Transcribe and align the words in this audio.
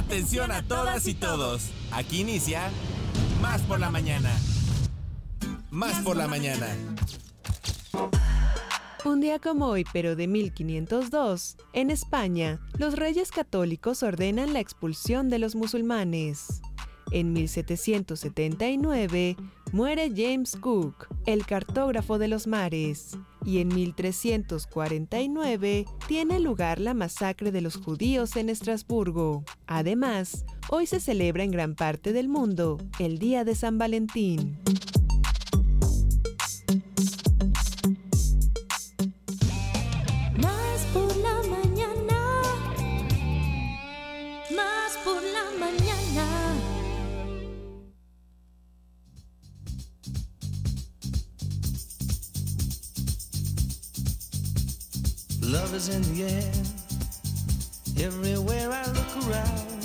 Atención 0.00 0.50
a 0.50 0.62
todas 0.62 1.06
y 1.06 1.12
todos. 1.12 1.68
Aquí 1.92 2.22
inicia 2.22 2.70
Más 3.42 3.60
por 3.60 3.78
la 3.78 3.90
mañana. 3.90 4.30
Más 5.70 6.02
por 6.02 6.16
la 6.16 6.26
mañana. 6.26 6.68
Un 9.04 9.20
día 9.20 9.38
como 9.38 9.66
hoy, 9.66 9.84
pero 9.92 10.16
de 10.16 10.26
1502, 10.26 11.58
en 11.74 11.90
España, 11.90 12.60
los 12.78 12.96
reyes 12.96 13.30
católicos 13.30 14.02
ordenan 14.02 14.54
la 14.54 14.60
expulsión 14.60 15.28
de 15.28 15.38
los 15.38 15.54
musulmanes. 15.54 16.62
En 17.10 17.34
1779 17.34 19.36
muere 19.70 20.10
James 20.16 20.56
Cook, 20.56 21.08
el 21.26 21.44
cartógrafo 21.44 22.18
de 22.18 22.28
los 22.28 22.46
mares, 22.46 23.18
y 23.44 23.58
en 23.58 23.68
1349 23.68 25.84
tiene 26.06 26.40
lugar 26.40 26.80
la 26.80 26.94
masacre 26.94 27.52
de 27.52 27.60
los 27.60 27.76
judíos 27.76 28.36
en 28.36 28.48
Estrasburgo. 28.48 29.44
Además, 29.66 30.44
hoy 30.68 30.86
se 30.86 31.00
celebra 31.00 31.44
en 31.44 31.50
gran 31.50 31.74
parte 31.74 32.12
del 32.12 32.28
mundo 32.28 32.78
el 32.98 33.18
Día 33.18 33.44
de 33.44 33.54
San 33.54 33.78
Valentín. 33.78 34.58
Love 55.72 55.88
in 55.90 56.02
the 56.14 56.24
air. 56.24 56.52
Everywhere 58.04 58.72
I 58.72 58.86
look 58.90 59.28
around. 59.28 59.79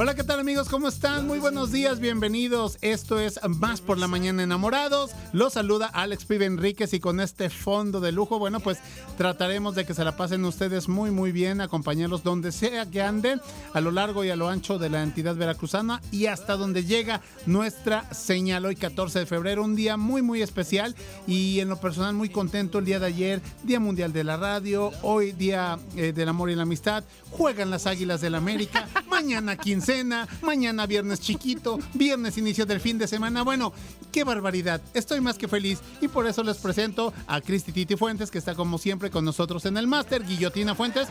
Hola, 0.00 0.14
¿qué 0.14 0.22
tal 0.22 0.38
amigos? 0.38 0.68
¿Cómo 0.68 0.86
están? 0.86 1.26
Muy 1.26 1.40
buenos 1.40 1.72
días, 1.72 1.98
bienvenidos. 1.98 2.78
Esto 2.82 3.18
es 3.18 3.40
Más 3.48 3.80
por 3.80 3.98
la 3.98 4.06
Mañana 4.06 4.44
Enamorados. 4.44 5.10
Los 5.32 5.54
saluda 5.54 5.86
Alex 5.86 6.24
Pibe 6.24 6.44
Enríquez 6.44 6.94
y 6.94 7.00
con 7.00 7.18
este 7.18 7.50
fondo 7.50 7.98
de 7.98 8.12
lujo, 8.12 8.38
bueno, 8.38 8.60
pues 8.60 8.78
trataremos 9.16 9.74
de 9.74 9.84
que 9.84 9.94
se 9.94 10.04
la 10.04 10.16
pasen 10.16 10.44
ustedes 10.44 10.88
muy, 10.88 11.10
muy 11.10 11.32
bien, 11.32 11.60
acompañarlos 11.60 12.22
donde 12.22 12.52
sea 12.52 12.86
que 12.86 13.02
anden, 13.02 13.40
a 13.74 13.80
lo 13.80 13.90
largo 13.90 14.22
y 14.22 14.30
a 14.30 14.36
lo 14.36 14.48
ancho 14.48 14.78
de 14.78 14.88
la 14.88 15.02
entidad 15.02 15.34
veracruzana 15.34 16.00
y 16.12 16.26
hasta 16.26 16.56
donde 16.56 16.84
llega 16.84 17.20
nuestra 17.46 18.08
señal 18.14 18.66
hoy 18.66 18.76
14 18.76 19.18
de 19.18 19.26
febrero, 19.26 19.64
un 19.64 19.74
día 19.74 19.96
muy, 19.96 20.22
muy 20.22 20.42
especial 20.42 20.94
y 21.26 21.58
en 21.58 21.68
lo 21.68 21.80
personal 21.80 22.14
muy 22.14 22.28
contento 22.28 22.78
el 22.78 22.84
día 22.84 23.00
de 23.00 23.06
ayer, 23.06 23.42
Día 23.64 23.80
Mundial 23.80 24.12
de 24.12 24.22
la 24.22 24.36
Radio, 24.36 24.92
hoy 25.02 25.32
Día 25.32 25.76
eh, 25.96 26.12
del 26.12 26.28
Amor 26.28 26.50
y 26.50 26.54
la 26.54 26.62
Amistad, 26.62 27.02
juegan 27.30 27.70
las 27.70 27.86
Águilas 27.86 28.20
del 28.20 28.34
América, 28.34 28.88
mañana 29.08 29.56
quincena, 29.56 30.28
mañana 30.42 30.86
viernes 30.86 31.20
chiquito, 31.20 31.78
viernes 31.94 32.38
inicio 32.38 32.66
del 32.66 32.80
fin 32.80 32.98
de 32.98 33.06
semana. 33.06 33.42
Bueno, 33.42 33.72
qué 34.12 34.24
barbaridad. 34.24 34.80
Estoy 34.94 35.20
más 35.20 35.38
que 35.38 35.48
feliz 35.48 35.80
y 36.00 36.08
por 36.08 36.26
eso 36.26 36.42
les 36.42 36.58
presento 36.58 37.12
a 37.26 37.40
Cristi 37.40 37.72
Titi 37.72 37.96
Fuentes, 37.96 38.30
que 38.30 38.38
está 38.38 38.54
como 38.54 38.78
siempre 38.78 39.10
con 39.10 39.24
nosotros 39.24 39.64
en 39.66 39.76
el 39.76 39.86
máster, 39.86 40.24
Guillotina 40.24 40.74
Fuentes. 40.74 41.08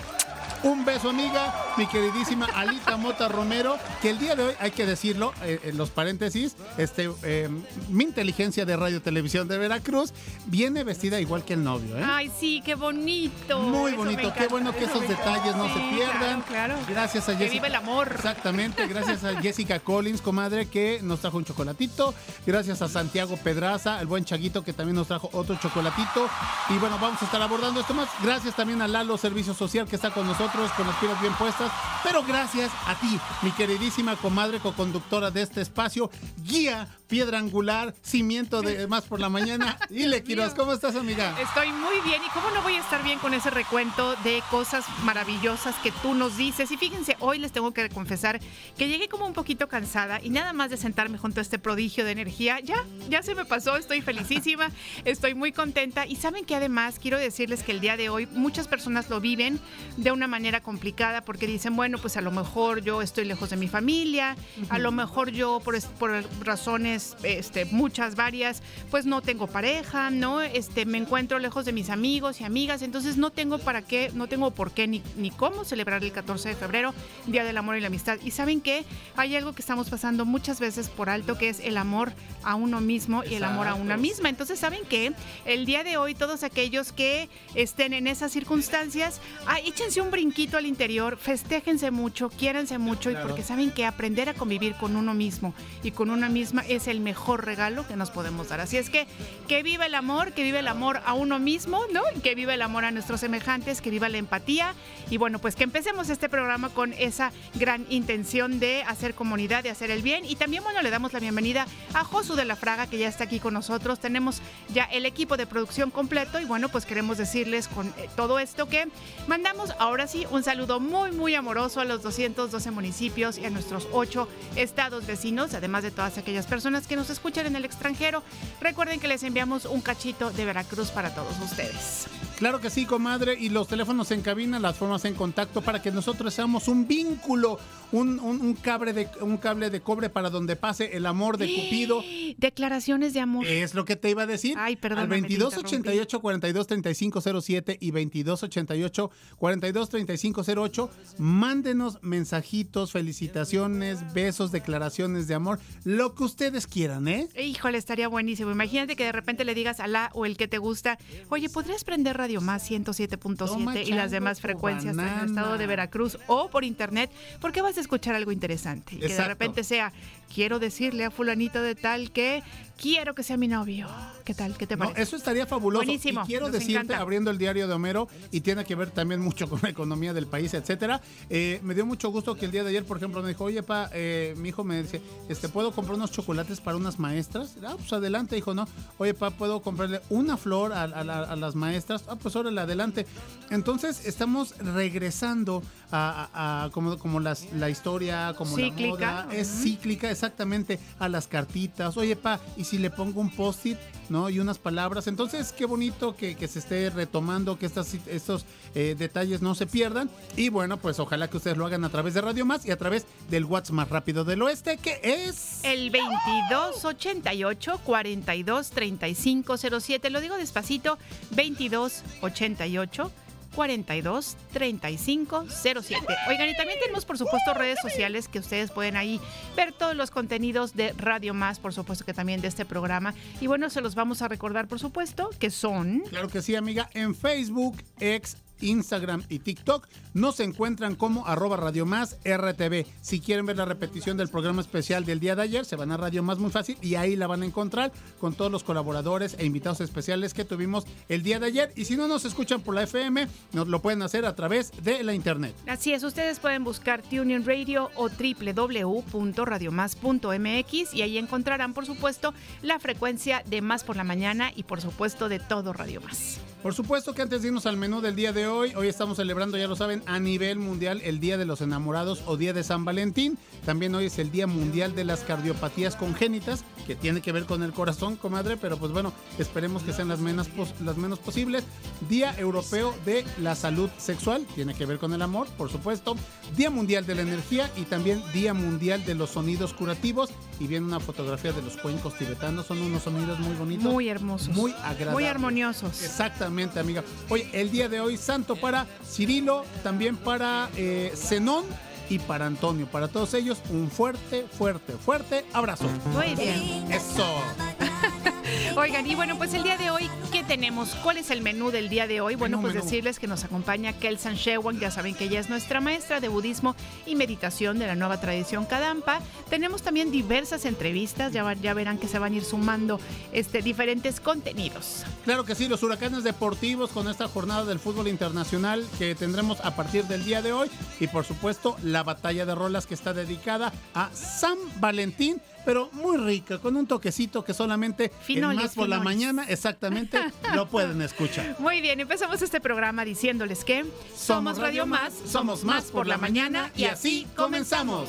Un 0.64 0.86
beso, 0.86 1.10
amiga, 1.10 1.54
mi 1.78 1.86
queridísima 1.86 2.48
Alita 2.48 2.98
Mota 2.98 3.28
Romero, 3.28 3.78
que 4.02 4.10
el 4.10 4.18
día 4.18 4.36
de 4.36 4.44
hoy, 4.44 4.54
hay 4.60 4.72
que 4.72 4.88
decirlo, 4.88 5.32
eh, 5.44 5.60
en 5.66 5.78
los 5.78 5.92
paréntesis, 5.92 6.56
este, 6.78 7.12
eh, 7.24 7.48
mi 7.90 8.06
inteligencia 8.06 8.66
de 8.66 8.76
radio 8.76 9.02
televisión 9.02 9.48
de 9.48 9.60
Veracruz 9.60 10.14
viene 10.48 10.84
vestida 10.84 11.22
igual 11.22 11.46
que 11.46 11.54
el 11.54 11.64
novio, 11.64 11.98
¿eh? 11.98 12.04
Ay, 12.04 12.32
sí, 12.40 12.62
qué 12.66 12.74
bonito. 12.74 13.60
Muy 13.60 13.92
Eso 13.92 14.04
bonito, 14.04 14.34
qué 14.36 14.48
bueno 14.48 14.72
que 14.74 14.86
eso 14.86 14.96
esos 14.98 15.08
detalles 15.08 15.56
no 15.56 15.68
se 15.74 15.78
Sí, 15.78 16.00
pierdan. 16.12 16.42
Claro, 16.42 16.76
claro. 16.76 16.86
Gracias 16.88 17.30
a 17.30 17.34
Que 17.34 17.38
Jessica. 17.46 17.54
viva 17.54 17.68
el 17.68 17.76
amor. 17.76 18.12
Exactamente, 18.16 18.88
gracias 18.88 19.24
a 19.24 19.36
Jessica 19.42 19.80
Collins, 19.80 20.22
comadre, 20.22 20.68
que 20.68 21.00
nos 21.04 21.20
trajo 21.22 21.38
un 21.38 21.46
chocolatito. 21.46 22.14
Gracias 22.46 22.82
a 22.82 22.88
Santiago 22.88 23.38
Pedraza, 23.38 24.00
el 24.02 24.08
buen 24.08 24.26
Chaguito, 24.26 24.64
que 24.64 24.74
también 24.74 24.96
nos 24.96 25.08
trajo 25.08 25.30
otro 25.34 25.56
chocolatito. 25.56 26.30
Y 26.70 26.78
bueno, 26.78 26.98
vamos 27.00 27.22
a 27.22 27.26
estar 27.26 27.42
abordando 27.42 27.80
esto 27.82 27.94
más. 27.94 28.10
Gracias 28.24 28.56
también 28.56 28.82
a 28.82 28.88
Lalo 28.88 29.18
Servicio 29.18 29.54
Social, 29.54 29.88
que 29.88 29.96
está 29.96 30.12
con 30.12 30.26
nosotros, 30.28 30.72
con 30.74 30.88
las 30.88 30.96
pilas 30.98 31.20
bien 31.22 31.34
puestas. 31.34 31.72
Pero 32.04 32.24
gracias 32.24 32.72
a 32.86 32.96
ti, 32.96 33.20
mi 33.42 33.52
queridísima 33.52 34.16
comadre, 34.16 34.60
co-conductora 34.60 35.32
de 35.32 35.42
este 35.42 35.62
espacio, 35.62 36.10
guía, 36.44 36.88
piedra 37.08 37.40
angular, 37.40 37.94
cimiento 38.02 38.62
de 38.62 38.88
más 38.88 39.04
por 39.06 39.20
la 39.20 39.30
mañana. 39.30 39.78
Y 39.90 40.06
le 40.06 40.22
Quiroz, 40.22 40.54
¿cómo 40.54 40.74
estás, 40.74 40.96
amiga? 40.96 41.36
Estoy 41.40 41.72
muy 41.72 42.02
bien. 42.02 42.22
¿Y 42.26 42.30
cómo 42.32 42.52
no 42.52 42.62
voy 42.62 42.74
a 42.74 42.80
estar 42.80 43.04
bien 43.04 43.20
con 43.20 43.34
ese 43.34 43.50
recuento 43.50 44.16
de 44.24 44.44
cosas 44.52 44.86
maravillosas 45.04 45.76
que 45.78 45.92
tú 45.92 46.14
nos 46.14 46.38
dices? 46.38 46.70
Y 46.72 46.78
fíjense, 46.78 47.16
hoy 47.20 47.40
les 47.40 47.52
tengo 47.52 47.74
que 47.74 47.90
confesar 47.90 48.40
que 48.78 48.88
llegué 48.88 49.08
como 49.08 49.26
un 49.26 49.34
poquito 49.34 49.68
cansada 49.68 50.20
y 50.22 50.30
nada 50.30 50.54
más 50.54 50.70
de 50.70 50.78
sentarme 50.78 51.18
junto 51.18 51.40
a 51.40 51.44
este 51.44 51.58
prodigio 51.58 52.06
de 52.06 52.12
energía, 52.12 52.60
ya, 52.60 52.84
ya 53.10 53.24
se 53.24 53.34
me 53.34 53.46
pasó. 53.46 53.78
Estoy 53.78 54.02
felicísima, 54.02 54.70
estoy 55.06 55.34
muy 55.34 55.52
contenta. 55.52 56.06
Y 56.06 56.18
saben 56.18 56.46
que 56.46 56.56
además 56.56 57.00
quiero 57.00 57.18
decirles 57.18 57.64
que 57.64 57.72
el 57.72 57.80
día 57.80 57.98
de 57.98 58.10
hoy 58.10 58.28
muchas 58.28 58.68
personas 58.68 59.10
lo 59.10 59.20
viven 59.22 59.60
de 59.96 60.12
una 60.12 60.28
manera 60.28 60.62
complicada 60.62 61.22
porque 61.22 61.48
dicen, 61.48 61.76
bueno, 61.76 61.98
pues 61.98 62.18
a 62.18 62.22
lo 62.22 62.32
mejor 62.32 62.82
yo 62.82 63.02
estoy 63.02 63.26
lejos 63.26 63.50
de 63.50 63.58
mi 63.58 63.68
familia, 63.68 64.36
a 64.70 64.80
lo 64.80 64.92
mejor 64.92 65.32
yo 65.32 65.62
por, 65.64 65.82
por 65.98 66.24
razones, 66.42 66.97
este, 67.24 67.66
muchas, 67.66 68.16
varias, 68.16 68.62
pues 68.92 69.06
no 69.06 69.22
tengo 69.22 69.48
pareja, 69.48 70.10
¿no? 70.10 70.42
Este, 70.42 70.86
me 70.86 70.98
encuentro 70.98 71.40
lejos 71.40 71.66
de 71.66 71.74
mis 71.74 71.90
amigos 71.90 72.42
y 72.42 72.44
amigas, 72.44 72.82
entonces 72.82 73.18
no 73.18 73.32
tengo 73.32 73.60
para 73.60 73.82
qué, 73.82 74.12
no 74.14 74.28
tengo 74.28 74.52
por 74.52 74.72
qué 74.72 74.88
ni, 74.88 75.02
ni 75.16 75.32
cómo 75.32 75.64
celebrar 75.64 76.04
el 76.04 76.12
14 76.12 76.50
de 76.50 76.56
febrero, 76.56 76.94
Día 77.26 77.44
del 77.44 77.58
Amor 77.58 77.78
y 77.78 77.82
la 77.82 77.88
Amistad. 77.88 78.18
Y 78.24 78.32
saben 78.32 78.62
qué, 78.62 78.86
hay 79.16 79.36
algo 79.36 79.54
que 79.54 79.62
estamos 79.62 79.90
pasando 79.90 80.26
muchas 80.26 80.60
veces 80.60 80.90
por 80.90 81.10
alto, 81.10 81.38
que 81.38 81.50
es 81.50 81.60
el 81.60 81.78
amor 81.78 82.14
a 82.44 82.56
uno 82.56 82.82
mismo 82.82 83.24
y 83.24 83.36
el 83.36 83.44
amor 83.44 83.68
a 83.68 83.76
una 83.76 83.98
misma. 83.98 84.30
Entonces, 84.30 84.60
¿saben 84.60 84.82
qué? 84.90 85.14
El 85.46 85.66
día 85.66 85.84
de 85.84 85.98
hoy, 85.98 86.16
todos 86.16 86.44
aquellos 86.44 86.92
que 86.92 87.30
estén 87.56 87.94
en 87.94 88.08
esas 88.08 88.32
circunstancias, 88.32 89.22
ah, 89.46 89.60
échense 89.60 90.02
un 90.02 90.12
brinquito 90.12 90.58
al 90.58 90.66
interior, 90.66 91.18
festéjense 91.18 91.92
mucho, 91.92 92.30
quiéranse 92.30 92.78
mucho, 92.78 93.12
y 93.12 93.16
porque 93.16 93.44
saben 93.44 93.72
que 93.72 93.86
aprender 93.86 94.30
a 94.30 94.34
convivir 94.34 94.76
con 94.76 94.96
uno 94.96 95.14
mismo 95.14 95.54
y 95.84 95.92
con 95.92 96.10
una 96.10 96.30
misma 96.30 96.64
es 96.68 96.87
el 96.88 97.00
mejor 97.00 97.46
regalo 97.46 97.88
que 97.88 97.96
nos 97.96 98.12
podemos 98.12 98.50
dar. 98.50 98.62
Así 98.62 98.78
es 98.78 98.90
que 98.90 99.08
que 99.48 99.64
viva 99.64 99.86
el 99.86 99.96
amor, 99.96 100.34
que 100.34 100.44
viva 100.44 100.60
el 100.60 100.68
amor 100.68 101.02
a 101.06 101.14
uno 101.14 101.40
mismo, 101.40 101.82
¿no? 101.92 102.02
Que 102.24 102.36
viva 102.36 102.54
el 102.54 102.62
amor 102.62 102.86
a 102.86 102.92
nuestros 102.92 103.22
semejantes, 103.22 103.82
que 103.82 103.90
viva 103.90 104.10
la 104.10 104.18
empatía. 104.18 104.76
Y 105.10 105.18
bueno, 105.18 105.40
pues 105.40 105.56
que 105.56 105.64
empecemos 105.64 106.10
este 106.10 106.30
programa 106.30 106.70
con 106.70 106.94
esa 106.94 107.32
gran 107.56 107.86
intención 107.90 108.60
de 108.60 108.84
hacer 108.84 109.14
comunidad, 109.16 109.64
de 109.64 109.70
hacer 109.70 109.92
el 109.92 110.02
bien. 110.02 110.26
Y 110.26 110.36
también, 110.36 110.64
bueno, 110.64 110.82
le 110.82 110.90
damos 110.90 111.14
la 111.14 111.20
bienvenida 111.20 111.66
a 111.94 112.04
Josu 112.04 112.36
de 112.36 112.46
la 112.46 112.56
Fraga, 112.56 112.88
que 112.88 112.98
ya 112.98 113.08
está 113.08 113.26
aquí 113.26 113.40
con 113.40 113.54
nosotros. 113.54 114.00
Tenemos 114.00 114.42
ya 114.74 114.84
el 114.86 115.06
equipo 115.06 115.38
de 115.38 115.48
producción 115.48 115.92
completo 115.92 116.40
y 116.40 116.46
bueno, 116.46 116.70
pues 116.70 116.86
queremos 116.86 117.18
decirles 117.18 117.68
con 117.68 117.88
eh, 117.88 118.10
todo 118.16 118.40
esto 118.40 118.68
que 118.68 118.88
mandamos 119.28 119.74
ahora 119.80 120.08
sí 120.08 120.26
un 120.32 120.44
saludo 120.44 120.80
muy, 120.80 121.12
muy 121.12 121.36
amoroso 121.36 121.80
a 121.80 121.86
los 121.86 122.02
212 122.04 122.72
municipios 122.72 123.38
y 123.38 123.46
a 123.46 123.50
nuestros 123.50 123.88
8 123.92 124.28
estados 124.56 125.06
vecinos, 125.06 125.54
además 125.54 125.84
de 125.84 125.92
todas 125.92 126.18
aquellas 126.18 126.46
personas 126.46 126.77
que 126.86 126.96
nos 126.96 127.10
escuchan 127.10 127.48
en 127.48 127.56
el 127.56 127.66
extranjero. 127.66 128.22
Recuerden 128.62 129.00
que 129.00 129.08
les 129.08 129.24
enviamos 129.24 129.66
un 129.66 129.82
cachito 129.82 130.30
de 130.32 130.46
Veracruz 130.46 130.90
para 130.92 131.16
todos 131.16 131.34
ustedes. 131.44 132.06
Claro 132.38 132.60
que 132.62 132.70
sí, 132.70 132.86
comadre. 132.86 133.36
Y 133.40 133.50
los 133.50 133.68
teléfonos 133.68 134.12
en 134.12 134.22
cabina, 134.22 134.60
las 134.60 134.76
formas 134.78 135.06
en 135.06 135.16
contacto 135.16 135.62
para 135.64 135.82
que 135.82 135.92
nosotros 135.92 136.32
seamos 136.34 136.68
un 136.68 136.88
vínculo, 136.88 137.58
un, 137.92 138.20
un- 138.20 138.42
un 138.42 138.54
cable, 138.54 138.94
de, 138.94 139.10
un 139.22 139.38
cable 139.38 139.72
de 139.72 139.82
cobre 139.82 140.10
para 140.12 140.30
donde 140.30 140.56
pase 140.56 140.96
el 140.96 141.06
amor 141.08 141.38
de 141.38 141.48
Cupido. 141.48 142.04
Declaraciones 142.38 143.14
de 143.16 143.22
amor. 143.22 143.48
Es 143.48 143.74
lo 143.74 143.86
que 143.86 143.96
te 143.96 144.10
iba 144.12 144.24
a 144.24 144.28
decir. 144.28 144.56
Ay, 144.60 144.74
Al 144.74 144.80
perdóname, 144.80 145.22
te 145.24 145.38
2288 145.38 146.20
42 146.20 146.68
35 146.68 147.22
07 147.42 147.78
y 147.82 147.92
2288 147.92 149.10
42 149.38 149.90
35 149.90 150.44
08. 150.46 150.90
Mándenos 151.18 151.98
mensajitos, 152.04 152.92
felicitaciones, 152.92 154.14
besos, 154.14 154.52
declaraciones 154.52 155.28
de 155.28 155.34
amor, 155.36 155.60
lo 155.84 156.14
que 156.14 156.24
ustedes 156.24 156.67
quieran, 156.68 157.08
¿eh? 157.08 157.28
Híjole, 157.40 157.78
estaría 157.78 158.08
buenísimo. 158.08 158.52
Imagínate 158.52 158.96
que 158.96 159.06
de 159.06 159.12
repente 159.12 159.46
le 159.46 159.56
digas 159.56 159.80
a 159.80 159.88
la 159.88 160.10
o 160.14 160.26
el 160.26 160.38
que 160.38 160.48
te 160.48 160.58
gusta, 160.58 160.98
oye, 161.30 161.50
¿podrías 161.50 161.84
prender 161.84 162.18
Radio 162.18 162.42
Más 162.42 162.70
107.7 162.70 163.38
Toma, 163.38 163.78
y 163.78 163.92
las 163.92 164.12
demás 164.12 164.42
frecuencias 164.42 164.98
en 164.98 165.08
el 165.08 165.26
estado 165.26 165.58
de 165.58 165.68
Veracruz 165.68 166.18
o 166.28 166.50
por 166.50 166.64
internet? 166.64 167.10
Porque 167.42 167.62
vas 167.62 167.78
a 167.78 167.82
escuchar 167.82 168.16
algo 168.16 168.32
interesante. 168.32 168.96
Y 168.96 169.00
que 169.00 169.08
de 169.08 169.12
Exacto. 169.12 169.30
repente 169.30 169.64
sea, 169.64 169.94
quiero 170.34 170.60
decirle 170.60 171.06
a 171.06 171.12
fulanito 171.12 171.62
de 171.62 171.76
tal 171.76 172.12
que 172.12 172.44
quiero 172.78 173.16
que 173.16 173.24
sea 173.24 173.38
mi 173.38 173.48
novio. 173.48 173.88
¿Qué 174.24 174.34
tal? 174.36 174.56
¿Qué 174.58 174.68
te 174.68 174.76
No, 174.76 174.86
parece? 174.86 175.02
eso 175.02 175.16
estaría 175.16 175.48
fabuloso. 175.48 175.86
Buenísimo, 175.86 176.22
Y 176.24 176.28
quiero 176.28 176.50
decirte, 176.52 176.74
encanta. 176.74 177.00
abriendo 177.00 177.32
el 177.32 177.38
diario 177.40 177.68
de 177.68 177.74
Homero, 177.74 178.08
y 178.32 178.42
tiene 178.42 178.66
que 178.66 178.76
ver 178.76 178.92
también 178.92 179.20
mucho 179.22 179.50
con 179.50 179.60
la 179.64 179.70
economía 179.70 180.14
del 180.14 180.28
país, 180.28 180.54
etcétera. 180.54 181.02
eh, 181.30 181.60
me 181.64 181.74
dio 181.74 181.86
mucho 181.86 182.10
gusto 182.10 182.36
que 182.36 182.46
el 182.46 182.52
día 182.52 182.64
de 182.64 182.70
ayer, 182.70 182.86
por 182.86 182.98
ejemplo, 182.98 183.22
me 183.24 183.30
dijo, 183.30 183.46
oye, 183.46 183.64
pa, 183.64 183.90
eh, 183.94 184.36
mi 184.38 184.50
hijo 184.50 184.64
me 184.64 184.82
dice, 184.84 185.02
este, 185.30 185.50
¿puedo 185.50 185.72
comprar 185.72 185.96
unos 185.96 186.12
chocolates 186.12 186.60
para 186.62 186.78
unas 186.78 187.00
maestras? 187.00 187.56
Ah, 187.66 187.76
pues 187.78 187.92
adelante, 187.94 188.38
hijo, 188.38 188.54
¿no? 188.54 188.68
Oye, 189.00 189.14
pa, 189.14 189.32
¿puedo 189.32 189.62
comprarle 189.62 190.02
una 190.10 190.38
flor 190.38 190.74
a, 190.74 190.84
a 190.84 191.04
la- 191.04 191.24
a 191.24 191.36
las 191.36 191.56
maestras? 191.56 192.04
Ah, 192.10 192.16
pues 192.18 192.36
órale, 192.36 192.60
adelante. 192.62 193.08
Entonces 193.50 194.06
estamos 194.06 194.56
regresando 194.58 195.64
a, 195.92 196.70
como, 196.74 196.98
como 197.00 197.20
las, 197.22 197.52
la 197.54 197.70
historia, 197.70 198.34
como 198.38 198.56
Cíclica. 198.56 199.00
la 199.16 199.24
moda. 199.26 199.36
Es 199.36 199.48
cíclica, 199.64 200.12
exactamente, 200.18 200.80
a 201.00 201.08
las 201.10 201.28
cartitas. 201.28 201.96
Oye, 201.96 202.16
pa, 202.16 202.40
¿y 202.58 202.64
si 202.64 202.80
le 202.80 202.90
pongo 202.90 203.22
un 203.22 203.30
post-it, 203.30 203.78
no? 204.10 204.30
Y 204.30 204.40
unas 204.40 204.58
palabras. 204.58 205.08
Entonces, 205.08 205.54
qué 205.54 205.66
bonito 205.66 206.16
que, 206.16 206.36
que 206.36 206.48
se 206.48 206.60
esté 206.60 206.90
retomando, 206.90 207.60
que 207.60 207.68
estas, 207.68 207.94
estos 208.08 208.46
eh, 208.74 208.96
detalles 208.98 209.42
no 209.42 209.54
se 209.54 209.68
pierdan. 209.68 210.10
Y 210.36 210.50
bueno, 210.50 210.78
pues 210.78 211.00
ojalá 211.00 211.30
que 211.30 211.38
ustedes 211.38 211.58
lo 211.58 211.66
hagan 211.66 211.84
a 211.84 211.90
través 211.90 212.16
de 212.16 212.22
Radio 212.22 212.46
Más 212.46 212.66
y 212.66 212.72
a 212.72 212.78
través 212.78 213.06
del 213.30 213.46
WhatsApp 213.46 213.76
más 213.76 213.90
rápido 213.90 214.24
del 214.24 214.42
oeste, 214.42 214.78
que 214.78 215.00
es... 215.04 215.60
El 215.64 215.92
2288 215.92 217.82
42 217.84 218.70
3507. 218.72 220.10
Lo 220.10 220.22
digo 220.22 220.38
despacito. 220.38 220.98
2288 221.32 223.12
42 223.58 224.38
3507. 224.54 226.06
Oigan, 226.30 226.48
y 226.48 226.56
también 226.56 226.80
tenemos, 226.80 227.06
por 227.06 227.18
supuesto, 227.18 227.56
redes 227.56 227.80
sociales 227.82 228.28
que 228.28 228.38
ustedes 228.38 228.70
pueden 228.70 228.96
ahí 228.96 229.20
ver 229.56 229.72
todos 229.72 229.96
los 229.96 230.12
contenidos 230.12 230.76
de 230.76 230.94
Radio 230.94 231.34
Más, 231.34 231.58
por 231.58 231.74
supuesto 231.74 232.06
que 232.06 232.14
también 232.14 232.40
de 232.40 232.50
este 232.50 232.66
programa. 232.66 233.16
Y 233.42 233.48
bueno, 233.48 233.72
se 233.72 233.82
los 233.82 233.96
vamos 233.96 234.22
a 234.22 234.28
recordar, 234.28 234.68
por 234.68 234.78
supuesto, 234.78 235.32
que 235.40 235.50
son. 235.50 236.02
Claro 236.02 236.28
que 236.28 236.44
sí, 236.44 236.56
amiga. 236.56 236.88
En 236.94 237.16
Facebook, 237.16 237.84
ex, 238.00 238.38
Instagram 238.62 239.24
y 239.30 239.40
TikTok 239.40 239.88
nos 240.14 240.40
encuentran 240.40 240.96
como 240.96 241.28
arroba 241.28 241.58
Radio 241.58 241.86
Más 241.86 242.18
RTV. 242.24 242.86
Si 243.02 243.20
quieren 243.20 243.46
ver 243.46 243.58
la 243.58 243.66
repetición 243.66 244.18
del 244.18 244.30
programa 244.30 244.62
especial 244.62 245.06
del 245.06 245.20
día 245.20 245.36
de 245.36 245.44
ayer, 245.44 245.66
se 245.66 245.76
van 245.76 245.92
a 245.92 245.98
Radio 245.98 246.24
Más 246.24 246.40
muy 246.40 246.52
fácil 246.52 246.78
y 246.82 246.96
ahí 246.96 247.16
la 247.16 247.28
van 247.28 247.44
a 247.44 247.46
encontrar 247.46 247.92
con 248.20 248.34
todos 248.34 248.52
los 248.52 248.64
colaboradores 248.64 249.36
e 249.40 249.46
invitados 249.46 249.82
especiales 249.82 250.34
que 250.34 250.46
tuvimos 250.46 250.86
el 251.10 251.24
día 251.24 251.40
de 251.40 251.48
ayer. 251.48 251.74
Y 251.76 251.86
si 251.86 251.98
no 251.98 252.08
nos 252.08 252.26
escuchan 252.26 252.62
por 252.62 252.76
la 252.76 252.84
FM, 252.84 253.28
nos 253.54 253.68
lo 253.68 253.82
pueden 253.82 254.02
hacer 254.02 254.26
a 254.26 254.36
través 254.36 254.72
de 254.84 255.04
la 255.04 255.14
internet. 255.14 255.56
Así 255.68 255.94
es, 255.94 256.04
ustedes 256.04 256.40
pueden 256.40 256.64
buscar 256.64 257.02
TuneIn 257.02 257.46
Radio 257.46 257.90
o 257.96 258.10
www.radiomás.mx 258.10 260.94
y 260.94 261.02
ahí 261.02 261.18
encontrarán, 261.18 261.74
por 261.74 261.86
supuesto, 261.86 262.34
la 262.62 262.80
frecuencia 262.80 263.44
de 263.46 263.62
Más 263.62 263.84
por 263.84 263.96
la 263.96 264.04
Mañana 264.04 264.52
y, 264.56 264.64
por 264.64 264.82
supuesto, 264.82 265.30
de 265.30 265.40
todo 265.40 265.74
Radio 265.74 266.02
Más. 266.02 266.40
Por 266.68 266.74
supuesto 266.74 267.14
que 267.14 267.22
antes 267.22 267.42
de 267.42 267.48
irnos 267.48 267.66
al 267.66 267.78
menú 267.78 268.02
del 268.02 268.18
día 268.18 268.34
de 268.34 268.46
hoy, 268.46 268.74
hoy 268.76 268.90
estamos 268.90 269.16
celebrando, 269.16 269.58
ya 269.58 269.70
lo 269.70 269.78
saben, 269.78 270.04
a 270.06 270.20
nivel 270.20 270.60
mundial 270.60 271.00
el 271.06 271.22
Día 271.22 271.38
de 271.38 271.46
los 271.46 271.62
Enamorados 271.62 272.24
o 272.26 272.36
Día 272.36 272.52
de 272.52 272.62
San 272.62 272.84
Valentín. 272.84 273.38
También 273.66 273.96
hoy 273.96 274.08
es 274.08 274.20
el 274.20 274.32
Día 274.32 274.48
Mundial 274.48 274.94
de 274.94 275.06
las 275.06 275.22
Cardiopatías 275.22 275.96
Congénitas, 275.96 276.66
que 276.86 276.94
tiene 276.96 277.22
que 277.22 277.32
ver 277.32 277.46
con 277.46 277.64
el 277.64 277.72
corazón, 277.72 278.18
comadre, 278.18 278.58
pero 278.58 278.76
pues 278.76 278.92
bueno, 278.92 279.14
esperemos 279.38 279.82
que 279.84 279.94
sean 279.94 280.10
las 280.10 280.20
menos, 280.20 280.50
las 280.84 280.98
menos 280.98 281.20
posibles. 281.20 281.64
Día 282.10 282.38
Europeo 282.38 282.94
de 283.06 283.24
la 283.42 283.56
Salud 283.56 283.90
Sexual, 283.98 284.46
tiene 284.54 284.74
que 284.74 284.86
ver 284.86 285.00
con 285.00 285.14
el 285.14 285.22
amor, 285.22 285.48
por 285.58 285.72
supuesto. 285.72 286.18
Día 286.58 286.70
Mundial 286.70 287.06
de 287.06 287.16
la 287.16 287.22
Energía 287.22 287.72
y 287.78 287.84
también 287.84 288.22
Día 288.34 288.54
Mundial 288.54 289.06
de 289.06 289.16
los 289.16 289.30
Sonidos 289.30 289.74
Curativos. 289.74 290.32
Y 290.60 290.68
viene 290.68 290.86
una 290.86 291.00
fotografía 291.00 291.54
de 291.54 291.62
los 291.62 291.78
cuencos 291.78 292.18
tibetanos, 292.18 292.66
son 292.66 292.82
unos 292.82 293.04
sonidos 293.04 293.40
muy 293.40 293.56
bonitos. 293.56 293.86
Muy 293.86 294.10
hermosos. 294.10 294.50
Muy 294.50 294.74
agradables. 294.84 295.14
Muy 295.14 295.26
armoniosos. 295.26 296.04
Exactamente, 296.04 296.57
amiga. 296.64 297.04
Oye, 297.30 297.50
el 297.54 297.72
día 297.72 297.90
de 297.90 298.00
hoy, 298.00 298.18
santo 298.18 298.56
para 298.56 298.86
Cirilo, 299.06 299.66
también 299.84 300.18
para 300.18 300.70
eh, 300.76 301.12
Zenón 301.16 301.66
y 302.10 302.20
para 302.20 302.46
Antonio. 302.46 302.88
Para 302.88 303.08
todos 303.08 303.34
ellos, 303.34 303.60
un 303.70 303.90
fuerte, 303.90 304.46
fuerte, 304.58 304.94
fuerte 304.94 305.46
abrazo. 305.54 305.86
Muy 306.14 306.36
bien. 306.36 306.92
Eso. 306.92 307.26
Oigan, 308.76 309.08
y 309.08 309.16
bueno, 309.16 309.38
pues 309.38 309.54
el 309.54 309.64
día 309.64 309.78
de 309.78 309.90
hoy, 309.90 310.10
¿qué 310.32 310.44
tenemos? 310.44 310.90
¿Cuál 311.04 311.18
es 311.18 311.32
el 311.32 311.42
menú 311.42 311.72
del 311.72 311.90
día 311.90 312.08
de 312.08 312.22
hoy? 312.22 312.36
Bueno, 312.36 312.58
Menú, 312.58 312.64
pues 312.68 312.74
menú. 312.76 312.86
decirles 312.86 313.20
que 313.20 313.28
nos 313.28 313.44
acompaña 313.44 313.94
Kelsan 313.94 314.36
Shewang, 314.36 314.80
ya 314.80 314.92
saben 314.92 315.16
que 315.16 315.26
ella 315.26 315.40
es 315.40 315.50
nuestra 315.50 315.82
maestra 315.82 316.20
de 316.20 316.28
budismo 316.28 316.76
y 317.06 317.16
meditación 317.16 317.80
de 317.80 317.88
la 317.88 317.96
nueva 317.96 318.20
tradición 318.20 318.66
Kadampa. 318.66 319.22
Tenemos 319.50 319.82
también 319.82 320.12
diversas 320.12 320.66
entrevistas, 320.66 321.34
ya, 321.34 321.52
ya 321.54 321.74
verán 321.74 321.98
que 321.98 322.08
se 322.08 322.20
van 322.20 322.34
a 322.34 322.36
ir 322.38 322.44
sumando 322.44 323.00
este, 323.32 323.62
diferentes 323.62 324.20
contenidos. 324.20 325.04
Claro 325.26 325.44
que 325.46 325.56
sí, 325.56 325.68
los 325.68 325.84
huracanes 325.84 326.24
deportivos 326.24 326.92
con 326.92 327.08
esta 327.08 327.28
jornada 327.28 327.66
del 327.66 327.80
fútbol 327.80 328.08
internacional 328.08 328.86
que 328.98 329.16
tendremos 329.16 329.60
a 329.62 329.76
partir 329.76 330.06
del 330.06 330.24
día 330.24 330.42
de 330.42 330.54
hoy. 330.54 330.70
Y 331.00 331.08
por 331.08 331.26
supuesto, 331.26 331.78
la 331.84 332.04
batalla 332.04 332.46
de 332.46 332.56
rolas 332.56 332.86
que 332.86 332.94
está 332.94 333.14
dedicada 333.14 333.74
a 333.94 334.10
San 334.14 334.58
Valentín. 334.80 335.42
Pero 335.66 335.90
muy 335.92 336.18
rica, 336.18 336.60
con 336.60 336.78
un 336.78 336.88
toquecito 336.88 337.44
que 337.44 337.54
solamente 337.54 338.12
Finolis, 338.22 338.58
en 338.60 338.66
más 338.66 338.76
por 338.76 338.88
la 338.88 339.00
mañana 339.00 339.46
exactamente 339.48 340.20
lo 340.56 340.68
pueden 340.68 341.02
escuchar. 341.02 341.56
Muy 341.60 341.82
bien, 341.82 342.00
empezamos 342.00 342.42
este 342.42 342.62
programa 342.62 343.04
diciéndoles 343.04 343.64
que 343.64 343.86
somos 344.16 344.58
Radio 344.58 344.86
Más, 344.86 345.14
somos 345.26 345.64
más 345.64 345.86
por 345.86 346.08
la 346.08 346.18
mañana 346.18 346.72
y 346.76 346.86
así 346.86 347.28
comenzamos. 347.36 348.08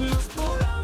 Más 0.00 0.77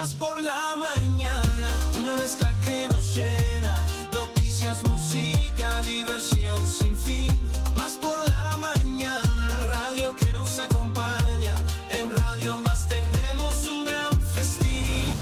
Más 0.00 0.14
por 0.14 0.40
la 0.42 0.74
mañana, 0.76 1.68
una 1.98 2.16
mezcla 2.16 2.50
que 2.64 2.88
nos 2.88 3.14
llena. 3.14 3.76
Noticias, 4.10 4.82
música, 4.84 5.82
diversión 5.82 6.66
sin 6.66 6.96
fin. 6.96 7.28
Más 7.76 7.98
por 8.00 8.16
la 8.30 8.56
mañana, 8.56 9.60
radio 9.68 10.16
que 10.16 10.32
nos 10.32 10.58
acompaña. 10.58 11.54
En 11.90 12.10
Radio 12.16 12.56
Más 12.62 12.88
tenemos 12.88 13.68
un 13.68 13.84
gran 13.84 14.18
festín. 14.22 15.12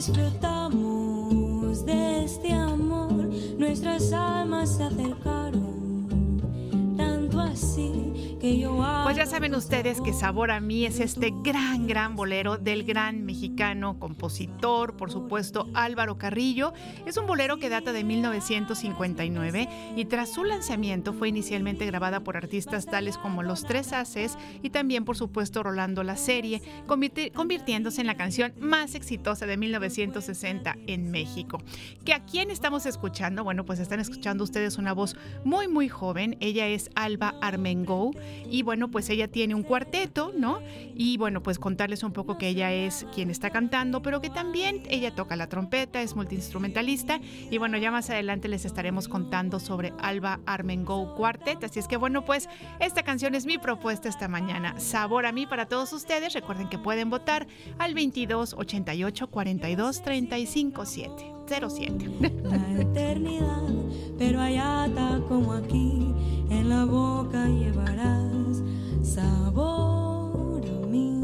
Disfrutamos 0.06 1.86
de 1.86 2.24
este 2.24 2.52
amor, 2.52 3.30
nuestras 3.56 4.12
almas 4.12 4.76
se 4.76 4.82
acercaron, 4.82 5.83
así. 7.54 8.13
que 8.13 8.13
yo 8.13 8.13
Pues 9.04 9.16
ya 9.16 9.24
saben 9.24 9.54
ustedes 9.54 10.02
que 10.02 10.12
Sabor 10.12 10.50
a 10.50 10.60
mí 10.60 10.84
es 10.84 11.00
este 11.00 11.32
gran, 11.42 11.86
gran 11.86 12.14
bolero 12.14 12.58
del 12.58 12.84
gran 12.84 13.24
mexicano, 13.24 13.98
compositor, 13.98 14.94
por 14.98 15.10
supuesto, 15.10 15.66
Álvaro 15.72 16.18
Carrillo. 16.18 16.74
Es 17.06 17.16
un 17.16 17.26
bolero 17.26 17.58
que 17.58 17.70
data 17.70 17.92
de 17.94 18.04
1959 18.04 19.68
y 19.96 20.04
tras 20.04 20.30
su 20.34 20.44
lanzamiento 20.44 21.14
fue 21.14 21.30
inicialmente 21.30 21.86
grabada 21.86 22.20
por 22.20 22.36
artistas 22.36 22.84
tales 22.84 23.16
como 23.16 23.42
Los 23.42 23.64
Tres 23.64 23.94
Haces 23.94 24.36
y 24.62 24.68
también, 24.68 25.06
por 25.06 25.16
supuesto, 25.16 25.62
Rolando 25.62 26.02
la 26.02 26.16
Serie, 26.16 26.60
convirti- 26.86 27.32
convirtiéndose 27.32 28.02
en 28.02 28.06
la 28.06 28.16
canción 28.16 28.52
más 28.60 28.94
exitosa 28.94 29.46
de 29.46 29.56
1960 29.56 30.76
en 30.86 31.10
México. 31.10 31.62
¿Que 32.04 32.12
a 32.12 32.20
quién 32.26 32.50
estamos 32.50 32.84
escuchando? 32.84 33.42
Bueno, 33.42 33.64
pues 33.64 33.78
están 33.80 34.00
escuchando 34.00 34.44
ustedes 34.44 34.76
una 34.76 34.92
voz 34.92 35.16
muy, 35.44 35.66
muy 35.66 35.88
joven. 35.88 36.36
Ella 36.40 36.66
es 36.68 36.90
Alba 36.94 37.34
Armengou 37.40 38.12
y 38.50 38.62
bueno, 38.62 38.90
pues 38.90 39.08
ella 39.10 39.28
tiene 39.28 39.54
un 39.54 39.62
cuarteto, 39.62 40.32
¿no? 40.36 40.60
Y 40.94 41.16
bueno, 41.16 41.42
pues 41.42 41.58
contarles 41.58 42.02
un 42.02 42.12
poco 42.12 42.38
que 42.38 42.48
ella 42.48 42.72
es 42.72 43.06
quien 43.14 43.30
está 43.30 43.50
cantando, 43.50 44.02
pero 44.02 44.20
que 44.20 44.30
también 44.30 44.82
ella 44.88 45.14
toca 45.14 45.36
la 45.36 45.48
trompeta, 45.48 46.02
es 46.02 46.14
multiinstrumentalista 46.16 47.20
y 47.50 47.58
bueno, 47.58 47.78
ya 47.78 47.90
más 47.90 48.10
adelante 48.10 48.48
les 48.48 48.64
estaremos 48.64 49.08
contando 49.08 49.60
sobre 49.60 49.92
Alba 49.98 50.40
Armengou 50.46 51.14
Quartet. 51.14 51.62
Así 51.64 51.78
es 51.78 51.88
que 51.88 51.96
bueno, 51.96 52.24
pues 52.24 52.48
esta 52.80 53.02
canción 53.02 53.34
es 53.34 53.46
mi 53.46 53.58
propuesta 53.58 54.08
esta 54.08 54.28
mañana. 54.28 54.78
Sabor 54.78 55.26
a 55.26 55.32
mí 55.32 55.46
para 55.46 55.66
todos 55.66 55.92
ustedes. 55.92 56.32
Recuerden 56.32 56.68
que 56.68 56.78
pueden 56.78 57.10
votar 57.10 57.46
al 57.78 57.94
22 57.94 58.54
88 58.54 59.26
42 59.28 60.02
35 60.02 60.86
7 60.86 61.33
07. 61.46 62.10
la 62.44 62.80
eternidad, 62.80 63.62
pero 64.18 64.40
allá 64.40 64.86
está 64.86 65.20
como 65.28 65.52
aquí, 65.52 66.14
en 66.50 66.68
la 66.68 66.84
boca 66.84 67.46
llevarás 67.46 68.62
sabor 69.02 70.62
a 70.66 70.86
mí. 70.86 71.20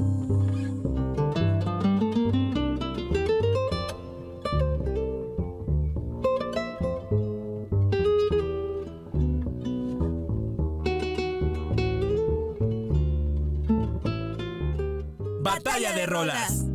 Batalla 15.43 15.93
de 15.95 16.07
rolas. 16.07 16.70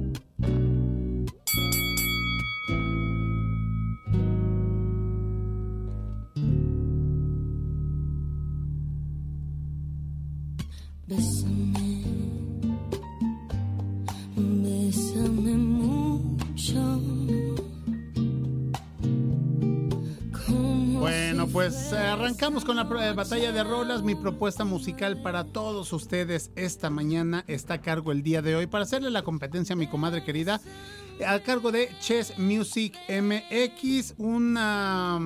Bésame, 11.07 12.03
bésame 14.35 15.55
mucho. 15.55 16.99
Bueno, 20.99 21.47
pues 21.47 21.93
arrancamos 21.93 22.65
con 22.65 22.75
la 22.77 22.89
eh, 23.07 23.13
batalla 23.13 23.51
de 23.51 23.63
rolas. 23.63 24.01
Mi 24.01 24.15
propuesta 24.15 24.65
musical 24.65 25.21
para 25.21 25.43
todos 25.43 25.93
ustedes 25.93 26.49
esta 26.55 26.89
mañana 26.89 27.43
está 27.47 27.75
a 27.75 27.81
cargo 27.81 28.11
el 28.11 28.23
día 28.23 28.41
de 28.41 28.55
hoy 28.55 28.65
para 28.65 28.85
hacerle 28.85 29.11
la 29.11 29.21
competencia 29.21 29.73
a 29.73 29.77
mi 29.77 29.85
comadre 29.85 30.23
querida. 30.23 30.59
A 31.27 31.39
cargo 31.41 31.71
de 31.71 31.91
Chess 31.99 32.39
Music 32.39 32.97
MX, 33.07 34.15
una. 34.17 35.19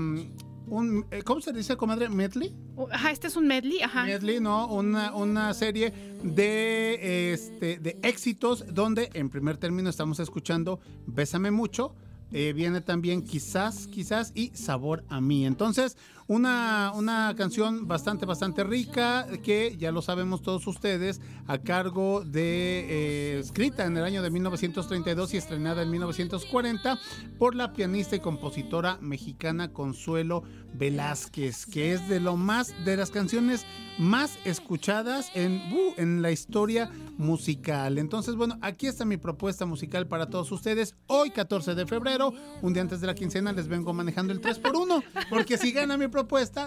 Un, 0.69 1.05
eh, 1.11 1.23
¿Cómo 1.23 1.41
se 1.41 1.51
dice, 1.51 1.75
comadre? 1.77 2.09
¿Medley? 2.09 2.55
Ajá, 2.91 3.11
este 3.11 3.27
es 3.27 3.35
un 3.35 3.47
medley, 3.47 3.81
ajá. 3.81 4.05
Medley, 4.05 4.39
¿no? 4.39 4.67
Una, 4.67 5.15
una 5.15 5.53
serie 5.53 5.91
de, 6.23 7.33
este, 7.33 7.79
de 7.79 7.97
éxitos 8.03 8.65
donde 8.73 9.09
en 9.13 9.29
primer 9.29 9.57
término 9.57 9.89
estamos 9.89 10.19
escuchando 10.19 10.79
Bésame 11.07 11.51
mucho. 11.51 11.95
eh, 12.31 12.53
viene 12.53 12.81
también 12.81 13.23
quizás, 13.23 13.87
quizás 13.87 14.31
y 14.35 14.51
sabor 14.53 15.03
a 15.09 15.19
mí. 15.19 15.45
Entonces, 15.47 15.97
una, 16.29 16.91
una 16.93 17.33
canción 17.35 17.87
bastante, 17.87 18.27
bastante 18.27 18.63
rica 18.63 19.25
que 19.43 19.75
ya 19.77 19.91
lo 19.91 20.03
sabemos 20.03 20.43
todos 20.43 20.67
ustedes, 20.67 21.19
a 21.47 21.57
cargo 21.57 22.23
de, 22.23 22.85
eh, 22.87 23.39
escrita 23.39 23.85
en 23.85 23.97
el 23.97 24.03
año 24.03 24.21
de 24.21 24.29
1932 24.29 25.33
y 25.33 25.37
estrenada 25.37 25.81
en 25.81 25.89
1940 25.89 26.99
por 27.39 27.55
la 27.55 27.73
pianista 27.73 28.15
y 28.15 28.19
compositora 28.19 28.99
mexicana 29.01 29.73
Consuelo 29.73 30.43
Velázquez, 30.75 31.65
que 31.65 31.93
es 31.93 32.07
de 32.07 32.19
lo 32.19 32.37
más, 32.37 32.75
de 32.85 32.95
las 32.95 33.09
canciones 33.09 33.65
más 33.97 34.37
escuchadas 34.45 35.31
en, 35.33 35.55
uh, 35.73 35.93
en 35.97 36.21
la 36.21 36.31
historia 36.31 36.89
musical. 37.17 37.97
Entonces, 37.97 38.35
bueno, 38.35 38.57
aquí 38.61 38.87
está 38.87 39.03
mi 39.03 39.17
propuesta 39.17 39.65
musical 39.65 40.07
para 40.07 40.29
todos 40.29 40.51
ustedes. 40.51 40.95
Hoy, 41.07 41.31
14 41.31 41.75
de 41.75 41.85
febrero, 41.85 42.33
un 42.61 42.73
día 42.73 42.81
antes 42.81 43.01
de 43.01 43.07
la 43.07 43.15
quincena, 43.15 43.51
les 43.51 43.67
vengo 43.67 43.93
manejando 43.93 44.31
el 44.31 44.41
3x1, 44.41 45.03
porque 45.29 45.57
si 45.57 45.71
gana 45.73 45.97
mi 45.97 46.07
propuesta, 46.07 46.18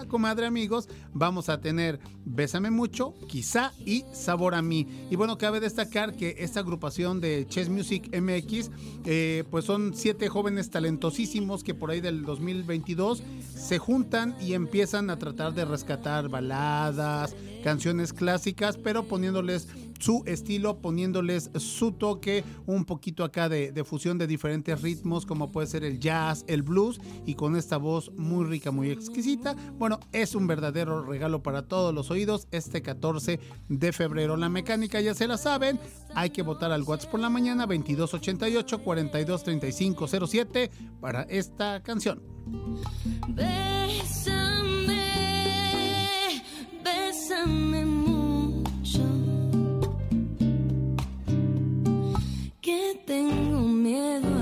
comadre 0.07 0.45
amigos, 0.45 0.87
vamos 1.13 1.49
a 1.49 1.59
tener 1.59 1.99
Bésame 2.25 2.71
mucho, 2.71 3.13
quizá 3.27 3.73
y 3.85 4.05
Sabor 4.13 4.55
a 4.55 4.61
mí. 4.61 5.07
Y 5.09 5.15
bueno, 5.15 5.37
cabe 5.37 5.59
destacar 5.59 6.15
que 6.15 6.35
esta 6.39 6.61
agrupación 6.61 7.19
de 7.19 7.45
Chess 7.47 7.69
Music 7.69 8.09
MX, 8.15 8.71
eh, 9.05 9.43
pues 9.51 9.65
son 9.65 9.93
siete 9.93 10.29
jóvenes 10.29 10.69
talentosísimos 10.69 11.63
que 11.63 11.73
por 11.73 11.91
ahí 11.91 12.01
del 12.01 12.23
2022 12.23 13.23
se 13.55 13.77
juntan 13.77 14.35
y 14.39 14.53
empiezan 14.53 15.09
a 15.09 15.17
tratar 15.17 15.53
de 15.53 15.65
rescatar 15.65 16.29
baladas, 16.29 17.35
canciones 17.63 18.13
clásicas, 18.13 18.77
pero 18.77 19.03
poniéndoles 19.03 19.67
su 20.03 20.23
estilo, 20.25 20.81
poniéndoles 20.81 21.49
su 21.55 21.93
toque, 21.93 22.43
un 22.65 22.83
poquito 22.83 23.23
acá 23.23 23.47
de, 23.47 23.83
fusión 23.85 24.17
de 24.17 24.27
diferentes 24.27 24.81
ritmos, 24.81 25.25
como 25.25 25.51
puede 25.51 25.67
ser 25.67 25.85
el 25.85 25.99
jazz, 25.99 26.43
el 26.47 26.61
blues, 26.61 26.99
y 27.25 27.35
con 27.35 27.55
esta 27.55 27.77
voz 27.77 28.11
muy 28.17 28.45
rica, 28.45 28.71
muy 28.71 28.89
exquisita. 28.89 29.55
Bueno, 29.77 29.99
es 30.11 30.35
un 30.35 30.45
verdadero 30.45 31.05
regalo 31.05 31.41
para 31.41 31.67
todos 31.67 31.93
los 31.93 32.11
oídos 32.11 32.47
este 32.51 32.81
14 32.81 33.39
de 33.69 33.93
febrero. 33.93 34.35
La 34.35 34.49
mecánica 34.49 34.99
ya 34.99 35.13
se 35.13 35.25
la 35.27 35.37
saben, 35.37 35.79
hay 36.15 36.31
que 36.31 36.41
votar 36.41 36.73
al 36.73 36.83
WhatsApp 36.83 37.11
por 37.11 37.21
la 37.21 37.29
mañana 37.29 37.65
2288 37.65 38.83
423507 38.83 40.69
para 40.99 41.21
esta 41.23 41.81
canción. 41.81 42.21
Bésame, 43.29 44.99
bésame 46.83 48.12
Que 52.73 53.21
miedo 53.21 54.32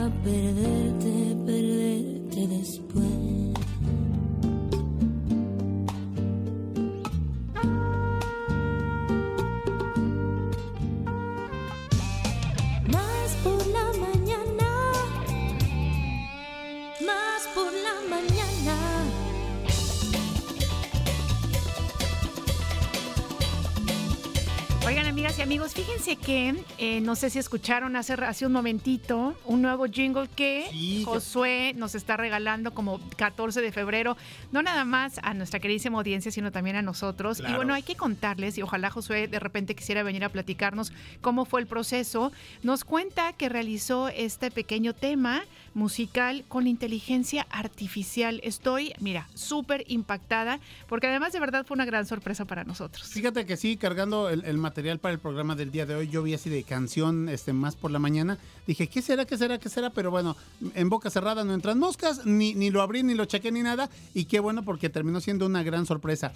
amigas 25.22 25.38
y 25.38 25.42
amigos, 25.44 25.74
fíjense 25.76 26.16
que 26.16 26.56
eh, 26.80 27.00
no 27.00 27.16
sé 27.16 27.30
si 27.30 27.38
escucharon 27.38 27.96
hace, 27.96 28.14
hace 28.14 28.48
un 28.48 28.54
momentito 28.54 29.36
un 29.46 29.62
nuevo 29.62 29.86
jingle 29.86 30.28
que 30.36 30.66
Sí, 30.72 31.04
Josué 31.06 31.74
nos 31.76 31.94
está 31.94 32.18
regalando 32.18 32.74
como 32.74 33.00
14 33.18 33.62
de 33.62 33.72
febrero, 33.72 34.18
no 34.52 34.64
nada 34.64 34.84
más 34.84 35.20
a 35.22 35.36
nuestra 35.36 35.60
queridísima 35.60 36.00
audiencia, 36.00 36.32
sino 36.32 36.52
también 36.52 36.76
a 36.76 36.82
nosotros. 36.82 37.40
Y 37.48 37.54
bueno, 37.54 37.76
hay 37.76 37.84
que 37.84 37.96
contarles, 37.96 38.58
y 38.58 38.64
ojalá 38.64 38.90
Josué 38.90 39.28
de 39.28 39.38
repente 39.38 39.76
quisiera 39.76 40.02
venir 40.02 40.24
a 40.24 40.30
platicarnos 40.30 40.92
cómo 41.22 41.46
fue 41.46 41.62
el 41.62 41.68
proceso. 41.68 42.32
Nos 42.64 42.84
cuenta 42.84 43.34
que 43.34 43.48
realizó 43.48 44.08
este 44.08 44.50
pequeño 44.50 44.96
tema 44.96 45.44
musical 45.74 46.44
con 46.48 46.68
inteligencia 46.68 47.48
artificial. 47.50 48.40
Estoy, 48.44 48.94
mira, 49.00 49.28
súper 49.34 49.84
impactada, 49.88 50.60
porque 50.88 51.08
además 51.08 51.34
de 51.34 51.40
verdad 51.40 51.66
fue 51.66 51.76
una 51.76 51.86
gran 51.86 52.06
sorpresa 52.06 52.46
para 52.46 52.64
nosotros. 52.64 53.08
Fíjate 53.08 53.46
que 53.46 53.58
sí, 53.58 53.78
cargando 53.78 54.30
el, 54.30 54.44
el 54.46 54.58
material 54.58 55.00
para 55.00 55.14
el 55.14 55.20
programa 55.20 55.56
del 55.56 55.72
día 55.72 55.86
de 55.86 55.96
hoy, 55.96 56.08
yo 56.08 56.24
vi 56.24 56.34
así 56.34 56.50
de 56.50 56.64
canción 56.64 57.30
este, 57.30 57.54
más 57.54 57.76
por 57.76 57.92
la 57.92 58.00
mañana. 58.00 58.38
Dije, 58.68 58.88
¿qué 58.88 59.02
será, 59.02 59.26
qué 59.26 59.38
será, 59.38 59.60
qué 59.60 59.70
será? 59.70 59.90
Pero 59.90 60.12
bueno, 60.12 60.36
en 60.76 60.90
boca 60.90 61.10
cerrada 61.10 61.44
no 61.44 61.54
entran 61.54 61.80
moscas, 61.80 62.26
ni, 62.26 62.54
ni 62.54 62.70
lo 62.70 62.82
abrí, 62.82 63.04
ni 63.04 63.14
lo 63.14 63.26
chequé, 63.26 63.52
ni 63.52 63.62
nada. 63.62 63.90
Y 64.14 64.26
qué 64.26 64.40
bueno, 64.40 64.64
porque 64.64 64.90
terminó 64.90 65.20
siendo 65.22 65.46
una 65.46 65.64
gran 65.64 65.86
sorpresa. 65.86 66.32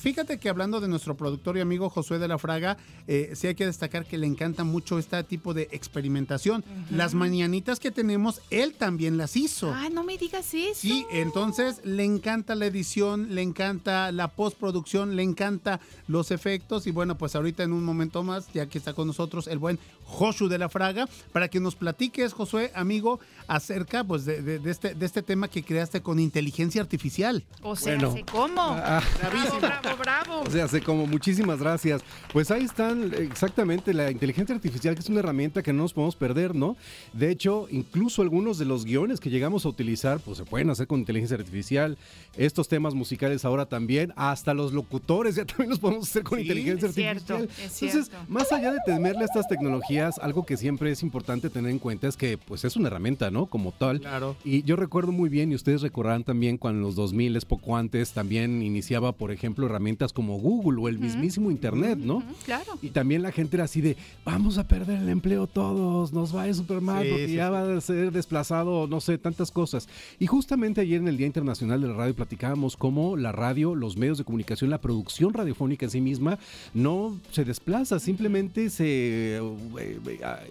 Fíjate 0.00 0.38
que 0.38 0.48
hablando 0.48 0.80
de 0.80 0.88
nuestro 0.88 1.16
productor 1.16 1.56
y 1.56 1.60
amigo 1.60 1.90
Josué 1.90 2.18
de 2.18 2.28
la 2.28 2.38
Fraga, 2.38 2.76
eh, 3.06 3.32
sí 3.34 3.46
hay 3.46 3.54
que 3.54 3.66
destacar 3.66 4.06
que 4.06 4.18
le 4.18 4.26
encanta 4.26 4.64
mucho 4.64 4.98
este 4.98 5.22
tipo 5.24 5.54
de 5.54 5.68
experimentación. 5.72 6.64
Las 6.90 7.14
mañanitas 7.14 7.80
que 7.80 7.90
tenemos, 7.90 8.40
él 8.50 8.69
también 8.70 9.16
las 9.16 9.36
hizo. 9.36 9.72
Ah, 9.74 9.88
no 9.92 10.02
me 10.04 10.16
digas 10.18 10.52
eso. 10.54 10.74
Sí, 10.80 11.04
entonces 11.10 11.80
le 11.84 12.04
encanta 12.04 12.54
la 12.54 12.66
edición, 12.66 13.34
le 13.34 13.42
encanta 13.42 14.12
la 14.12 14.28
postproducción, 14.28 15.16
le 15.16 15.22
encanta 15.22 15.80
los 16.08 16.30
efectos 16.30 16.86
y 16.86 16.90
bueno, 16.90 17.16
pues 17.18 17.34
ahorita 17.36 17.62
en 17.62 17.72
un 17.72 17.84
momento 17.84 18.22
más, 18.22 18.52
ya 18.52 18.66
que 18.66 18.78
está 18.78 18.92
con 18.92 19.06
nosotros 19.06 19.46
el 19.46 19.58
buen 19.58 19.78
Josu 20.04 20.48
de 20.48 20.58
la 20.58 20.68
Fraga, 20.68 21.08
para 21.32 21.48
que 21.48 21.60
nos 21.60 21.76
platiques, 21.76 22.32
Josué, 22.32 22.72
amigo, 22.74 23.20
acerca 23.46 24.02
pues 24.04 24.24
de, 24.24 24.42
de- 24.42 24.58
de 24.58 24.70
este, 24.70 24.94
de 24.94 25.06
este 25.06 25.22
tema 25.22 25.48
que 25.48 25.62
creaste 25.62 26.00
con 26.02 26.18
inteligencia 26.18 26.80
artificial. 26.80 27.44
O 27.62 27.76
sea, 27.76 27.94
Bueno. 27.94 28.12
¿se 28.12 28.24
¿cómo? 28.24 28.60
Ah, 28.62 29.02
bravo, 29.20 29.58
bravo, 29.60 29.96
bravo. 29.98 30.40
o 30.42 30.50
sea, 30.50 30.66
sé 30.68 30.80
como 30.82 31.06
muchísimas 31.06 31.60
gracias. 31.60 32.02
Pues 32.32 32.50
ahí 32.50 32.64
están 32.64 33.12
exactamente 33.14 33.94
la 33.94 34.10
inteligencia 34.10 34.54
artificial, 34.54 34.94
que 34.94 35.00
es 35.00 35.08
una 35.08 35.20
herramienta 35.20 35.62
que 35.62 35.72
no 35.72 35.82
nos 35.84 35.92
podemos 35.92 36.16
perder, 36.16 36.54
¿no? 36.54 36.76
De 37.12 37.30
hecho, 37.30 37.68
incluso 37.70 38.22
algunos 38.22 38.58
de 38.60 38.64
los 38.66 38.84
guiones 38.84 39.18
que 39.18 39.28
llegamos 39.30 39.64
a 39.66 39.68
utilizar, 39.70 40.20
pues 40.20 40.38
se 40.38 40.44
pueden 40.44 40.70
hacer 40.70 40.86
con 40.86 41.00
inteligencia 41.00 41.36
artificial. 41.36 41.98
Estos 42.36 42.68
temas 42.68 42.94
musicales 42.94 43.44
ahora 43.44 43.66
también, 43.66 44.12
hasta 44.14 44.54
los 44.54 44.72
locutores 44.72 45.34
ya 45.34 45.44
también 45.46 45.70
los 45.70 45.80
podemos 45.80 46.08
hacer 46.08 46.22
con 46.22 46.38
Sí, 46.38 46.42
inteligencia 46.42 46.88
es 46.88 46.94
cierto, 46.94 47.34
artificial. 47.34 47.66
es 47.66 47.82
Entonces, 47.82 48.06
cierto. 48.08 48.32
más 48.32 48.52
allá 48.52 48.72
de 48.72 48.78
temerle 48.86 49.22
a 49.22 49.24
estas 49.24 49.48
tecnologías, 49.48 50.18
algo 50.20 50.46
que 50.46 50.56
siempre 50.56 50.92
es 50.92 51.02
importante 51.02 51.50
tener 51.50 51.72
en 51.72 51.80
cuenta 51.80 52.06
es 52.06 52.16
que 52.16 52.38
pues 52.38 52.64
es 52.64 52.76
una 52.76 52.86
herramienta, 52.86 53.30
¿no? 53.32 53.46
Como 53.46 53.72
tal. 53.72 54.00
Claro. 54.00 54.36
Y 54.44 54.62
yo 54.62 54.76
recuerdo 54.76 55.10
muy 55.10 55.28
bien, 55.28 55.50
y 55.50 55.54
ustedes 55.56 55.82
recordarán 55.82 56.22
también 56.22 56.58
cuando 56.58 56.78
en 56.78 56.84
los 56.84 56.94
2000, 56.94 57.34
es 57.36 57.44
poco 57.44 57.76
antes, 57.76 58.12
también 58.12 58.62
iniciaba, 58.62 59.12
por 59.12 59.32
ejemplo, 59.32 59.66
herramientas 59.66 60.12
como 60.12 60.38
Google 60.38 60.80
o 60.80 60.88
el 60.88 60.98
mismísimo 60.98 61.50
Internet, 61.50 61.98
¿no? 61.98 62.22
Claro. 62.44 62.78
Y 62.82 62.90
también 62.90 63.22
la 63.22 63.32
gente 63.32 63.56
era 63.56 63.64
así 63.64 63.80
de, 63.80 63.96
vamos 64.24 64.58
a 64.58 64.68
perder 64.68 65.00
el 65.02 65.08
empleo 65.08 65.46
todos, 65.46 66.12
nos 66.12 66.34
va 66.36 66.42
a 66.42 66.48
ir 66.48 66.54
súper 66.54 66.80
mal 66.80 67.02
Sí, 67.04 67.10
porque 67.10 67.26
sí, 67.28 67.34
ya 67.34 67.46
sí. 67.46 67.52
va 67.52 67.76
a 67.76 67.80
ser 67.80 68.12
desplazado, 68.12 68.49
no 68.50 69.00
sé, 69.00 69.18
tantas 69.18 69.50
cosas. 69.50 69.88
Y 70.18 70.26
justamente 70.26 70.80
ayer 70.80 71.00
en 71.00 71.08
el 71.08 71.16
Día 71.16 71.26
Internacional 71.26 71.80
de 71.80 71.88
la 71.88 71.94
Radio 71.94 72.14
platicábamos 72.14 72.76
cómo 72.76 73.16
la 73.16 73.32
radio, 73.32 73.74
los 73.74 73.96
medios 73.96 74.18
de 74.18 74.24
comunicación, 74.24 74.70
la 74.70 74.80
producción 74.80 75.32
radiofónica 75.32 75.86
en 75.86 75.90
sí 75.90 76.00
misma 76.00 76.38
no 76.74 77.18
se 77.30 77.44
desplaza, 77.44 77.98
simplemente 77.98 78.70
se 78.70 79.38
eh, 79.38 80.00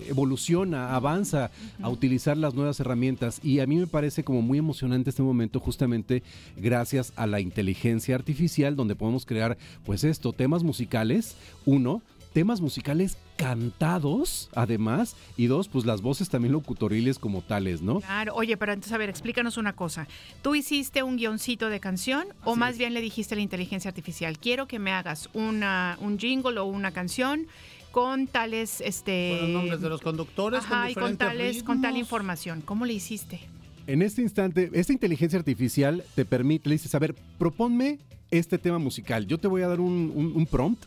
evoluciona, 0.08 0.96
avanza 0.96 1.52
a 1.82 1.90
utilizar 1.90 2.38
las 2.38 2.54
nuevas 2.54 2.80
herramientas. 2.80 3.40
Y 3.44 3.60
a 3.60 3.68
mí 3.68 3.78
me 3.78 3.88
parece 3.88 4.24
como 4.24 4.42
muy 4.42 4.58
emocionante 4.58 5.10
este 5.10 5.22
momento, 5.22 5.60
justamente 5.60 6.24
gracias 6.58 7.14
a 7.16 7.28
la 7.28 7.40
inteligencia 7.40 8.16
artificial, 8.16 8.76
donde 8.76 8.96
podemos 8.96 9.26
crear, 9.26 9.58
pues 9.86 10.04
esto, 10.04 10.34
temas 10.34 10.64
musicales, 10.64 11.36
uno, 11.66 12.02
temas 12.34 12.62
musicales 12.62 13.18
cantados, 13.38 14.50
además, 14.54 15.16
y 15.38 15.48
dos, 15.48 15.68
pues 15.70 15.86
las 15.86 16.02
voces 16.02 16.30
también 16.30 16.52
locutoriles 16.52 17.20
como 17.20 17.42
tales, 17.42 17.82
¿no? 17.82 18.02
Claro, 18.02 18.36
oye, 18.36 18.58
pero 18.58 18.74
entonces, 18.74 18.94
a 18.94 18.98
ver, 18.98 19.10
explícanos 19.10 19.58
una 19.58 19.74
cosa. 19.74 20.08
¿Tú 20.42 20.56
hiciste 20.56 21.04
un 21.04 21.18
guioncito 21.18 21.70
de 21.70 21.80
canción 21.80 22.28
o 22.44 22.56
más 22.56 22.78
bien 22.78 22.94
le 22.94 23.02
dijiste 23.02 23.36
a 23.36 23.38
la 23.38 23.42
inteligencia 23.42 23.90
artificial, 23.90 24.38
quiero 24.40 24.68
que 24.68 24.80
me 24.80 24.92
hagas 24.92 25.30
una, 25.34 25.98
un 26.02 26.20
jingle 26.20 26.60
o 26.60 26.66
una 26.66 26.92
canción 26.92 27.48
con 27.92 28.28
tales, 28.28 28.82
este... 28.82 29.38
Con 29.40 29.42
los 29.42 29.50
nombres 29.50 29.82
de 29.82 29.90
los 29.90 30.02
conductores, 30.02 30.66
con 30.66 30.78
Ajá, 30.78 30.92
y 30.92 30.94
con, 30.94 31.18
tales, 31.18 31.64
con 31.64 31.82
tal 31.82 31.98
información. 31.98 32.62
¿Cómo 32.62 32.86
le 32.86 32.94
hiciste? 32.94 33.40
En 33.88 34.04
este 34.04 34.22
instante, 34.22 34.70
esta 34.74 34.94
inteligencia 34.94 35.40
artificial 35.40 36.04
te 36.14 36.24
permite, 36.24 36.70
le 36.70 36.76
dices, 36.76 36.94
a 36.94 37.00
ver, 37.00 37.16
proponme 37.40 37.98
este 38.32 38.58
tema 38.58 38.78
musical. 38.78 39.26
Yo 39.26 39.38
te 39.40 39.48
voy 39.48 39.62
a 39.64 39.68
dar 39.68 39.80
un, 39.80 40.12
un- 40.16 40.34
un 40.36 40.46
prompt. 40.46 40.86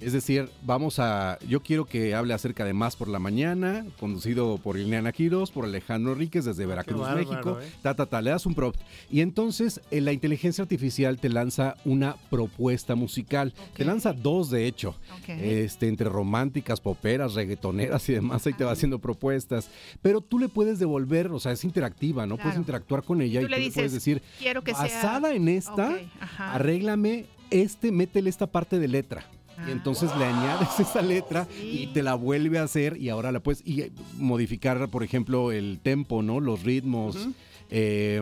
Es 0.00 0.12
decir, 0.12 0.48
vamos 0.64 0.98
a. 0.98 1.38
Yo 1.48 1.60
quiero 1.62 1.84
que 1.84 2.14
hable 2.16 2.34
acerca 2.34 2.64
de 2.64 2.72
Más 2.72 2.96
por 2.96 3.06
la 3.06 3.20
Mañana, 3.20 3.84
conducido 4.00 4.58
por 4.58 4.76
Ileana 4.76 5.12
Quiroz, 5.12 5.52
por 5.52 5.64
Alejandro 5.64 6.16
Ríquez 6.16 6.44
desde 6.44 6.66
Veracruz, 6.66 7.00
bárbaro, 7.02 7.18
México. 7.30 7.58
¿eh? 7.62 7.68
Ta, 7.80 7.94
ta, 7.94 8.06
ta, 8.06 8.20
le 8.20 8.30
das 8.30 8.46
un 8.46 8.54
prompt. 8.56 8.80
Y 9.10 9.20
entonces 9.20 9.80
eh, 9.92 10.00
la 10.00 10.12
inteligencia 10.12 10.62
artificial 10.62 11.18
te 11.20 11.28
lanza 11.28 11.76
una 11.84 12.16
propuesta 12.30 12.96
musical. 12.96 13.54
Te 13.76 13.84
lanza 13.84 14.12
dos, 14.12 14.50
de 14.50 14.66
hecho. 14.66 14.96
Ok. 15.20 15.28
Este, 15.28 15.86
entre 15.86 16.08
románticas, 16.08 16.80
poperas, 16.80 17.34
reggaetoneras 17.34 18.08
y 18.08 18.14
demás, 18.14 18.44
ahí 18.48 18.54
te 18.54 18.64
va 18.64 18.72
haciendo 18.72 18.98
propuestas. 18.98 19.70
Pero 20.02 20.20
tú 20.20 20.40
le 20.40 20.48
puedes 20.48 20.80
devolver, 20.80 21.28
o 21.28 21.38
sea, 21.38 21.52
es 21.52 21.62
interactiva, 21.64 22.26
¿no? 22.26 22.38
Puedes 22.38 22.56
interactuar 22.56 23.04
con 23.04 23.20
ella 23.22 23.38
Tú 23.40 23.46
y 23.46 23.50
le 23.50 23.56
tú 23.56 23.62
le 23.62 23.70
puedes 23.70 23.92
decir, 23.92 24.20
quiero 24.40 24.62
que 24.64 24.72
sea- 24.72 24.82
basada 24.82 25.32
en 25.32 25.48
esta, 25.48 25.90
Ok, 25.90 26.00
ajá. 26.20 26.54
Arréglame 26.80 27.26
este, 27.50 27.92
métele 27.92 28.30
esta 28.30 28.46
parte 28.46 28.78
de 28.78 28.88
letra. 28.88 29.24
Y 29.58 29.62
Ah. 29.62 29.72
entonces 29.72 30.10
le 30.18 30.24
añades 30.24 30.80
esa 30.80 31.02
letra 31.02 31.46
Sí. 31.60 31.82
y 31.82 31.86
te 31.88 32.02
la 32.02 32.14
vuelve 32.14 32.58
a 32.58 32.62
hacer 32.62 32.96
y 32.96 33.08
ahora 33.10 33.30
la 33.32 33.40
puedes 33.40 33.62
y 33.66 33.82
eh, 33.82 33.92
modificar, 34.16 34.88
por 34.88 35.02
ejemplo, 35.04 35.52
el 35.52 35.78
tempo, 35.82 36.22
¿no? 36.22 36.40
Los 36.40 36.62
ritmos. 36.62 37.28
eh, 37.72 38.20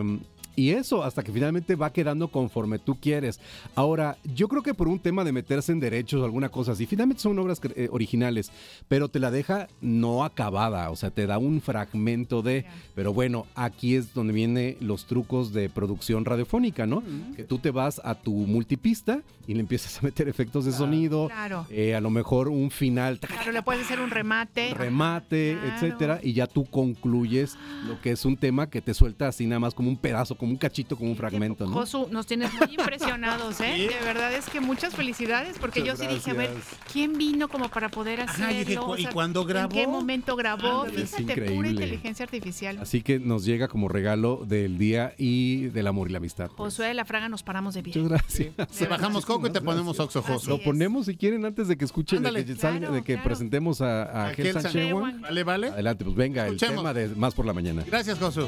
y 0.59 0.71
eso, 0.71 1.03
hasta 1.03 1.23
que 1.23 1.31
finalmente 1.31 1.75
va 1.75 1.93
quedando 1.93 2.27
conforme 2.27 2.79
tú 2.79 2.95
quieres. 2.99 3.39
Ahora, 3.75 4.17
yo 4.35 4.47
creo 4.47 4.61
que 4.61 4.73
por 4.73 4.87
un 4.89 4.99
tema 4.99 5.23
de 5.23 5.31
meterse 5.31 5.71
en 5.71 5.79
derechos 5.79 6.21
o 6.21 6.25
alguna 6.25 6.49
cosa 6.49 6.73
así, 6.73 6.85
finalmente 6.85 7.21
son 7.23 7.39
obras 7.39 7.61
eh, 7.75 7.87
originales, 7.91 8.51
pero 8.87 9.07
te 9.07 9.19
la 9.19 9.31
deja 9.31 9.67
no 9.81 10.23
acabada, 10.25 10.89
o 10.91 10.95
sea, 10.95 11.11
te 11.11 11.25
da 11.27 11.37
un 11.37 11.61
fragmento 11.61 12.41
de... 12.41 12.65
Pero 12.95 13.13
bueno, 13.13 13.45
aquí 13.55 13.95
es 13.95 14.13
donde 14.13 14.33
vienen 14.33 14.75
los 14.81 15.05
trucos 15.05 15.53
de 15.53 15.69
producción 15.69 16.25
radiofónica, 16.25 16.85
¿no? 16.85 17.01
Que 17.35 17.43
tú 17.43 17.59
te 17.59 17.71
vas 17.71 18.01
a 18.03 18.15
tu 18.15 18.33
multipista 18.33 19.21
y 19.47 19.53
le 19.53 19.61
empiezas 19.61 19.97
a 19.99 20.01
meter 20.01 20.27
efectos 20.27 20.65
de 20.65 20.71
sonido, 20.73 21.27
Claro. 21.29 21.65
eh, 21.69 21.95
a 21.95 22.01
lo 22.01 22.09
mejor 22.09 22.49
un 22.49 22.69
final, 22.69 23.19
Claro, 23.19 23.51
le 23.51 23.61
puedes 23.63 23.85
hacer 23.85 23.99
un 23.99 24.09
remate. 24.09 24.73
remate, 24.73 25.57
Claro. 25.59 25.75
etcétera, 25.75 26.19
y 26.21 26.33
ya 26.33 26.45
tú 26.47 26.65
concluyes 26.65 27.57
lo 27.87 27.99
que 28.01 28.11
es 28.11 28.25
un 28.25 28.35
tema 28.37 28.69
que 28.69 28.81
te 28.81 28.93
suelta 28.93 29.27
así 29.27 29.45
nada 29.47 29.59
más 29.59 29.73
como 29.73 29.89
un 29.89 29.97
pedazo, 29.97 30.35
como 30.37 30.48
un 30.49 30.57
cachito, 30.57 30.95
como 30.97 31.11
un 31.11 31.15
fragmento, 31.17 31.65
¿no? 31.65 31.73
Josu, 31.73 32.07
nos 32.11 32.25
tienes 32.25 32.51
muy 32.53 32.67
impresionados, 32.77 33.59
¿eh? 33.61 33.89
De 33.99 34.05
verdad 34.05 34.33
es 34.33 34.45
que 34.49 34.59
muchas 34.59 34.93
felicidades, 34.95 35.57
porque 35.59 35.79
Muchas 35.81 35.99
yo 35.99 36.05
sí 36.07 36.13
dije, 36.13 36.31
a 36.31 36.33
ver. 36.33 36.51
¿quién 36.91 37.17
vino 37.17 37.47
como 37.47 37.69
para 37.69 37.89
poder 37.89 38.21
Ajá, 38.21 38.31
hacerlo? 38.31 38.51
yo 38.53 38.59
dije, 38.59 38.77
O 38.79 38.97
¿y 38.97 39.05
cuándo 39.05 39.41
¿En 39.41 39.47
grabó? 39.47 39.69
qué 39.75 39.87
momento 39.87 40.35
grabó? 40.35 40.83
Ándale. 40.83 41.03
Es 41.03 41.11
Fíjate, 41.15 41.33
pura 41.33 41.45
increíble. 41.53 41.69
inteligencia 41.71 42.23
artificial. 42.25 42.77
Así 42.81 43.01
que 43.01 43.19
nos 43.19 43.45
llega 43.45 43.67
como 43.67 43.87
regalo 43.87 44.43
del 44.45 44.77
día 44.77 45.13
y 45.17 45.67
del 45.67 45.87
amor 45.87 46.09
y 46.09 46.11
la 46.11 46.17
amistad. 46.17 46.47
pues. 46.55 46.73
Josué 46.73 46.87
de 46.87 46.93
la 46.93 47.05
Fraga, 47.05 47.29
nos 47.29 47.43
paramos 47.43 47.73
de 47.75 47.83
pie. 47.83 47.93
Muchas 48.01 48.09
gracias. 48.09 48.77
Te 48.77 48.85
bajamos 48.87 49.25
coco 49.25 49.47
y 49.47 49.51
te 49.51 49.61
ponemos 49.61 49.99
oxo, 49.99 50.21
Josu. 50.21 50.49
Lo 50.49 50.61
ponemos 50.61 51.05
si 51.05 51.15
quieren 51.15 51.45
antes 51.45 51.67
de 51.67 51.77
que 51.77 51.85
escuchen, 51.85 52.17
Ándale. 52.17 52.43
de 52.43 52.53
que, 52.53 52.59
salga- 52.59 52.79
Claro, 52.79 52.93
de 52.93 53.01
que 53.03 53.13
claro. 53.13 53.27
presentemos 53.27 53.81
a, 53.81 54.03
a 54.03 54.27
A 54.29 54.33
Gel 54.33 54.53
San 54.53 54.61
San. 54.71 55.21
¿Vale, 55.21 55.43
vale? 55.43 55.67
Adelante, 55.69 56.03
pues 56.05 56.15
venga, 56.15 56.45
Escuchemos. 56.45 56.71
el 56.73 56.77
tema 56.79 56.93
de 56.93 57.07
Más 57.15 57.33
por 57.33 57.45
la 57.45 57.53
Mañana. 57.53 57.83
Gracias, 57.87 58.17
Josu. 58.19 58.47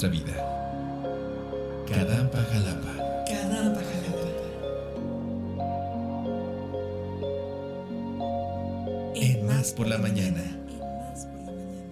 nuestra 0.00 0.08
vida. 0.08 0.34
Kadampa 1.86 2.38
Jalapa. 2.38 2.94
Kadampa 3.26 3.80
Jalapa. 3.80 4.28
En 9.14 9.46
Más 9.46 9.72
por 9.72 9.86
la 9.86 9.98
Mañana. 9.98 10.40
En 10.40 10.78
Más 10.96 11.26
por 11.26 11.40
la 11.40 11.52
mañana. 11.52 11.90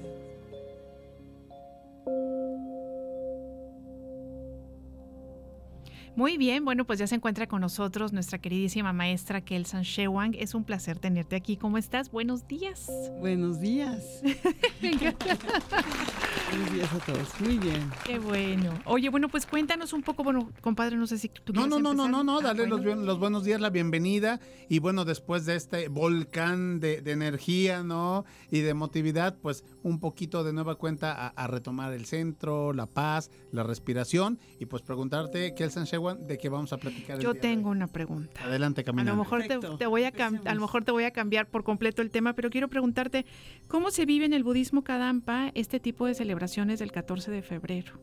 Muy 6.17 6.39
bien, 6.39 6.65
bueno, 6.65 6.87
pues 6.87 6.99
ya 6.99 7.07
se 7.07 7.15
encuentra 7.17 7.47
con 7.47 7.61
nosotros 7.61 8.15
nuestra 8.15 8.39
queridísima 8.39 8.95
maestra 8.95 9.43
Kelsan 9.43 9.83
Shewang. 9.83 10.35
Es 10.35 10.55
un 10.55 10.65
placer 10.65 10.99
tenerte 10.99 11.37
aquí. 11.37 11.59
¿Cómo 11.59 11.77
estás? 11.77 12.11
Buenos 12.11 12.49
días. 12.49 12.91
Buenos 13.21 13.61
días. 13.61 14.23
Buenos 16.51 16.73
días 16.73 16.93
a 16.93 16.99
todos. 17.01 17.41
Muy 17.41 17.59
bien. 17.59 17.91
Qué 18.05 18.19
bueno. 18.19 18.73
Oye, 18.87 19.11
bueno, 19.11 19.29
pues 19.29 19.45
cuéntanos 19.45 19.93
un 19.93 20.03
poco, 20.03 20.25
bueno, 20.25 20.51
compadre, 20.63 20.97
no 20.97 21.07
sé 21.07 21.19
si 21.19 21.29
tú 21.29 21.53
No, 21.53 21.67
no, 21.67 21.79
no, 21.79 21.93
no, 21.93 22.09
no, 22.09 22.25
no, 22.25 22.39
Ah, 22.39 22.43
dale 22.43 22.67
los, 22.67 22.81
bueno. 22.81 22.95
buen- 22.97 23.07
los 23.07 23.19
buenos 23.19 23.45
días, 23.45 23.61
la 23.61 23.69
bienvenida. 23.71 24.41
Y 24.69 24.79
bueno, 24.79 25.05
después 25.05 25.45
de 25.45 25.57
este 25.57 25.89
volcán 25.89 26.81
de, 26.81 27.03
de 27.03 27.13
energía, 27.13 27.83
¿no? 27.83 28.25
Y 28.51 28.61
de 28.61 28.71
emotividad, 28.71 29.37
pues 29.43 29.63
un 29.83 30.01
poquito 30.01 30.43
de 30.43 30.53
nueva 30.55 30.77
cuenta 30.77 31.13
a, 31.13 31.29
a 31.29 31.47
retomar 31.49 31.93
el 31.93 32.07
centro, 32.07 32.73
la 32.73 32.87
paz, 32.87 33.31
la 33.53 33.63
respiración. 33.63 34.39
Y 34.59 34.67
pues 34.67 34.83
preguntarte, 34.83 35.55
Kelsan 35.55 35.85
Shewan, 35.85 36.27
de 36.27 36.39
qué 36.39 36.49
vamos 36.49 36.73
a 36.73 36.79
platicar 36.79 37.17
el 37.17 37.23
Yo 37.23 37.33
día 37.35 37.41
de 37.43 37.49
hoy. 37.49 37.55
tengo 37.57 37.71
una 37.71 37.89
pregunta. 37.89 38.43
Adelante, 38.45 38.81
A 38.81 38.85
caminando. 38.85 39.13
lo 39.13 39.19
mejor 39.19 39.43
te, 39.79 39.87
voy 39.87 40.05
a 40.05 40.09
a 40.45 40.55
lo 40.55 40.61
mejor 40.61 40.85
te 40.85 40.93
voy 40.93 41.05
a 41.05 41.11
cambiar 41.11 41.49
por 41.51 41.63
completo 41.63 42.01
el 42.01 42.11
tema, 42.11 42.33
pero 42.33 42.49
quiero 42.49 42.69
preguntarte 42.69 43.27
cómo 43.67 43.91
se 43.91 44.07
vive 44.07 44.25
en 44.25 44.33
el 44.33 44.45
budismo 44.45 44.83
Kadampa 44.83 45.51
este 45.55 45.79
tipo 45.79 46.07
de 46.07 46.15
celebraciones 46.15 46.38
del 46.79 46.93
14 46.93 47.31
de 47.31 47.43
febrero. 47.43 48.01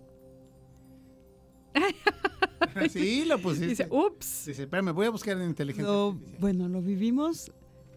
Sí, 2.90 3.26
lo 3.26 3.40
pusiste. 3.40 3.68
Dice, 3.68 3.88
ups. 3.90 4.46
Dice, 4.48 4.64
espérame, 4.64 4.94
voy 4.94 5.06
a 5.06 5.10
buscar 5.10 5.38
en 5.38 5.48
inteligencia. 5.48 5.92
Lo- 5.92 6.18
bueno, 6.40 6.68
lo 6.68 6.82
vivimos 6.82 7.52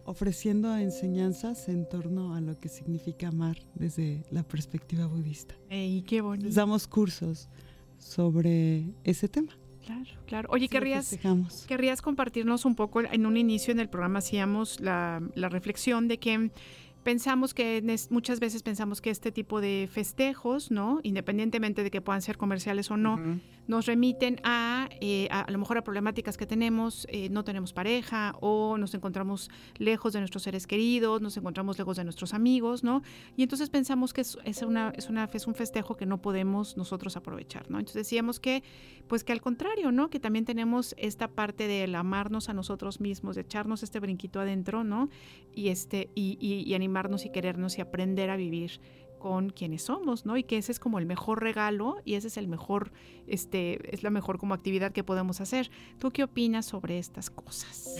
ofreciendo 0.05 0.75
enseñanzas 0.77 1.67
en 1.69 1.87
torno 1.87 2.33
a 2.33 2.41
lo 2.41 2.57
que 2.59 2.69
significa 2.69 3.27
amar 3.27 3.57
desde 3.75 4.23
la 4.31 4.43
perspectiva 4.43 5.05
budista. 5.05 5.55
Ey, 5.69 6.01
qué 6.03 6.15
Les 6.17 6.23
bonito. 6.23 6.49
damos 6.55 6.87
cursos 6.87 7.49
sobre 7.97 8.85
ese 9.03 9.27
tema. 9.27 9.57
Claro, 9.85 10.09
claro. 10.27 10.49
Oye, 10.51 10.65
lo 10.65 10.69
querrías. 10.69 11.17
¿Querrías 11.67 12.01
compartirnos 12.01 12.63
un 12.65 12.75
poco? 12.75 13.01
En 13.01 13.25
un 13.25 13.37
inicio 13.37 13.71
en 13.71 13.79
el 13.79 13.89
programa 13.89 14.19
hacíamos 14.19 14.79
la, 14.79 15.21
la 15.35 15.49
reflexión 15.49 16.07
de 16.07 16.19
que 16.19 16.51
pensamos 17.03 17.53
que 17.53 17.83
muchas 18.09 18.39
veces 18.39 18.63
pensamos 18.63 19.01
que 19.01 19.09
este 19.09 19.31
tipo 19.31 19.61
de 19.61 19.89
festejos, 19.91 20.71
¿no? 20.71 20.99
Independientemente 21.03 21.83
de 21.83 21.91
que 21.91 22.01
puedan 22.01 22.21
ser 22.21 22.37
comerciales 22.37 22.91
o 22.91 22.97
no. 22.97 23.39
Nos 23.69 23.85
remiten 23.85 24.41
a, 24.43 24.89
eh, 24.99 25.27
a, 25.29 25.41
a 25.41 25.51
lo 25.51 25.59
mejor 25.59 25.77
a 25.77 25.83
problemáticas 25.83 26.37
que 26.37 26.47
tenemos, 26.47 27.05
eh, 27.11 27.29
no 27.29 27.43
tenemos 27.43 27.71
pareja 27.71 28.33
o 28.41 28.79
nos 28.79 28.95
encontramos 28.95 29.51
lejos 29.77 30.11
de 30.11 30.19
nuestros 30.19 30.41
seres 30.41 30.65
queridos, 30.65 31.21
nos 31.21 31.37
encontramos 31.37 31.77
lejos 31.77 31.95
de 31.97 32.03
nuestros 32.03 32.33
amigos, 32.33 32.83
¿no? 32.83 33.03
Y 33.37 33.43
entonces 33.43 33.69
pensamos 33.69 34.11
que 34.11 34.21
es, 34.21 34.39
es 34.43 34.63
una, 34.63 34.91
es, 34.97 35.07
una, 35.07 35.29
es 35.31 35.45
un 35.45 35.53
festejo 35.53 35.95
que 35.97 36.07
no 36.07 36.19
podemos 36.19 36.77
nosotros 36.77 37.15
aprovechar, 37.15 37.69
¿no? 37.69 37.77
Entonces 37.77 38.05
decíamos 38.05 38.39
que, 38.39 38.63
pues 39.07 39.23
que 39.23 39.33
al 39.33 39.41
contrario, 39.41 39.91
¿no? 39.91 40.09
Que 40.09 40.19
también 40.19 40.45
tenemos 40.45 40.95
esta 40.97 41.27
parte 41.27 41.67
del 41.67 41.93
amarnos 41.93 42.49
a 42.49 42.53
nosotros 42.53 42.99
mismos, 42.99 43.35
de 43.35 43.41
echarnos 43.41 43.83
este 43.83 43.99
brinquito 43.99 44.39
adentro, 44.39 44.83
¿no? 44.83 45.09
Y, 45.53 45.69
este, 45.69 46.09
y, 46.15 46.39
y, 46.41 46.67
y 46.67 46.73
animarnos 46.73 47.23
y 47.23 47.29
querernos 47.29 47.77
y 47.77 47.81
aprender 47.81 48.31
a 48.31 48.35
vivir 48.35 48.81
con 49.19 49.49
quienes 49.49 49.83
somos, 49.83 50.25
¿no? 50.25 50.37
Y 50.37 50.43
que 50.43 50.57
ese 50.57 50.71
es 50.71 50.79
como 50.79 50.97
el 50.97 51.05
mejor 51.05 51.41
regalo 51.43 51.97
y 52.05 52.15
ese 52.15 52.27
es 52.27 52.37
el 52.37 52.47
mejor, 52.47 52.91
este, 53.27 53.93
es 53.93 54.01
la 54.01 54.09
mejor 54.09 54.39
como 54.39 54.53
actividad 54.53 54.91
que 54.91 55.03
podemos 55.03 55.41
hacer. 55.41 55.69
¿Tú 55.99 56.11
qué 56.11 56.23
opinas 56.23 56.65
sobre 56.65 56.97
estas 56.97 57.29
cosas? 57.29 57.97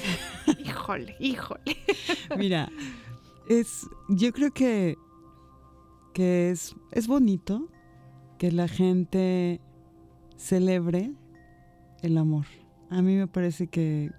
híjole, 0.65 1.15
híjole. 1.19 1.77
Mira, 2.38 2.69
es, 3.47 3.88
yo 4.08 4.32
creo 4.32 4.51
que, 4.51 4.97
que 6.13 6.51
es, 6.51 6.75
es 6.91 7.08
bonito 7.08 7.69
que 8.38 8.51
la 8.51 8.67
gente 8.67 9.62
celebre 10.38 11.12
el 12.01 12.17
amor. 12.17 12.45
A 12.89 13.01
mí 13.01 13.15
me 13.15 13.27
parece 13.27 13.67
que, 13.67 14.12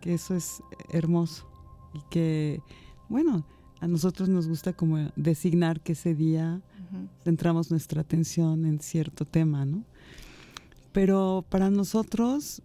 que 0.00 0.14
eso 0.14 0.34
es 0.34 0.62
hermoso 0.90 1.48
y 1.94 2.00
que, 2.10 2.60
bueno, 3.08 3.46
a 3.84 3.86
nosotros 3.86 4.30
nos 4.30 4.48
gusta 4.48 4.72
como 4.72 5.10
designar 5.14 5.82
que 5.82 5.92
ese 5.92 6.14
día 6.14 6.62
centramos 7.22 7.70
nuestra 7.70 8.00
atención 8.00 8.64
en 8.64 8.80
cierto 8.80 9.26
tema, 9.26 9.66
¿no? 9.66 9.84
Pero 10.92 11.44
para 11.50 11.68
nosotros, 11.68 12.62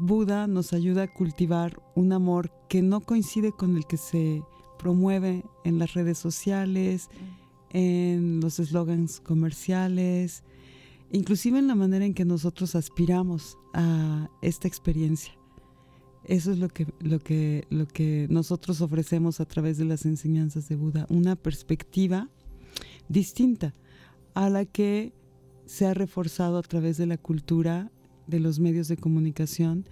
Buda 0.00 0.48
nos 0.48 0.72
ayuda 0.72 1.04
a 1.04 1.14
cultivar 1.14 1.80
un 1.94 2.12
amor 2.12 2.50
que 2.68 2.82
no 2.82 3.02
coincide 3.02 3.52
con 3.52 3.76
el 3.76 3.86
que 3.86 3.98
se 3.98 4.42
promueve 4.80 5.44
en 5.64 5.78
las 5.78 5.94
redes 5.94 6.18
sociales, 6.18 7.08
en 7.70 8.40
los 8.40 8.58
eslogans 8.58 9.20
comerciales, 9.20 10.42
inclusive 11.12 11.60
en 11.60 11.68
la 11.68 11.76
manera 11.76 12.04
en 12.04 12.14
que 12.14 12.24
nosotros 12.24 12.74
aspiramos 12.74 13.58
a 13.74 14.28
esta 14.42 14.66
experiencia. 14.66 15.34
Eso 16.26 16.50
es 16.52 16.58
lo 16.58 16.68
que, 16.68 16.86
lo 17.00 17.18
que, 17.20 17.66
lo 17.70 17.86
que 17.86 18.26
nosotros 18.30 18.80
ofrecemos 18.80 19.40
a 19.40 19.44
través 19.46 19.78
de 19.78 19.84
las 19.84 20.04
enseñanzas 20.06 20.68
de 20.68 20.76
Buda, 20.76 21.06
una 21.08 21.36
perspectiva 21.36 22.28
distinta 23.08 23.74
a 24.34 24.50
la 24.50 24.64
que 24.64 25.12
se 25.66 25.86
ha 25.86 25.94
reforzado 25.94 26.58
a 26.58 26.62
través 26.62 26.96
de 26.96 27.06
la 27.06 27.16
cultura, 27.16 27.90
de 28.26 28.40
los 28.40 28.58
medios 28.58 28.88
de 28.88 28.96
comunicación 28.96 29.88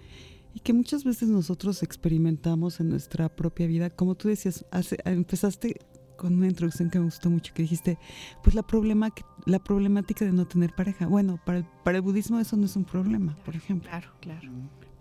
y 0.53 0.59
que 0.59 0.73
muchas 0.73 1.03
veces 1.03 1.29
nosotros 1.29 1.83
experimentamos 1.83 2.79
en 2.79 2.89
nuestra 2.89 3.33
propia 3.33 3.67
vida. 3.67 3.89
Como 3.89 4.15
tú 4.15 4.27
decías, 4.27 4.65
hace- 4.71 4.97
empezaste 5.05 5.77
con 6.17 6.35
una 6.35 6.47
introducción 6.47 6.89
que 6.89 6.99
me 6.99 7.05
gustó 7.05 7.29
mucho, 7.29 7.53
que 7.53 7.63
dijiste, 7.63 7.97
pues 8.43 8.55
la, 8.55 8.63
problema, 8.63 9.09
la 9.45 9.59
problemática 9.59 10.23
de 10.25 10.31
no 10.31 10.47
tener 10.47 10.73
pareja. 10.73 11.07
Bueno, 11.07 11.39
para 11.45 11.59
el, 11.59 11.65
para 11.83 11.97
el 11.97 12.01
budismo 12.03 12.39
eso 12.39 12.55
no 12.55 12.65
es 12.65 12.75
un 12.77 12.85
problema, 12.85 13.35
por 13.43 13.55
ejemplo 13.55 13.89
Claro, 13.89 14.09
claro. 14.21 14.49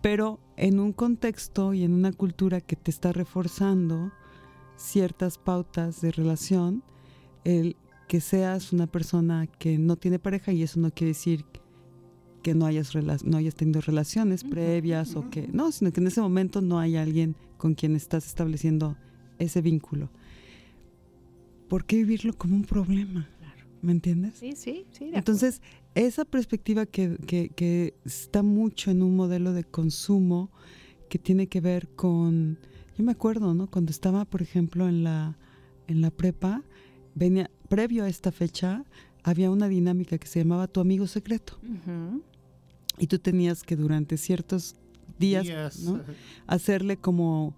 Pero 0.04 0.38
en 0.58 0.80
un 0.80 0.92
contexto 0.92 1.72
y 1.72 1.82
en 1.82 1.94
una 1.94 2.12
cultura 2.12 2.60
que 2.60 2.76
te 2.76 2.90
está 2.90 3.14
reforzando 3.14 4.12
ciertas 4.76 5.38
pautas 5.38 6.02
de 6.02 6.12
relación, 6.12 6.84
el 7.44 7.74
que 8.06 8.20
seas 8.20 8.74
una 8.74 8.86
persona 8.86 9.46
que 9.46 9.78
no 9.78 9.96
tiene 9.96 10.18
pareja 10.18 10.52
y 10.52 10.62
eso 10.62 10.78
no 10.78 10.90
quiere 10.90 11.12
decir 11.12 11.46
que 12.42 12.54
no 12.54 12.66
hayas, 12.66 12.92
no 13.24 13.38
hayas 13.38 13.54
tenido 13.54 13.80
relaciones 13.80 14.44
previas 14.44 15.16
o 15.16 15.30
que 15.30 15.48
no, 15.50 15.72
sino 15.72 15.90
que 15.90 16.00
en 16.02 16.08
ese 16.08 16.20
momento 16.20 16.60
no 16.60 16.78
hay 16.78 16.96
alguien 16.96 17.34
con 17.56 17.72
quien 17.72 17.96
estás 17.96 18.26
estableciendo 18.26 18.98
ese 19.38 19.62
vínculo. 19.62 20.10
¿Por 21.66 21.86
qué 21.86 21.96
vivirlo 21.96 22.34
como 22.34 22.56
un 22.56 22.64
problema? 22.64 23.26
¿Me 23.84 23.92
entiendes? 23.92 24.34
Sí, 24.38 24.52
sí, 24.56 24.86
sí. 24.92 25.10
de 25.10 25.18
Entonces, 25.18 25.60
esa 25.94 26.24
perspectiva 26.24 26.86
que, 26.86 27.16
que- 27.26 27.50
que 27.50 27.94
está 28.04 28.42
mucho 28.42 28.90
en 28.90 29.02
un 29.02 29.14
modelo 29.14 29.52
de 29.52 29.64
consumo 29.64 30.50
que 31.10 31.18
tiene 31.18 31.46
que 31.48 31.60
ver 31.60 31.88
con, 31.94 32.58
yo 32.96 33.04
me 33.04 33.12
acuerdo, 33.12 33.52
¿no? 33.54 33.70
Cuando 33.70 33.90
estaba, 33.90 34.24
por 34.24 34.40
ejemplo, 34.42 34.88
en 34.88 35.04
la, 35.04 35.36
en 35.86 36.00
la 36.00 36.10
prepa, 36.10 36.62
venía, 37.14 37.50
previo 37.68 38.04
a 38.04 38.08
esta 38.08 38.32
fecha, 38.32 38.84
había 39.22 39.50
una 39.50 39.68
dinámica 39.68 40.16
que 40.18 40.26
se 40.26 40.40
llamaba 40.40 40.66
tu 40.66 40.80
amigo 40.80 41.06
secreto. 41.06 41.58
Y 42.98 43.06
tú 43.06 43.18
tenías 43.18 43.62
que 43.62 43.76
durante 43.76 44.16
ciertos 44.16 44.76
días, 45.18 45.44
Días, 45.44 45.80
¿no? 45.80 46.00
hacerle 46.46 46.96
como 46.96 47.54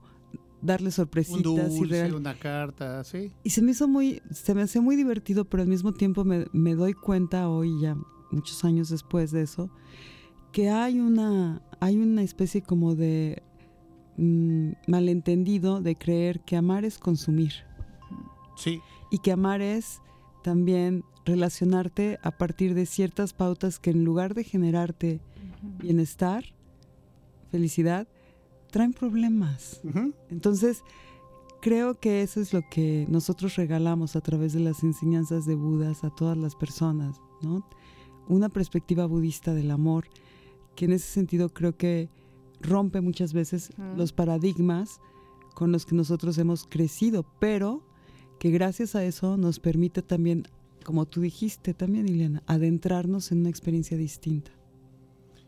darle 0.67 0.89
Un 0.89 0.93
sorpresitas 0.93 1.43
y 1.75 1.79
dulce, 1.79 2.05
regal- 2.09 2.15
una 2.17 2.39
carta, 2.39 3.03
sí. 3.05 3.33
y 3.45 3.51
se 3.51 3.63
me 3.63 3.71
hizo 3.71 3.89
muy, 3.89 4.21
se 4.31 4.55
me 4.55 4.63
hacía 4.63 4.81
muy 4.83 4.97
divertido, 4.97 5.45
pero 5.45 5.63
al 5.63 5.69
mismo 5.69 5.93
tiempo 5.93 6.25
me, 6.25 6.47
me 6.53 6.75
doy 6.75 6.93
cuenta 6.93 7.49
hoy, 7.49 7.81
ya 7.81 7.97
muchos 8.31 8.65
años 8.65 8.89
después 8.91 9.31
de 9.31 9.43
eso, 9.43 9.71
que 10.53 10.69
hay 10.71 11.01
una, 11.01 11.63
hay 11.81 11.97
una 11.97 12.23
especie 12.23 12.63
como 12.63 12.95
de 12.95 13.43
mm, 14.17 14.73
malentendido 14.89 15.81
de 15.81 15.95
creer 15.97 16.41
que 16.41 16.57
amar 16.57 16.85
es 16.85 16.99
consumir. 16.99 17.53
Sí, 18.57 18.81
y 19.11 19.19
que 19.19 19.33
amar 19.33 19.61
es 19.61 20.01
también 20.43 21.05
relacionarte 21.25 22.19
a 22.23 22.31
partir 22.31 22.75
de 22.75 22.87
ciertas 22.87 23.33
pautas 23.33 23.79
que 23.79 23.91
en 23.91 24.05
lugar 24.05 24.35
de 24.35 24.45
generarte 24.45 25.21
bienestar, 25.79 26.45
felicidad, 27.51 28.07
traen 28.71 28.93
problemas. 28.93 29.81
Entonces, 30.31 30.83
creo 31.61 31.95
que 31.95 32.23
eso 32.23 32.41
es 32.41 32.53
lo 32.53 32.63
que 32.71 33.07
nosotros 33.09 33.57
regalamos 33.57 34.17
a 34.17 34.21
través 34.21 34.53
de 34.53 34.61
las 34.61 34.83
enseñanzas 34.83 35.47
de 35.47 35.55
Budas 35.55 36.05
a 36.05 36.11
todas 36.11 36.37
las 36.37 36.55
personas, 36.55 37.21
¿no? 37.43 37.67
Una 38.29 38.49
perspectiva 38.49 39.07
budista 39.07 39.55
del 39.55 39.71
amor, 39.71 40.07
que 40.75 40.85
en 40.85 40.93
ese 40.93 41.07
sentido 41.07 41.49
creo 41.53 41.77
que 41.77 42.09
rompe 42.61 43.01
muchas 43.01 43.33
veces 43.33 43.71
los 43.97 44.13
paradigmas 44.13 45.01
con 45.55 45.73
los 45.73 45.87
que 45.87 45.95
nosotros 45.95 46.37
hemos 46.39 46.67
crecido, 46.67 47.25
pero 47.39 47.83
que 48.39 48.51
gracias 48.51 48.95
a 48.95 49.05
eso 49.05 49.37
nos 49.37 49.59
permite 49.59 50.03
también, 50.03 50.47
como 50.85 51.07
tú 51.07 51.21
dijiste 51.21 51.73
también, 51.73 52.09
Ileana, 52.09 52.43
adentrarnos 52.47 53.33
en 53.33 53.41
una 53.41 53.49
experiencia 53.49 53.97
distinta. 53.97 54.51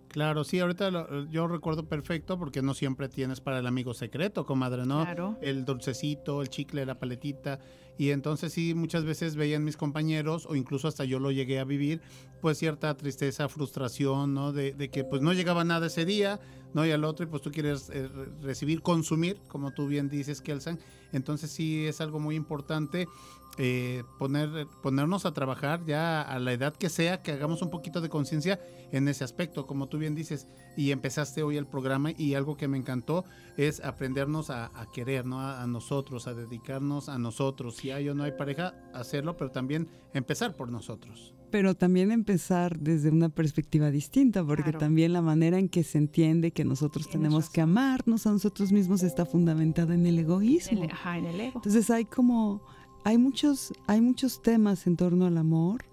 Claro, 0.09 0.45
sí, 0.45 0.59
ahorita 0.61 0.91
lo- 0.91 1.27
yo 1.27 1.47
recuerdo 1.47 1.87
perfecto 1.87 2.39
porque 2.39 2.63
no 2.63 2.75
siempre 2.75 3.09
tienes 3.09 3.41
para 3.41 3.59
el 3.59 3.67
amigo 3.67 3.95
secreto, 3.95 4.45
comadre, 4.47 4.85
¿no? 4.87 5.05
Claro. 5.05 5.37
El 5.41 5.65
dulcecito, 5.65 6.43
el 6.43 6.49
chicle, 6.49 6.85
la 6.87 6.99
paletita. 6.99 7.59
Y 7.97 8.11
entonces 8.11 8.53
sí, 8.53 8.75
muchas 8.75 9.05
veces 9.05 9.35
veían 9.35 9.65
mis 9.65 9.77
compañeros, 9.77 10.47
o 10.49 10.55
incluso 10.55 10.87
hasta 10.87 11.05
yo 11.05 11.19
lo 11.19 11.33
llegué 11.33 11.59
a 11.59 11.65
vivir, 11.65 12.01
pues 12.41 12.57
cierta 12.59 12.97
tristeza, 12.97 13.49
frustración, 13.49 14.35
¿no? 14.35 14.53
De, 14.53 14.73
de 14.73 14.89
que 14.89 15.03
pues 15.05 15.21
no 15.21 15.33
llegaba 15.33 15.65
nada 15.65 15.89
ese 15.89 16.05
día, 16.05 16.39
¿no? 16.75 16.87
Y 16.87 16.93
al 16.93 17.03
otro, 17.05 17.27
y 17.27 17.29
pues 17.29 17.43
tú 17.43 17.51
quieres 17.51 17.91
eh, 17.91 18.07
re- 18.07 18.29
recibir, 18.41 18.83
consumir, 18.83 19.41
como 19.49 19.73
tú 19.73 19.89
bien 19.89 20.09
dices, 20.09 20.41
Kelsan. 20.41 20.79
Entonces 21.13 21.51
sí 21.51 21.87
es 21.87 22.01
algo 22.01 22.21
muy 22.21 22.37
importante 22.37 23.09
eh, 23.57 24.05
poner, 24.19 24.67
ponernos 24.83 25.27
a 25.27 25.33
trabajar 25.33 25.85
ya 25.87 26.23
a 26.23 26.39
la 26.39 26.53
edad 26.53 26.77
que 26.77 26.89
sea, 26.89 27.23
que 27.23 27.33
hagamos 27.33 27.63
un 27.63 27.71
poquito 27.71 28.01
de 28.01 28.09
conciencia 28.09 28.61
en 28.93 29.09
ese 29.09 29.25
aspecto, 29.25 29.67
como 29.67 29.89
tú 29.89 29.99
bien 29.99 30.15
dices, 30.15 30.47
y 30.77 30.93
empezaste 30.93 31.43
hoy 31.43 31.57
el 31.57 31.67
programa 31.67 32.11
y 32.17 32.35
algo 32.35 32.57
que 32.57 32.69
me 32.69 32.79
encantó 32.79 33.25
es 33.57 33.81
aprendernos 33.85 34.51
a, 34.51 34.67
a 34.79 34.91
querer, 34.93 35.27
¿no? 35.27 35.41
A, 35.41 35.63
a 35.63 35.67
nosotros, 35.67 36.27
a 36.29 36.35
dedicarnos 36.35 37.09
a 37.09 37.19
nosotros. 37.19 37.77
Si 37.77 37.91
hay 37.91 38.09
o 38.09 38.15
no 38.15 38.23
hay 38.25 38.33
pareja, 38.33 38.75
hacerlo, 38.95 39.37
pero 39.37 39.51
también 39.51 39.89
empezar 40.15 40.55
por 40.55 40.71
nosotros. 40.71 41.35
Pero 41.51 41.75
también 41.75 42.13
empezar 42.13 42.79
desde 42.79 43.11
una 43.11 43.31
perspectiva 43.31 43.91
distinta, 43.91 44.45
porque 44.45 44.65
Claro. 44.65 44.79
también 44.81 45.15
la 45.15 45.23
manera 45.23 45.59
en 45.59 45.69
que 45.71 45.83
se 45.83 45.97
entiende 45.99 46.51
que 46.53 46.63
nosotros 46.65 47.09
tenemos 47.09 47.49
que 47.49 47.63
amarnos 47.63 48.27
a 48.27 48.33
nosotros 48.33 48.71
mismos 48.71 49.03
está 49.03 49.25
fundamentada 49.25 49.95
en 49.95 50.05
el 50.07 50.19
egoísmo. 50.19 50.85
El- 50.85 50.91
ajá, 50.93 51.17
en 51.19 51.25
el 51.25 51.41
ego. 51.41 51.53
Entonces 51.57 51.89
hay 51.91 52.05
como, 52.05 52.63
hay 53.09 53.17
muchos, 53.17 53.73
hay 53.87 54.03
muchos 54.03 54.43
temas 54.43 54.87
en 54.87 54.95
torno 54.95 55.25
al 55.25 55.39
amor 55.39 55.87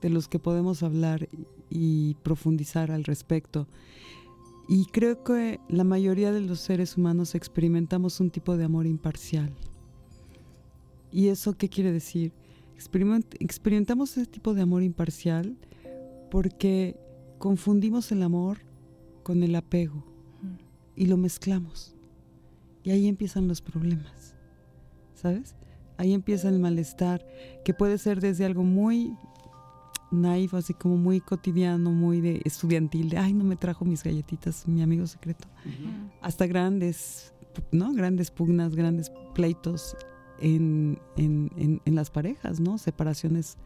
de 0.00 0.08
los 0.08 0.28
que 0.28 0.38
podemos 0.38 0.82
hablar 0.82 1.28
y, 1.68 2.14
profundizar 2.22 2.90
al 2.90 3.04
respecto. 3.04 3.68
Y 4.66 4.86
creo 4.86 5.22
que 5.24 5.60
la 5.68 5.84
mayoría 5.84 6.32
de 6.32 6.40
los 6.40 6.60
seres 6.60 6.96
humanos 6.96 7.34
experimentamos 7.34 8.18
un 8.18 8.30
tipo 8.30 8.56
de 8.56 8.64
amor 8.64 8.86
imparcial. 8.86 9.52
¿Y 11.12 11.28
eso 11.28 11.52
qué 11.52 11.68
quiere 11.68 11.92
decir? 11.92 12.32
Experiment- 12.78 13.36
experimentamos 13.40 14.16
ese 14.16 14.24
tipo 14.24 14.54
de 14.54 14.62
amor 14.62 14.82
imparcial 14.82 15.58
porque 16.30 16.96
confundimos 17.36 18.10
el 18.10 18.22
amor 18.22 18.60
con 19.22 19.42
el 19.42 19.54
apego 19.54 20.02
y 20.96 21.08
lo 21.08 21.18
mezclamos. 21.18 21.94
Y 22.82 22.90
ahí 22.90 23.06
empiezan 23.06 23.48
los 23.48 23.60
problemas, 23.60 24.34
¿sabes? 25.14 25.54
Ahí 25.96 26.12
empieza 26.12 26.48
el 26.48 26.58
malestar, 26.58 27.24
que 27.64 27.72
puede 27.74 27.98
ser 27.98 28.20
desde 28.20 28.44
algo 28.44 28.62
muy, 28.64 29.14
naive, 30.10 30.58
así 30.58 30.74
como 30.74 30.96
muy 30.96 31.20
cotidiano, 31.20 31.90
muy 31.90 32.20
de 32.20 32.40
estudiantil, 32.44 33.10
de, 33.10 33.18
ay, 33.18 33.32
no 33.32 33.44
me 33.44 33.56
trajo 33.56 33.84
mis 33.84 34.02
galletitas, 34.02 34.66
mi 34.68 34.82
amigo 34.82 35.06
secreto, 35.06 35.48
hasta 36.20 36.46
grandes, 36.46 37.32
¿no? 37.72 37.92
Grandes 37.92 38.30
pugnas, 38.30 38.74
grandes 38.74 39.10
pleitos 39.34 39.96
en, 40.40 40.98
en- 41.16 41.50
en- 41.56 41.80
en 41.84 41.94
las 41.94 42.10
parejas, 42.10 42.60
¿no? 42.60 42.78
Separaciones 42.78 43.56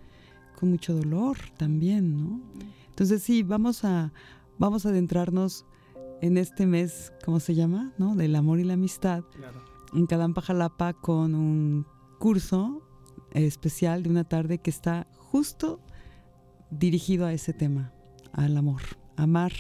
con 0.59 0.71
mucho 0.71 0.95
dolor 0.95 1.37
también, 1.57 2.17
¿no? 2.17 2.41
Entonces 2.89 3.23
sí, 3.23 3.43
vamos 3.43 3.85
a, 3.85 4.13
vamos 4.59 4.85
a 4.87 4.89
adentrarnos 4.91 5.65
en 6.21 6.37
este 6.37 6.67
mes, 6.67 7.13
¿cómo 7.25 7.41
se 7.41 7.55
llama? 7.55 7.93
¿No? 7.97 8.17
Del 8.17 8.35
amor 8.37 8.59
y 8.59 8.65
la 8.65 8.75
amistad, 8.75 9.23
en 9.95 10.07
Cadampa, 10.07 10.41
Jalapa, 10.43 10.93
con 10.95 11.35
un 11.35 11.87
curso 12.19 12.83
especial 13.33 14.03
de 14.03 14.11
una 14.11 14.25
tarde 14.25 14.59
que 14.59 14.71
está 14.71 15.07
justo 15.17 15.81
dirigido 16.71 17.27
a 17.27 17.33
ese 17.33 17.53
tema, 17.53 17.93
al 18.33 18.57
amor, 18.57 18.83
amar 19.17 19.53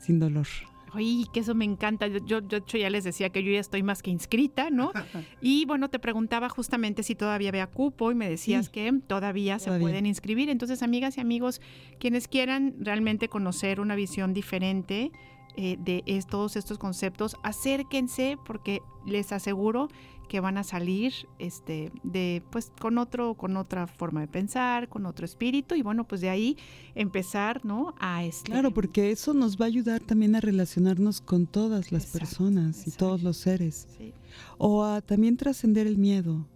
sin 0.00 0.18
dolor. 0.18 0.46
Oye, 0.94 1.26
que 1.32 1.40
eso 1.40 1.54
me 1.54 1.64
encanta. 1.66 2.06
Yo, 2.06 2.40
yo, 2.46 2.56
hecho, 2.58 2.78
ya 2.78 2.88
les 2.88 3.04
decía 3.04 3.28
que 3.30 3.42
yo 3.42 3.52
ya 3.52 3.60
estoy 3.60 3.82
más 3.82 4.02
que 4.02 4.10
inscrita, 4.10 4.70
¿no? 4.70 4.92
Y 5.42 5.66
bueno, 5.66 5.90
te 5.90 5.98
preguntaba 5.98 6.48
justamente 6.48 7.02
si 7.02 7.14
todavía 7.14 7.50
había 7.50 7.66
cupo 7.66 8.10
y 8.12 8.14
me 8.14 8.28
decías 8.30 8.66
Sí. 8.66 8.72
que 8.72 8.92
todavía, 9.06 9.58
se 9.58 9.78
pueden 9.78 10.06
inscribir. 10.06 10.48
Entonces, 10.48 10.82
amigas 10.82 11.18
y 11.18 11.20
amigos, 11.20 11.60
quienes 11.98 12.28
quieran 12.28 12.76
realmente 12.80 13.28
conocer 13.28 13.80
una 13.80 13.94
visión 13.94 14.32
diferente 14.32 15.10
eh, 15.58 15.76
de 15.80 16.02
es- 16.06 16.26
todos 16.26 16.54
estos 16.56 16.78
conceptos, 16.78 17.36
acérquense 17.42 18.36
porque 18.46 18.80
les 19.06 19.32
aseguro 19.32 19.88
que 20.28 20.40
van 20.40 20.58
a 20.58 20.64
salir 20.64 21.12
este 21.38 21.92
de 22.02 22.42
pues 22.50 22.72
con 22.80 22.98
otro 22.98 23.34
con 23.34 23.56
otra 23.56 23.86
forma 23.86 24.20
de 24.20 24.28
pensar 24.28 24.88
con 24.88 25.06
otro 25.06 25.24
espíritu 25.24 25.74
y 25.74 25.82
bueno 25.82 26.06
pues 26.06 26.20
de 26.20 26.28
ahí 26.30 26.56
empezar 26.94 27.64
no 27.64 27.94
a 27.98 28.24
este 28.24 28.50
Claro, 28.50 28.72
porque 28.72 29.10
eso 29.10 29.34
nos 29.34 29.56
va 29.56 29.64
a 29.64 29.68
ayudar 29.68 30.00
también 30.02 30.34
a 30.36 30.40
relacionarnos 30.40 31.20
con 31.20 31.46
todas 31.46 31.92
las 31.92 32.04
Exacto, 32.04 32.18
personas 32.18 32.76
y 32.78 32.80
exacto. 32.90 33.06
todos 33.06 33.22
los 33.22 33.36
seres. 33.36 33.86
sí. 33.96 34.12
O 34.58 34.84
a 34.84 35.00
también 35.00 35.36
trascender 35.36 35.86
el 35.86 35.96
miedo, 35.96 36.46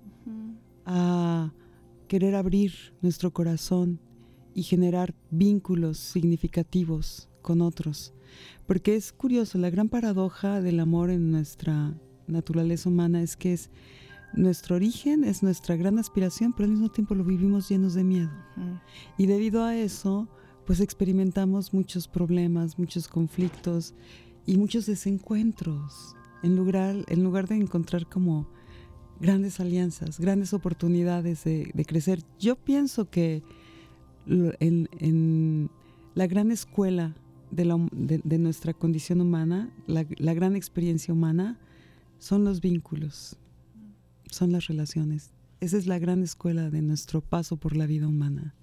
a 0.85 1.53
querer 2.09 2.35
abrir 2.35 2.95
nuestro 3.01 3.33
corazón 3.33 4.01
y 4.55 4.63
generar 4.65 5.15
vínculos 5.31 5.99
significativos 5.99 7.29
con 7.43 7.63
otros. 7.63 8.13
Porque 8.67 8.97
es 8.97 9.13
curioso, 9.13 9.59
la 9.59 9.71
gran 9.71 9.89
paradoja 9.89 10.61
del 10.61 10.81
amor 10.81 11.11
en 11.11 11.31
nuestra 11.31 11.95
naturaleza 12.31 12.89
humana 12.89 13.23
es 13.23 13.37
que 13.37 13.53
es 13.53 13.71
nuestro 14.33 14.77
origen, 14.77 15.25
es 15.25 15.43
nuestra 15.43 15.77
gran 15.77 15.99
aspiración, 15.99 16.53
pero 16.53 16.65
al 16.67 16.71
mismo 16.73 16.89
tiempo 16.91 17.15
lo 17.15 17.25
vivimos 17.25 17.69
llenos 17.69 17.95
de 17.95 18.05
miedo. 18.05 18.31
Y 19.19 19.27
debido 19.27 19.65
a 19.65 19.77
eso, 19.77 20.29
pues 20.67 20.81
experimentamos 20.81 21.75
muchos 21.75 22.07
problemas, 22.07 22.79
muchos 22.79 23.09
conflictos 23.09 23.95
y 24.47 24.57
muchos 24.57 24.87
desencuentros. 24.87 26.15
En 26.43 26.57
lugar, 26.57 26.97
en 27.09 27.25
lugar 27.25 27.49
de 27.49 27.57
encontrar 27.57 28.09
como 28.09 28.49
grandes 29.21 29.61
alianzas, 29.61 30.19
grandes 30.19 30.55
oportunidades 30.55 31.45
de, 31.45 31.71
de 31.75 31.85
crecer. 31.85 32.23
Yo 32.39 32.57
pienso 32.57 33.11
que 33.11 33.43
en, 34.27 34.89
en 34.99 35.71
la 36.15 36.27
gran 36.27 36.51
escuela 36.51 37.15
de, 37.51 37.65
la 37.65 37.77
de- 37.93 38.21
de 38.25 38.39
nuestra 38.39 38.73
condición 38.73 39.21
humana, 39.21 39.71
la, 39.87 40.07
la 40.19 40.35
gran 40.35 40.57
experiencia 40.57 41.13
humana, 41.13 41.59
son 42.21 42.45
los 42.45 42.61
vínculos, 42.61 43.37
son 44.31 44.53
las 44.53 44.67
relaciones. 44.69 45.31
Esa 45.59 45.77
es 45.79 45.87
la 45.87 45.99
gran 45.99 46.23
escuela 46.23 46.71
de 46.71 46.83
nuestro 46.83 47.23
paso 47.23 47.57
por 47.57 47.77
la 47.77 47.87
vida 47.87 48.07
humana. 48.07 48.55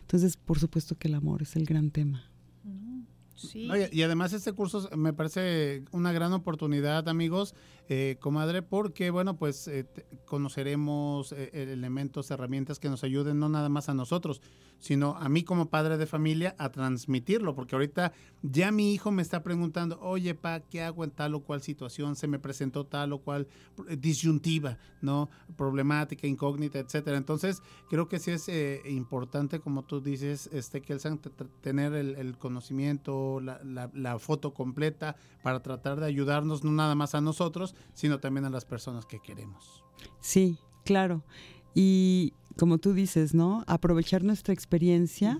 Entonces, 0.00 0.36
por 0.36 0.58
supuesto 0.58 0.98
que 0.98 1.08
el 1.08 1.14
amor 1.14 1.42
es 1.42 1.56
el 1.56 1.64
gran 1.64 1.90
tema. 1.90 2.24
Y 3.92 4.02
además 4.02 4.32
este 4.32 4.52
curso 4.52 4.88
me 4.96 5.12
parece 5.12 5.84
una 5.92 6.12
gran 6.12 6.32
oportunidad, 6.32 7.08
amigos, 7.08 7.54
eh, 7.88 8.16
comadre, 8.20 8.62
porque, 8.62 9.10
bueno, 9.10 9.36
pues 9.36 9.68
eh, 9.68 9.86
conoceremos 10.24 11.32
eh, 11.32 11.50
elementos, 11.72 12.30
herramientas 12.30 12.78
que 12.78 12.88
nos 12.88 13.04
ayuden 13.04 13.38
no 13.38 13.48
nada 13.48 13.68
más 13.68 13.88
a 13.88 13.94
nosotros, 13.94 14.40
sino 14.78 15.16
a 15.16 15.28
mí 15.28 15.42
como 15.42 15.70
padre 15.70 15.96
de 15.96 16.06
familia 16.06 16.54
a 16.58 16.70
transmitirlo, 16.70 17.54
porque 17.54 17.74
ahorita 17.74 18.12
ya 18.42 18.70
mi 18.70 18.92
hijo 18.92 19.10
me 19.10 19.22
está 19.22 19.42
preguntando, 19.42 19.98
oye, 20.00 20.34
pa, 20.34 20.60
¿qué 20.60 20.82
hago 20.82 21.04
en 21.04 21.10
tal 21.10 21.34
o 21.34 21.40
cual 21.40 21.62
situación? 21.62 22.16
Se 22.16 22.26
me 22.26 22.38
presentó 22.38 22.84
tal 22.86 23.12
o 23.12 23.18
cual 23.18 23.46
eh, 23.88 23.96
disyuntiva, 23.96 24.78
¿no? 25.00 25.30
Problemática, 25.56 26.26
incógnita, 26.26 26.78
etcétera. 26.78 27.16
Entonces, 27.16 27.62
creo 27.88 28.08
que 28.08 28.18
sí 28.18 28.32
es 28.32 28.48
eh, 28.48 28.82
importante, 28.86 29.60
como 29.60 29.84
tú 29.84 30.00
dices, 30.00 30.48
este, 30.52 30.82
que 30.82 30.96
tener 31.60 31.94
el, 31.94 32.16
el 32.16 32.36
conocimiento, 32.36 33.14
la, 33.40 33.60
la- 33.64 33.90
la 33.94 34.18
foto 34.18 34.52
completa 34.54 35.16
para 35.42 35.60
tratar 35.62 36.00
de 36.00 36.06
ayudarnos 36.06 36.64
no 36.64 36.72
nada 36.72 36.94
más 36.94 37.14
a 37.14 37.20
nosotros, 37.20 37.74
sino 37.94 38.18
también 38.20 38.44
a 38.46 38.50
las 38.50 38.64
personas 38.64 39.06
que 39.06 39.20
queremos. 39.20 39.82
Sí, 40.20 40.58
claro. 40.84 41.22
Y 41.74 42.32
como 42.58 42.78
tú 42.78 42.92
dices, 42.94 43.34
¿no? 43.34 43.62
Aprovechar 43.66 44.22
nuestra 44.24 44.54
experiencia, 44.54 45.38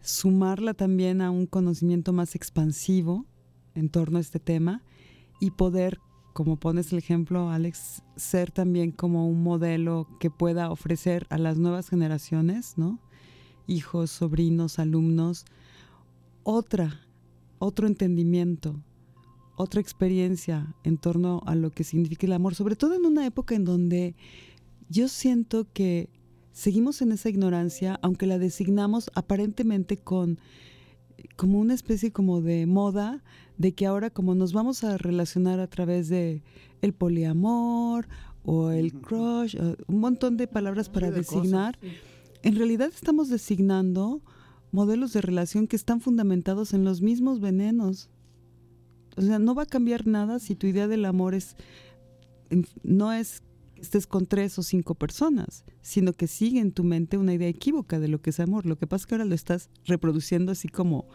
sumarla 0.00 0.74
también 0.74 1.22
a 1.22 1.30
un 1.30 1.46
conocimiento 1.46 2.12
más 2.12 2.34
expansivo 2.34 3.24
en 3.74 3.88
torno 3.88 4.18
a 4.18 4.20
este 4.20 4.38
tema 4.38 4.82
y 5.40 5.50
poder, 5.52 5.98
como 6.34 6.56
pones 6.58 6.92
el 6.92 6.98
ejemplo, 6.98 7.50
Alex, 7.50 8.02
ser 8.16 8.50
también 8.50 8.92
como 8.92 9.26
un 9.28 9.42
modelo 9.42 10.06
que 10.20 10.30
pueda 10.30 10.70
ofrecer 10.70 11.26
a 11.30 11.38
las 11.38 11.56
nuevas 11.58 11.88
generaciones, 11.88 12.74
¿no? 12.76 13.00
Hijos, 13.66 14.10
sobrinos, 14.10 14.78
alumnos, 14.78 15.46
otra, 16.42 17.00
otro 17.64 17.86
entendimiento, 17.86 18.82
otra 19.56 19.80
experiencia 19.80 20.74
en 20.84 20.98
torno 20.98 21.42
a 21.46 21.54
lo 21.54 21.70
que 21.70 21.84
significa 21.84 22.26
el 22.26 22.32
amor, 22.34 22.54
sobre 22.54 22.76
todo 22.76 22.94
en 22.94 23.06
una 23.06 23.26
época 23.26 23.54
en 23.54 23.64
donde 23.64 24.16
yo 24.90 25.08
siento 25.08 25.66
que 25.72 26.10
seguimos 26.52 27.00
en 27.00 27.12
esa 27.12 27.30
ignorancia, 27.30 27.98
aunque 28.02 28.26
la 28.26 28.38
designamos 28.38 29.10
aparentemente 29.14 29.96
con 29.96 30.38
como 31.36 31.58
una 31.58 31.72
especie 31.72 32.12
como 32.12 32.42
de 32.42 32.66
moda 32.66 33.22
de 33.56 33.72
que 33.72 33.86
ahora 33.86 34.10
como 34.10 34.34
nos 34.34 34.52
vamos 34.52 34.84
a 34.84 34.98
relacionar 34.98 35.58
a 35.58 35.68
través 35.68 36.08
de 36.08 36.42
el 36.82 36.92
poliamor 36.92 38.08
o 38.42 38.72
el 38.72 38.92
crush, 38.92 39.56
o 39.56 39.76
un 39.86 40.00
montón 40.00 40.36
de 40.36 40.46
palabras 40.48 40.90
para 40.90 41.08
cosas, 41.08 41.26
designar, 41.26 41.78
sí. 41.80 41.88
en 42.42 42.56
realidad 42.56 42.90
estamos 42.92 43.30
designando 43.30 44.20
modelos 44.74 45.12
de 45.12 45.20
relación 45.20 45.68
que 45.68 45.76
están 45.76 46.00
fundamentados 46.00 46.74
en 46.74 46.84
los 46.84 47.00
mismos 47.00 47.40
venenos. 47.40 48.10
O 49.16 49.22
sea, 49.22 49.38
no 49.38 49.54
va 49.54 49.62
a 49.62 49.66
cambiar 49.66 50.06
nada 50.06 50.40
si 50.40 50.56
tu 50.56 50.66
idea 50.66 50.88
del 50.88 51.04
amor 51.04 51.34
es 51.34 51.56
no 52.82 53.12
es 53.12 53.42
que 53.74 53.82
estés 53.82 54.06
con 54.06 54.26
tres 54.26 54.58
o 54.58 54.62
cinco 54.62 54.94
personas, 54.94 55.64
sino 55.80 56.12
que 56.12 56.26
sigue 56.26 56.60
en 56.60 56.72
tu 56.72 56.84
mente 56.84 57.18
una 57.18 57.34
idea 57.34 57.48
equívoca 57.48 57.98
de 58.00 58.08
lo 58.08 58.20
que 58.20 58.30
es 58.30 58.40
amor. 58.40 58.66
Lo 58.66 58.76
que 58.76 58.86
pasa 58.86 59.02
es 59.02 59.06
que 59.06 59.14
ahora 59.14 59.24
lo 59.24 59.34
estás 59.34 59.70
reproduciendo 59.86 60.52
así 60.52 60.68
como 60.68 61.06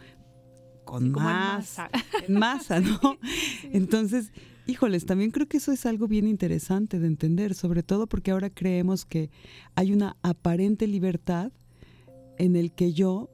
con 0.86 1.08
en 1.08 1.12
más, 1.12 1.78
masa. 1.78 1.90
en 2.28 2.34
masa, 2.34 2.80
¿no? 2.80 3.00
Entonces, 3.74 4.32
híjoles, 4.68 5.06
también 5.06 5.32
creo 5.32 5.48
que 5.48 5.58
eso 5.58 5.72
es 5.72 5.86
algo 5.86 6.08
bien 6.08 6.28
interesante 6.28 7.00
de 7.00 7.08
entender, 7.08 7.54
sobre 7.56 7.84
todo 7.84 8.08
porque 8.08 8.32
ahora 8.32 8.50
creemos 8.50 9.06
que 9.06 9.30
hay 9.76 9.94
una 9.94 10.18
aparente 10.22 10.88
libertad 10.88 11.52
en 12.38 12.56
el 12.56 12.72
que 12.72 12.94
yo 12.94 13.30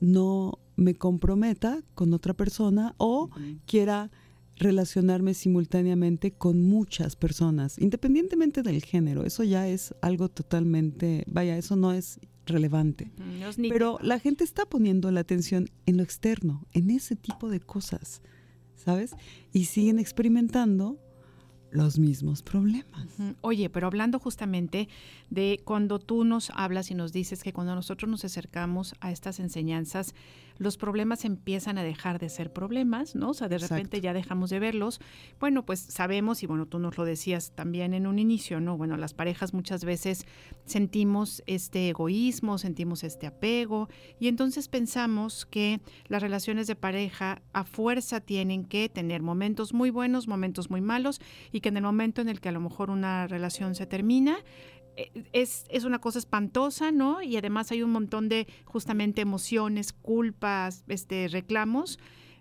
no 0.00 0.58
me 0.76 0.94
comprometa 0.94 1.82
con 1.94 2.14
otra 2.14 2.34
persona 2.34 2.94
o 2.96 3.30
quiera 3.66 4.10
relacionarme 4.56 5.34
simultáneamente 5.34 6.32
con 6.32 6.62
muchas 6.62 7.16
personas, 7.16 7.78
independientemente 7.78 8.62
del 8.62 8.82
género. 8.82 9.24
Eso 9.24 9.42
ya 9.42 9.68
es 9.68 9.94
algo 10.02 10.28
totalmente, 10.28 11.24
vaya, 11.26 11.56
eso 11.56 11.76
no 11.76 11.92
es 11.92 12.20
relevante. 12.46 13.10
No 13.40 13.48
es 13.48 13.58
ni 13.58 13.68
Pero 13.70 13.98
la 14.02 14.18
gente 14.18 14.44
está 14.44 14.66
poniendo 14.66 15.10
la 15.10 15.20
atención 15.20 15.68
en 15.86 15.96
lo 15.96 16.02
externo, 16.02 16.66
en 16.72 16.90
ese 16.90 17.16
tipo 17.16 17.48
de 17.48 17.60
cosas, 17.60 18.20
¿sabes? 18.74 19.14
Y 19.52 19.64
siguen 19.64 19.98
experimentando 19.98 20.98
los 21.70 21.98
mismos 21.98 22.42
problemas. 22.42 23.06
Oye, 23.40 23.70
pero 23.70 23.86
hablando 23.86 24.18
justamente 24.18 24.88
de 25.30 25.60
cuando 25.64 25.98
tú 25.98 26.24
nos 26.24 26.50
hablas 26.54 26.90
y 26.90 26.94
nos 26.94 27.12
dices 27.12 27.42
que 27.42 27.52
cuando 27.52 27.74
nosotros 27.74 28.10
nos 28.10 28.24
acercamos 28.24 28.94
a 29.00 29.12
estas 29.12 29.40
enseñanzas, 29.40 30.14
los 30.60 30.76
problemas 30.76 31.24
empiezan 31.24 31.78
a 31.78 31.82
dejar 31.82 32.18
de 32.18 32.28
ser 32.28 32.52
problemas, 32.52 33.14
¿no? 33.14 33.30
O 33.30 33.34
sea, 33.34 33.48
de 33.48 33.56
repente 33.56 33.96
Exacto. 33.96 34.04
ya 34.04 34.12
dejamos 34.12 34.50
de 34.50 34.58
verlos. 34.58 35.00
Bueno, 35.40 35.64
pues 35.64 35.80
sabemos, 35.80 36.42
y 36.42 36.46
bueno, 36.46 36.66
tú 36.66 36.78
nos 36.78 36.98
lo 36.98 37.06
decías 37.06 37.52
también 37.54 37.94
en 37.94 38.06
un 38.06 38.18
inicio, 38.18 38.60
¿no? 38.60 38.76
Bueno, 38.76 38.98
las 38.98 39.14
parejas 39.14 39.54
muchas 39.54 39.86
veces 39.86 40.26
sentimos 40.66 41.42
este 41.46 41.88
egoísmo, 41.88 42.58
sentimos 42.58 43.04
este 43.04 43.26
apego, 43.26 43.88
y 44.18 44.28
entonces 44.28 44.68
pensamos 44.68 45.46
que 45.46 45.80
las 46.08 46.20
relaciones 46.20 46.66
de 46.66 46.76
pareja 46.76 47.40
a 47.54 47.64
fuerza 47.64 48.20
tienen 48.20 48.66
que 48.66 48.90
tener 48.90 49.22
momentos 49.22 49.72
muy 49.72 49.88
buenos, 49.88 50.28
momentos 50.28 50.68
muy 50.68 50.82
malos, 50.82 51.22
y 51.52 51.60
que 51.60 51.70
en 51.70 51.78
el 51.78 51.84
momento 51.84 52.20
en 52.20 52.28
el 52.28 52.42
que 52.42 52.50
a 52.50 52.52
lo 52.52 52.60
mejor 52.60 52.90
una 52.90 53.26
relación 53.26 53.74
se 53.74 53.86
termina, 53.86 54.36
es, 55.32 55.64
es 55.70 55.84
una 55.84 56.00
cosa 56.00 56.18
espantosa, 56.18 56.92
¿no? 56.92 57.22
Y 57.22 57.36
además 57.36 57.70
hay 57.72 57.82
un 57.82 57.90
montón 57.90 58.28
de 58.28 58.46
justamente 58.64 59.20
emociones, 59.20 59.92
culpas, 59.92 60.84
este, 60.88 61.28
reclamos, 61.28 61.98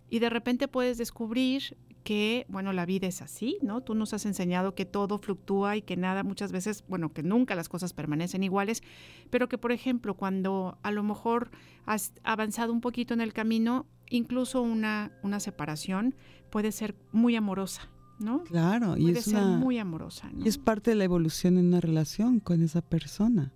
y 0.10 0.20
de 0.20 0.30
repente 0.30 0.68
puedes 0.68 0.98
descubrir 0.98 1.78
que, 2.04 2.46
bueno, 2.50 2.74
la 2.74 2.86
vida 2.86 3.08
es 3.08 3.22
así, 3.22 3.58
¿no? 3.62 3.82
Tú 3.82 3.94
nos 3.94 4.14
has 4.14 4.26
enseñado 4.26 4.74
que 4.74 4.86
todo 4.86 5.20
fluctúa 5.20 5.78
y 5.78 5.82
que 5.82 5.98
nada 5.98 6.24
muchas 6.24 6.52
veces, 6.52 6.84
bueno, 6.88 7.14
que 7.14 7.24
nunca 7.24 7.56
las 7.56 7.70
cosas 7.70 7.94
permanecen 7.94 8.44
iguales, 8.44 8.82
pero 9.30 9.50
que, 9.50 9.58
por 9.58 9.72
ejemplo, 9.72 10.16
cuando 10.16 10.78
a 10.82 10.92
lo 10.92 11.04
mejor 11.04 11.52
has 11.86 12.14
avanzado 12.24 12.74
un 12.74 12.82
poquito 12.82 13.14
en 13.14 13.22
el 13.22 13.34
camino, 13.34 13.86
incluso 14.10 14.62
una, 14.62 15.12
una 15.22 15.40
separación 15.40 16.16
puede 16.50 16.72
ser 16.72 16.96
muy 17.12 17.36
amorosa, 17.36 17.90
¿no? 18.20 18.44
Claro, 18.44 18.98
y 18.98 19.04
Puede 19.04 19.20
es, 19.20 19.26
ser 19.26 19.44
una- 19.44 19.58
muy 19.58 19.78
amorosa, 19.78 20.30
¿no? 20.32 20.46
y 20.46 20.50
es 20.50 20.58
parte 20.58 20.92
de 20.92 20.96
la 20.96 21.04
evolución 21.06 21.58
en 21.58 21.68
una 21.68 21.80
relación 21.82 22.40
con 22.40 22.62
esa 22.62 22.82
persona. 22.82 23.52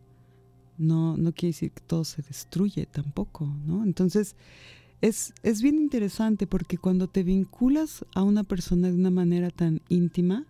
No, 0.78 1.15
no 1.17 1.32
quiere 1.34 1.52
decir 1.54 1.71
que 1.71 1.82
todo 1.82 2.04
se 2.04 2.21
destruye 2.23 2.86
tampoco, 2.88 3.45
¿no? 3.65 3.84
Entonces, 3.84 4.36
es, 5.02 5.34
es 5.43 5.62
bien 5.62 5.76
interesante 5.76 6.47
porque 6.47 6.78
cuando 6.78 7.08
te 7.08 7.23
vinculas 7.23 8.06
a 8.15 8.23
una 8.23 8.43
persona 8.43 8.88
de 8.88 8.95
una 8.95 9.12
manera 9.12 9.49
tan 9.52 9.82
íntima, 9.89 10.45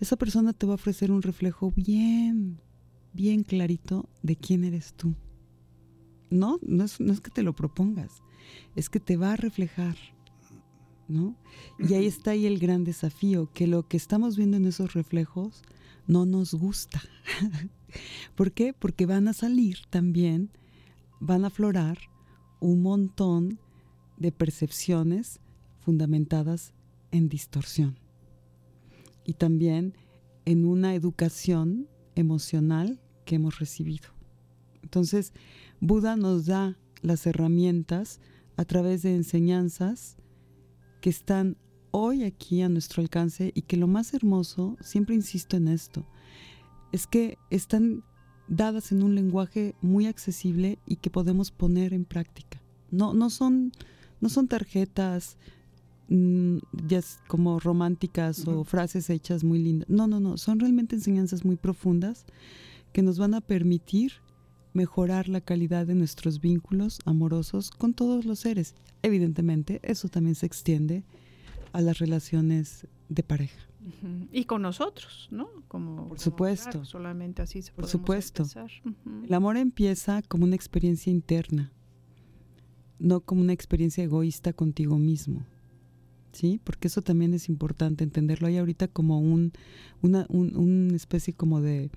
esa 0.00 0.16
persona 0.16 0.52
te 0.52 0.66
va 0.66 0.72
a 0.72 0.74
ofrecer 0.74 1.12
un 1.12 1.22
reflejo 1.22 1.70
bien, 1.76 2.58
bien 3.12 3.44
clarito 3.44 4.08
de 4.22 4.34
quién 4.34 4.64
eres 4.64 4.94
tú. 4.94 5.14
No, 6.30 6.58
no 6.62 6.84
es, 6.84 6.98
no 7.00 7.12
es 7.12 7.20
que 7.20 7.30
te 7.30 7.42
lo 7.42 7.52
propongas, 7.54 8.22
es 8.74 8.88
que 8.88 8.98
te 8.98 9.16
va 9.16 9.34
a 9.34 9.36
reflejar, 9.36 9.96
¿no? 11.12 11.36
Y 11.78 11.94
ahí 11.94 12.06
está 12.06 12.32
ahí 12.32 12.46
el 12.46 12.58
gran 12.58 12.84
desafío, 12.84 13.50
que 13.52 13.66
lo 13.66 13.86
que 13.86 13.96
estamos 13.96 14.36
viendo 14.36 14.56
en 14.56 14.66
esos 14.66 14.94
reflejos 14.94 15.62
no 16.06 16.26
nos 16.26 16.54
gusta. 16.54 17.02
¿Por 18.34 18.52
qué? 18.52 18.72
Porque 18.72 19.06
van 19.06 19.28
a 19.28 19.32
salir 19.32 19.78
también, 19.90 20.50
van 21.20 21.44
a 21.44 21.48
aflorar 21.48 21.98
un 22.60 22.82
montón 22.82 23.58
de 24.16 24.32
percepciones 24.32 25.40
fundamentadas 25.80 26.72
en 27.10 27.28
distorsión 27.28 27.98
y 29.24 29.34
también 29.34 29.94
en 30.44 30.64
una 30.64 30.94
educación 30.94 31.88
emocional 32.14 33.00
que 33.24 33.36
hemos 33.36 33.58
recibido. 33.58 34.08
Entonces, 34.82 35.32
Buda 35.80 36.16
nos 36.16 36.46
da 36.46 36.78
las 37.00 37.26
herramientas 37.26 38.20
a 38.56 38.64
través 38.64 39.02
de 39.02 39.14
enseñanzas 39.14 40.16
que 41.02 41.10
están 41.10 41.58
hoy 41.90 42.22
aquí 42.22 42.62
a 42.62 42.70
nuestro 42.70 43.02
alcance 43.02 43.52
y 43.54 43.62
que 43.62 43.76
lo 43.76 43.88
más 43.88 44.14
hermoso, 44.14 44.78
siempre 44.80 45.14
insisto 45.14 45.58
en 45.58 45.68
esto, 45.68 46.06
es 46.92 47.06
que 47.06 47.36
están 47.50 48.04
dadas 48.48 48.92
en 48.92 49.02
un 49.02 49.14
lenguaje 49.14 49.74
muy 49.82 50.06
accesible 50.06 50.78
y 50.86 50.96
que 50.96 51.10
podemos 51.10 51.50
poner 51.50 51.92
en 51.92 52.04
práctica. 52.04 52.62
No, 52.90 53.14
no, 53.14 53.30
son, 53.30 53.72
no 54.20 54.28
son 54.28 54.46
tarjetas 54.46 55.38
mm, 56.08 56.58
ya 56.86 57.00
como 57.26 57.58
románticas 57.58 58.46
o 58.46 58.62
frases 58.62 59.10
hechas 59.10 59.42
muy 59.42 59.58
lindas. 59.58 59.88
No, 59.88 60.06
no, 60.06 60.20
no, 60.20 60.36
son 60.36 60.60
realmente 60.60 60.94
enseñanzas 60.94 61.44
muy 61.44 61.56
profundas 61.56 62.26
que 62.92 63.02
nos 63.02 63.18
van 63.18 63.34
a 63.34 63.40
permitir 63.40 64.12
mejorar 64.72 65.28
la 65.28 65.40
calidad 65.40 65.84
de 65.84 65.96
nuestros 65.96 66.40
vínculos 66.40 67.00
amorosos 67.04 67.70
con 67.72 67.92
todos 67.92 68.24
los 68.24 68.38
seres. 68.38 68.76
Evidentemente, 69.02 69.80
eso 69.82 70.08
también 70.08 70.34
se 70.34 70.46
extiende 70.46 71.04
a 71.72 71.80
las 71.80 71.98
relaciones 71.98 72.86
de 73.08 73.22
pareja. 73.22 73.60
Y 74.30 74.44
con 74.44 74.62
nosotros, 74.62 75.28
¿no? 75.32 75.48
Como, 75.66 75.96
Por 75.96 76.04
como, 76.08 76.18
supuesto. 76.18 76.70
claro, 76.70 76.84
solamente 76.84 77.42
así 77.42 77.62
se 77.62 77.72
Por 77.72 77.86
supuesto. 77.88 78.46
El 79.24 79.34
amor 79.34 79.56
empieza 79.56 80.22
como 80.22 80.44
una 80.44 80.54
experiencia 80.54 81.10
interna, 81.10 81.72
no 83.00 83.20
como 83.20 83.40
una 83.40 83.52
experiencia 83.52 84.04
egoísta 84.04 84.52
contigo 84.52 84.98
mismo. 84.98 85.44
¿Sí? 86.32 86.60
Porque 86.64 86.88
eso 86.88 87.02
también 87.02 87.34
es 87.34 87.48
importante 87.50 88.04
entenderlo. 88.04 88.46
Hay 88.48 88.56
ahorita 88.56 88.88
como 88.88 89.18
un, 89.20 89.52
una, 90.00 90.24
un- 90.30 90.92
especie 90.94 91.34
como 91.34 91.60
de, 91.60 91.90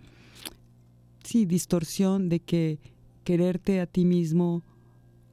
sí, 1.23 1.45
distorsión 1.45 2.27
de 2.29 2.39
que 2.41 2.79
quererte 3.23 3.79
a 3.79 3.85
ti 3.85 4.03
mismo, 4.05 4.63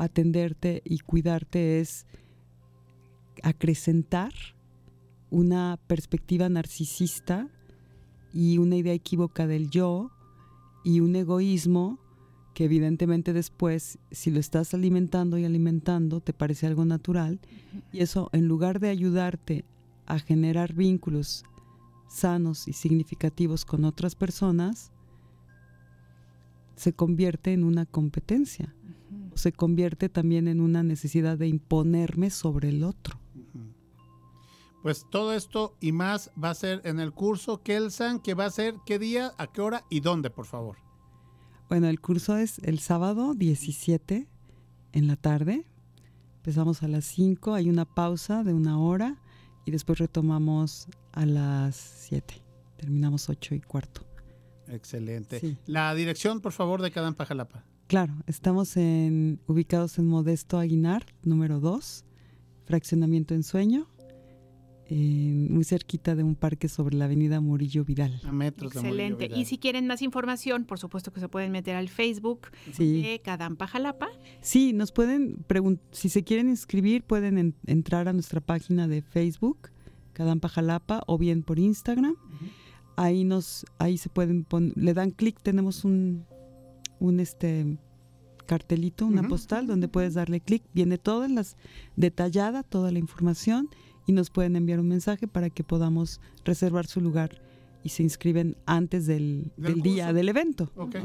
atenderte 0.04 0.82
y 0.84 0.98
cuidarte 0.98 1.80
es 1.80 2.06
acrecentar 3.42 4.32
una 5.30 5.78
perspectiva 5.86 6.48
narcisista 6.48 7.48
y 8.32 8.58
una 8.58 8.76
idea 8.76 8.92
equívoca 8.92 9.46
del 9.46 9.70
yo 9.70 10.10
y 10.84 11.00
un 11.00 11.16
egoísmo 11.16 11.98
que 12.54 12.64
evidentemente 12.64 13.32
después, 13.32 13.98
si 14.10 14.30
lo 14.30 14.38
estás 14.38 14.74
alimentando 14.74 15.38
y 15.38 15.44
alimentando, 15.44 16.20
te 16.20 16.34
parece 16.34 16.66
algo 16.66 16.84
natural. 16.84 17.40
Y 17.92 18.00
eso, 18.00 18.28
en 18.32 18.46
lugar 18.46 18.78
de 18.78 18.90
ayudarte 18.90 19.64
a 20.06 20.18
generar 20.18 20.74
vínculos 20.74 21.44
sanos 22.08 22.68
y 22.68 22.74
significativos 22.74 23.64
con 23.64 23.86
otras 23.86 24.14
personas, 24.14 24.92
se 26.76 26.92
convierte 26.92 27.52
en 27.52 27.64
una 27.64 27.86
competencia. 27.86 28.74
Se 29.34 29.52
convierte 29.52 30.08
también 30.08 30.48
en 30.48 30.60
una 30.60 30.82
necesidad 30.82 31.38
de 31.38 31.48
imponerme 31.48 32.30
sobre 32.30 32.68
el 32.68 32.84
otro. 32.84 33.18
Pues 34.82 35.06
todo 35.10 35.32
esto 35.32 35.76
y 35.80 35.92
más 35.92 36.32
va 36.42 36.50
a 36.50 36.54
ser 36.54 36.80
en 36.84 36.98
el 36.98 37.12
curso 37.12 37.62
Kelsan, 37.62 38.18
que 38.18 38.34
va 38.34 38.46
a 38.46 38.50
ser 38.50 38.74
qué 38.84 38.98
día, 38.98 39.32
a 39.38 39.46
qué 39.46 39.60
hora 39.60 39.84
y 39.88 40.00
dónde, 40.00 40.28
por 40.28 40.44
favor. 40.44 40.76
Bueno, 41.68 41.88
el 41.88 42.00
curso 42.00 42.36
es 42.36 42.58
el 42.58 42.80
sábado 42.80 43.34
17 43.34 44.28
en 44.92 45.06
la 45.06 45.16
tarde. 45.16 45.64
Empezamos 46.38 46.82
a 46.82 46.88
las 46.88 47.04
5, 47.04 47.54
hay 47.54 47.70
una 47.70 47.84
pausa 47.84 48.42
de 48.42 48.52
una 48.52 48.80
hora 48.80 49.22
y 49.64 49.70
después 49.70 50.00
retomamos 50.00 50.88
a 51.12 51.26
las 51.26 51.76
7. 51.76 52.42
Terminamos 52.76 53.28
8 53.28 53.54
y 53.54 53.60
cuarto. 53.60 54.04
Excelente. 54.66 55.38
Sí. 55.38 55.56
La 55.66 55.94
dirección, 55.94 56.40
por 56.40 56.52
favor, 56.52 56.82
de 56.82 56.90
Cadán 56.90 57.14
Pajalapa. 57.14 57.64
Claro, 57.86 58.14
estamos 58.26 58.76
en, 58.76 59.38
ubicados 59.46 59.98
en 59.98 60.06
Modesto 60.06 60.58
Aguinar, 60.58 61.04
número 61.24 61.60
2, 61.60 62.04
fraccionamiento 62.64 63.34
en 63.34 63.42
sueño, 63.42 63.86
eh, 64.86 65.46
muy 65.50 65.64
cerquita 65.64 66.14
de 66.14 66.22
un 66.22 66.34
parque 66.34 66.68
sobre 66.68 66.96
la 66.96 67.04
avenida 67.04 67.40
Murillo 67.40 67.84
Vidal. 67.84 68.18
A 68.24 68.32
metros 68.32 68.72
de 68.72 68.80
Murillo 68.80 68.94
Excelente. 68.94 69.28
Vidal. 69.28 69.40
Y 69.40 69.44
si 69.44 69.58
quieren 69.58 69.86
más 69.86 70.00
información, 70.00 70.64
por 70.64 70.78
supuesto 70.78 71.12
que 71.12 71.20
se 71.20 71.28
pueden 71.28 71.52
meter 71.52 71.76
al 71.76 71.88
Facebook 71.90 72.48
Sí. 72.72 73.02
de 73.02 73.20
Cadampa 73.22 73.66
Jalapa. 73.66 74.08
Sí, 74.40 74.72
nos 74.72 74.90
pueden 74.92 75.36
preguntar, 75.46 75.84
si 75.92 76.08
se 76.08 76.24
quieren 76.24 76.48
inscribir, 76.48 77.02
pueden 77.02 77.36
en- 77.36 77.54
entrar 77.66 78.08
a 78.08 78.12
nuestra 78.14 78.40
página 78.40 78.88
de 78.88 79.02
Facebook, 79.02 79.68
Cadampa 80.14 80.48
Jalapa, 80.48 81.02
o 81.06 81.18
bien 81.18 81.42
por 81.42 81.58
Instagram. 81.58 82.16
Ahí 82.96 83.24
nos, 83.24 83.66
ahí 83.78 83.98
se 83.98 84.08
pueden 84.08 84.44
poner, 84.44 84.72
le 84.76 84.94
dan 84.94 85.10
clic, 85.10 85.40
tenemos 85.42 85.84
un, 85.84 86.24
un 87.02 87.20
este 87.20 87.78
cartelito, 88.46 89.06
una 89.06 89.22
postal 89.28 89.66
donde 89.66 89.88
puedes 89.88 90.14
darle 90.14 90.40
clic, 90.40 90.62
viene 90.72 90.98
todas 90.98 91.30
las, 91.30 91.56
detallada 91.96 92.62
toda 92.62 92.90
la 92.92 92.98
información 92.98 93.68
y 94.06 94.12
nos 94.12 94.30
pueden 94.30 94.56
enviar 94.56 94.80
un 94.80 94.88
mensaje 94.88 95.26
para 95.28 95.50
que 95.50 95.64
podamos 95.64 96.20
reservar 96.44 96.86
su 96.86 97.00
lugar 97.00 97.40
y 97.84 97.88
se 97.88 98.02
inscriben 98.02 98.56
antes 98.66 99.06
del, 99.06 99.52
Del 99.56 99.74
del 99.74 99.82
día 99.82 100.12
del 100.12 100.28
evento. 100.28 100.70
Ok. 100.76 100.96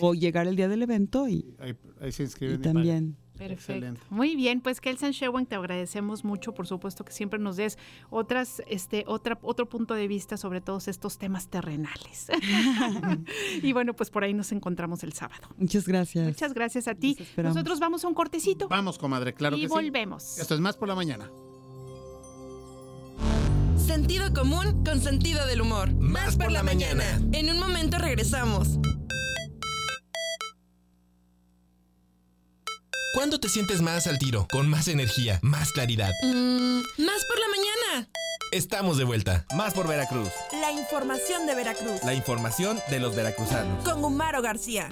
O 0.00 0.14
llegar 0.14 0.46
el 0.46 0.56
día 0.56 0.68
del 0.68 0.82
evento 0.82 1.28
y, 1.28 1.54
Ahí, 1.58 1.74
ahí 2.00 2.12
se 2.12 2.22
y 2.22 2.26
inscriben. 2.26 2.62
también 2.62 3.16
Perfecto. 3.36 3.72
Excelente. 3.72 4.00
Muy 4.10 4.36
bien, 4.36 4.60
pues 4.60 4.80
Kelsan 4.80 5.10
Sherwan, 5.10 5.46
te 5.46 5.56
agradecemos 5.56 6.24
mucho, 6.24 6.52
por 6.54 6.66
supuesto 6.66 7.04
que 7.04 7.12
siempre 7.12 7.38
nos 7.40 7.56
des 7.56 7.78
otras, 8.10 8.62
este, 8.68 9.04
otra, 9.08 9.38
otro 9.42 9.68
punto 9.68 9.94
de 9.94 10.06
vista 10.06 10.36
sobre 10.36 10.60
todos 10.60 10.86
estos 10.86 11.18
temas 11.18 11.48
terrenales. 11.48 12.28
y 13.62 13.72
bueno, 13.72 13.94
pues 13.94 14.10
por 14.10 14.22
ahí 14.22 14.34
nos 14.34 14.52
encontramos 14.52 15.02
el 15.02 15.12
sábado. 15.14 15.48
Muchas 15.56 15.86
gracias. 15.86 16.26
Muchas 16.26 16.54
gracias 16.54 16.86
a 16.86 16.94
ti. 16.94 17.16
Nosotros 17.36 17.80
vamos 17.80 18.04
a 18.04 18.08
un 18.08 18.14
cortecito 18.14 18.68
Vamos, 18.68 18.98
comadre, 18.98 19.34
claro 19.34 19.56
y 19.56 19.62
que 19.62 19.68
sí. 19.68 19.72
volvemos. 19.72 20.38
Esto 20.38 20.54
es 20.54 20.60
más 20.60 20.76
por 20.76 20.88
la 20.88 20.94
mañana. 20.94 21.28
Sentido 23.76 24.32
común 24.32 24.84
con 24.84 25.00
sentido 25.00 25.46
del 25.46 25.60
humor. 25.60 25.92
Más 25.94 26.36
por 26.36 26.50
la 26.50 26.62
mañana. 26.62 27.04
En 27.32 27.50
un 27.50 27.58
momento 27.58 27.98
regresamos. 27.98 28.78
¿Cuándo 33.14 33.38
te 33.38 33.48
sientes 33.48 33.80
más 33.80 34.08
al 34.08 34.18
tiro? 34.18 34.48
Con 34.50 34.68
más 34.68 34.88
energía, 34.88 35.38
más 35.40 35.70
claridad. 35.72 36.10
Mm, 36.24 36.78
más 36.78 37.24
por 37.24 37.38
la 37.38 37.46
mañana. 37.48 38.08
Estamos 38.50 38.98
de 38.98 39.04
vuelta. 39.04 39.46
Más 39.54 39.72
por 39.72 39.86
Veracruz. 39.86 40.28
La 40.60 40.72
información 40.72 41.46
de 41.46 41.54
Veracruz. 41.54 42.02
La 42.04 42.14
información 42.14 42.78
de 42.90 42.98
los 42.98 43.14
veracruzanos. 43.14 43.84
Con 43.84 44.04
Humaro 44.04 44.42
García. 44.42 44.88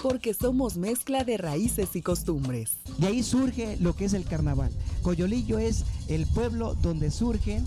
porque 0.00 0.32
somos 0.32 0.76
mezcla 0.76 1.24
de 1.24 1.36
raíces 1.36 1.96
y 1.96 2.02
costumbres. 2.02 2.78
De 2.98 3.08
ahí 3.08 3.22
surge 3.24 3.76
lo 3.80 3.96
que 3.96 4.04
es 4.04 4.14
el 4.14 4.24
carnaval. 4.24 4.70
Coyolillo 5.02 5.58
es 5.58 5.84
el 6.06 6.24
pueblo 6.26 6.76
donde 6.76 7.10
surge 7.10 7.60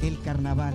el 0.00 0.18
carnaval. 0.22 0.74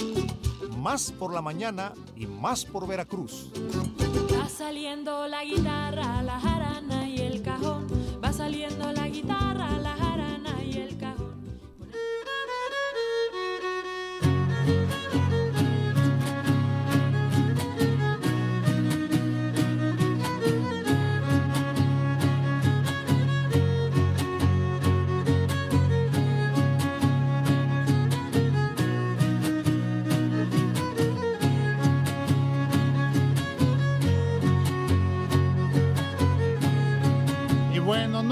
Más 0.81 1.11
por 1.11 1.31
la 1.31 1.43
mañana 1.43 1.93
y 2.15 2.25
más 2.25 2.65
por 2.65 2.87
Veracruz. 2.87 3.51
Va 4.35 4.49
saliendo 4.49 5.27
la 5.27 5.43
guitarra, 5.43 6.23
la 6.23 6.39
jarana 6.39 7.07
y 7.07 7.19
el 7.19 7.43
cajón. 7.43 7.85
Va 8.23 8.33
saliendo 8.33 8.91
la 8.91 9.00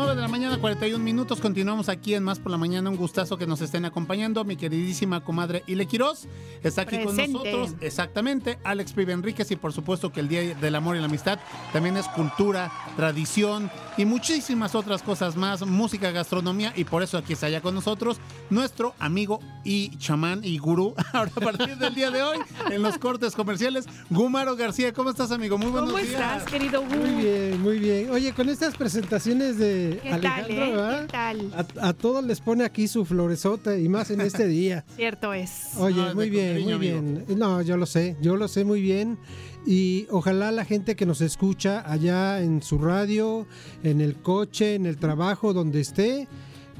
9 0.09 0.21
de 0.21 0.27
la 0.27 0.31
mañana, 0.31 0.57
41 0.57 1.03
minutos. 1.03 1.39
Continuamos 1.39 1.87
aquí 1.87 2.15
en 2.15 2.23
Más 2.23 2.39
por 2.39 2.51
la 2.51 2.57
Mañana. 2.57 2.89
Un 2.89 2.95
gustazo 2.95 3.37
que 3.37 3.45
nos 3.45 3.61
estén 3.61 3.85
acompañando. 3.85 4.43
Mi 4.43 4.55
queridísima 4.55 5.23
comadre 5.23 5.63
Ile 5.67 5.85
Quiroz 5.85 6.25
está 6.63 6.81
aquí 6.81 6.97
Presente. 6.97 7.31
con 7.33 7.43
nosotros. 7.43 7.75
Exactamente. 7.79 8.57
Alex 8.63 8.93
Pibe 8.93 9.13
Enríquez. 9.13 9.51
Y 9.51 9.55
por 9.55 9.71
supuesto 9.71 10.11
que 10.11 10.21
el 10.21 10.27
Día 10.27 10.55
del 10.55 10.73
Amor 10.73 10.95
y 10.95 10.99
la 10.99 11.05
Amistad 11.05 11.37
también 11.73 11.95
es 11.95 12.07
cultura, 12.07 12.71
tradición 12.95 13.69
y 13.97 14.05
muchísimas 14.05 14.73
otras 14.73 15.03
cosas 15.03 15.35
más. 15.35 15.63
Música, 15.63 16.09
gastronomía. 16.09 16.73
Y 16.75 16.85
por 16.85 17.03
eso 17.03 17.19
aquí 17.19 17.33
está 17.33 17.47
ya 17.47 17.61
con 17.61 17.75
nosotros 17.75 18.17
nuestro 18.49 18.95
amigo 18.97 19.39
y 19.63 19.95
chamán 19.97 20.41
y 20.43 20.57
gurú. 20.57 20.95
Ahora, 21.13 21.31
a 21.35 21.39
partir 21.39 21.77
del 21.77 21.93
día 21.93 22.09
de 22.09 22.23
hoy, 22.23 22.39
en 22.71 22.81
los 22.81 22.97
cortes 22.97 23.35
comerciales, 23.35 23.85
Gumaro 24.09 24.55
García. 24.55 24.91
¿Cómo 24.91 25.11
estás, 25.11 25.29
amigo? 25.29 25.59
Muy 25.59 25.69
buenos 25.69 25.91
¿Cómo 25.91 26.03
días. 26.03 26.19
estás, 26.19 26.45
querido 26.45 26.81
Gu? 26.81 26.95
Muy 26.95 27.23
bien, 27.23 27.61
muy 27.61 27.77
bien. 27.77 28.09
Oye, 28.09 28.33
con 28.33 28.49
estas 28.49 28.75
presentaciones 28.75 29.59
de 29.59 29.98
¿Qué 30.01 30.09
tal, 30.17 30.51
eh? 30.51 30.55
¿verdad? 30.55 31.01
¿Qué 31.01 31.07
tal? 31.07 31.51
A, 31.81 31.89
a 31.89 31.93
todos 31.93 32.23
les 32.23 32.39
pone 32.41 32.63
aquí 32.63 32.87
su 32.87 33.05
floresota 33.05 33.77
y 33.77 33.89
más 33.89 34.11
en 34.11 34.21
este 34.21 34.47
día. 34.47 34.85
Cierto 34.95 35.33
es. 35.33 35.71
Oye, 35.77 35.95
No, 35.95 36.15
muy 36.15 36.29
bien, 36.29 36.53
cariño, 36.53 36.77
muy 36.77 36.87
bien. 36.87 37.25
No, 37.37 37.61
yo 37.61 37.77
lo 37.77 37.85
sé, 37.85 38.15
yo 38.21 38.35
lo 38.35 38.47
sé 38.47 38.63
muy 38.63 38.81
bien. 38.81 39.17
Y 39.65 40.07
ojalá 40.09 40.51
la 40.51 40.65
gente 40.65 40.95
que 40.95 41.05
nos 41.05 41.21
escucha 41.21 41.83
allá 41.89 42.41
en 42.41 42.61
su 42.61 42.77
radio, 42.77 43.45
en 43.83 44.01
el 44.01 44.15
coche, 44.15 44.75
en 44.75 44.85
el 44.85 44.97
trabajo, 44.97 45.53
donde 45.53 45.81
esté, 45.81 46.27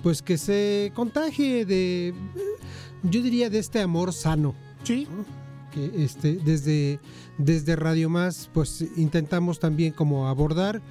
pues 0.01 0.22
que 0.22 0.38
se 0.38 0.91
contagie 0.95 1.65
de, 1.65 2.13
yo 3.03 3.22
diría, 3.22 3.49
de 3.49 3.59
este 3.59 3.82
amor 3.82 4.13
sano. 4.13 4.55
Sí. 4.84 5.07
Que 5.74 6.03
este, 6.03 6.38
desde, 6.38 6.99
desde 7.38 7.76
Radio 7.76 8.09
Más, 8.09 8.49
pues 8.53 8.84
intentamos 8.95 9.59
también 9.59 9.91
como 9.93 10.28
abordar. 10.28 10.82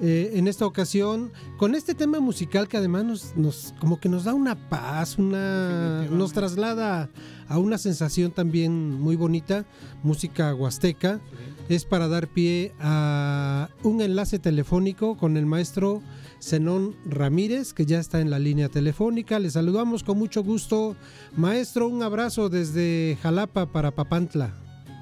Eh, 0.00 0.32
en 0.34 0.48
esta 0.48 0.64
ocasión, 0.66 1.30
con 1.58 1.74
este 1.74 1.94
tema 1.94 2.20
musical 2.20 2.68
que 2.68 2.76
además 2.78 3.04
nos, 3.04 3.36
nos- 3.36 3.74
como 3.80 4.00
que 4.00 4.08
nos 4.08 4.24
da 4.24 4.34
una 4.34 4.68
paz, 4.68 5.18
una, 5.18 6.06
nos 6.10 6.32
traslada 6.32 7.10
a 7.48 7.58
una 7.58 7.78
sensación 7.78 8.30
también 8.30 8.98
muy 9.00 9.16
bonita, 9.16 9.66
música 10.02 10.54
huasteca, 10.54 11.20
es 11.68 11.84
para 11.84 12.08
dar 12.08 12.28
pie 12.28 12.72
a 12.80 13.68
un 13.82 14.00
enlace 14.00 14.38
telefónico 14.38 15.16
con 15.16 15.36
el 15.36 15.46
maestro 15.46 16.02
Zenón 16.42 16.96
Ramírez, 17.04 17.72
que 17.74 17.86
ya 17.86 18.00
está 18.00 18.20
en 18.20 18.30
la 18.30 18.38
línea 18.38 18.68
telefónica. 18.70 19.38
Le 19.38 19.50
saludamos 19.50 20.02
con 20.02 20.18
mucho 20.18 20.42
gusto. 20.42 20.96
Maestro, 21.36 21.86
un 21.86 22.02
abrazo 22.02 22.48
desde 22.48 23.18
Jalapa 23.22 23.66
para 23.66 23.90
Papantla. 23.92 24.54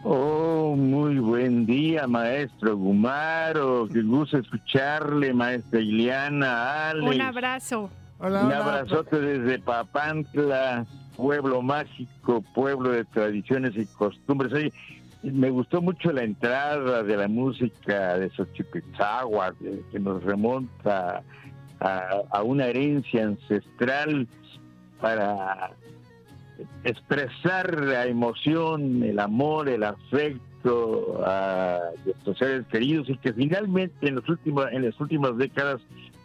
Oh, 0.04 0.76
muy 0.76 1.18
buen 1.18 1.66
día, 1.66 2.06
maestro 2.06 2.76
Gumaro. 2.76 3.88
Qué 3.92 4.02
gusto 4.02 4.38
escucharle, 4.38 5.34
maestra 5.34 5.80
Iliana, 5.80 6.90
Alex. 6.90 7.16
Un 7.16 7.20
abrazo. 7.20 7.90
Un 8.20 8.34
abrazote 8.34 9.20
desde 9.20 9.58
Papantla, 9.58 10.86
pueblo 11.16 11.62
mágico, 11.62 12.42
pueblo 12.54 12.90
de 12.90 13.04
tradiciones 13.06 13.76
y 13.76 13.86
costumbres. 13.86 14.52
Oye, 14.52 14.72
me 15.22 15.50
gustó 15.50 15.82
mucho 15.82 16.12
la 16.12 16.22
entrada 16.22 17.02
de 17.02 17.16
la 17.16 17.28
música 17.28 18.18
de 18.18 18.30
Xochipitzagua, 18.30 19.54
que, 19.58 19.82
que 19.90 19.98
nos 19.98 20.22
remonta 20.22 21.22
a, 21.80 22.22
a 22.30 22.42
una 22.42 22.66
herencia 22.66 23.24
ancestral 23.24 24.28
para 25.00 25.72
expresar 26.84 27.84
la 27.84 28.06
emoción, 28.06 29.02
el 29.02 29.18
amor, 29.18 29.68
el 29.68 29.84
afecto 29.84 31.22
a 31.24 31.80
nuestros 32.04 32.38
seres 32.38 32.66
queridos 32.66 33.08
y 33.08 33.16
que 33.18 33.32
finalmente 33.32 34.08
en 34.08 34.16
los 34.16 34.28
últimos 34.28 34.66
en 34.72 34.84
las 34.84 34.98
últimas 35.00 35.36
décadas 35.36 35.80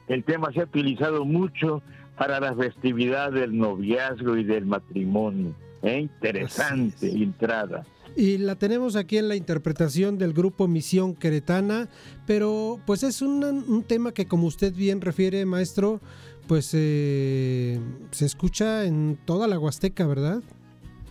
el 0.08 0.24
tema 0.24 0.52
se 0.52 0.62
ha 0.62 0.64
utilizado 0.64 1.24
mucho 1.24 1.82
para 2.18 2.40
la 2.40 2.56
festividad 2.56 3.32
del 3.32 3.58
noviazgo 3.58 4.38
y 4.38 4.44
del 4.44 4.66
matrimonio. 4.66 5.54
¿eh? 5.82 6.00
Interesante 6.00 7.10
entrada. 7.10 7.86
Y 8.16 8.38
la 8.38 8.56
tenemos 8.56 8.96
aquí 8.96 9.18
en 9.18 9.28
la 9.28 9.36
interpretación 9.36 10.20
del 10.20 10.34
grupo 10.34 10.68
Misión 10.68 11.16
Queretana, 11.16 11.90
pero 12.28 12.80
pues 12.86 13.02
es 13.02 13.24
un, 13.24 13.44
un 13.44 13.84
tema 13.84 14.12
que 14.12 14.28
como 14.28 14.46
usted 14.46 14.72
bien 14.74 15.02
refiere, 15.02 15.44
maestro, 15.46 16.00
pues 16.48 16.72
eh, 16.74 17.80
se 18.12 18.26
escucha 18.26 18.86
en 18.86 19.18
toda 19.26 19.48
la 19.48 19.58
Huasteca, 19.60 20.06
¿verdad? 20.08 20.41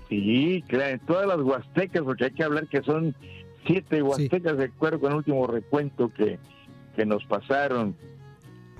Sí, 0.08 0.62
claro, 0.68 0.90
en 0.94 1.00
todas 1.00 1.26
las 1.26 1.38
huastecas, 1.40 2.02
porque 2.02 2.24
hay 2.26 2.30
que 2.32 2.44
hablar 2.44 2.66
que 2.68 2.82
son 2.82 3.14
siete 3.66 4.02
huastecas 4.02 4.58
de 4.58 4.64
acuerdo 4.64 5.00
con 5.00 5.12
el 5.12 5.18
último 5.18 5.46
recuento 5.46 6.12
que, 6.12 6.38
que 6.96 7.06
nos 7.06 7.24
pasaron. 7.24 7.94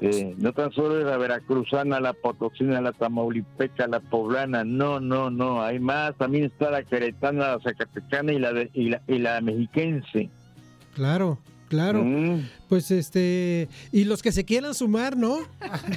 Eh, 0.00 0.34
no 0.36 0.52
tan 0.52 0.72
solo 0.72 0.98
es 0.98 1.06
la 1.06 1.16
veracruzana, 1.16 2.00
la 2.00 2.12
potosina, 2.12 2.80
la 2.80 2.92
tamaulipeca, 2.92 3.86
la 3.86 4.00
poblana, 4.00 4.64
no, 4.64 4.98
no, 4.98 5.30
no, 5.30 5.62
hay 5.62 5.78
más, 5.78 6.16
también 6.16 6.44
está 6.46 6.72
la 6.72 6.82
queretana, 6.82 7.52
la 7.56 7.60
zacatecana 7.60 8.32
y 8.32 8.38
la, 8.40 8.52
de- 8.52 8.70
y 8.74 8.88
la, 8.90 9.00
y 9.06 9.18
la 9.18 9.40
mexiquense. 9.40 10.28
Claro, 10.94 11.38
claro. 11.72 12.04
Mm. 12.04 12.50
Pues 12.68 12.90
este, 12.90 13.66
y 13.92 14.04
los 14.04 14.22
que 14.22 14.30
se 14.30 14.44
quieran 14.44 14.74
sumar, 14.74 15.16
¿no? 15.16 15.38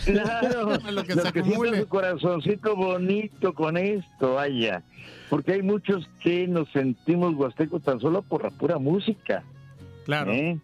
Claro, 0.05 0.69
Lo 0.91 1.03
que 1.03 1.15
los 1.15 1.26
se 1.26 1.34
que 1.34 1.43
su 1.43 1.88
corazoncito 1.89 2.78
bonito 2.78 3.53
con 3.53 3.76
esto, 3.76 4.36
vaya. 4.36 4.84
Porque 5.30 5.51
hay 5.51 5.61
muchos 5.61 6.07
que 6.23 6.47
nos 6.47 6.71
sentimos 6.71 7.36
huastecos 7.36 7.84
tan 7.84 7.99
solo 7.99 8.21
por 8.21 8.43
la 8.43 8.51
pura 8.51 8.78
música. 8.78 9.43
Claro. 10.05 10.32
¿eh? 10.32 10.57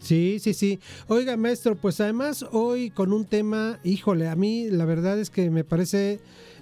Sí, 0.00 0.38
sí, 0.40 0.52
sí. 0.52 0.80
Oiga, 1.06 1.36
maestro, 1.36 1.76
pues 1.76 2.00
además 2.00 2.44
hoy 2.50 2.90
con 2.90 3.12
un 3.12 3.24
tema, 3.24 3.78
híjole, 3.84 4.28
a 4.28 4.34
mí 4.34 4.68
la 4.68 4.84
verdad 4.84 5.16
es 5.20 5.30
que 5.30 5.48
me 5.48 5.62
parece 5.62 6.18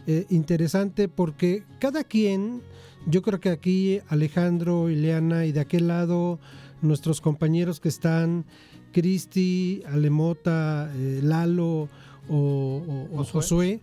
eh, 0.07 0.27
interesante 0.29 1.09
porque 1.09 1.63
cada 1.79 2.05
quien, 2.05 2.61
yo 3.07 3.23
creo 3.23 3.41
que 3.41 3.49
aquí 3.49 4.01
Alejandro, 4.09 4.91
Ileana 4.91 5.47
y 5.47 5.53
de 5.53 5.61
aquel 5.61 5.89
lado 5.89 6.39
nuestros 6.83 7.21
compañeros 7.21 7.81
que 7.81 7.89
están, 7.89 8.45
Cristi, 8.93 9.83
Alemota, 9.87 10.91
eh, 10.95 11.21
Lalo 11.23 11.89
o, 12.29 12.37
o- 12.37 13.09
o 13.21 13.25
Josué, 13.25 13.81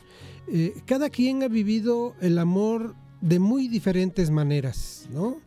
eh, 0.48 0.74
cada 0.86 1.10
quien 1.10 1.44
ha 1.44 1.48
vivido 1.48 2.16
el 2.22 2.38
amor 2.40 2.96
de 3.22 3.40
muy 3.40 3.68
diferentes 3.68 4.32
maneras, 4.32 5.08
¿no? 5.14 5.38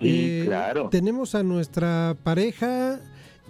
Sí, 0.00 0.42
claro. 0.46 0.88
Tenemos 0.88 1.34
a 1.34 1.42
nuestra 1.42 2.16
pareja 2.22 3.00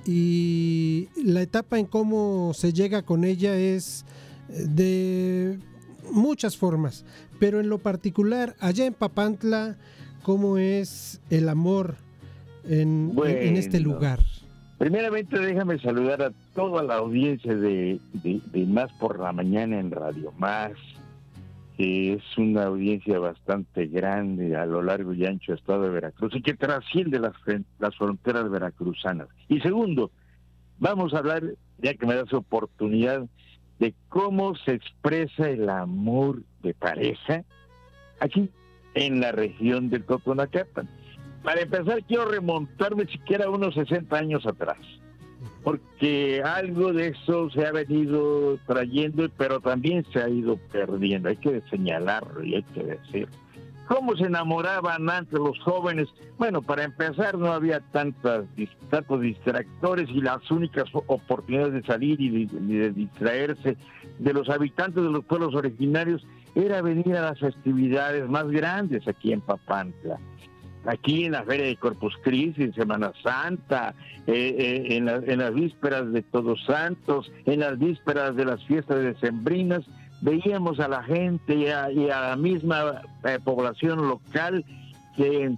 y 0.05 1.09
la 1.25 1.43
etapa 1.43 1.79
en 1.79 1.87
cómo 1.87 2.53
se 2.55 2.73
llega 2.73 3.03
con 3.03 3.25
ella 3.25 3.57
es 3.57 4.05
eh, 4.49 4.67
de 4.69 5.59
muchas 6.11 6.57
formas, 6.57 7.05
pero 7.39 7.61
en 7.61 7.69
lo 7.69 7.79
particular, 7.79 8.57
allá 8.59 8.87
en 8.87 8.95
Papantla, 8.95 9.79
¿cómo 10.25 10.59
es 10.59 11.21
el 11.31 11.49
amor 11.49 11.97
en, 12.65 13.13
este 13.57 13.81
lugar? 13.81 14.19
Primeramente 14.79 15.39
déjame 15.39 15.79
saludar 15.79 16.23
a 16.23 16.33
toda 16.55 16.83
la 16.83 16.97
audiencia 16.97 17.55
de, 17.55 17.99
de- 18.15 18.41
de 18.53 18.67
Más 18.67 18.91
por 18.95 19.19
la 19.19 19.33
Mañana 19.33 19.79
en 19.79 19.91
Radio 19.91 20.33
Más. 20.39 20.73
que 21.77 22.13
es 22.15 22.23
una 22.37 22.65
audiencia 22.65 23.19
bastante 23.19 23.87
grande 23.87 24.55
a 24.55 24.67
lo 24.67 24.83
largo 24.83 25.15
y 25.15 25.25
ancho 25.25 25.53
del 25.53 25.59
estado 25.61 25.83
de 25.85 25.89
Veracruz 25.91 26.35
y 26.37 26.43
que 26.43 26.53
trasciende 26.55 27.19
las, 27.19 27.33
las 27.79 27.97
fronteras 27.97 28.51
veracruzanas. 28.51 29.29
Y 29.49 29.61
segundo, 29.61 30.11
vamos 30.79 31.15
a 31.15 31.19
hablar, 31.19 31.43
ya 31.79 31.95
que 31.95 32.05
me 32.07 32.15
das 32.15 32.33
oportunidad, 32.35 33.27
de 33.79 33.95
cómo 34.11 34.55
se 34.57 34.73
expresa 34.75 35.49
el 35.49 35.71
amor 35.71 36.43
de 36.63 36.75
pareja 36.75 37.45
aquí 38.21 38.51
en 38.93 39.21
la 39.21 39.33
región 39.33 39.89
del 39.89 40.05
Totonacapan. 40.05 40.87
Para 41.43 41.63
empezar, 41.63 42.03
quiero 42.05 42.27
remontarme 42.27 43.07
siquiera 43.07 43.49
unos 43.49 43.75
60 43.75 44.15
años 44.17 44.47
atrás, 44.47 44.79
porque 45.63 46.43
algo 46.45 46.93
de 46.93 47.09
eso 47.09 47.51
se 47.51 47.67
ha 47.67 47.73
venido 47.73 48.59
trayendo, 48.67 49.29
pero 49.37 49.61
también 49.61 50.05
se 50.13 50.21
ha 50.21 50.29
ido 50.29 50.57
perdiendo. 50.71 51.31
Hay 51.31 51.37
que 51.37 51.63
señalarlo 51.71 52.45
y 52.45 52.57
hay 52.57 52.63
que 52.63 52.85
decirlo. 52.85 53.35
¿Cómo 53.89 54.15
se 54.15 54.27
enamoraban 54.27 55.11
antes 55.11 55.37
los 55.37 55.59
jóvenes? 55.61 56.07
Bueno, 56.39 56.63
para 56.63 56.85
empezar 56.85 57.37
no 57.37 57.53
había 57.53 57.81
tantas, 57.81 58.45
tantos 58.89 59.21
distractores 59.21 60.09
y 60.11 60.21
las 60.21 60.49
únicas 60.49 60.85
oportunidades 60.95 61.73
de 61.73 61.83
salir 61.83 62.21
y 62.21 62.29
de, 62.29 62.57
y 62.57 62.79
de 62.79 62.93
distraerse 62.93 63.77
de 64.21 64.33
los 64.33 64.49
habitantes 64.49 65.03
de 65.03 65.11
los 65.11 65.25
pueblos 65.25 65.57
originarios 65.57 66.25
era 66.55 66.83
venir 66.83 67.17
a 67.17 67.23
las 67.23 67.41
festividades 67.41 68.29
más 68.29 68.49
grandes 68.49 69.09
aquí 69.09 69.33
en 69.33 69.41
Papantla. 69.41 70.21
Aquí 70.87 71.25
en 71.25 71.33
la 71.33 71.43
Feria 71.45 71.67
de 71.67 71.77
Corpus 71.77 72.15
Christi, 72.23 72.63
en 72.63 72.75
Semana 72.75 73.13
Santa, 73.23 73.95
eh, 74.27 74.55
eh, 74.59 74.97
en, 74.97 75.05
la- 75.07 75.17
en 75.27 75.39
las 75.41 75.53
vísperas 75.55 76.11
de 76.13 76.23
Todos 76.23 76.65
Santos, 76.65 77.31
en 77.45 77.61
las 77.61 77.79
vísperas 77.79 78.35
de 78.35 78.45
las 78.47 78.65
fiestas 78.65 79.03
decembrinas, 79.03 79.83
veíamos 80.23 80.81
a 80.81 80.89
la 80.89 81.03
gente 81.03 81.55
y 81.55 81.69
a, 81.69 81.89
la 81.91 82.37
misma 82.37 83.03
eh, 83.25 83.39
población 83.45 84.09
local 84.09 84.65
que 85.17 85.55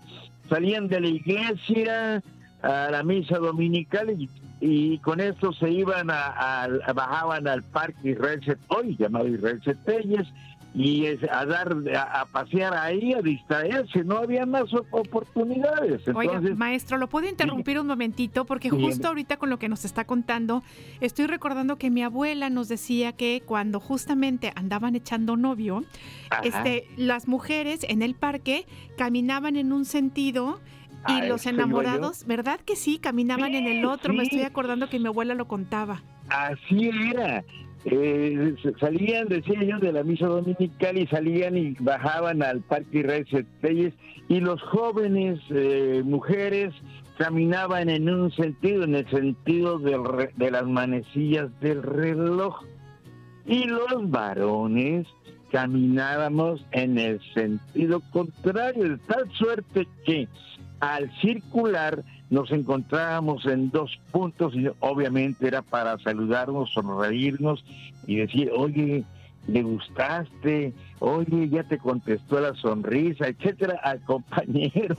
salían 0.48 0.88
de 0.88 1.00
la 1.00 1.08
iglesia 1.08 2.22
a 2.62 2.88
la 2.90 3.02
misa 3.02 3.38
dominical 3.38 4.16
y, 4.60 4.98
con 4.98 5.18
esto 5.20 5.52
se 5.52 5.68
iban 5.70 6.08
a, 6.10 6.68
bajaban 6.94 7.48
al 7.48 7.64
parque 7.64 8.10
Israel 8.10 8.40
hoy 8.68 8.96
llamado 8.96 9.26
Israel 9.26 9.60
Cetelles 9.64 10.28
y 10.74 11.04
es- 11.06 11.22
a 11.30 11.44
dar 11.44 11.76
a, 11.94 12.20
a 12.22 12.24
pasear 12.26 12.74
ahí 12.74 13.12
a 13.12 13.20
distraerse 13.20 14.04
no 14.04 14.16
había 14.18 14.46
más 14.46 14.72
op- 14.72 14.86
oportunidades 14.90 16.06
Oiga, 16.08 16.32
entonces 16.34 16.56
maestro, 16.56 16.96
¿lo 16.98 17.08
puedo 17.08 17.28
interrumpir 17.28 17.78
un 17.78 17.86
momentito? 17.86 18.44
Porque 18.44 18.70
justo 18.70 19.08
ahorita 19.08 19.36
con 19.36 19.50
lo 19.50 19.58
que 19.58 19.68
nos 19.68 19.84
está 19.84 20.04
contando, 20.04 20.62
estoy 21.00 21.26
recordando 21.26 21.76
que 21.76 21.90
mi 21.90 22.02
abuela 22.02 22.48
nos 22.50 22.68
decía 22.68 23.12
que 23.12 23.42
cuando 23.44 23.80
justamente 23.80 24.52
andaban 24.54 24.94
echando 24.96 25.36
novio, 25.36 25.84
Ajá. 26.30 26.42
este, 26.44 26.86
las 26.96 27.28
mujeres 27.28 27.84
en 27.88 28.02
el 28.02 28.14
parque 28.14 28.66
caminaban 28.96 29.56
en 29.56 29.72
un 29.72 29.84
sentido 29.84 30.60
y 31.08 31.12
A 31.20 31.24
los 31.24 31.46
enamorados, 31.46 32.26
¿verdad 32.26 32.60
que 32.60 32.76
sí? 32.76 32.98
Caminaban 32.98 33.54
en 33.56 33.66
el 33.66 33.84
otro. 33.86 34.12
Me 34.14 34.22
estoy 34.22 34.42
acordando 34.42 34.88
que 34.88 35.00
mi 35.00 35.08
abuela 35.08 35.34
lo 35.34 35.48
contaba. 35.48 36.00
Así 36.28 36.90
era. 37.12 37.42
Eh, 37.84 38.54
salían, 38.78 39.28
decía 39.28 39.62
yo, 39.64 39.78
de 39.78 39.92
la 39.92 40.04
misa 40.04 40.26
dominical 40.26 40.98
y 40.98 41.06
salían 41.08 41.56
y 41.56 41.74
bajaban 41.80 42.42
al 42.42 42.60
Parque 42.60 43.00
Israel 43.00 43.26
Cetelles 43.28 43.94
y 44.28 44.40
los 44.40 44.62
jóvenes, 44.62 45.40
eh, 45.50 46.02
mujeres, 46.04 46.72
caminaban 47.18 47.90
en 47.90 48.08
un 48.08 48.30
sentido, 48.32 48.84
en 48.84 48.94
el 48.94 49.10
sentido 49.10 49.78
del 49.78 50.02
de 50.36 50.50
las 50.50 50.64
manecillas 50.64 51.48
del 51.60 51.82
reloj. 51.82 52.62
Y 53.46 53.64
los 53.64 54.10
varones 54.10 55.06
caminábamos 55.50 56.64
en 56.70 56.98
el 56.98 57.20
sentido 57.34 58.00
contrario, 58.12 58.90
de 58.90 58.98
tal 58.98 59.30
suerte 59.32 59.86
que 60.06 60.28
al 60.80 61.10
circular 61.20 62.02
nos 62.32 62.50
encontrábamos 62.50 63.44
en 63.44 63.70
dos 63.70 64.00
puntos 64.10 64.54
y 64.54 64.66
obviamente 64.80 65.46
era 65.46 65.60
para 65.60 65.98
saludarnos, 65.98 66.72
sonreírnos 66.72 67.62
y 68.06 68.16
decir, 68.16 68.50
oye, 68.56 69.04
le 69.48 69.62
gustaste, 69.62 70.72
oye, 71.00 71.50
ya 71.50 71.62
te 71.64 71.76
contestó 71.76 72.40
la 72.40 72.54
sonrisa, 72.54 73.26
etcétera, 73.28 73.78
al 73.82 74.00
compañero, 74.00 74.96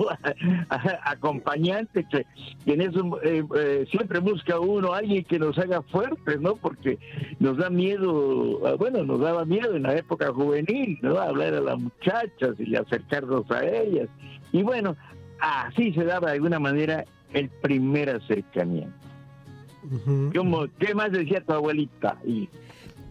acompañante, 1.06 2.06
que, 2.08 2.24
que 2.66 2.74
en 2.74 2.82
eso 2.82 3.20
eh, 3.24 3.44
eh, 3.56 3.88
siempre 3.90 4.20
busca 4.20 4.60
uno 4.60 4.94
alguien 4.94 5.24
que 5.24 5.40
nos 5.40 5.58
haga 5.58 5.82
fuertes, 5.82 6.40
¿no? 6.40 6.56
Porque 6.58 7.00
nos 7.40 7.58
da 7.58 7.72
miedo, 7.72 8.62
ah, 8.68 8.76
bueno, 8.78 9.04
nos 9.04 9.20
daba 9.20 9.44
miedo 9.44 9.76
en 9.76 9.84
la 9.84 9.96
época 9.96 10.32
juvenil, 10.32 11.00
¿no? 11.02 11.18
Hablar 11.18 11.56
a 11.56 11.62
las 11.62 11.80
muchachas 11.80 12.60
y 12.60 12.76
acercarnos 12.76 13.50
a 13.50 13.66
ellas. 13.66 14.08
Y 14.52 14.62
bueno, 14.62 14.96
así 15.40 15.94
se 15.94 16.04
daba 16.06 16.28
de 16.28 16.34
alguna 16.34 16.60
manera 16.60 17.06
el 17.34 17.50
primer 17.50 18.10
acercamiento. 18.10 18.94
¿Cómo- 20.36 20.68
¿Qué 20.80 20.96
más 20.96 21.12
decía 21.12 21.42
tu 21.42 21.54
abuelita? 21.54 22.18
Y 22.26 22.48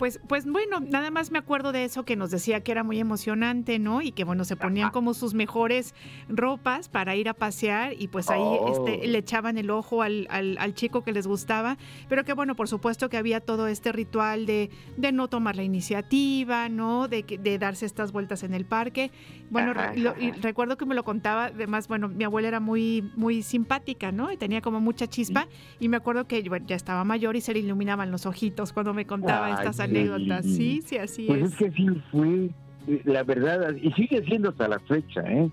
Pues, 0.03 0.18
pues 0.26 0.44
bueno, 0.50 0.80
nada 0.80 1.12
más 1.12 1.30
me 1.30 1.38
acuerdo 1.38 1.70
de 1.70 1.84
eso 1.84 2.05
que 2.05 2.16
nos 2.16 2.32
decía 2.32 2.61
que 2.64 2.72
era 2.72 2.82
muy 2.82 2.98
emocionante, 2.98 3.78
¿no? 3.78 4.03
Y 4.03 4.11
que 4.11 4.24
bueno, 4.24 4.44
se 4.44 4.57
ponían 4.57 4.90
como 4.90 5.14
sus 5.14 5.32
mejores 5.32 5.94
ropas 6.28 6.88
para 6.88 7.14
ir 7.14 7.28
a 7.28 7.34
pasear 7.34 7.92
y 7.96 8.09
pues 8.09 8.28
ahí 8.28 8.40
Oh. 8.42 8.68
este, 8.88 9.07
le 9.07 9.18
echaban 9.18 9.59
el 9.59 9.70
ojo 9.70 10.03
al, 10.03 10.26
al- 10.28 10.59
al 10.59 10.74
chico 10.74 11.05
que 11.05 11.12
les 11.12 11.28
gustaba, 11.28 11.76
pero 12.09 12.24
que 12.24 12.32
bueno, 12.32 12.57
por 12.57 12.66
supuesto 12.66 13.09
que 13.09 13.16
había 13.16 13.38
todo 13.38 13.68
este 13.68 13.92
ritual 13.92 14.44
de, 14.44 14.70
de 14.96 15.12
no 15.12 15.28
tomar 15.28 15.55
la 15.55 15.62
iniciativa, 15.62 16.68
¿no? 16.68 17.07
De, 17.07 17.22
de 17.22 17.59
darse 17.61 17.86
estas 17.86 18.11
vueltas 18.11 18.42
en 18.42 18.55
el 18.55 18.64
parque. 18.64 19.12
Bueno, 19.50 19.70
Ajá, 19.70 19.92
lo- 19.94 20.18
y 20.18 20.32
recuerdo 20.32 20.76
que 20.76 20.84
me 20.84 20.96
lo 20.96 21.05
contaba, 21.05 21.44
además, 21.44 21.86
bueno, 21.86 22.09
mi 22.09 22.24
abuela 22.24 22.48
era 22.48 22.59
muy, 22.59 23.09
muy 23.14 23.42
simpática, 23.44 24.11
¿no? 24.11 24.32
Y 24.32 24.36
tenía 24.36 24.62
como 24.62 24.80
mucha 24.80 25.07
chispa 25.07 25.46
y 25.78 25.88
me 25.88 25.96
acuerdo 25.96 26.26
que 26.26 26.42
bueno, 26.48 26.66
ya 26.66 26.74
estaba 26.74 27.05
mayor 27.05 27.36
y 27.36 27.40
se 27.40 27.53
le 27.53 27.61
iluminaban 27.61 28.11
los 28.11 28.26
ojitos 28.26 28.72
cuando 28.72 28.92
me 28.94 29.07
contaba 29.07 29.46
Ay, 29.46 29.53
estas 29.59 29.78
anécdotas. 30.01 30.45
Sí, 30.45 30.82
sí, 30.84 30.97
así 30.97 31.26
Pues 31.26 31.43
es. 31.43 31.51
es 31.53 31.57
que 31.57 31.70
sí 31.72 31.86
fue, 32.11 32.51
eh, 32.88 33.03
la 33.05 33.22
verdad, 33.22 33.74
y 33.80 33.93
sigue 33.93 34.24
siendo 34.24 34.51
hasta 34.51 34.68
la 34.68 34.78
fecha, 34.80 35.20
¿eh? 35.22 35.49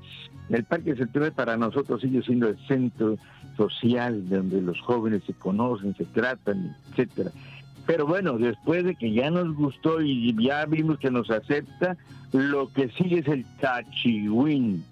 El 0.50 0.64
Parque 0.64 0.96
Central 0.96 1.32
para 1.34 1.58
nosotros 1.58 2.02
sigue 2.02 2.22
siendo 2.24 2.48
el 2.50 2.58
centro 2.68 3.18
social 3.56 4.28
donde 4.30 4.62
los 4.62 4.80
jóvenes 4.82 5.22
se 5.28 5.34
conocen, 5.34 5.96
se 5.96 6.06
tratan, 6.06 6.76
etcétera. 6.92 7.32
Pero 7.86 8.06
bueno, 8.08 8.38
después 8.38 8.84
de 8.84 8.96
que 8.96 9.12
ya 9.14 9.30
nos 9.32 9.56
gustó 9.56 10.02
y 10.02 10.36
ya 10.44 10.66
vimos 10.66 10.98
que 11.00 11.12
nos 11.12 11.30
acepta, 11.30 11.98
lo 12.32 12.72
que 12.72 12.90
sigue 12.90 13.20
es 13.20 13.28
el 13.28 13.46
tachiwin. 13.60 14.84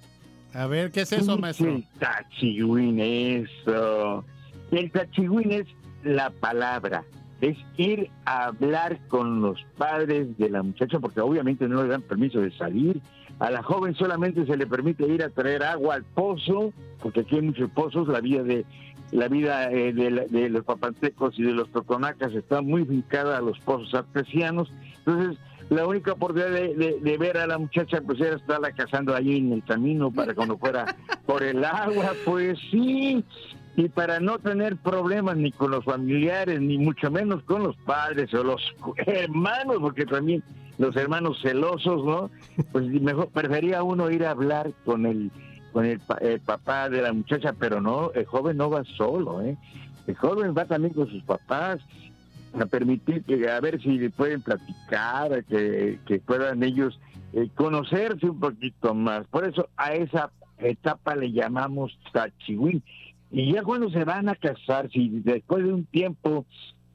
A 0.53 0.65
ver, 0.67 0.91
¿qué 0.91 1.01
es 1.01 1.11
eso, 1.11 1.35
¿Qué 1.35 1.41
maestro? 1.41 1.69
Es 1.69 1.75
el 1.75 1.85
tachiwin, 1.99 2.99
eso. 2.99 4.25
El 4.71 4.91
tachiwin 4.91 5.51
es 5.51 5.67
la 6.03 6.29
palabra, 6.29 7.03
es 7.41 7.57
ir 7.77 8.09
a 8.25 8.45
hablar 8.47 8.99
con 9.07 9.41
los 9.41 9.63
padres 9.77 10.37
de 10.37 10.49
la 10.49 10.63
muchacha, 10.63 10.99
porque 10.99 11.21
obviamente 11.21 11.67
no 11.67 11.83
le 11.83 11.89
dan 11.89 12.01
permiso 12.01 12.39
de 12.41 12.51
salir. 12.51 12.99
A 13.39 13.51
la 13.51 13.61
joven 13.61 13.93
solamente 13.95 14.45
se 14.45 14.57
le 14.57 14.65
permite 14.65 15.07
ir 15.07 15.21
a 15.23 15.29
traer 15.29 15.63
agua 15.63 15.95
al 15.95 16.03
pozo, 16.03 16.73
porque 17.01 17.19
aquí 17.21 17.35
hay 17.35 17.43
muchos 17.43 17.69
pozos, 17.71 18.07
la 18.07 18.19
vida 18.21 18.41
de 18.43 18.65
la 19.11 19.27
vida 19.29 19.71
eh, 19.71 19.93
de, 19.93 20.11
la- 20.11 20.25
de 20.25 20.49
los 20.49 20.65
papantecos 20.65 21.37
y 21.39 21.43
de 21.43 21.53
los 21.53 21.71
totonacas 21.71 22.33
está 22.33 22.61
muy 22.61 22.83
vincada 22.83 23.37
a 23.37 23.41
los 23.41 23.57
pozos 23.59 23.93
artesianos. 23.93 24.69
Entonces, 25.05 25.37
la 25.69 25.85
única 25.85 26.13
oportunidad 26.13 26.49
de, 26.51 26.75
de- 26.75 26.99
de 26.99 27.17
ver 27.17 27.37
a 27.37 27.47
la 27.47 27.57
muchacha 27.57 28.01
pues 28.01 28.19
era 28.19 28.35
estarla 28.35 28.71
cazando 28.71 29.15
ahí 29.15 29.37
en 29.37 29.53
el 29.53 29.63
camino 29.63 30.11
para 30.11 30.33
cuando 30.33 30.57
fuera 30.57 30.93
por 31.25 31.43
el 31.43 31.63
agua, 31.63 32.13
pues 32.25 32.57
sí. 32.71 33.23
Y 33.77 33.89
para 33.89 34.19
no 34.19 34.39
tener 34.39 34.75
problemas 34.75 35.37
ni 35.37 35.51
con 35.51 35.71
los 35.71 35.85
familiares, 35.85 36.59
ni 36.59 36.77
mucho 36.77 37.09
menos 37.09 37.43
con 37.43 37.63
los 37.63 37.77
padres 37.77 38.33
o 38.33 38.43
los 38.43 38.61
hermanos, 39.05 39.77
porque 39.79 40.05
también 40.05 40.43
los 40.77 40.95
hermanos 40.95 41.39
celosos, 41.41 42.03
¿no? 42.03 42.29
Pues 42.71 42.85
mejor 43.01 43.29
prefería 43.29 43.83
uno 43.83 44.11
ir 44.11 44.25
a 44.25 44.31
hablar 44.31 44.71
con 44.83 45.05
el 45.05 45.31
con 45.71 45.85
el, 45.85 46.01
el 46.21 46.39
papá 46.39 46.89
de 46.89 47.03
la 47.03 47.13
muchacha, 47.13 47.53
pero 47.53 47.79
no, 47.79 48.11
el 48.13 48.25
joven 48.25 48.57
no 48.57 48.69
va 48.69 48.83
solo, 48.83 49.41
¿eh? 49.43 49.55
El 50.07 50.15
joven 50.15 50.55
va 50.57 50.65
también 50.65 50.93
con 50.93 51.07
sus 51.07 51.21
papás 51.23 51.79
a 52.59 52.65
permitir 52.65 53.23
que 53.23 53.49
a 53.49 53.59
ver 53.59 53.79
si 53.81 54.09
pueden 54.09 54.41
platicar, 54.41 55.43
que, 55.45 55.99
que 56.07 56.19
puedan 56.19 56.63
ellos 56.63 56.99
eh, 57.33 57.49
conocerse 57.53 58.27
un 58.27 58.39
poquito 58.39 58.95
más. 58.95 59.27
Por 59.27 59.47
eso 59.47 59.69
a 59.77 59.93
esa 59.93 60.31
etapa 60.57 61.15
le 61.15 61.31
llamamos 61.31 61.97
tachiwin. 62.11 62.81
Y 63.31 63.53
ya 63.53 63.63
cuando 63.63 63.89
se 63.89 64.03
van 64.03 64.29
a 64.29 64.35
casar, 64.35 64.89
si 64.91 65.09
después 65.09 65.63
de 65.63 65.73
un 65.73 65.85
tiempo 65.85 66.45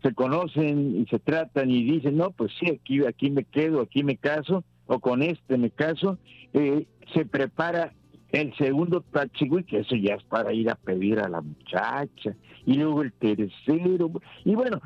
se 0.02 0.14
conocen 0.14 1.00
y 1.00 1.06
se 1.06 1.18
tratan 1.18 1.70
y 1.70 1.84
dicen, 1.84 2.16
no, 2.16 2.30
pues 2.30 2.52
sí, 2.58 2.70
aquí, 2.70 3.04
aquí 3.04 3.30
me 3.30 3.44
quedo, 3.44 3.82
aquí 3.82 4.02
me 4.02 4.16
caso, 4.16 4.64
o 4.86 4.98
con 4.98 5.22
este 5.22 5.58
me 5.58 5.70
caso, 5.70 6.18
eh, 6.52 6.86
se 7.14 7.24
prepara 7.24 7.92
el 8.30 8.54
segundo 8.56 9.02
tachiwin, 9.02 9.64
que 9.64 9.80
eso 9.80 9.94
ya 9.94 10.14
es 10.14 10.24
para 10.24 10.52
ir 10.52 10.70
a 10.70 10.74
pedir 10.74 11.20
a 11.20 11.28
la 11.28 11.40
muchacha, 11.40 12.34
y 12.64 12.74
luego 12.74 13.02
el 13.02 13.12
tercero, 13.12 14.10
y 14.44 14.54
bueno, 14.54 14.80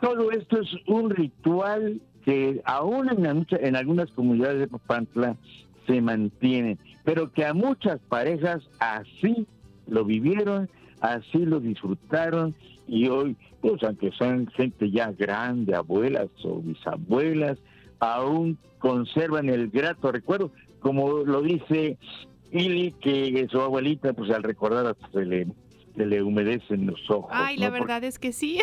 todo 0.00 0.30
esto 0.30 0.60
es 0.60 0.68
un 0.86 1.10
ritual 1.10 2.00
que 2.24 2.62
aún 2.64 3.10
en, 3.10 3.22
la 3.22 3.46
en 3.58 3.76
algunas 3.76 4.10
comunidades 4.12 4.60
de 4.60 4.68
Papantla 4.68 5.36
se 5.86 6.00
mantienen, 6.00 6.78
pero 7.04 7.32
que 7.32 7.44
a 7.44 7.52
muchas 7.52 7.98
parejas 8.08 8.62
así 8.78 9.46
lo 9.88 10.04
vivieron, 10.04 10.68
así 11.00 11.38
lo 11.38 11.60
disfrutaron 11.60 12.54
y 12.86 13.08
hoy, 13.08 13.36
pues 13.60 13.82
aunque 13.82 14.10
son 14.12 14.46
gente 14.48 14.90
ya 14.90 15.12
grande, 15.12 15.74
abuelas 15.74 16.28
o 16.44 16.60
bisabuelas, 16.60 17.58
aún 18.00 18.58
conservan 18.78 19.48
el 19.48 19.68
grato 19.70 20.12
recuerdo, 20.12 20.52
como 20.80 21.18
lo 21.24 21.42
dice 21.42 21.98
Ili, 22.52 22.92
que 22.92 23.46
su 23.50 23.60
abuelita, 23.60 24.12
pues 24.12 24.30
al 24.30 24.42
recordar 24.42 24.86
hasta 24.86 25.08
se 25.10 25.24
le, 25.26 25.46
se 25.96 26.06
le 26.06 26.22
humedecen 26.22 26.86
los 26.86 27.10
ojos. 27.10 27.30
Ay, 27.34 27.56
la 27.58 27.68
verdad 27.70 28.02
es 28.04 28.18
que 28.18 28.32
sí. 28.32 28.58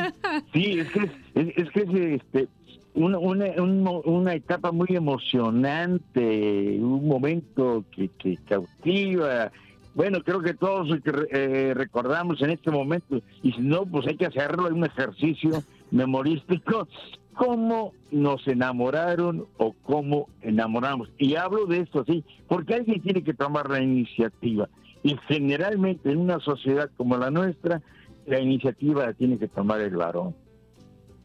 Sí, 0.54 0.78
es 0.78 0.88
que 0.90 1.00
es, 1.00 1.10
es- 1.34 1.56
es 1.58 1.70
que 1.70 1.80
es 1.80 2.20
este, 2.22 2.48
una, 2.94 3.18
una, 3.18 3.46
un 3.62 3.82
mo- 3.82 4.00
una 4.06 4.34
etapa 4.34 4.72
muy 4.72 4.88
emocionante, 4.90 6.78
un 6.80 7.06
momento 7.06 7.84
que, 7.90 8.08
que 8.18 8.38
cautiva. 8.48 9.50
Bueno, 9.96 10.22
creo 10.22 10.42
que 10.42 10.52
todos 10.52 10.88
eh, 11.30 11.72
recordamos 11.74 12.42
en 12.42 12.50
este 12.50 12.70
momento, 12.70 13.22
y 13.42 13.52
si 13.52 13.62
no, 13.62 13.86
pues 13.86 14.06
hay 14.06 14.16
que 14.16 14.26
hacerlo, 14.26 14.66
es 14.66 14.74
un 14.74 14.84
ejercicio 14.84 15.62
memorístico, 15.90 16.86
cómo 17.32 17.94
nos 18.10 18.46
enamoraron 18.46 19.46
o 19.56 19.74
cómo 19.84 20.28
enamoramos. 20.42 21.08
Y 21.16 21.36
hablo 21.36 21.64
de 21.64 21.80
esto 21.80 22.00
así, 22.00 22.22
porque 22.46 22.74
alguien 22.74 23.00
tiene 23.00 23.24
que 23.24 23.32
tomar 23.32 23.70
la 23.70 23.80
iniciativa. 23.80 24.68
Y 25.02 25.16
generalmente 25.28 26.10
en 26.10 26.18
una 26.18 26.40
sociedad 26.40 26.90
como 26.98 27.16
la 27.16 27.30
nuestra, 27.30 27.80
la 28.26 28.38
iniciativa 28.38 29.06
la 29.06 29.14
tiene 29.14 29.38
que 29.38 29.48
tomar 29.48 29.80
el 29.80 29.96
varón, 29.96 30.34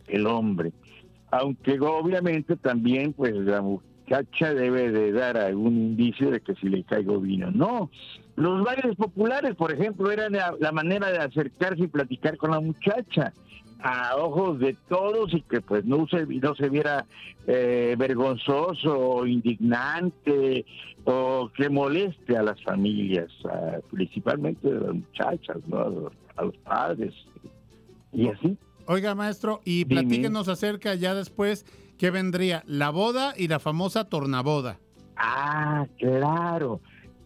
el 0.08 0.26
hombre. 0.28 0.72
Aunque 1.30 1.78
obviamente 1.82 2.56
también 2.56 3.12
pues 3.12 3.34
la 3.36 3.62
muchacha 4.20 4.54
debe 4.54 4.92
de 4.92 5.12
dar 5.12 5.38
algún 5.38 5.74
indicio 5.78 6.32
de 6.32 6.42
que 6.42 6.56
si 6.56 6.68
le 6.70 6.84
caigo 6.84 7.20
vino. 7.20 7.50
No, 7.52 7.90
los 8.36 8.64
bailes 8.64 8.96
populares, 8.96 9.56
por 9.56 9.72
ejemplo, 9.72 10.12
eran 10.12 10.34
la, 10.34 10.54
la 10.60 10.72
manera 10.72 11.12
de 11.12 11.20
acercarse 11.20 11.84
y 11.84 11.88
platicar 11.88 12.38
con 12.38 12.52
la 12.52 12.60
muchacha 12.60 13.34
a 13.84 14.16
ojos 14.18 14.60
de 14.60 14.76
todos 14.90 15.34
y 15.34 15.42
que 15.42 15.60
pues 15.62 15.86
no 15.86 16.06
se, 16.08 16.26
no 16.28 16.54
se 16.56 16.70
viera 16.70 17.06
eh, 17.48 17.96
vergonzoso 17.98 18.96
o 19.00 19.26
indignante 19.26 20.66
o 21.06 21.50
que 21.56 21.68
moleste 21.70 22.38
a 22.38 22.44
las 22.44 22.62
familias, 22.64 23.30
a- 23.46 23.80
principalmente 23.90 24.68
a 24.68 24.72
las 24.74 24.94
muchachas, 24.94 25.58
¿no? 25.68 25.80
a, 25.80 25.90
los, 25.90 26.14
a 26.36 26.44
los 26.44 26.58
padres. 26.58 27.14
Y 28.14 28.28
así. 28.28 28.56
Oiga, 28.88 29.16
maestro, 29.16 29.62
y 29.64 29.84
Dime. 29.86 30.02
platíquenos 30.02 30.48
acerca 30.48 30.94
ya 30.96 31.16
después 31.16 31.66
que 32.02 32.10
vendría 32.10 32.64
la 32.66 32.90
boda 32.90 33.36
y 33.38 33.48
la 33.48 33.60
famosa 33.60 34.06
tornaboda. 34.06 34.80
Ah, 35.18 35.86
claro. 36.00 36.82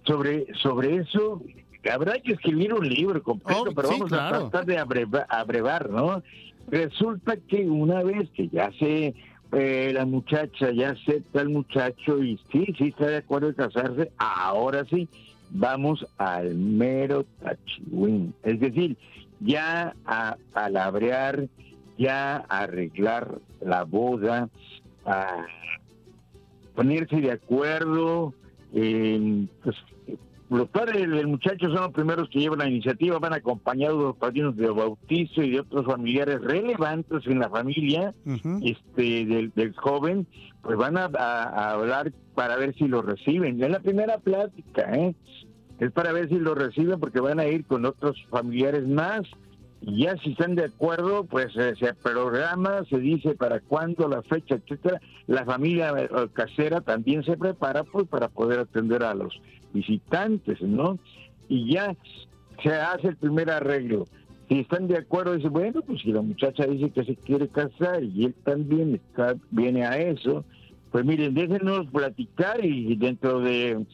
Sobre, 0.06 0.48
sobre 0.62 0.98
eso, 0.98 1.42
habrá 1.90 2.20
que 2.20 2.34
escribir 2.34 2.74
un 2.74 2.86
libro 2.90 3.24
completo, 3.24 3.68
Oh, 3.70 3.74
pero 3.74 3.88
sí, 3.88 3.94
vamos 3.94 4.10
claro. 4.10 4.36
a 4.36 4.40
tratar 4.50 4.66
de 4.66 4.78
abreva- 4.78 5.26
abrevar, 5.30 5.90
¿no? 5.90 6.22
Resulta 6.68 7.38
que 7.38 7.70
una 7.70 8.04
vez 8.04 8.30
que 8.32 8.50
ya 8.50 8.70
se, 8.78 9.16
eh, 9.54 9.92
la 9.94 10.06
muchacha 10.06 10.72
ya 10.74 10.90
acepta 10.90 11.40
al 11.40 11.48
muchacho 11.52 12.22
y 12.22 12.38
sí, 12.52 12.66
sí 12.78 12.88
está 12.90 13.08
de 13.08 13.18
acuerdo 13.18 13.48
en 13.48 13.54
casarse, 13.54 14.12
ahora 14.18 14.84
sí, 14.90 15.08
vamos 15.52 16.06
al 16.18 16.54
mero 16.56 17.26
tachiwín. 17.42 18.34
Es 18.44 18.60
decir, 18.60 18.98
ya 19.40 19.96
a 20.06 20.36
palabrear, 20.52 21.48
ya 21.98 22.38
arreglar 22.50 23.40
la 23.62 23.84
boda, 23.84 24.50
a 25.06 25.46
ponerse 26.76 27.18
de 27.18 27.32
acuerdo. 27.32 28.34
eh, 28.74 29.46
pues, 29.64 29.76
los 30.48 30.70
padres 30.70 31.10
del 31.10 31.26
muchacho 31.28 31.66
son 31.68 31.76
los 31.76 31.92
primeros 31.92 32.30
que 32.30 32.40
llevan 32.40 32.60
la 32.60 32.70
iniciativa, 32.70 33.18
van 33.18 33.34
acompañados 33.34 33.98
de 33.98 34.04
los 34.06 34.16
padrinos 34.18 34.56
de 34.56 34.70
bautizo 34.70 35.42
y 35.42 35.50
de 35.50 35.62
otros 35.62 35.86
familiares 35.88 36.40
relevantes 36.40 37.26
en 37.26 37.40
la 37.40 37.50
familia 37.50 38.14
este 38.64 39.26
del, 39.26 39.52
del 39.56 39.74
joven, 39.76 40.28
pues 40.62 40.78
van 40.78 40.98
a, 40.98 41.06
a- 41.06 41.44
a 41.50 41.72
hablar 41.72 42.12
para 42.36 42.58
ver 42.58 42.76
si 42.76 42.88
lo 42.88 43.02
reciben. 43.02 43.62
Es 43.64 43.70
la 43.72 43.80
primera 43.80 44.20
plática, 44.20 44.84
¿eh? 44.94 45.16
Es 45.80 45.92
para 45.92 46.12
ver 46.14 46.30
si 46.30 46.36
lo 46.36 46.54
reciben 46.54 47.00
porque 47.00 47.20
van 47.22 47.40
a 47.40 47.48
ir 47.48 47.66
con 47.66 47.84
otros 47.86 48.16
familiares 48.30 48.88
más. 48.88 49.22
Ya 49.88 50.18
si 50.18 50.32
están 50.32 50.56
de 50.56 50.66
acuerdo, 50.66 51.26
pues 51.26 51.56
eh, 51.58 51.76
se 51.80 51.94
programa, 51.94 52.84
se 52.90 52.98
dice 52.98 53.36
para 53.36 53.60
cuándo, 53.60 54.08
la 54.08 54.24
fecha, 54.24 54.56
etcétera. 54.56 55.00
La 55.28 55.46
familia 55.46 55.94
eh, 55.96 56.10
casera 56.34 56.82
también 56.82 57.24
se 57.24 57.38
prepara 57.38 57.84
pues 57.84 58.08
para 58.08 58.28
poder 58.28 58.60
atender 58.60 59.04
a 59.04 59.14
los 59.14 59.40
visitantes, 59.74 60.60
¿no? 60.62 60.98
Y 61.48 61.72
ya 61.72 61.96
se 62.64 62.74
hace 62.74 63.10
el 63.10 63.18
primer 63.18 63.52
arreglo. 63.52 64.06
Si 64.50 64.60
están 64.60 64.88
de 64.88 64.98
acuerdo, 64.98 65.36
dice, 65.36 65.50
bueno, 65.50 65.82
pues 65.82 66.02
si 66.02 66.12
la 66.12 66.22
muchacha 66.22 66.66
dice 66.66 66.90
que 66.90 67.04
se 67.04 67.16
quiere 67.16 67.48
casar 67.48 68.04
y 68.04 68.26
él 68.26 68.36
también 68.44 68.96
está, 68.96 69.36
viene 69.52 69.86
a 69.86 69.98
eso, 69.98 70.46
pues 70.96 71.04
miren, 71.06 71.34
déjenos 71.34 71.88
platicar 71.92 72.64
y 72.64 72.96
dentro 72.96 73.42
de 73.42 73.86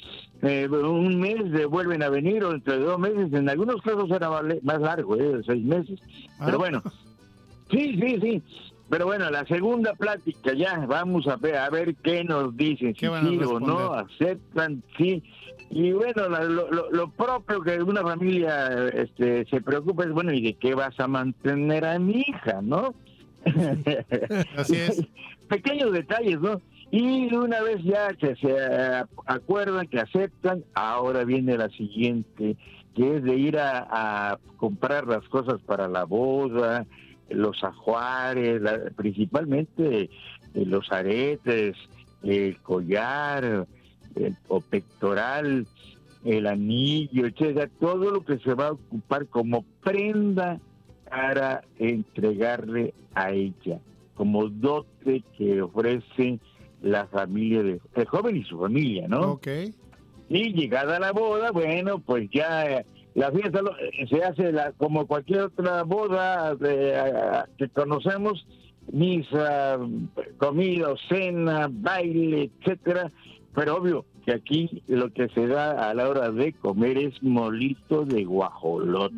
eh, 0.43 0.67
un 0.69 1.19
mes 1.19 1.51
de- 1.51 1.65
vuelven 1.65 2.03
a 2.03 2.09
venir 2.09 2.43
o 2.43 2.51
dentro 2.51 2.73
de 2.77 2.85
dos 2.85 2.99
meses, 2.99 3.33
en 3.33 3.49
algunos 3.49 3.81
casos 3.81 4.07
era 4.11 4.29
más 4.61 4.79
largo, 4.81 5.15
¿eh? 5.15 5.37
de 5.37 5.43
seis 5.43 5.65
meses. 5.65 5.99
Pero 6.45 6.59
bueno, 6.59 6.83
sí, 7.71 7.99
sí, 7.99 8.19
sí. 8.21 8.43
Pero 8.87 9.07
bueno, 9.07 9.31
la 9.31 9.43
segunda 9.47 9.93
plática 9.95 10.53
ya, 10.53 10.77
vamos 10.87 11.25
a 11.27 11.37
ver, 11.37 11.55
a 11.55 11.71
ver 11.71 11.95
qué 12.03 12.23
nos 12.23 12.55
dicen, 12.55 12.93
si 12.93 12.99
sí 13.31 13.37
o 13.49 13.59
no, 13.59 13.93
aceptan, 13.95 14.83
sí. 14.95 15.23
Y 15.71 15.93
bueno, 15.93 16.29
la- 16.29 16.43
lo, 16.43 16.69
lo- 16.69 16.91
lo 16.91 17.09
propio 17.09 17.63
que 17.63 17.81
una 17.81 18.03
familia 18.03 18.89
este, 18.93 19.45
se 19.45 19.59
preocupa 19.59 20.03
es, 20.03 20.11
bueno, 20.11 20.31
¿y 20.33 20.41
de 20.43 20.53
qué 20.53 20.75
vas 20.75 20.99
a 20.99 21.07
mantener 21.07 21.83
a 21.83 21.97
mi 21.97 22.23
hija, 22.27 22.61
no? 22.61 22.93
Así 24.55 24.75
es. 24.75 25.03
Pequeños 25.49 25.91
detalles, 25.93 26.39
¿no? 26.39 26.61
Y 26.91 27.33
una 27.33 27.61
vez 27.61 27.81
ya 27.83 28.13
que 28.13 28.35
se 28.35 28.53
acuerdan, 29.25 29.87
que 29.87 30.01
aceptan, 30.01 30.65
ahora 30.73 31.23
viene 31.23 31.57
la 31.57 31.69
siguiente, 31.69 32.57
que 32.93 33.15
es 33.15 33.23
de 33.23 33.35
ir 33.35 33.57
a, 33.57 34.37
comprar 34.57 35.07
las 35.07 35.27
cosas 35.29 35.61
para 35.61 35.87
la 35.87 36.03
boda, 36.03 36.85
los 37.29 37.63
ajuares, 37.63 38.61
principalmente 38.95 40.09
eh, 40.53 40.65
los 40.65 40.91
aretes, 40.91 41.75
el 42.23 42.59
collar, 42.59 43.65
el, 44.15 44.37
o 44.49 44.59
pectoral, 44.59 45.65
el 46.25 46.45
anillo, 46.45 47.25
etcétera, 47.25 47.71
todo 47.79 48.11
lo 48.11 48.25
que 48.25 48.37
se 48.39 48.53
va 48.53 48.67
a 48.67 48.71
ocupar 48.73 49.27
como 49.27 49.63
prenda 49.81 50.59
para 51.09 51.63
entregarle 51.79 52.93
a 53.15 53.31
ella, 53.31 53.79
como 54.13 54.49
dote 54.49 55.23
que 55.37 55.61
ofrece 55.61 56.39
la 56.81 57.05
familia 57.07 57.63
de 57.63 57.79
el 57.95 58.05
joven 58.05 58.35
y 58.37 58.43
su 58.43 58.57
familia, 58.59 59.07
¿no? 59.07 59.33
Ok. 59.33 59.47
Y 60.29 60.53
llegada 60.53 60.99
la 60.99 61.11
boda, 61.11 61.51
bueno, 61.51 61.99
pues 61.99 62.29
ya 62.31 62.65
eh, 62.65 62.85
la 63.15 63.31
fiesta 63.31 63.61
lo- 63.61 63.77
eh, 63.77 64.07
se 64.09 64.23
hace 64.23 64.51
la- 64.51 64.71
como 64.73 65.05
cualquier 65.05 65.41
otra 65.41 65.83
boda 65.83 66.55
de, 66.55 66.93
eh, 66.93 67.43
que 67.57 67.67
conocemos, 67.69 68.45
misa, 68.91 69.77
comida, 70.37 70.93
cena, 71.09 71.67
baile, 71.71 72.49
etcétera, 72.61 73.11
pero 73.53 73.77
obvio 73.77 74.05
que 74.25 74.33
aquí 74.33 74.81
lo 74.87 75.11
que 75.11 75.27
se 75.29 75.47
da 75.47 75.89
a 75.89 75.93
la 75.93 76.07
hora 76.09 76.31
de 76.31 76.53
comer 76.53 76.97
es 76.97 77.21
molito 77.23 78.05
de 78.05 78.23
guajolote 78.23 79.15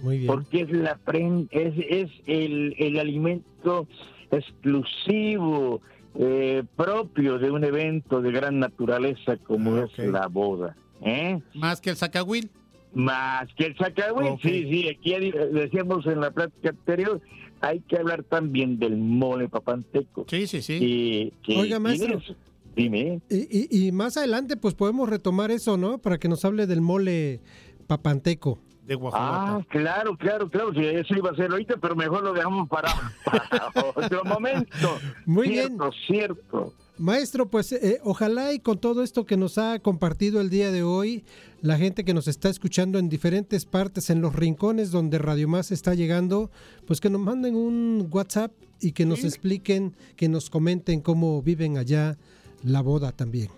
Muy 0.00 0.18
bien. 0.18 0.26
porque 0.26 0.62
es 0.62 0.70
la 0.70 0.96
pren- 1.04 1.48
es, 1.50 1.74
es 1.88 2.10
el, 2.26 2.74
el 2.78 2.98
alimento 2.98 3.86
exclusivo 4.30 5.80
eh, 6.14 6.64
propio 6.76 7.38
de 7.38 7.50
un 7.50 7.64
evento 7.64 8.20
de 8.22 8.32
gran 8.32 8.58
naturaleza 8.58 9.36
como 9.36 9.78
es 9.78 9.96
la 9.98 10.26
boda 10.26 10.76
¿eh? 11.02 11.38
Más 11.54 11.80
que 11.80 11.90
el 11.90 11.96
sacahuil. 11.96 12.50
más 12.94 13.46
que 13.56 13.66
el 13.66 13.76
sacahuil 13.76 14.38
sí 14.42 14.64
sí 14.70 14.88
aquí 14.88 15.14
decíamos 15.52 16.06
en 16.06 16.20
la 16.20 16.30
plática 16.30 16.70
anterior 16.70 17.20
hay 17.60 17.80
que 17.80 17.96
hablar 17.96 18.22
también 18.24 18.78
del 18.78 18.96
mole 18.96 19.48
papanteco 19.48 20.24
sí 20.28 20.46
sí 20.46 20.62
sí 20.62 20.78
y, 20.80 21.30
que 21.44 21.56
Oiga, 21.58 21.78
maestro. 21.78 22.18
tienes- 22.18 22.36
dime 22.74 23.20
Y, 23.28 23.36
y- 23.76 23.88
y 23.88 23.92
más 23.92 24.16
adelante, 24.16 24.56
pues 24.56 24.74
podemos 24.74 25.08
retomar 25.08 25.50
eso, 25.50 25.76
¿no? 25.76 25.98
Para 25.98 26.18
que 26.18 26.28
nos 26.28 26.44
hable 26.44 26.66
del 26.68 26.80
mole 26.80 27.40
papanteco. 27.88 28.60
De 28.88 28.98
Ah, 29.12 29.60
claro, 29.68 30.16
claro, 30.16 30.48
claro, 30.48 30.72
que 30.72 30.98
eso 30.98 31.14
iba 31.14 31.30
a 31.30 31.34
ser 31.34 31.50
ahorita, 31.50 31.76
pero 31.76 31.94
mejor 31.94 32.24
lo 32.24 32.32
dejamos 32.32 32.66
para, 32.70 32.88
para 33.24 33.70
otro 33.94 34.24
momento. 34.24 34.98
Muy 35.26 35.48
cierto, 35.48 35.90
cierto. 36.06 36.72
Maestro, 36.96 37.50
pues 37.50 37.70
eh, 37.72 38.00
ojalá 38.02 38.54
y 38.54 38.60
con 38.60 38.78
todo 38.78 39.02
esto 39.02 39.26
que 39.26 39.36
nos 39.36 39.58
ha 39.58 39.78
compartido 39.80 40.40
el 40.40 40.48
día 40.48 40.72
de 40.72 40.84
hoy, 40.84 41.22
la 41.60 41.76
gente 41.76 42.02
que 42.02 42.14
nos 42.14 42.28
está 42.28 42.48
escuchando 42.48 42.98
en 42.98 43.10
diferentes 43.10 43.66
partes, 43.66 44.08
en 44.08 44.22
los 44.22 44.34
rincones 44.34 44.90
donde 44.90 45.18
Radio 45.18 45.48
Más 45.48 45.70
está 45.70 45.92
llegando, 45.94 46.50
pues 46.86 47.02
que 47.02 47.10
nos 47.10 47.20
manden 47.20 47.56
un 47.56 48.08
WhatsApp 48.10 48.52
y 48.80 48.92
que 48.92 49.04
nos 49.04 49.22
expliquen, 49.22 49.92
que 50.16 50.30
nos 50.30 50.48
comenten 50.48 51.02
cómo 51.02 51.42
viven 51.42 51.76
allá 51.76 52.16
la 52.64 52.80
boda 52.80 53.12
también. 53.12 53.48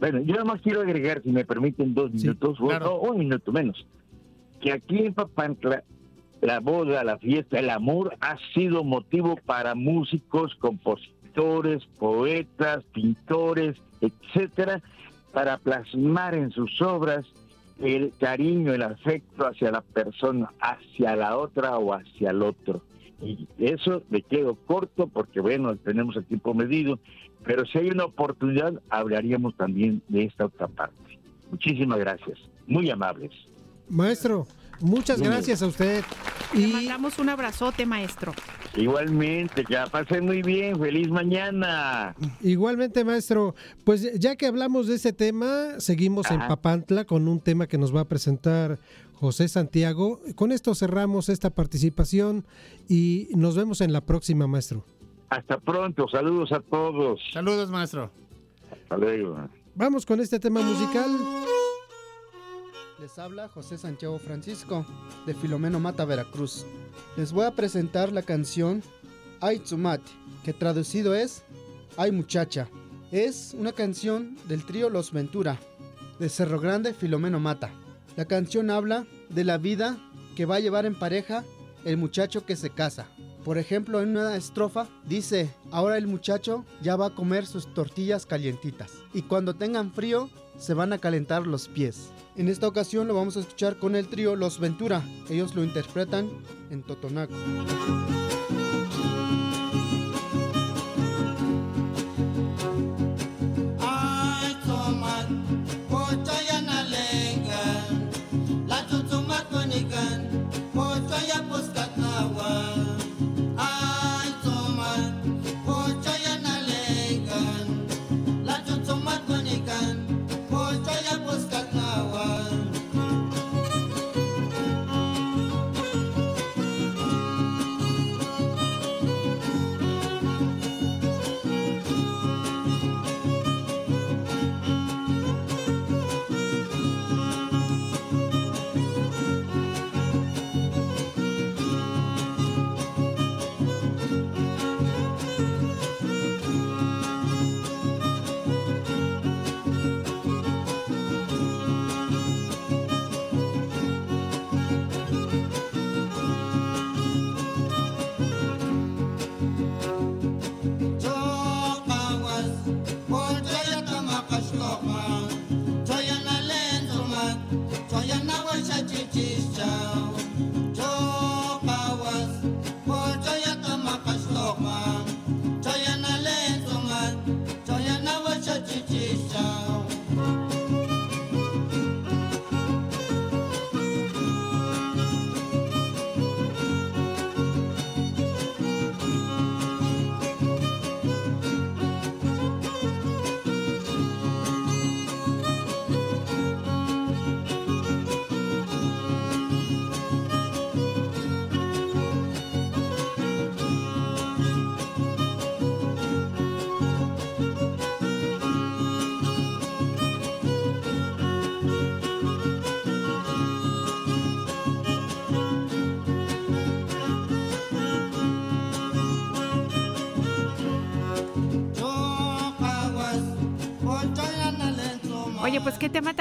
Bueno, 0.00 0.18
yo 0.22 0.32
nada 0.32 0.44
más 0.44 0.60
quiero 0.60 0.80
agregar, 0.80 1.22
si 1.22 1.30
me 1.30 1.44
permiten 1.44 1.94
dos 1.94 2.12
minutos, 2.12 2.58
o 2.60 2.78
no, 2.80 2.98
un 2.98 3.18
minuto 3.18 3.52
menos, 3.52 3.86
que 4.62 4.72
aquí 4.72 5.06
en 5.06 5.12
Papantla 5.12 5.82
la 6.40 6.60
boda, 6.60 7.04
la 7.04 7.18
fiesta, 7.18 7.58
el 7.58 7.70
amor 7.70 8.16
ha 8.20 8.36
sido 8.54 8.82
motivo 8.82 9.36
para 9.46 9.74
músicos, 9.74 10.54
compositores, 10.56 11.84
poetas, 11.98 12.82
pintores, 12.92 13.76
etcétera, 14.00 14.82
para 15.32 15.58
plasmar 15.58 16.34
en 16.34 16.50
sus 16.50 16.80
obras 16.82 17.24
el 17.80 18.12
cariño, 18.18 18.72
el 18.72 18.82
afecto 18.82 19.46
hacia 19.46 19.70
la 19.70 19.82
persona, 19.82 20.52
hacia 20.60 21.16
la 21.16 21.36
otra 21.36 21.78
o 21.78 21.92
hacia 21.92 22.30
el 22.30 22.42
otro. 22.42 22.82
Y 23.20 23.46
eso 23.58 24.02
me 24.10 24.22
quedo 24.22 24.56
corto 24.56 25.06
porque, 25.06 25.40
bueno, 25.40 25.76
tenemos 25.76 26.16
el 26.16 26.24
tiempo 26.24 26.54
medido, 26.54 26.98
pero 27.44 27.64
si 27.66 27.78
hay 27.78 27.90
una 27.90 28.04
oportunidad, 28.04 28.74
hablaríamos 28.90 29.56
también 29.56 30.02
de 30.08 30.24
esta 30.24 30.46
otra 30.46 30.66
parte. 30.66 31.18
Muchísimas 31.50 31.98
gracias. 31.98 32.38
Muy 32.66 32.90
amables. 32.90 33.32
Maestro, 33.92 34.46
muchas 34.80 35.20
gracias 35.20 35.60
a 35.60 35.66
usted. 35.66 36.02
Le 36.54 36.66
mandamos 36.66 37.18
un 37.18 37.28
abrazote, 37.28 37.84
maestro. 37.84 38.32
Igualmente, 38.74 39.64
que 39.64 39.74
la 39.74 39.86
pasen 39.86 40.24
muy 40.24 40.40
bien. 40.40 40.80
Feliz 40.80 41.10
mañana. 41.10 42.14
Igualmente, 42.40 43.04
maestro, 43.04 43.54
pues 43.84 44.18
ya 44.18 44.36
que 44.36 44.46
hablamos 44.46 44.86
de 44.86 44.94
ese 44.94 45.12
tema, 45.12 45.78
seguimos 45.78 46.30
en. 46.30 46.40
Papantla 46.40 47.04
con 47.04 47.28
un 47.28 47.38
tema 47.40 47.66
que 47.66 47.76
nos 47.76 47.94
va 47.94 48.00
a 48.00 48.04
presentar 48.08 48.78
José 49.12 49.46
Santiago. 49.46 50.20
Con 50.36 50.52
esto 50.52 50.74
cerramos 50.74 51.28
esta 51.28 51.50
participación 51.50 52.46
y 52.88 53.28
nos 53.36 53.56
vemos 53.56 53.82
en 53.82 53.92
la 53.92 54.00
próxima, 54.00 54.46
maestro. 54.46 54.86
Hasta 55.28 55.58
pronto. 55.58 56.08
Saludos 56.08 56.50
a 56.52 56.60
todos. 56.60 57.20
Saludos, 57.30 57.70
maestro. 57.70 58.10
Hasta 58.70 58.96
luego. 58.96 59.36
Vamos 59.74 60.06
con 60.06 60.18
este 60.20 60.40
tema 60.40 60.62
musical. 60.62 61.10
Les 63.02 63.18
habla 63.18 63.48
José 63.48 63.78
Santiago 63.78 64.16
Francisco, 64.20 64.86
de 65.26 65.34
Filomeno 65.34 65.80
Mata, 65.80 66.04
Veracruz. 66.04 66.64
Les 67.16 67.32
voy 67.32 67.46
a 67.46 67.50
presentar 67.50 68.12
la 68.12 68.22
canción 68.22 68.80
Ay 69.40 69.58
Tsumate, 69.58 70.08
que 70.44 70.52
traducido 70.52 71.12
es 71.12 71.42
Ay 71.96 72.12
Muchacha. 72.12 72.68
Es 73.10 73.56
una 73.58 73.72
canción 73.72 74.36
del 74.46 74.64
trío 74.64 74.88
Los 74.88 75.10
Ventura, 75.10 75.58
de 76.20 76.28
Cerro 76.28 76.60
Grande, 76.60 76.94
Filomeno 76.94 77.40
Mata. 77.40 77.72
La 78.16 78.26
canción 78.26 78.70
habla 78.70 79.04
de 79.30 79.42
la 79.42 79.58
vida 79.58 79.98
que 80.36 80.46
va 80.46 80.54
a 80.56 80.60
llevar 80.60 80.86
en 80.86 80.94
pareja 80.94 81.42
el 81.84 81.96
muchacho 81.96 82.46
que 82.46 82.54
se 82.54 82.70
casa. 82.70 83.08
Por 83.44 83.58
ejemplo, 83.58 84.00
en 84.00 84.10
una 84.10 84.36
estrofa 84.36 84.86
dice, 85.08 85.52
ahora 85.72 85.98
el 85.98 86.06
muchacho 86.06 86.64
ya 86.80 86.94
va 86.94 87.06
a 87.06 87.14
comer 87.16 87.46
sus 87.46 87.74
tortillas 87.74 88.26
calientitas 88.26 88.92
y 89.12 89.22
cuando 89.22 89.56
tengan 89.56 89.92
frío 89.92 90.30
se 90.62 90.74
van 90.74 90.92
a 90.92 90.98
calentar 90.98 91.44
los 91.44 91.66
pies. 91.66 92.10
En 92.36 92.48
esta 92.48 92.68
ocasión 92.68 93.08
lo 93.08 93.14
vamos 93.14 93.36
a 93.36 93.40
escuchar 93.40 93.78
con 93.78 93.96
el 93.96 94.06
trío 94.06 94.36
Los 94.36 94.60
Ventura. 94.60 95.02
Ellos 95.28 95.56
lo 95.56 95.64
interpretan 95.64 96.30
en 96.70 96.84
Totonaco. 96.84 97.34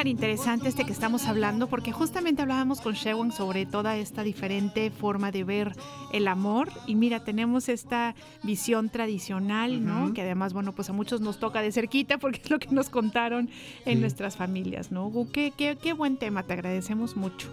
Tan 0.01 0.07
interesante 0.07 0.67
este 0.67 0.83
que 0.83 0.91
estamos 0.91 1.27
hablando, 1.27 1.67
porque 1.67 1.91
justamente 1.91 2.41
hablábamos 2.41 2.81
con 2.81 2.95
Shewon 2.95 3.31
sobre 3.31 3.67
toda 3.67 3.97
esta 3.97 4.23
diferente 4.23 4.89
forma 4.89 5.31
de 5.31 5.43
ver 5.43 5.73
el 6.11 6.27
amor. 6.27 6.69
Y 6.87 6.95
mira, 6.95 7.23
tenemos 7.23 7.69
esta 7.69 8.15
visión 8.41 8.89
tradicional, 8.89 9.85
¿no? 9.85 10.11
Que 10.15 10.23
además, 10.23 10.53
bueno, 10.53 10.73
pues 10.73 10.89
a 10.89 10.93
muchos 10.93 11.21
nos 11.21 11.37
toca 11.39 11.61
de 11.61 11.71
cerquita 11.71 12.17
porque 12.17 12.41
es 12.43 12.49
lo 12.49 12.57
que 12.57 12.69
nos 12.71 12.89
contaron 12.89 13.51
en 13.85 13.97
Sí. 13.97 14.01
nuestras 14.01 14.37
familias, 14.37 14.91
¿no? 14.91 15.11
Qué, 15.31 15.53
qué, 15.55 15.77
qué 15.79 15.93
buen 15.93 16.17
tema, 16.17 16.41
te 16.41 16.53
agradecemos 16.53 17.15
mucho. 17.15 17.47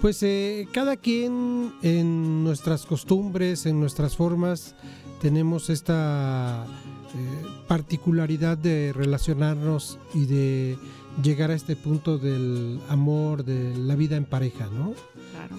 Pues 0.00 0.22
eh, 0.22 0.68
cada 0.72 0.96
quien 0.98 1.72
en 1.82 2.44
nuestras 2.44 2.86
costumbres, 2.86 3.66
en 3.66 3.80
nuestras 3.80 4.14
formas, 4.16 4.76
tenemos 5.20 5.68
esta 5.68 6.64
eh, 6.64 7.46
particularidad 7.66 8.56
de 8.56 8.92
relacionarnos 8.94 9.98
y 10.14 10.26
de 10.26 10.78
llegar 11.22 11.50
a 11.50 11.54
este 11.54 11.76
punto 11.76 12.18
del 12.18 12.80
amor, 12.88 13.44
de 13.44 13.76
la 13.76 13.96
vida 13.96 14.16
en 14.16 14.24
pareja, 14.24 14.66
¿no? 14.66 14.94
Claro. 15.32 15.56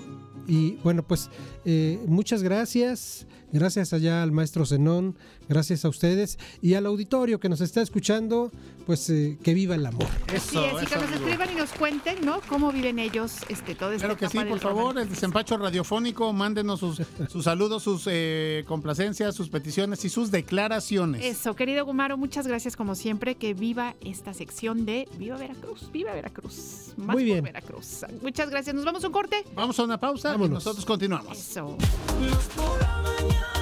y 0.47 0.77
bueno, 0.83 1.03
pues 1.03 1.29
eh, 1.65 1.99
muchas 2.07 2.43
gracias. 2.43 3.27
Gracias 3.51 3.93
allá 3.93 4.21
al 4.21 4.31
maestro 4.31 4.63
Zenón, 4.65 5.15
gracias 5.49 5.83
a 5.83 5.89
ustedes 5.89 6.37
y 6.61 6.75
al 6.75 6.85
auditorio 6.85 7.39
que 7.39 7.49
nos 7.49 7.59
está 7.59 7.81
escuchando, 7.81 8.51
pues 8.85 9.09
eh, 9.09 9.37
que 9.43 9.53
viva 9.53 9.75
el 9.75 9.85
amor. 9.85 10.07
Así 10.27 10.57
es, 10.57 10.83
y 10.83 10.85
que 10.85 10.95
nos 10.95 11.11
escriban 11.11 11.51
y 11.51 11.55
nos 11.55 11.71
cuenten, 11.71 12.25
¿no? 12.25 12.39
Cómo 12.47 12.71
viven 12.71 12.99
ellos 12.99 13.37
este, 13.49 13.75
todo 13.75 13.91
este 13.91 14.05
Claro 14.05 14.17
que 14.17 14.29
sí, 14.29 14.39
por 14.47 14.59
favor, 14.59 14.97
el 14.97 15.09
desempacho 15.09 15.57
radiofónico, 15.57 16.31
mándenos 16.31 16.79
sus, 16.79 17.01
sus 17.29 17.43
saludos, 17.43 17.83
sus 17.83 18.03
eh, 18.05 18.63
complacencias, 18.67 19.35
sus 19.35 19.49
peticiones 19.49 20.05
y 20.05 20.09
sus 20.09 20.31
declaraciones. 20.31 21.25
Eso, 21.25 21.55
querido 21.55 21.83
Gumaro, 21.85 22.17
muchas 22.17 22.47
gracias 22.47 22.75
como 22.75 22.95
siempre. 22.95 23.35
Que 23.35 23.53
viva 23.53 23.95
esta 24.01 24.33
sección 24.33 24.85
de 24.85 25.07
Viva 25.17 25.37
Veracruz, 25.37 25.91
Viva 25.91 26.13
Veracruz. 26.13 26.93
Más 26.97 27.15
Muy 27.15 27.23
bien. 27.23 27.39
por 27.39 27.53
Veracruz. 27.53 28.05
Muchas 28.21 28.49
gracias. 28.49 28.75
¿Nos 28.75 28.85
vamos 28.85 29.03
a 29.03 29.07
un 29.07 29.13
corte? 29.13 29.43
Vamos 29.55 29.79
a 29.79 29.83
una 29.83 29.99
pausa 29.99 30.35
y 30.35 30.49
nosotros 30.49 30.85
continuamos. 30.85 31.37
Eso. 31.37 31.75
Siempre 32.19 33.58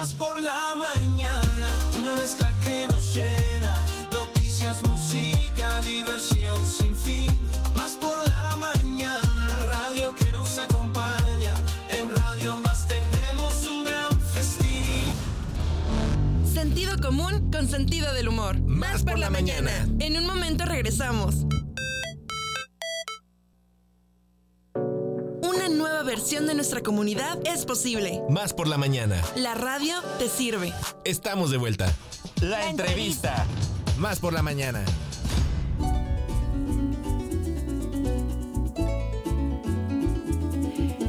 Más 0.00 0.14
por 0.14 0.40
la 0.40 0.74
mañana, 0.76 1.68
una 1.98 2.14
mezcla 2.14 2.50
que 2.64 2.86
nos 2.88 3.14
llena. 3.14 3.76
Noticias, 4.10 4.82
música, 4.82 5.82
diversión 5.82 6.56
sin 6.66 6.96
fin. 6.96 7.30
Más 7.76 7.98
por 8.00 8.16
la 8.26 8.56
mañana, 8.56 9.58
radio 9.66 10.14
que 10.14 10.32
nos 10.32 10.56
acompaña. 10.56 11.52
En 11.90 12.08
Radio 12.16 12.56
Más 12.56 12.88
tenemos 12.88 13.66
un 13.70 13.84
gran 13.84 14.18
festín. 14.32 15.12
Sentido 16.50 16.96
común 16.96 17.50
con 17.52 17.68
sentido 17.68 18.14
del 18.14 18.28
humor. 18.28 18.58
Más 18.60 19.02
por 19.02 19.18
la 19.18 19.28
mañana. 19.28 19.86
En 19.98 20.16
un 20.16 20.26
momento 20.26 20.64
regresamos. 20.64 21.44
Nueva 25.80 26.02
versión 26.02 26.46
de 26.46 26.54
nuestra 26.54 26.82
comunidad 26.82 27.38
es 27.46 27.64
posible. 27.64 28.20
Más 28.28 28.52
por 28.52 28.68
la 28.68 28.76
mañana. 28.76 29.20
La 29.34 29.54
radio 29.54 29.94
te 30.18 30.28
sirve. 30.28 30.74
Estamos 31.04 31.50
de 31.50 31.56
vuelta. 31.56 31.90
La 32.42 32.68
entrevista. 32.68 33.46
Más 33.98 34.20
por 34.20 34.34
la 34.34 34.42
mañana. 34.42 34.84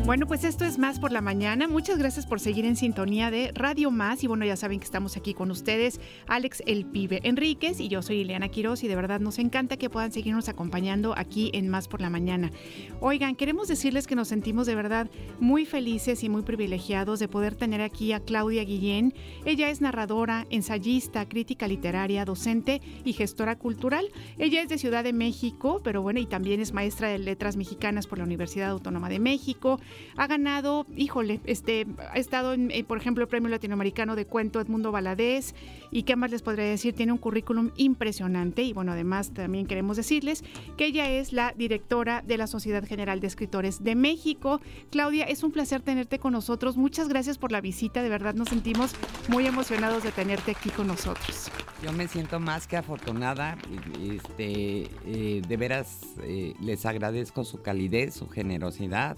Bueno, 0.03 0.25
pues 0.25 0.43
esto 0.43 0.65
es 0.65 0.79
Más 0.79 0.99
por 0.99 1.11
la 1.11 1.21
Mañana. 1.21 1.67
Muchas 1.67 1.99
gracias 1.99 2.25
por 2.25 2.39
seguir 2.39 2.65
en 2.65 2.75
sintonía 2.75 3.29
de 3.29 3.51
Radio 3.53 3.91
Más. 3.91 4.23
Y 4.23 4.27
bueno, 4.27 4.43
ya 4.43 4.57
saben 4.57 4.79
que 4.79 4.85
estamos 4.85 5.15
aquí 5.15 5.35
con 5.35 5.51
ustedes, 5.51 6.01
Alex 6.27 6.63
El 6.65 6.85
Pibe 6.85 7.21
Enríquez 7.23 7.79
y 7.79 7.87
yo 7.87 8.01
soy 8.01 8.17
Ileana 8.17 8.49
Quiroz 8.49 8.83
y 8.83 8.87
de 8.87 8.95
verdad 8.95 9.19
nos 9.19 9.37
encanta 9.37 9.77
que 9.77 9.91
puedan 9.91 10.11
seguirnos 10.11 10.49
acompañando 10.49 11.13
aquí 11.15 11.51
en 11.53 11.69
Más 11.69 11.87
por 11.87 12.01
la 12.01 12.09
Mañana. 12.09 12.51
Oigan, 12.99 13.35
queremos 13.35 13.67
decirles 13.67 14.07
que 14.07 14.15
nos 14.15 14.27
sentimos 14.27 14.65
de 14.65 14.75
verdad 14.75 15.09
muy 15.39 15.65
felices 15.65 16.23
y 16.23 16.29
muy 16.29 16.41
privilegiados 16.41 17.19
de 17.19 17.27
poder 17.27 17.55
tener 17.55 17.81
aquí 17.81 18.11
a 18.11 18.19
Claudia 18.19 18.63
Guillén. 18.63 19.13
Ella 19.45 19.69
es 19.69 19.81
narradora, 19.81 20.47
ensayista, 20.49 21.29
crítica 21.29 21.67
literaria, 21.67 22.25
docente 22.25 22.81
y 23.05 23.13
gestora 23.13 23.55
cultural. 23.55 24.09
Ella 24.39 24.61
es 24.61 24.67
de 24.67 24.79
Ciudad 24.79 25.03
de 25.03 25.13
México, 25.13 25.79
pero 25.83 26.01
bueno, 26.01 26.19
y 26.19 26.25
también 26.25 26.59
es 26.59 26.73
maestra 26.73 27.07
de 27.07 27.19
letras 27.19 27.55
mexicanas 27.55 28.07
por 28.07 28.17
la 28.17 28.23
Universidad 28.23 28.71
Autónoma 28.71 29.07
de 29.07 29.19
México. 29.19 29.79
Ha 30.17 30.27
ganado, 30.27 30.85
híjole, 30.95 31.39
este, 31.45 31.87
ha 32.11 32.17
estado 32.17 32.53
en, 32.53 32.71
eh, 32.71 32.83
por 32.83 32.97
ejemplo, 32.97 33.23
el 33.23 33.27
Premio 33.27 33.49
Latinoamericano 33.49 34.15
de 34.15 34.25
Cuento 34.25 34.59
Edmundo 34.59 34.91
Valadez. 34.91 35.55
Y 35.91 36.03
qué 36.03 36.15
más 36.15 36.31
les 36.31 36.41
podría 36.41 36.65
decir, 36.65 36.93
tiene 36.93 37.11
un 37.11 37.17
currículum 37.17 37.71
impresionante. 37.75 38.63
Y 38.63 38.73
bueno, 38.73 38.91
además 38.91 39.31
también 39.33 39.65
queremos 39.65 39.97
decirles 39.97 40.43
que 40.77 40.85
ella 40.85 41.09
es 41.09 41.33
la 41.33 41.53
directora 41.57 42.21
de 42.25 42.37
la 42.37 42.47
Sociedad 42.47 42.83
General 42.85 43.19
de 43.19 43.27
Escritores 43.27 43.83
de 43.83 43.95
México. 43.95 44.61
Claudia, 44.89 45.25
es 45.25 45.43
un 45.43 45.51
placer 45.51 45.81
tenerte 45.81 46.19
con 46.19 46.33
nosotros. 46.33 46.77
Muchas 46.77 47.07
gracias 47.07 47.37
por 47.37 47.51
la 47.51 47.61
visita. 47.61 48.03
De 48.03 48.09
verdad 48.09 48.35
nos 48.35 48.49
sentimos 48.49 48.93
muy 49.27 49.45
emocionados 49.45 50.03
de 50.03 50.11
tenerte 50.11 50.51
aquí 50.51 50.69
con 50.69 50.87
nosotros. 50.87 51.51
Yo 51.83 51.91
me 51.93 52.07
siento 52.07 52.39
más 52.39 52.67
que 52.67 52.77
afortunada. 52.77 53.57
Este, 54.01 54.89
eh, 55.05 55.41
de 55.47 55.57
veras 55.57 56.01
eh, 56.23 56.53
les 56.61 56.85
agradezco 56.85 57.43
su 57.43 57.61
calidez, 57.61 58.13
su 58.13 58.27
generosidad. 58.27 59.17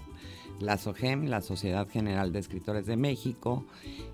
La 0.60 0.78
SOGEM, 0.78 1.26
la 1.26 1.40
Sociedad 1.40 1.88
General 1.88 2.32
de 2.32 2.38
Escritores 2.38 2.86
de 2.86 2.96
México. 2.96 3.64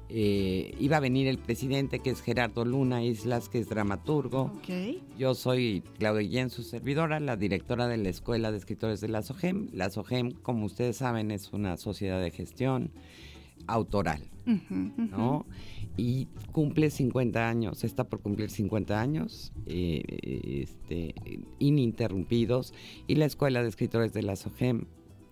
eh, 0.09 0.74
iba 0.80 0.97
a 0.97 1.01
venir 1.01 1.28
el 1.28 1.38
presidente, 1.38 2.01
que 2.01 2.11
es 2.11 2.20
Gerardo 2.22 2.64
Luna 2.64 3.05
Islas, 3.05 3.49
que 3.49 3.59
es 3.59 3.68
dramaturgo. 3.68 4.53
Yo 5.18 5.34
soy 5.34 5.82
Claudia 5.99 6.22
Guillén, 6.22 6.51
su 6.51 6.62
servidora, 6.62 7.20
la 7.20 7.36
directora 7.36 7.86
de 7.86 7.97
la 7.97 8.09
Escuela 8.09 8.51
de 8.51 8.59
Escritores 8.59 9.01
de 9.01 9.09
la 9.09 9.22
SOGEM. 9.22 9.68
La 9.72 9.91
SOGEM, 9.91 10.32
como 10.32 10.66
ustedes 10.66 10.97
saben, 10.97 11.30
es 11.30 11.53
una 11.53 11.76
sociedad 11.76 12.20
de 12.20 12.30
gestión 12.30 12.91
autoral. 13.66 14.22
¿no? 14.97 15.47
Y 15.97 16.26
cumple 16.51 16.91
50 16.91 17.49
años, 17.49 17.84
está 17.84 18.05
por 18.05 18.20
cumplir 18.20 18.51
50 18.51 19.01
años 19.01 19.53
eh, 19.66 20.03
este, 20.62 21.14
ininterrumpidos. 21.61 22.74
Y 23.07 23.14
la 23.14 23.26
Escuela 23.26 23.62
de 23.62 23.68
Escritores 23.68 24.12
de 24.12 24.22
la 24.22 24.34
SOGEM 24.34 24.86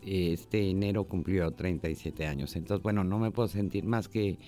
este 0.09 0.71
enero 0.71 1.05
cumplió 1.05 1.51
37 1.51 2.27
años. 2.27 2.57
Entonces, 2.57 2.83
bueno, 2.83 3.05
no 3.05 3.19
me 3.19 3.31
puedo 3.31 3.49
sentir 3.49 3.85
más 3.85 4.09
que 4.09 4.39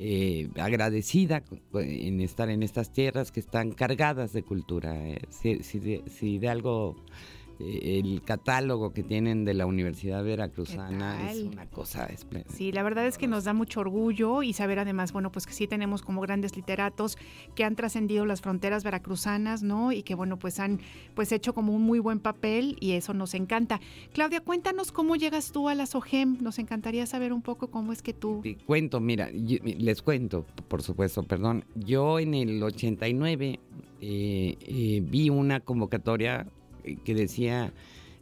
eh, 0.00 0.48
agradecida 0.56 1.42
en 1.74 2.20
estar 2.20 2.48
en 2.50 2.62
estas 2.62 2.92
tierras 2.92 3.32
que 3.32 3.40
están 3.40 3.72
cargadas 3.72 4.32
de 4.32 4.44
cultura. 4.44 4.94
eh. 5.08 5.18
Si, 5.30 6.38
de, 6.38 6.48
algo 6.48 6.94
eh, 6.94 7.37
el 7.60 8.22
catálogo 8.22 8.92
que 8.92 9.02
tienen 9.02 9.44
de 9.44 9.54
la 9.54 9.66
Universidad 9.66 10.22
Veracruzana 10.24 11.30
es 11.30 11.42
una 11.42 11.66
cosa 11.66 12.06
espléndida. 12.06 12.54
Sí, 12.54 12.72
la 12.72 12.82
verdad 12.82 13.06
es 13.06 13.18
que 13.18 13.26
nos 13.26 13.44
da 13.44 13.52
mucho 13.52 13.80
orgullo 13.80 14.42
y 14.42 14.52
saber 14.52 14.78
además, 14.78 15.12
bueno, 15.12 15.32
pues 15.32 15.46
que 15.46 15.52
sí 15.52 15.66
tenemos 15.66 16.02
como 16.02 16.20
grandes 16.20 16.54
literatos 16.56 17.18
que 17.54 17.64
han 17.64 17.74
trascendido 17.76 18.26
las 18.26 18.40
fronteras 18.40 18.84
veracruzanas, 18.84 19.62
¿no? 19.62 19.92
Y 19.92 20.02
que 20.02 20.14
bueno, 20.14 20.38
pues 20.38 20.60
han 20.60 20.80
pues 21.14 21.32
hecho 21.32 21.54
como 21.54 21.74
un 21.74 21.82
muy 21.82 21.98
buen 21.98 22.20
papel 22.20 22.76
y 22.80 22.92
eso 22.92 23.14
nos 23.14 23.34
encanta. 23.34 23.80
Claudia, 24.12 24.40
cuéntanos 24.40 24.92
cómo 24.92 25.16
llegas 25.16 25.52
tú 25.52 25.68
a 25.68 25.74
la 25.74 25.86
SOGEM. 25.86 26.38
Nos 26.40 26.58
encantaría 26.58 27.06
saber 27.06 27.32
un 27.32 27.42
poco 27.42 27.68
cómo 27.68 27.92
es 27.92 28.02
que 28.02 28.12
tú... 28.14 28.40
Te 28.42 28.56
cuento, 28.56 29.00
mira, 29.00 29.30
yo- 29.32 29.58
les 29.62 30.02
cuento, 30.02 30.46
por 30.68 30.82
supuesto, 30.82 31.22
perdón. 31.24 31.64
Yo 31.74 32.18
en 32.18 32.34
el 32.34 32.62
89 32.62 33.58
eh, 34.00 34.56
eh, 34.60 35.02
vi 35.04 35.30
una 35.30 35.60
convocatoria 35.60 36.46
eh, 36.46 36.57
que 36.96 37.14
decía 37.14 37.72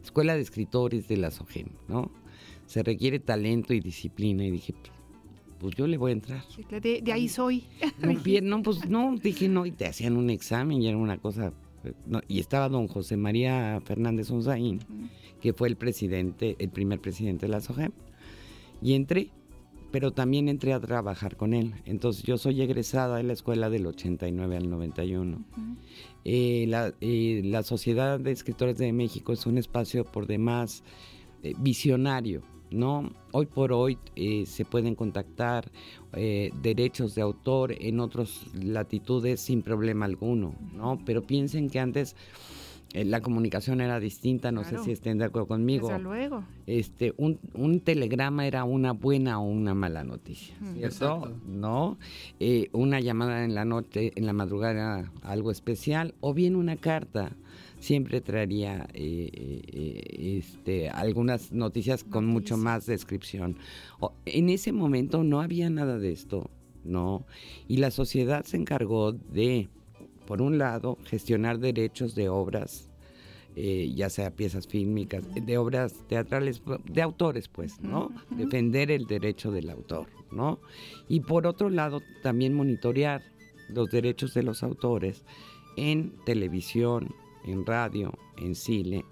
Escuela 0.03 0.35
de 0.35 0.41
Escritores 0.41 1.07
de 1.07 1.17
la 1.17 1.31
SOGEM, 1.31 1.67
¿no? 1.87 2.11
Se 2.65 2.83
requiere 2.83 3.19
talento 3.19 3.73
y 3.73 3.79
disciplina 3.79 4.45
y 4.45 4.51
dije, 4.51 4.73
pues 5.59 5.75
yo 5.75 5.87
le 5.87 5.97
voy 5.97 6.11
a 6.11 6.13
entrar. 6.13 6.43
De, 6.81 7.01
de 7.01 7.11
ahí 7.11 7.27
soy. 7.27 7.63
No, 8.01 8.13
bien, 8.21 8.47
no, 8.49 8.61
pues 8.61 8.87
no, 8.89 9.15
dije 9.21 9.47
no, 9.49 9.65
y 9.65 9.71
te 9.71 9.85
hacían 9.87 10.17
un 10.17 10.29
examen 10.29 10.81
y 10.81 10.87
era 10.87 10.97
una 10.97 11.17
cosa. 11.17 11.53
eh, 11.83 11.93
no, 12.05 12.21
y 12.27 12.39
estaba 12.39 12.69
don 12.69 12.87
José 12.87 13.17
María 13.17 13.81
Fernández 13.85 14.29
Onzaín, 14.31 14.79
que 15.41 15.53
fue 15.53 15.67
el 15.69 15.77
presidente, 15.77 16.55
el 16.59 16.69
primer 16.69 16.99
presidente 16.99 17.45
de 17.47 17.51
la 17.51 17.61
SOGEM. 17.61 17.91
Y 18.81 18.93
entré, 18.93 19.31
pero 19.91 20.11
también 20.11 20.49
entré 20.49 20.73
a 20.73 20.79
trabajar 20.79 21.37
con 21.37 21.53
él. 21.53 21.73
Entonces 21.85 22.23
yo 22.23 22.37
soy 22.37 22.61
egresada 22.61 23.17
de 23.17 23.23
la 23.23 23.33
escuela 23.33 23.69
del 23.69 23.87
89 23.87 24.57
al 24.57 24.69
91. 24.69 25.43
Eh, 26.25 26.65
la, 26.67 26.93
eh, 27.01 27.41
la 27.45 27.63
Sociedad 27.63 28.19
de 28.19 28.31
Escritores 28.31 28.77
de 28.77 28.91
México 28.91 29.33
es 29.33 29.45
un 29.45 29.57
espacio 29.57 30.03
por 30.03 30.27
demás 30.27 30.83
eh, 31.43 31.53
visionario, 31.59 32.41
¿no? 32.71 33.11
Hoy 33.31 33.45
por 33.45 33.71
hoy 33.71 33.99
eh, 34.15 34.45
se 34.47 34.65
pueden 34.65 34.95
contactar 34.95 35.71
eh, 36.13 36.51
derechos 36.61 37.13
de 37.13 37.21
autor 37.21 37.75
en 37.79 37.99
otras 37.99 38.47
latitudes 38.55 39.39
sin 39.39 39.61
problema 39.61 40.05
alguno, 40.05 40.55
¿no? 40.73 40.99
Pero 41.05 41.21
piensen 41.21 41.69
que 41.69 41.79
antes 41.79 42.15
eh, 43.01 43.05
la 43.05 43.21
comunicación 43.21 43.81
era 43.81 43.99
distinta, 43.99 44.51
no 44.51 44.61
Claro. 44.61 44.79
sé 44.79 44.83
si 44.85 44.91
estén 44.91 45.17
de 45.17 45.25
acuerdo 45.25 45.47
conmigo. 45.47 45.87
Desde 45.89 46.01
luego. 46.03 46.43
Este, 46.65 47.13
un, 47.17 47.39
un 47.53 47.79
telegrama 47.79 48.45
era 48.47 48.63
una 48.63 48.91
buena 48.93 49.39
o 49.39 49.43
una 49.47 49.73
mala 49.73 50.03
noticia, 50.03 50.55
Ujú. 50.61 50.73
¿cierto? 50.79 51.35
¿No? 51.47 51.97
Eh, 52.39 52.69
una 52.73 52.99
llamada 52.99 53.43
en 53.45 53.55
la 53.55 53.65
noche, 53.65 54.11
en 54.15 54.25
la 54.25 54.33
madrugada 54.33 54.71
era 54.73 55.11
algo 55.21 55.51
especial, 55.51 56.13
o 56.19 56.33
bien 56.33 56.55
una 56.55 56.75
carta 56.75 57.31
siempre 57.79 58.21
traería 58.21 58.87
eh, 58.93 59.29
eh, 59.33 59.61
eh, 59.71 60.37
este, 60.39 60.89
algunas 60.89 61.51
noticias 61.51 62.03
con 62.03 62.25
mucho 62.25 62.57
más 62.57 62.85
descripción. 62.87 63.55
O- 63.99 64.13
en 64.25 64.49
ese 64.49 64.71
momento 64.71 65.23
no 65.23 65.41
había 65.41 65.69
nada 65.69 65.99
de 65.99 66.11
esto, 66.11 66.49
¿no? 66.83 67.25
Y 67.67 67.77
la 67.77 67.91
sociedad 67.91 68.43
se 68.45 68.57
encargó 68.57 69.11
de, 69.13 69.69
por 70.25 70.41
un 70.41 70.57
lado, 70.57 70.97
gestionar 71.05 71.59
derechos 71.59 72.15
de 72.15 72.29
obras 72.29 72.86
eh, 73.59 73.91
ya 73.95 74.11
sea 74.11 74.29
piezas 74.29 74.67
fílmicas, 74.67 75.23
de 75.33 75.57
obras 75.57 76.03
teatrales, 76.07 76.61
de 76.85 77.01
autores, 77.01 77.47
pues, 77.47 77.81
¿no? 77.81 78.11
Defender 78.29 78.91
el 78.91 79.07
derecho 79.07 79.51
del 79.51 79.71
autor, 79.71 80.05
¿no? 80.31 80.59
Y 81.09 81.21
por 81.21 81.47
otro 81.47 81.71
lado, 81.71 82.03
también 82.21 82.53
monitorear 82.53 83.23
los 83.69 83.89
derechos 83.89 84.35
de 84.35 84.43
los 84.43 84.61
autores 84.61 85.25
en 85.75 86.13
televisión, 86.23 87.15
en 87.45 87.65
radio, 87.65 88.13
en 88.37 88.53
cine 88.53 89.03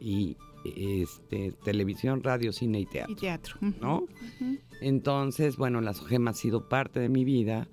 y 0.00 0.38
este, 0.64 1.52
televisión, 1.62 2.22
radio, 2.22 2.54
cine 2.54 2.80
y 2.80 2.86
teatro. 2.86 3.12
Y 3.12 3.16
teatro. 3.16 3.56
¿No? 3.60 4.06
Entonces, 4.80 5.58
bueno, 5.58 5.82
la 5.82 5.92
SOGEM 5.92 6.28
ha 6.28 6.32
sido 6.32 6.66
parte 6.70 6.98
de 6.98 7.10
mi 7.10 7.26
vida, 7.26 7.68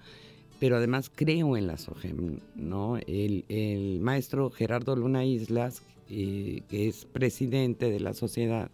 pero 0.60 0.78
además 0.78 1.12
creo 1.14 1.58
en 1.58 1.68
la 1.68 1.78
SOGEM, 1.78 2.40
¿no? 2.56 2.98
El, 3.08 3.46
el 3.50 4.00
maestro 4.00 4.50
Gerardo 4.50 4.96
Luna 4.96 5.26
Islas, 5.26 5.84
eh, 6.10 6.62
que 6.70 6.88
es 6.88 7.06
presidente 7.06 7.90
de 7.90 8.00
la 8.00 8.14
sociedad, 8.14 8.70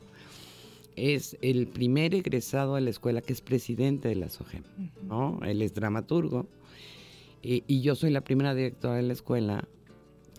es 0.95 1.37
el 1.41 1.67
primer 1.67 2.13
egresado 2.13 2.75
a 2.75 2.81
la 2.81 2.89
escuela 2.89 3.21
que 3.21 3.33
es 3.33 3.41
presidente 3.41 4.09
de 4.09 4.15
la 4.15 4.29
SOGEM, 4.29 4.63
¿no? 5.07 5.39
Él 5.43 5.61
es 5.61 5.73
dramaturgo 5.73 6.47
eh, 7.43 7.63
y 7.67 7.81
yo 7.81 7.95
soy 7.95 8.11
la 8.11 8.21
primera 8.21 8.53
directora 8.53 8.95
de 8.95 9.03
la 9.03 9.13
escuela 9.13 9.67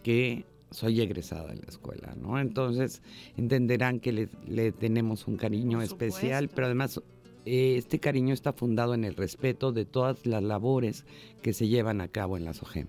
que 0.03 0.45
soy 0.71 1.01
egresada 1.01 1.49
de 1.49 1.57
la 1.57 1.69
escuela, 1.69 2.15
¿no? 2.21 2.39
Entonces 2.39 3.03
entenderán 3.37 4.01
que 4.01 4.13
le, 4.13 4.29
le 4.47 4.73
tenemos 4.73 5.27
un 5.27 5.37
cariño 5.37 5.83
especial, 5.83 6.49
pero 6.49 6.67
además 6.67 7.01
este 7.45 7.99
cariño 7.99 8.35
está 8.35 8.53
fundado 8.53 8.95
en 8.95 9.05
el 9.05 9.15
respeto 9.17 9.73
de 9.73 9.85
todas 9.85 10.27
las 10.27 10.43
labores 10.43 11.05
que 11.43 11.53
se 11.53 11.69
llevan 11.69 12.01
a 12.01 12.09
cabo 12.09 12.37
en 12.37 12.45
la 12.45 12.53
SOGEM. 12.55 12.87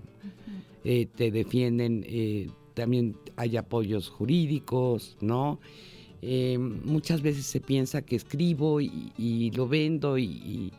Eh, 0.84 1.08
te 1.16 1.32
defienden, 1.32 2.04
eh, 2.08 2.50
también 2.74 3.16
hay 3.36 3.58
apoyos 3.58 4.10
jurídicos, 4.10 5.18
¿no? 5.22 5.60
Eh, 6.22 6.58
muchas 6.58 7.22
veces 7.22 7.46
se 7.46 7.60
piensa 7.60 8.02
que 8.04 8.16
escribo 8.16 8.80
y, 8.82 9.12
y 9.18 9.52
lo 9.52 9.68
vendo 9.68 10.18
y, 10.18 10.24
y- 10.26 10.72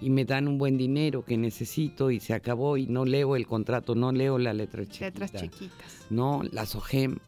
y 0.00 0.10
me 0.10 0.24
dan 0.24 0.48
un 0.48 0.58
buen 0.58 0.76
dinero 0.76 1.24
que 1.24 1.36
necesito 1.38 2.10
y 2.10 2.18
se 2.20 2.34
acabó 2.34 2.76
y 2.76 2.86
no 2.86 3.04
leo 3.04 3.36
el 3.36 3.46
contrato, 3.46 3.94
no 3.94 4.10
leo 4.12 4.38
la 4.38 4.52
letra 4.52 4.84
chiquita. 4.84 5.04
Letras 5.06 5.32
chiquitas. 5.32 6.06
No, 6.10 6.42
la 6.52 6.66
SOGEM 6.66 7.18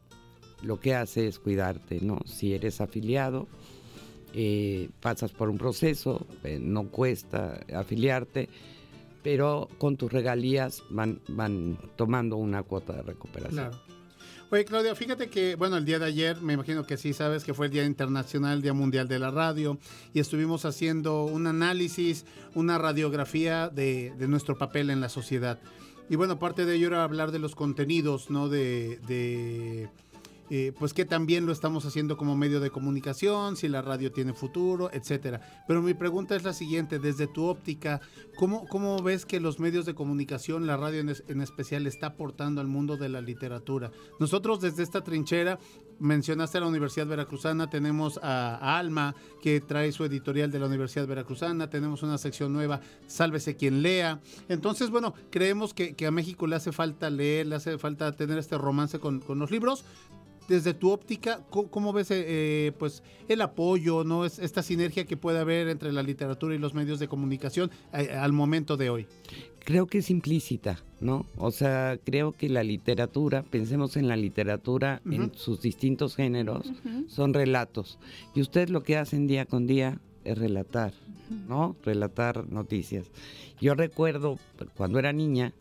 lo 0.62 0.80
que 0.80 0.94
hace 0.94 1.28
es 1.28 1.38
cuidarte, 1.38 2.00
¿no? 2.02 2.18
Si 2.26 2.52
eres 2.52 2.80
afiliado, 2.80 3.46
eh, 4.36 4.90
pasas 5.00 5.32
por 5.32 5.48
un 5.48 5.56
proceso, 5.56 6.26
eh, 6.44 6.58
no 6.60 6.88
cuesta 6.88 7.58
afiliarte, 7.74 8.50
pero 9.22 9.68
con 9.78 9.96
tus 9.96 10.12
regalías 10.12 10.82
van, 10.90 11.20
van 11.26 11.78
tomando 11.96 12.36
una 12.36 12.62
cuota 12.62 12.92
de 12.92 13.02
recuperación. 13.02 13.70
Claro. 13.70 13.86
Oye, 14.50 14.64
Claudia, 14.64 14.94
fíjate 14.94 15.28
que, 15.28 15.56
bueno, 15.56 15.76
el 15.78 15.84
día 15.86 15.98
de 15.98 16.04
ayer, 16.04 16.40
me 16.40 16.52
imagino 16.52 16.84
que 16.84 16.96
sí 16.98 17.12
sabes 17.12 17.42
que 17.42 17.54
fue 17.54 17.66
el 17.66 17.72
Día 17.72 17.84
Internacional, 17.84 18.62
Día 18.62 18.74
Mundial 18.74 19.08
de 19.08 19.18
la 19.18 19.30
Radio, 19.30 19.78
y 20.14 20.20
estuvimos 20.20 20.64
haciendo 20.66 21.24
un 21.24 21.46
análisis, 21.46 22.26
una 22.54 22.78
radiografía 22.78 23.68
de, 23.68 24.12
de 24.16 24.28
nuestro 24.28 24.56
papel 24.56 24.90
en 24.90 25.00
la 25.00 25.08
sociedad. 25.08 25.58
Y 26.08 26.14
bueno, 26.14 26.38
parte 26.38 26.64
de 26.64 26.76
ello 26.76 26.86
era 26.86 27.02
hablar 27.02 27.32
de 27.32 27.40
los 27.40 27.56
contenidos, 27.56 28.30
¿no? 28.30 28.48
De, 28.48 29.00
de, 29.08 29.88
eh, 30.50 30.72
pues 30.78 30.92
que 30.94 31.04
también 31.04 31.46
lo 31.46 31.52
estamos 31.52 31.84
haciendo 31.86 32.16
como 32.16 32.36
medio 32.36 32.60
de 32.60 32.70
comunicación, 32.70 33.56
si 33.56 33.68
la 33.68 33.82
radio 33.82 34.12
tiene 34.12 34.32
futuro, 34.32 34.90
etcétera. 34.92 35.40
Pero 35.66 35.82
mi 35.82 35.94
pregunta 35.94 36.36
es 36.36 36.44
la 36.44 36.52
siguiente, 36.52 36.98
desde 36.98 37.26
tu 37.26 37.44
óptica, 37.46 38.00
¿cómo, 38.36 38.66
cómo 38.68 39.02
ves 39.02 39.26
que 39.26 39.40
los 39.40 39.58
medios 39.60 39.86
de 39.86 39.94
comunicación, 39.94 40.66
la 40.66 40.76
radio 40.76 41.00
en, 41.00 41.08
es- 41.08 41.24
en 41.28 41.40
especial, 41.40 41.86
está 41.86 42.08
aportando 42.08 42.60
al 42.60 42.66
mundo 42.68 42.96
de 42.96 43.08
la 43.08 43.20
literatura? 43.20 43.90
Nosotros 44.20 44.60
desde 44.60 44.82
esta 44.82 45.02
trinchera, 45.02 45.58
mencionaste 45.98 46.58
a 46.58 46.60
la 46.60 46.66
Universidad 46.66 47.06
Veracruzana, 47.06 47.70
tenemos 47.70 48.18
a, 48.22 48.56
a 48.56 48.78
Alma, 48.78 49.14
que 49.42 49.60
trae 49.60 49.92
su 49.92 50.04
editorial 50.04 50.50
de 50.50 50.58
la 50.58 50.66
Universidad 50.66 51.06
Veracruzana, 51.06 51.70
tenemos 51.70 52.02
una 52.02 52.18
sección 52.18 52.52
nueva, 52.52 52.80
Sálvese 53.06 53.56
quien 53.56 53.82
lea. 53.82 54.20
Entonces, 54.48 54.90
bueno, 54.90 55.14
creemos 55.30 55.72
que, 55.72 55.94
que 55.94 56.06
a 56.06 56.10
México 56.10 56.46
le 56.46 56.56
hace 56.56 56.70
falta 56.72 57.08
leer, 57.08 57.46
le 57.46 57.54
hace 57.56 57.78
falta 57.78 58.12
tener 58.14 58.36
este 58.38 58.58
romance 58.58 58.98
con, 58.98 59.20
con 59.20 59.38
los 59.38 59.50
libros 59.50 59.84
desde 60.48 60.74
tu 60.74 60.90
óptica, 60.90 61.40
¿cómo, 61.50 61.68
cómo 61.68 61.92
ves 61.92 62.10
eh, 62.10 62.24
eh, 62.26 62.72
pues 62.78 63.02
el 63.28 63.40
apoyo, 63.40 64.04
no 64.04 64.24
es 64.24 64.38
esta 64.38 64.62
sinergia 64.62 65.04
que 65.04 65.16
puede 65.16 65.38
haber 65.40 65.68
entre 65.68 65.92
la 65.92 66.02
literatura 66.02 66.54
y 66.54 66.58
los 66.58 66.74
medios 66.74 66.98
de 66.98 67.08
comunicación 67.08 67.70
eh, 67.92 68.10
al 68.12 68.32
momento 68.32 68.76
de 68.76 68.90
hoy? 68.90 69.06
Creo 69.64 69.86
que 69.88 69.98
es 69.98 70.10
implícita, 70.10 70.78
¿no? 71.00 71.26
O 71.36 71.50
sea, 71.50 71.98
creo 72.04 72.30
que 72.32 72.48
la 72.48 72.62
literatura, 72.62 73.42
pensemos 73.42 73.96
en 73.96 74.06
la 74.06 74.16
literatura 74.16 75.02
en 75.04 75.22
Ujú. 75.24 75.34
sus 75.34 75.60
distintos 75.60 76.14
géneros, 76.14 76.66
Ujú. 76.66 77.08
son 77.08 77.34
relatos. 77.34 77.98
Y 78.34 78.40
ustedes 78.42 78.70
lo 78.70 78.84
que 78.84 78.96
hacen 78.96 79.26
día 79.26 79.44
con 79.44 79.66
día 79.66 79.98
es 80.24 80.38
relatar, 80.38 80.92
¿no? 81.48 81.74
Relatar 81.84 82.48
noticias. 82.48 83.10
Yo 83.60 83.74
recuerdo 83.74 84.38
cuando 84.76 85.00
era 85.00 85.12
niña 85.12 85.52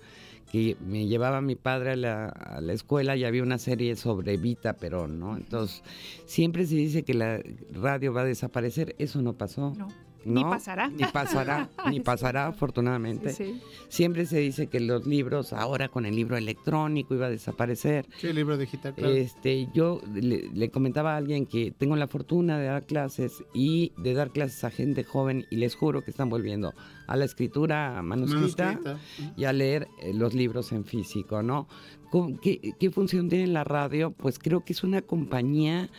que 0.51 0.77
me 0.85 1.07
llevaba 1.07 1.41
mi 1.41 1.55
padre 1.55 1.91
a 1.91 1.95
la, 1.95 2.25
a 2.27 2.61
la 2.61 2.73
escuela 2.73 3.15
y 3.15 3.25
había 3.25 3.43
una 3.43 3.57
serie 3.57 3.95
sobre 3.95 4.37
Vita 4.37 4.73
Perón, 4.73 5.19
¿no? 5.19 5.35
Entonces, 5.35 5.83
siempre 6.25 6.65
se 6.65 6.75
dice 6.75 7.03
que 7.03 7.13
la 7.13 7.41
radio 7.71 8.13
va 8.13 8.21
a 8.21 8.25
desaparecer, 8.25 8.95
eso 8.99 9.21
no 9.21 9.33
pasó. 9.33 9.73
No. 9.77 10.04
Ni 10.25 10.43
¿no? 10.43 10.49
pasará. 10.49 10.89
Ni 10.89 11.03
pasará, 11.05 11.69
ni 11.89 11.95
Sí. 11.97 11.99
pasará, 12.01 12.47
afortunadamente. 12.47 13.29
Sí, 13.31 13.45
sí. 13.45 13.61
Siempre 13.89 14.25
se 14.25 14.39
dice 14.39 14.67
que 14.67 14.79
los 14.79 15.05
libros, 15.05 15.53
ahora 15.53 15.87
con 15.89 16.05
el 16.05 16.15
libro 16.15 16.35
electrónico, 16.35 17.13
iba 17.15 17.27
a 17.27 17.29
desaparecer. 17.29 18.07
Sí, 18.17 18.27
el 18.27 18.35
libro 18.35 18.57
digital, 18.57 18.93
claro. 18.95 19.13
Este, 19.13 19.67
yo 19.73 20.01
le, 20.13 20.49
le 20.51 20.69
comentaba 20.71 21.13
a 21.13 21.17
alguien 21.17 21.45
que 21.45 21.71
tengo 21.71 21.95
la 21.95 22.07
fortuna 22.07 22.57
de 22.59 22.65
dar 22.65 22.85
clases 22.85 23.43
y 23.53 23.93
de 23.97 24.13
dar 24.13 24.31
clases 24.31 24.63
a 24.63 24.71
gente 24.71 25.03
joven 25.03 25.45
y 25.51 25.57
les 25.57 25.75
juro 25.75 26.03
que 26.03 26.11
están 26.11 26.29
volviendo 26.29 26.73
a 27.07 27.15
la 27.15 27.25
escritura 27.25 28.01
manuscrita, 28.01 28.79
Manuscrita. 28.83 28.99
y 29.37 29.43
a 29.45 29.53
leer 29.53 29.87
eh, 30.01 30.11
los 30.13 30.33
libros 30.33 30.71
en 30.71 30.85
físico, 30.85 31.43
¿no? 31.43 31.67
¿Cómo- 32.09 32.39
¿Qué, 32.39 32.73
qué 32.79 32.89
función 32.91 33.29
tiene 33.29 33.47
la 33.47 33.63
radio? 33.63 34.11
Pues 34.11 34.39
creo 34.39 34.63
que 34.65 34.73
es 34.73 34.83
una 34.83 35.01
compañía 35.01 35.89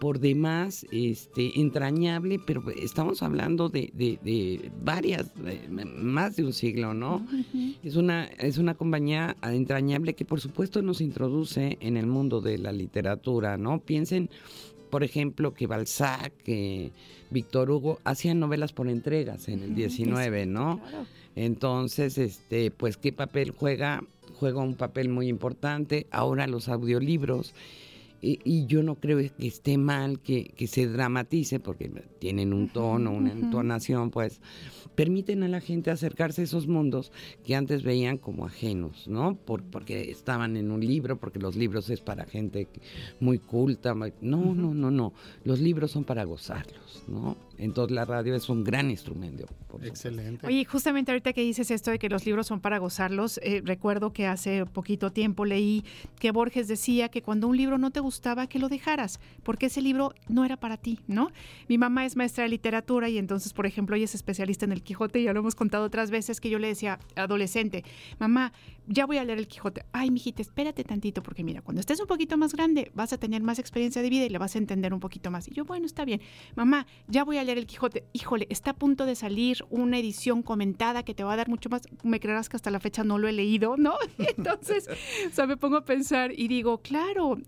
por 0.00 0.18
demás 0.20 0.86
este, 0.92 1.58
entrañable, 1.60 2.38
pero 2.44 2.62
estamos 2.70 3.22
hablando 3.22 3.68
de, 3.68 3.90
de- 3.94 4.18
de 4.22 4.70
varias, 4.82 5.30
más 5.96 6.36
de 6.36 6.44
un 6.44 6.52
siglo, 6.52 6.92
¿no? 6.94 7.26
Es 7.82 7.96
una, 7.96 8.24
es 8.26 8.58
una 8.58 8.74
compañía 8.74 9.36
entrañable 9.42 10.14
que 10.14 10.24
por 10.24 10.40
supuesto 10.40 10.82
nos 10.82 11.00
introduce 11.00 11.78
en 11.80 11.96
el 11.96 12.06
mundo 12.06 12.40
de 12.40 12.58
la 12.58 12.72
literatura, 12.72 13.56
¿no? 13.56 13.80
Piensen, 13.80 14.28
por 14.90 15.04
ejemplo, 15.04 15.54
que 15.54 15.66
Balzac, 15.66 16.32
que 16.44 16.92
Víctor 17.30 17.70
Hugo 17.70 17.98
hacían 18.04 18.38
novelas 18.40 18.72
por 18.72 18.88
entregas 18.88 19.48
en 19.48 19.62
el 19.62 19.74
19, 19.74 20.46
¿no? 20.46 20.80
Entonces, 21.36 22.18
este, 22.18 22.70
pues, 22.70 22.96
¿qué 22.96 23.12
papel 23.12 23.50
juega? 23.50 24.04
Juega 24.34 24.60
un 24.62 24.74
papel 24.74 25.08
muy 25.08 25.28
importante. 25.28 26.06
Ahora 26.10 26.46
los 26.46 26.68
audiolibros. 26.68 27.54
Y, 28.24 28.40
y 28.44 28.66
yo 28.66 28.82
no 28.82 28.94
creo 28.94 29.18
que 29.18 29.46
esté 29.46 29.76
mal 29.76 30.20
que, 30.20 30.44
que 30.56 30.66
se 30.66 30.86
dramatice, 30.86 31.60
porque 31.60 31.90
tienen 32.18 32.54
un 32.54 32.68
tono, 32.68 33.12
una 33.12 33.32
entonación, 33.32 34.10
pues 34.10 34.40
permiten 34.94 35.42
a 35.42 35.48
la 35.48 35.60
gente 35.60 35.90
acercarse 35.90 36.40
a 36.40 36.44
esos 36.44 36.66
mundos 36.66 37.12
que 37.44 37.54
antes 37.54 37.82
veían 37.82 38.16
como 38.16 38.46
ajenos, 38.46 39.08
¿no? 39.08 39.36
Por, 39.36 39.62
porque 39.62 40.10
estaban 40.10 40.56
en 40.56 40.70
un 40.70 40.80
libro, 40.80 41.18
porque 41.18 41.38
los 41.38 41.56
libros 41.56 41.90
es 41.90 42.00
para 42.00 42.24
gente 42.24 42.68
muy 43.20 43.38
culta. 43.38 43.94
No, 43.94 44.54
no, 44.54 44.74
no, 44.74 44.90
no. 44.90 45.12
Los 45.44 45.60
libros 45.60 45.90
son 45.90 46.04
para 46.04 46.24
gozarlos, 46.24 47.02
¿no? 47.08 47.36
Entonces 47.58 47.94
la 47.94 48.04
radio 48.04 48.34
es 48.34 48.48
un 48.48 48.64
gran 48.64 48.90
instrumento. 48.90 49.46
Excelente. 49.82 50.46
Oye, 50.46 50.64
justamente 50.64 51.12
ahorita 51.12 51.32
que 51.32 51.42
dices 51.42 51.70
esto 51.70 51.90
de 51.90 51.98
que 51.98 52.08
los 52.08 52.24
libros 52.26 52.46
son 52.46 52.60
para 52.60 52.78
gozarlos, 52.78 53.38
eh, 53.42 53.62
recuerdo 53.64 54.12
que 54.12 54.26
hace 54.26 54.64
poquito 54.66 55.10
tiempo 55.10 55.44
leí 55.44 55.84
que 56.18 56.30
Borges 56.30 56.68
decía 56.68 57.08
que 57.08 57.22
cuando 57.22 57.48
un 57.48 57.56
libro 57.56 57.78
no 57.78 57.90
te 57.90 58.00
gustaba, 58.00 58.46
que 58.46 58.58
lo 58.58 58.68
dejaras, 58.68 59.20
porque 59.42 59.66
ese 59.66 59.82
libro 59.82 60.14
no 60.28 60.44
era 60.44 60.56
para 60.56 60.76
ti, 60.76 61.00
¿no? 61.06 61.30
Mi 61.68 61.78
mamá 61.78 62.04
es 62.04 62.16
maestra 62.16 62.44
de 62.44 62.50
literatura 62.50 63.08
y 63.08 63.18
entonces, 63.18 63.52
por 63.52 63.66
ejemplo, 63.66 63.96
ella 63.96 64.04
es 64.04 64.14
especialista 64.14 64.64
en 64.64 64.72
el 64.72 64.82
Quijote, 64.82 65.22
ya 65.22 65.32
lo 65.32 65.40
hemos 65.40 65.54
contado 65.54 65.84
otras 65.84 66.10
veces, 66.10 66.40
que 66.40 66.50
yo 66.50 66.58
le 66.58 66.68
decía, 66.68 66.98
adolescente, 67.16 67.84
mamá, 68.18 68.52
ya 68.86 69.06
voy 69.06 69.18
a 69.18 69.24
leer 69.24 69.38
el 69.38 69.46
Quijote. 69.46 69.84
Ay, 69.92 70.10
mijita, 70.10 70.42
espérate 70.42 70.84
tantito, 70.84 71.22
porque 71.22 71.42
mira, 71.42 71.62
cuando 71.62 71.80
estés 71.80 72.00
un 72.00 72.06
poquito 72.06 72.36
más 72.36 72.52
grande, 72.52 72.90
vas 72.94 73.12
a 73.12 73.18
tener 73.18 73.42
más 73.42 73.58
experiencia 73.58 74.02
de 74.02 74.10
vida 74.10 74.24
y 74.24 74.28
le 74.28 74.38
vas 74.38 74.54
a 74.54 74.58
entender 74.58 74.92
un 74.92 75.00
poquito 75.00 75.30
más. 75.30 75.48
Y 75.48 75.52
yo, 75.52 75.64
bueno, 75.64 75.86
está 75.86 76.04
bien. 76.04 76.20
Mamá, 76.54 76.86
ya 77.08 77.24
voy 77.24 77.38
a 77.38 77.44
leer 77.44 77.58
El 77.58 77.66
Quijote. 77.66 78.04
Híjole, 78.12 78.46
está 78.50 78.72
a 78.72 78.74
punto 78.74 79.06
de 79.06 79.14
salir 79.14 79.64
una 79.70 79.98
edición 79.98 80.42
comentada 80.42 81.02
que 81.02 81.14
te 81.14 81.24
va 81.24 81.32
a 81.32 81.36
dar 81.36 81.48
mucho 81.48 81.68
más. 81.68 81.82
Me 82.02 82.20
creerás 82.20 82.48
que 82.48 82.56
hasta 82.56 82.70
la 82.70 82.80
fecha 82.80 83.04
no 83.04 83.18
lo 83.18 83.28
he 83.28 83.32
leído, 83.32 83.76
¿no? 83.76 83.94
Entonces, 84.36 84.88
o 84.88 85.34
sea, 85.34 85.46
me 85.46 85.56
pongo 85.56 85.76
a 85.76 85.84
pensar 85.84 86.32
y 86.36 86.48
digo, 86.48 86.78
claro, 86.78 87.38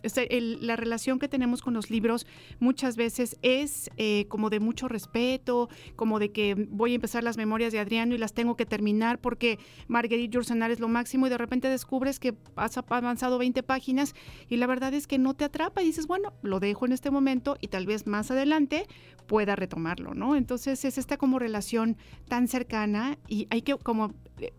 la 0.61 0.77
relación 0.77 1.19
que 1.19 1.29
tenemos 1.29 1.63
con 1.63 1.75
los 1.75 1.91
libros 1.91 2.27
muchas 2.61 2.97
veces 2.97 3.37
es 3.43 3.91
eh, 3.97 4.27
como 4.29 4.51
de 4.51 4.61
mucho 4.61 4.89
respeto, 4.89 5.69
como 5.97 6.19
de 6.19 6.33
que 6.33 6.55
voy 6.55 6.93
a 6.93 6.95
empezar 6.95 7.23
las 7.23 7.37
memorias 7.37 7.73
de 7.73 7.79
Adriano 7.79 8.15
y 8.15 8.19
las 8.19 8.33
tengo 8.33 8.57
que 8.57 8.67
terminar 8.67 9.21
porque 9.21 9.59
Marguerite 9.89 10.35
Yourcenar 10.35 10.71
es 10.71 10.81
lo 10.81 10.89
máximo 10.89 11.26
y 11.27 11.31
de 11.31 11.39
repente 11.39 11.69
descubres 11.69 12.19
que 12.19 12.37
has 12.57 12.77
avanzado 12.79 13.39
20 13.39 13.63
páginas 13.63 14.15
y 14.49 14.57
la 14.57 14.67
verdad 14.67 14.95
es 14.95 15.07
que 15.07 15.19
no 15.19 15.35
te 15.35 15.45
atrapa 15.45 15.83
y 15.83 15.87
dices, 15.87 16.07
bueno, 16.07 16.33
lo 16.43 16.61
dejo 16.61 16.87
en 16.87 16.93
este 16.93 17.11
momento 17.11 17.57
y 17.61 17.69
tal 17.69 17.87
vez 17.87 18.07
más 18.07 18.31
adelante 18.31 18.87
pueda 19.27 19.57
retomarlo, 19.57 20.15
¿no? 20.15 20.37
Entonces 20.37 20.85
es 20.85 20.99
esta 20.99 21.17
como 21.17 21.39
relación 21.39 21.97
tan 22.29 22.49
cercana 22.49 23.19
y 23.29 23.49
hay 23.51 23.63
que 23.63 23.77
como, 23.77 24.15
eh, 24.39 24.53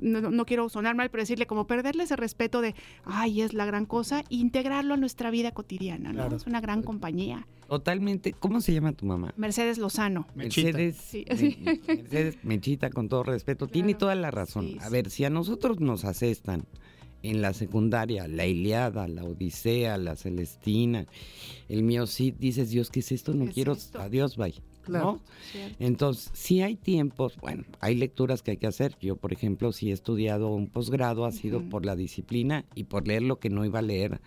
no, 0.00 0.20
no 0.30 0.46
quiero 0.46 0.68
sonar 0.68 0.94
mal, 0.94 1.10
pero 1.10 1.22
decirle 1.22 1.46
como 1.46 1.66
perderle 1.66 2.04
ese 2.04 2.16
respeto 2.16 2.60
de, 2.60 2.74
ay, 3.04 3.42
es 3.42 3.54
la 3.54 3.64
gran 3.66 3.86
cosa, 3.86 4.20
e 4.30 4.36
integrarlo 4.36 4.94
a 4.94 4.96
nuestra 4.96 5.30
vida 5.30 5.52
cotidiana, 5.52 6.10
¿no? 6.10 6.14
Claro. 6.20 6.36
Es 6.36 6.46
una 6.46 6.60
gran 6.60 6.82
compañía. 6.82 7.46
Totalmente. 7.68 8.32
¿Cómo 8.32 8.60
se 8.60 8.72
llama 8.74 8.92
tu 8.92 9.06
mamá? 9.06 9.32
Mercedes 9.36 9.78
Lozano. 9.78 10.26
Mercedes, 10.34 10.96
Sí, 10.96 11.24
Me- 11.28 11.80
Mercedes 11.96 12.38
Mechita, 12.44 12.90
con 12.90 13.08
todo 13.08 13.22
respeto, 13.24 13.66
tiene 13.66 13.94
toda 13.94 14.14
la 14.14 14.30
razón. 14.30 14.66
Sí, 14.66 14.78
a 14.80 14.88
ver, 14.90 15.10
si 15.10 15.24
a 15.24 15.30
nosotros 15.30 15.80
nos 15.80 16.04
asestan 16.04 16.64
en 17.22 17.40
la 17.40 17.54
secundaria 17.54 18.28
la 18.28 18.44
Iliada, 18.46 19.08
la 19.08 19.24
Odisea, 19.24 19.96
la 19.96 20.14
Celestina, 20.14 21.06
el 21.70 21.82
mío 21.82 22.06
sí, 22.06 22.34
dices, 22.38 22.68
Dios, 22.68 22.90
¿qué 22.90 23.00
es 23.00 23.12
esto? 23.12 23.32
No 23.32 23.44
¿Qué 23.44 23.48
es 23.50 23.54
quiero, 23.54 23.72
esto? 23.72 23.98
adiós, 23.98 24.36
bye. 24.36 24.54
Claro. 24.84 25.04
¿no? 25.04 25.20
Entonces, 25.78 26.30
si 26.34 26.62
hay 26.62 26.76
tiempos, 26.76 27.36
bueno, 27.40 27.64
hay 27.80 27.94
lecturas 27.94 28.42
que 28.42 28.52
hay 28.52 28.56
que 28.56 28.66
hacer. 28.66 28.96
Yo, 29.00 29.16
por 29.16 29.32
ejemplo, 29.32 29.72
si 29.72 29.90
he 29.90 29.92
estudiado 29.92 30.48
un 30.48 30.68
posgrado, 30.68 31.24
ha 31.24 31.32
sido 31.32 31.62
por 31.68 31.86
la 31.86 31.96
disciplina 31.96 32.64
y 32.74 32.84
por 32.84 33.06
leer 33.06 33.22
lo 33.22 33.38
que 33.38 33.50
no 33.50 33.64
iba 33.64 33.78
a 33.78 33.82
leer, 33.82 34.20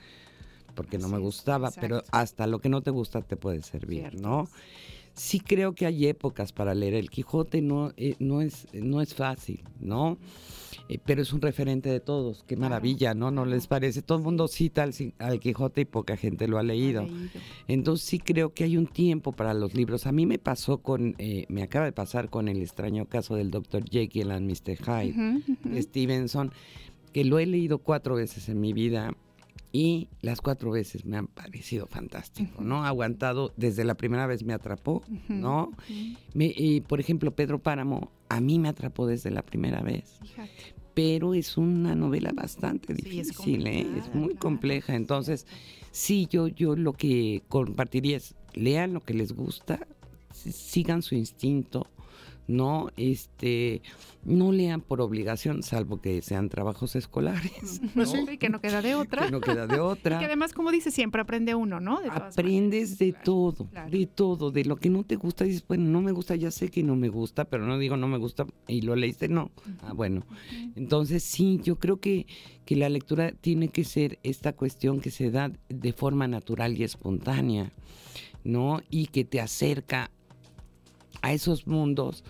porque 0.75 0.97
no 0.97 1.09
me 1.09 1.19
gustaba, 1.19 1.71
pero 1.79 2.03
hasta 2.11 2.47
lo 2.47 2.59
que 2.59 2.69
no 2.69 2.81
te 2.81 2.91
gusta 2.91 3.21
te 3.21 3.37
puede 3.37 3.61
servir, 3.61 4.19
¿no? 4.19 4.47
Sí 5.13 5.39
creo 5.39 5.73
que 5.73 5.87
hay 5.87 6.07
épocas 6.07 6.51
para 6.51 6.75
leer. 6.75 6.93
El 6.93 7.09
Quijote 7.09 7.61
no, 7.61 7.91
eh, 7.97 8.15
no, 8.19 8.41
es, 8.41 8.67
no 8.73 9.01
es 9.01 9.15
fácil, 9.15 9.63
¿no? 9.79 10.17
Eh, 10.89 10.99
pero 11.03 11.21
es 11.21 11.33
un 11.33 11.41
referente 11.41 11.89
de 11.89 11.99
todos. 11.99 12.43
Qué 12.47 12.55
maravilla, 12.55 13.13
¿no? 13.13 13.31
¿No 13.31 13.45
les 13.45 13.67
parece? 13.67 14.01
Todo 14.01 14.17
el 14.17 14.23
mundo 14.23 14.47
cita 14.47 14.83
al, 14.83 14.93
al 15.19 15.39
Quijote 15.39 15.81
y 15.81 15.85
poca 15.85 16.17
gente 16.17 16.47
lo 16.47 16.57
ha 16.57 16.63
leído. 16.63 17.07
Entonces 17.67 18.07
sí 18.07 18.19
creo 18.19 18.53
que 18.53 18.63
hay 18.63 18.77
un 18.77 18.87
tiempo 18.87 19.31
para 19.31 19.53
los 19.53 19.73
libros. 19.73 20.07
A 20.07 20.11
mí 20.11 20.25
me 20.25 20.39
pasó 20.39 20.79
con, 20.79 21.15
eh, 21.17 21.45
me 21.49 21.63
acaba 21.63 21.85
de 21.85 21.91
pasar 21.91 22.29
con 22.29 22.47
el 22.47 22.61
extraño 22.61 23.05
caso 23.05 23.35
del 23.35 23.51
Dr. 23.51 23.83
Jekyll 23.89 24.31
and 24.31 24.49
Mr. 24.49 24.77
Hyde 24.77 25.81
Stevenson, 25.81 26.51
que 27.13 27.23
lo 27.25 27.39
he 27.39 27.45
leído 27.45 27.79
cuatro 27.79 28.15
veces 28.15 28.47
en 28.49 28.59
mi 28.61 28.73
vida 28.73 29.13
y 29.79 30.07
las 30.21 30.41
cuatro 30.41 30.71
veces 30.71 31.05
me 31.05 31.17
han 31.17 31.27
parecido 31.27 31.85
fantástico, 31.85 32.63
¿no? 32.63 32.83
Aguantado, 32.83 33.53
desde 33.57 33.83
la 33.83 33.93
primera 33.95 34.25
vez 34.25 34.43
me 34.43 34.53
atrapó, 34.53 35.03
¿no? 35.29 35.71
Me- 36.33 36.51
y, 36.55 36.81
por 36.81 36.99
ejemplo, 36.99 37.35
Pedro 37.35 37.59
Páramo, 37.59 38.09
a 38.29 38.39
mí 38.41 38.57
me 38.57 38.69
atrapó 38.69 39.05
desde 39.05 39.29
la 39.29 39.43
primera 39.43 39.81
vez. 39.81 40.19
Pero 40.95 41.35
es 41.35 41.57
una 41.57 41.93
novela 41.93 42.31
bastante 42.33 42.95
difícil, 42.95 43.67
¿eh? 43.67 43.87
es 43.99 44.15
muy 44.15 44.33
compleja. 44.33 44.95
Entonces, 44.95 45.45
sí, 45.91 46.27
yo, 46.27 46.47
yo 46.47 46.75
lo 46.75 46.93
que 46.93 47.43
compartiría 47.47 48.17
es, 48.17 48.33
lean 48.55 48.93
lo 48.93 49.01
que 49.01 49.13
les 49.13 49.33
gusta, 49.33 49.85
si- 50.33 50.51
sigan 50.51 51.03
su 51.03 51.13
instinto, 51.13 51.85
no, 52.47 52.89
este, 52.95 53.81
no 54.23 54.51
lean 54.51 54.81
por 54.81 55.01
obligación, 55.01 55.63
salvo 55.63 56.01
que 56.01 56.21
sean 56.21 56.49
trabajos 56.49 56.95
escolares. 56.95 57.81
Pues 57.93 58.11
sí, 58.11 58.37
que 58.37 58.49
no 58.49 58.61
queda 58.61 58.81
de 58.81 58.95
otra. 58.95 59.25
Que 59.25 59.31
no 59.31 59.41
queda 59.41 59.65
de 59.65 59.79
otra. 59.79 60.17
Y 60.17 60.19
que 60.19 60.25
además, 60.25 60.53
como 60.53 60.71
dice, 60.71 60.91
siempre 60.91 61.21
aprende 61.21 61.55
uno, 61.55 61.79
¿no? 61.79 61.99
De 61.99 62.09
Aprendes 62.09 62.99
de 62.99 63.13
todo, 63.13 63.67
de 63.89 64.05
todo, 64.05 64.51
de 64.51 64.65
lo 64.65 64.75
que 64.75 64.89
no 64.89 65.03
te 65.03 65.15
gusta, 65.15 65.45
dices, 65.45 65.63
bueno, 65.67 65.89
no 65.89 66.01
me 66.01 66.11
gusta, 66.11 66.35
ya 66.35 66.51
sé 66.51 66.69
que 66.69 66.83
no 66.83 66.95
me 66.95 67.09
gusta, 67.09 67.45
pero 67.45 67.65
no 67.65 67.77
digo 67.77 67.97
no 67.97 68.07
me 68.07 68.17
gusta 68.17 68.45
y 68.67 68.81
lo 68.81 68.95
leíste, 68.95 69.27
no. 69.27 69.51
Ah, 69.81 69.93
bueno. 69.93 70.23
Entonces 70.75 71.23
sí, 71.23 71.59
yo 71.63 71.77
creo 71.77 71.99
que, 71.99 72.27
que 72.65 72.75
la 72.75 72.89
lectura 72.89 73.31
tiene 73.31 73.69
que 73.69 73.83
ser 73.83 74.19
esta 74.23 74.53
cuestión 74.53 74.99
que 74.99 75.11
se 75.11 75.31
da 75.31 75.51
de 75.69 75.93
forma 75.93 76.27
natural 76.27 76.77
y 76.77 76.83
espontánea, 76.83 77.71
¿no? 78.43 78.81
Y 78.89 79.07
que 79.07 79.25
te 79.25 79.41
acerca 79.41 80.11
a 81.21 81.33
esos 81.33 81.67
mundos 81.67 82.23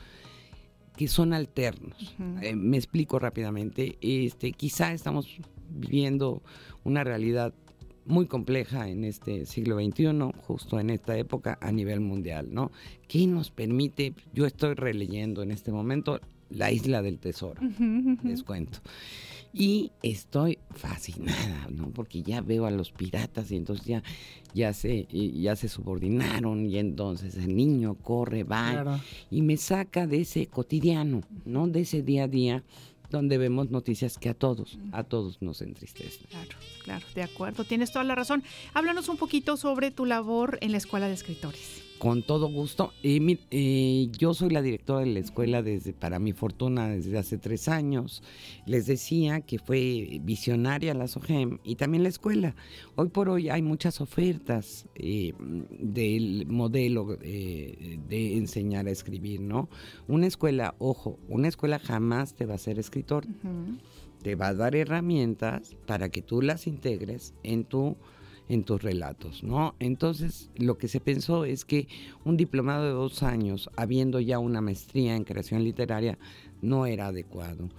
que 0.96 1.08
son 1.08 1.34
alternos. 1.34 2.16
Eh, 2.42 2.56
me 2.56 2.78
explico 2.78 3.20
rápidamente. 3.20 3.98
Este, 4.02 4.52
quizá 4.52 4.94
estamos 4.94 5.38
viviendo 5.70 6.42
una 6.84 7.04
realidad 7.04 7.54
muy 8.06 8.26
compleja 8.26 8.90
en 8.90 9.04
este 9.04 9.46
siglo 9.46 9.78
XXI, 9.80 10.32
justo 10.48 10.80
en 10.80 10.90
esta 10.90 11.18
época 11.18 11.58
a 11.62 11.72
nivel 11.72 12.00
mundial, 12.00 12.48
¿no? 12.52 12.72
¿Qué 13.08 13.28
nos 13.28 13.52
permite? 13.52 14.14
Yo 14.34 14.46
estoy 14.46 14.74
releyendo 14.74 15.44
en 15.44 15.52
este 15.52 15.72
momento 15.72 16.20
La 16.50 16.72
Isla 16.72 17.02
del 17.02 17.20
Tesoro, 17.20 17.62
les 18.24 18.44
cuento. 18.44 18.80
Y 19.60 19.92
estoy 20.04 20.60
fascinada, 20.76 21.68
¿no? 21.72 21.90
Porque 21.90 22.22
ya 22.22 22.42
veo 22.42 22.66
a 22.66 22.72
los 22.72 22.92
piratas 22.92 23.52
y 23.52 23.56
entonces 23.56 23.86
ya, 23.86 24.04
ya, 24.54 24.74
se, 24.74 25.08
ya 25.12 25.56
se 25.56 25.68
subordinaron 25.68 26.66
y 26.70 26.78
entonces 26.78 27.36
el 27.36 27.56
niño 27.56 27.96
corre, 27.96 28.44
va 28.44 28.72
Claro. 28.72 29.00
y 29.32 29.42
me 29.42 29.58
saca 29.58 30.06
de 30.06 30.22
ese 30.22 30.48
cotidiano, 30.48 31.22
¿no? 31.46 31.68
De 31.68 31.82
ese 31.82 32.04
día 32.04 32.26
a 32.26 32.28
día 32.28 32.64
donde 33.10 33.38
vemos 33.38 33.72
noticias 33.72 34.18
que 34.18 34.30
a 34.30 34.34
todos, 34.34 34.78
a 34.92 35.04
todos 35.04 35.42
nos 35.42 35.62
entristecen. 35.62 36.28
Claro, 36.30 36.50
claro, 36.84 37.06
de 37.16 37.24
acuerdo, 37.24 37.64
tienes 37.64 37.92
toda 37.92 38.04
la 38.04 38.16
razón. 38.16 38.44
Háblanos 38.74 39.08
un 39.08 39.18
poquito 39.18 39.56
sobre 39.58 39.92
tu 39.92 40.06
labor 40.06 40.58
en 40.62 40.72
la 40.74 40.78
Escuela 40.78 41.08
de 41.08 41.14
Escritores. 41.14 41.84
Con 42.00 42.22
todo 42.22 42.48
gusto. 42.48 42.94
Eh, 43.02 43.20
mi- 43.20 43.40
eh, 43.50 44.10
yo 44.18 44.36
soy 44.36 44.52
la 44.52 44.62
directora 44.62 45.00
de 45.00 45.08
la 45.08 45.20
escuela 45.20 45.64
desde, 45.64 45.94
para 45.94 46.20
mi 46.20 46.32
fortuna, 46.32 46.88
desde 46.90 47.18
hace 47.18 47.40
tres 47.40 47.68
años. 47.68 48.22
Les 48.68 48.86
decía 48.86 49.42
que 49.42 49.58
fue 49.58 50.20
visionaria 50.24 50.94
la 50.94 51.08
SOGEM 51.08 51.58
y 51.64 51.76
también 51.76 52.04
la 52.04 52.10
escuela. 52.10 52.56
Hoy 52.96 53.10
por 53.10 53.30
hoy 53.30 53.50
hay 53.50 53.64
muchas 53.64 54.00
ofertas 54.00 54.86
eh, 54.94 55.34
del 55.80 56.46
modelo 56.48 57.18
eh, 57.22 57.98
de 58.08 58.38
enseñar 58.38 58.88
a 58.88 58.92
escribir, 58.92 59.42
¿no? 59.42 59.68
Una 60.08 60.28
escuela, 60.28 60.76
ojo, 60.78 61.18
una 61.28 61.48
escuela 61.48 61.80
jamás 61.80 62.36
te 62.36 62.46
va 62.46 62.54
a 62.54 62.56
hacer 62.58 62.78
escritor. 62.78 63.26
Te 64.22 64.36
va 64.36 64.48
a 64.50 64.54
dar 64.54 64.76
herramientas 64.76 65.76
para 65.88 66.10
que 66.10 66.22
tú 66.22 66.42
las 66.44 66.68
integres 66.68 67.34
en 67.44 67.64
tu 67.66 67.98
en 68.50 68.64
tus 68.64 68.82
relatos, 68.82 69.44
¿no? 69.44 69.76
Entonces, 69.80 70.50
lo 70.56 70.78
que 70.78 70.88
se 70.88 71.00
pensó 71.00 71.46
es 71.46 71.66
que 71.66 71.88
un 72.24 72.38
diplomado 72.38 72.86
de 72.86 72.92
dos 72.92 73.24
años, 73.24 73.70
habiendo 73.76 74.20
ya 74.20 74.40
una 74.40 74.62
maestría 74.62 75.16
en 75.16 75.24
creación 75.24 75.64
literaria, 75.64 76.18
no 76.62 76.86
era 76.86 77.08
adecuado. 77.08 77.70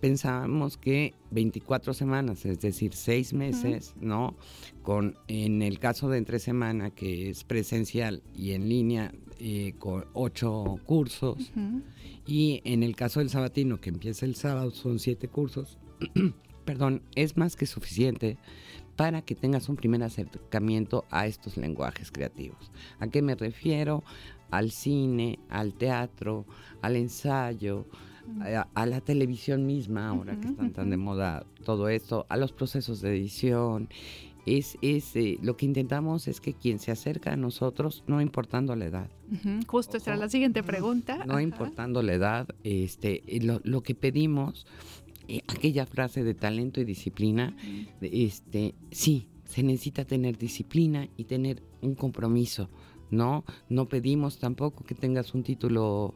Pensábamos 0.00 0.76
que 0.76 1.14
24 1.30 1.94
semanas, 1.94 2.44
es 2.44 2.60
decir, 2.60 2.92
seis 2.92 3.32
meses, 3.32 3.94
¿no? 4.00 4.36
Con, 4.82 5.16
en 5.26 5.62
el 5.62 5.78
caso 5.78 6.08
de 6.10 6.18
entre 6.18 6.38
semana, 6.38 6.90
que 6.90 7.30
es 7.30 7.44
presencial 7.44 8.22
y 8.34 8.52
en 8.52 8.68
línea, 8.68 9.12
eh, 9.38 9.74
con 9.78 10.06
ocho 10.12 10.78
cursos, 10.84 11.52
y 12.26 12.60
en 12.64 12.82
el 12.82 12.94
caso 12.94 13.20
del 13.20 13.30
sabatino, 13.30 13.80
que 13.80 13.90
empieza 13.90 14.26
el 14.26 14.34
sábado, 14.34 14.70
son 14.70 14.98
siete 14.98 15.28
cursos, 15.28 15.78
perdón, 16.66 17.02
es 17.14 17.36
más 17.36 17.56
que 17.56 17.64
suficiente 17.64 18.36
para 18.96 19.22
que 19.22 19.34
tengas 19.34 19.68
un 19.68 19.76
primer 19.76 20.02
acercamiento 20.02 21.04
a 21.10 21.26
estos 21.26 21.56
lenguajes 21.56 22.10
creativos. 22.10 22.70
¿A 22.98 23.08
qué 23.08 23.22
me 23.22 23.34
refiero? 23.34 24.02
Al 24.50 24.70
cine, 24.70 25.38
al 25.48 25.74
teatro, 25.74 26.46
al 26.82 26.96
ensayo, 26.96 27.86
a, 28.40 28.66
a 28.74 28.86
la 28.86 29.00
televisión 29.00 29.66
misma, 29.66 30.08
ahora 30.08 30.40
que 30.40 30.48
están 30.48 30.72
tan 30.72 30.90
de 30.90 30.96
moda 30.96 31.44
todo 31.64 31.88
esto, 31.88 32.26
a 32.28 32.36
los 32.36 32.52
procesos 32.52 33.00
de 33.00 33.10
edición. 33.16 33.88
Es, 34.46 34.78
es, 34.80 35.16
eh, 35.16 35.38
lo 35.42 35.56
que 35.56 35.66
intentamos 35.66 36.28
es 36.28 36.40
que 36.40 36.54
quien 36.54 36.78
se 36.78 36.92
acerca 36.92 37.32
a 37.32 37.36
nosotros, 37.36 38.04
no 38.06 38.20
importando 38.20 38.76
la 38.76 38.84
edad, 38.86 39.10
Ujú, 39.32 39.58
Justo, 39.66 39.96
esta 39.96 40.10
era 40.12 40.20
la 40.20 40.28
siguiente 40.28 40.62
pregunta. 40.62 41.24
no 41.26 41.40
importando 41.40 42.00
la 42.00 42.14
edad, 42.14 42.46
este, 42.62 43.24
eh, 43.26 43.40
lo, 43.42 43.60
lo 43.64 43.82
que 43.82 43.96
pedimos, 43.96 44.64
eh, 45.05 45.05
aquella 45.48 45.86
frase 45.86 46.24
de 46.24 46.34
talento 46.34 46.80
y 46.80 46.84
disciplina, 46.84 47.56
este, 48.00 48.74
sí, 48.90 49.28
se 49.44 49.62
necesita 49.62 50.04
tener 50.04 50.38
disciplina 50.38 51.08
y 51.16 51.24
tener 51.24 51.62
un 51.80 51.94
compromiso, 51.94 52.68
¿no? 53.10 53.44
No 53.68 53.88
pedimos 53.88 54.38
tampoco 54.38 54.84
que 54.84 54.94
tengas 54.94 55.34
un 55.34 55.42
título 55.42 56.14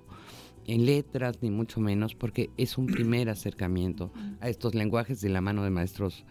en 0.66 0.86
letras, 0.86 1.38
ni 1.42 1.50
mucho 1.50 1.80
menos, 1.80 2.14
porque 2.14 2.50
es 2.56 2.78
un 2.78 2.86
primer 2.86 3.28
acercamiento 3.30 4.12
a 4.40 4.48
estos 4.48 4.74
lenguajes 4.74 5.20
de 5.20 5.28
la 5.28 5.40
mano 5.40 5.64
de 5.64 5.70
maestros 5.70 6.24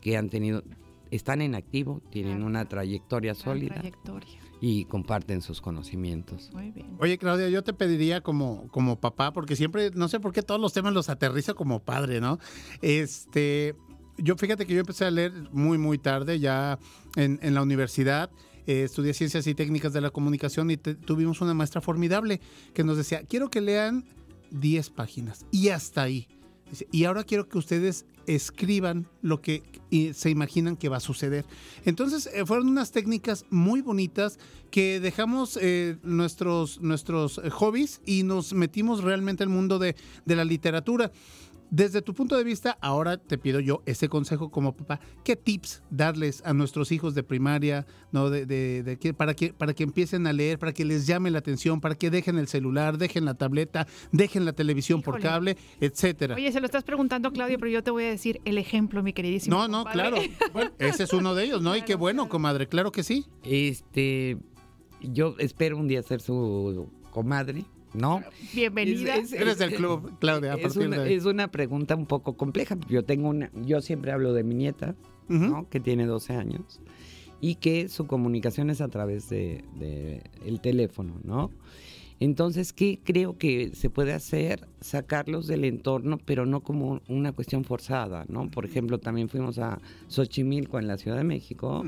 que 0.00 0.16
han 0.16 0.28
tenido, 0.28 0.62
están 1.10 1.42
en 1.42 1.54
activo, 1.54 2.00
tienen 2.10 2.42
una 2.42 2.66
trayectoria 2.66 3.34
sólida 3.34 3.74
trayectoria. 3.76 4.41
Y 4.64 4.84
comparten 4.84 5.42
sus 5.42 5.60
conocimientos. 5.60 6.50
Muy 6.54 6.70
bien. 6.70 6.96
Oye, 7.00 7.18
Claudia, 7.18 7.48
yo 7.48 7.64
te 7.64 7.72
pediría 7.72 8.20
como, 8.20 8.68
como 8.68 9.00
papá, 9.00 9.32
porque 9.32 9.56
siempre, 9.56 9.90
no 9.90 10.06
sé 10.08 10.20
por 10.20 10.32
qué 10.32 10.40
todos 10.42 10.60
los 10.60 10.72
temas 10.72 10.94
los 10.94 11.08
aterriza 11.08 11.52
como 11.54 11.80
padre, 11.80 12.20
¿no? 12.20 12.38
Este, 12.80 13.74
yo 14.18 14.36
fíjate 14.36 14.64
que 14.66 14.74
yo 14.74 14.80
empecé 14.80 15.04
a 15.04 15.10
leer 15.10 15.32
muy, 15.50 15.78
muy 15.78 15.98
tarde, 15.98 16.38
ya 16.38 16.78
en, 17.16 17.40
en 17.42 17.54
la 17.54 17.62
universidad. 17.62 18.30
eh, 18.68 18.84
estudié 18.84 19.12
ciencias 19.14 19.46
y 19.48 19.54
técnicas 19.56 19.92
de 19.92 20.00
la 20.00 20.10
comunicación 20.10 20.70
y 20.70 20.76
te- 20.76 20.94
tuvimos 20.94 21.40
una 21.40 21.54
maestra 21.54 21.80
formidable 21.80 22.40
que 22.72 22.84
nos 22.84 22.96
decía, 22.96 23.24
quiero 23.24 23.50
que 23.50 23.60
lean 23.60 24.04
10 24.52 24.90
páginas 24.90 25.44
y 25.50 25.70
hasta 25.70 26.02
ahí. 26.02 26.28
Dice, 26.70 26.86
Y 26.92 27.04
ahora 27.04 27.24
quiero 27.24 27.48
que 27.48 27.58
ustedes 27.58 28.06
escriban 28.28 29.08
lo 29.22 29.40
que 29.40 29.62
eh, 29.92 30.14
se 30.14 30.30
imaginan 30.30 30.76
que 30.76 30.88
va 30.88 30.96
a 30.96 31.00
suceder. 31.00 31.44
Entonces 31.84 32.28
eh, 32.32 32.44
fueron 32.46 32.68
unas 32.68 32.90
técnicas 32.90 33.44
muy 33.50 33.82
bonitas 33.82 34.38
que 34.70 35.00
dejamos 35.00 35.58
eh, 35.60 35.96
nuestros, 36.02 36.80
nuestros 36.80 37.38
eh, 37.38 37.50
hobbies 37.50 38.00
y 38.06 38.22
nos 38.22 38.54
metimos 38.54 39.04
realmente 39.04 39.42
al 39.42 39.50
mundo 39.50 39.78
de, 39.78 39.94
de 40.24 40.36
la 40.36 40.44
literatura. 40.44 41.12
Desde 41.74 42.02
tu 42.02 42.12
punto 42.12 42.36
de 42.36 42.44
vista, 42.44 42.76
ahora 42.82 43.16
te 43.16 43.38
pido 43.38 43.58
yo 43.58 43.82
ese 43.86 44.10
consejo 44.10 44.50
como 44.50 44.76
papá. 44.76 45.00
¿Qué 45.24 45.36
tips 45.36 45.82
darles 45.88 46.42
a 46.44 46.52
nuestros 46.52 46.92
hijos 46.92 47.14
de 47.14 47.22
primaria, 47.22 47.86
no, 48.12 48.28
de, 48.28 48.44
de- 48.44 48.82
de 48.82 49.14
para 49.14 49.32
que 49.32 49.54
para 49.54 49.72
que 49.72 49.82
empiecen 49.82 50.26
a 50.26 50.34
leer, 50.34 50.58
para 50.58 50.74
que 50.74 50.84
les 50.84 51.06
llame 51.06 51.30
la 51.30 51.38
atención, 51.38 51.80
para 51.80 51.94
que 51.94 52.10
dejen 52.10 52.36
el 52.36 52.46
celular, 52.46 52.98
dejen 52.98 53.24
la 53.24 53.32
tableta, 53.32 53.86
dejen 54.12 54.44
la 54.44 54.52
televisión 54.52 55.00
por 55.00 55.18
cable, 55.18 55.56
etcétera? 55.80 56.34
Oye, 56.34 56.52
se 56.52 56.60
lo 56.60 56.66
estás 56.66 56.84
preguntando, 56.84 57.32
Claudio, 57.32 57.58
pero 57.58 57.70
yo 57.70 57.82
te 57.82 57.90
voy 57.90 58.04
a 58.04 58.08
decir 58.10 58.38
el 58.44 58.58
ejemplo, 58.58 59.02
mi 59.02 59.14
queridísimo. 59.14 59.56
No, 59.56 59.66
no, 59.66 59.84
claro. 59.86 60.18
Bueno, 60.52 60.72
ese 60.78 61.04
es 61.04 61.12
uno 61.14 61.34
de 61.34 61.44
ellos, 61.44 61.62
¿no? 61.62 61.74
Y 61.74 61.80
qué 61.82 61.94
bueno, 61.94 62.28
comadre, 62.28 62.66
claro 62.68 62.92
que 62.92 63.02
sí. 63.02 63.24
Este, 63.44 64.36
yo 65.00 65.36
espero 65.38 65.78
un 65.78 65.88
día 65.88 66.02
ser 66.02 66.20
su 66.20 66.90
comadre, 67.10 67.64
¿no? 67.94 68.22
Bienvenida. 68.54 69.16
Es- 69.16 69.32
es- 69.32 69.40
Eres 69.40 69.58
del 69.58 69.74
club, 69.74 70.18
Claudia, 70.18 70.54
a 70.54 70.56
Es 70.56 70.76
una, 70.76 70.98
de 70.98 71.02
ahí. 71.08 71.14
es 71.14 71.24
una 71.24 71.48
pregunta 71.48 71.94
un 71.96 72.06
poco 72.06 72.36
compleja. 72.36 72.76
Yo 72.88 73.04
tengo 73.04 73.28
una, 73.28 73.50
yo 73.64 73.80
siempre 73.80 74.12
hablo 74.12 74.32
de 74.32 74.44
mi 74.44 74.54
nieta, 74.54 74.94
¿no? 75.28 75.68
que 75.70 75.80
tiene 75.80 76.04
12 76.06 76.34
años 76.34 76.80
y 77.40 77.54
que 77.56 77.88
su 77.88 78.06
comunicación 78.06 78.70
es 78.70 78.80
a 78.80 78.88
través 78.88 79.28
de, 79.30 79.64
de 79.78 80.22
el 80.44 80.60
teléfono, 80.60 81.14
¿no? 81.24 81.50
Entonces, 82.20 82.72
¿qué 82.72 83.00
creo 83.02 83.36
que 83.36 83.70
se 83.74 83.90
puede 83.90 84.12
hacer? 84.12 84.68
Sacarlos 84.80 85.46
del 85.48 85.64
entorno, 85.64 86.18
pero 86.24 86.46
no 86.46 86.60
como 86.60 87.00
una 87.08 87.32
cuestión 87.32 87.64
forzada, 87.64 88.26
¿no? 88.28 88.48
Por 88.50 88.64
ejemplo, 88.64 88.98
también 88.98 89.28
fuimos 89.28 89.58
a 89.58 89.80
Xochimilco 90.06 90.78
en 90.78 90.86
la 90.86 90.98
Ciudad 90.98 91.16
de 91.16 91.24
México 91.24 91.82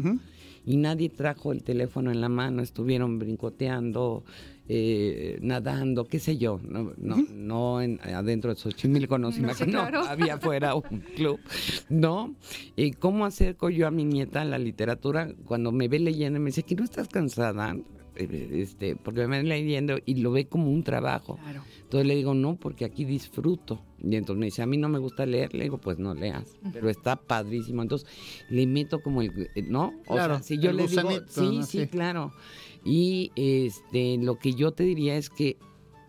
y 0.66 0.76
nadie 0.78 1.08
trajo 1.08 1.52
el 1.52 1.62
teléfono 1.62 2.10
en 2.10 2.20
la 2.20 2.28
mano, 2.28 2.62
estuvieron 2.62 3.18
brincoteando, 3.20 4.24
eh, 4.68 5.38
nadando, 5.42 6.04
qué 6.06 6.18
sé 6.18 6.36
yo, 6.38 6.58
no, 6.62 6.92
no, 6.96 7.16
no 7.34 7.80
en- 7.82 8.00
adentro 8.02 8.54
de 8.54 8.60
Xochimilco, 8.60 9.18
no 9.18 9.30
se 9.32 9.40
No, 9.42 9.54
sí, 9.54 9.64
claro. 9.66 10.00
había 10.04 10.34
afuera 10.34 10.74
un 10.74 11.00
club, 11.16 11.38
¿no? 11.88 12.34
Eh, 12.76 12.92
¿Cómo 12.94 13.26
acerco 13.26 13.68
yo 13.70 13.86
a 13.86 13.90
mi 13.90 14.04
nieta 14.04 14.40
a 14.42 14.44
la 14.44 14.58
literatura 14.58 15.28
cuando 15.44 15.70
me 15.72 15.88
ve 15.88 15.98
leyendo 15.98 16.38
y 16.38 16.42
me 16.42 16.46
dice 16.46 16.62
que 16.62 16.74
no 16.74 16.84
estás 16.84 17.08
cansada? 17.08 17.76
Eh, 18.16 18.48
Este, 18.62 18.94
porque 18.94 19.26
me 19.26 19.38
ve 19.38 19.48
leyendo 19.48 19.98
y 20.06 20.14
lo 20.16 20.30
ve 20.30 20.46
como 20.46 20.70
un 20.70 20.82
trabajo. 20.84 21.36
Entonces 21.82 22.06
le 22.06 22.14
digo, 22.16 22.32
no, 22.34 22.56
porque 22.56 22.84
aquí 22.84 23.04
disfruto. 23.04 23.82
Y 24.02 24.14
entonces 24.16 24.38
me 24.38 24.46
dice, 24.46 24.62
a 24.62 24.66
mí 24.66 24.76
no 24.76 24.88
me 24.88 24.98
gusta 24.98 25.26
leer. 25.26 25.52
Le 25.54 25.64
digo, 25.64 25.78
pues 25.78 25.98
no 25.98 26.14
leas. 26.14 26.56
Pero 26.72 26.88
está 26.90 27.16
padrísimo. 27.16 27.82
Entonces 27.82 28.08
le 28.50 28.66
meto 28.66 29.00
como 29.02 29.20
el, 29.20 29.50
eh, 29.54 29.62
¿no? 29.62 29.92
O 30.06 30.14
Claro, 30.14 30.34
sea, 30.36 30.42
si 30.44 30.58
yo 30.58 30.72
le 30.72 30.86
digo, 30.86 31.02
gusanito, 31.02 31.26
sí, 31.32 31.58
¿no? 31.58 31.66
sí, 31.66 31.80
Sí. 31.82 31.86
claro. 31.88 32.32
Y 32.84 33.32
este, 33.34 34.18
lo 34.18 34.38
que 34.38 34.52
yo 34.54 34.72
te 34.72 34.84
diría 34.84 35.16
es 35.16 35.30
que 35.30 35.56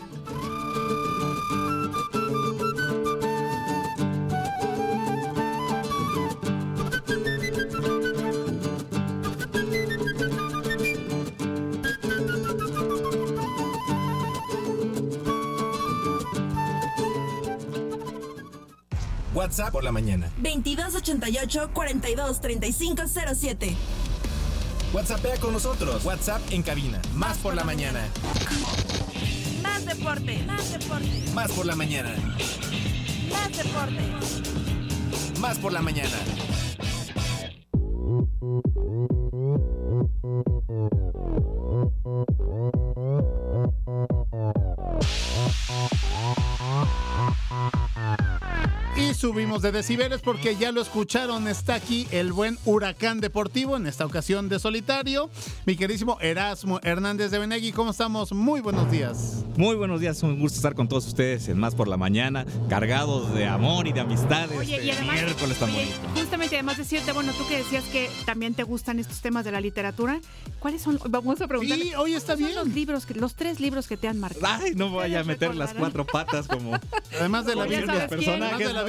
WhatsApp 19.41 19.73
por 19.73 19.83
la 19.83 19.91
mañana. 19.91 20.31
2288 20.37 21.71
42 21.73 22.41
35 22.43 23.03
07. 23.35 23.75
WhatsAppea 24.93 25.39
con 25.39 25.55
nosotros. 25.55 26.05
WhatsApp 26.05 26.43
en 26.51 26.63
cabina. 26.63 27.01
Más 27.15 27.39
por 27.39 27.55
la 27.55 27.65
mañana. 27.65 28.07
Más 29.63 29.87
deporte, 29.87 30.43
más 30.47 30.73
deporte, 30.73 31.23
Más 31.33 31.51
por 31.53 31.65
la 31.65 31.75
mañana. 31.75 32.15
más 33.33 33.57
deporte. 33.57 34.03
Más 35.41 35.57
por 35.59 35.73
la 35.73 35.81
mañana. 35.81 36.19
Y 49.01 49.15
subimos 49.15 49.63
de 49.63 49.73
decibeles 49.73 50.21
porque 50.21 50.57
ya 50.57 50.73
lo 50.73 50.83
escucharon, 50.83 51.49
está 51.49 51.75
aquí 51.75 52.07
el 52.11 52.35
buen 52.35 52.59
huracán 52.67 53.21
deportivo, 53.21 53.79
en 53.79 53.87
esta 53.87 54.05
ocasión 54.05 54.51
de 54.51 54.59
solitario. 54.59 55.31
Mi 55.65 55.75
queridísimo 55.75 56.19
Erasmo 56.21 56.81
Hernández 56.83 57.31
de 57.31 57.39
Benegui, 57.39 57.73
¿cómo 57.73 57.93
estamos? 57.93 58.33
Muy 58.33 58.61
buenos 58.61 58.91
días. 58.91 59.43
Muy 59.57 59.75
buenos 59.75 60.03
días, 60.03 60.23
un 60.23 60.39
gusto 60.39 60.57
estar 60.57 60.75
con 60.75 60.87
todos 60.87 61.07
ustedes 61.07 61.49
en 61.49 61.59
Más 61.59 61.75
por 61.75 61.89
la 61.89 61.97
Mañana, 61.97 62.45
cargados 62.69 63.33
de 63.33 63.47
amor 63.47 63.87
y 63.87 63.93
de 63.93 64.01
amistades. 64.01 64.59
Oye, 64.59 64.85
y 64.85 64.91
además, 64.91 65.15
miércoles 65.15 65.59
tan 65.59 65.71
oye, 65.71 65.87
bonito. 65.87 66.21
justamente 66.21 66.57
además 66.57 66.77
decirte, 66.77 67.13
bueno, 67.13 67.33
tú 67.33 67.49
que 67.49 67.57
decías 67.57 67.85
que 67.85 68.11
también 68.27 68.53
te 68.53 68.65
gustan 68.65 68.99
estos 68.99 69.23
temas 69.23 69.47
de 69.47 69.53
la 69.53 69.63
literatura, 69.63 70.21
¿cuáles 70.59 70.83
son? 70.83 70.99
Vamos 71.09 71.41
a 71.41 71.49
preguntar. 71.49 71.79
Sí, 71.79 71.95
hoy 71.95 72.13
está 72.13 72.35
bien. 72.35 72.55
Los 72.55 72.69
libros, 72.69 73.07
que, 73.07 73.15
los 73.15 73.35
tres 73.35 73.61
libros 73.61 73.89
que 73.89 73.97
te 73.97 74.09
han 74.09 74.21
marcado. 74.21 74.63
Ay, 74.63 74.75
no 74.75 74.93
vaya 74.93 75.21
a 75.21 75.25
meter 75.25 75.55
las 75.55 75.73
cuatro 75.73 76.05
patas 76.05 76.47
como 76.47 76.79
Además 77.19 77.47
de 77.47 77.57
la 77.57 77.65
Biblia, 77.65 78.09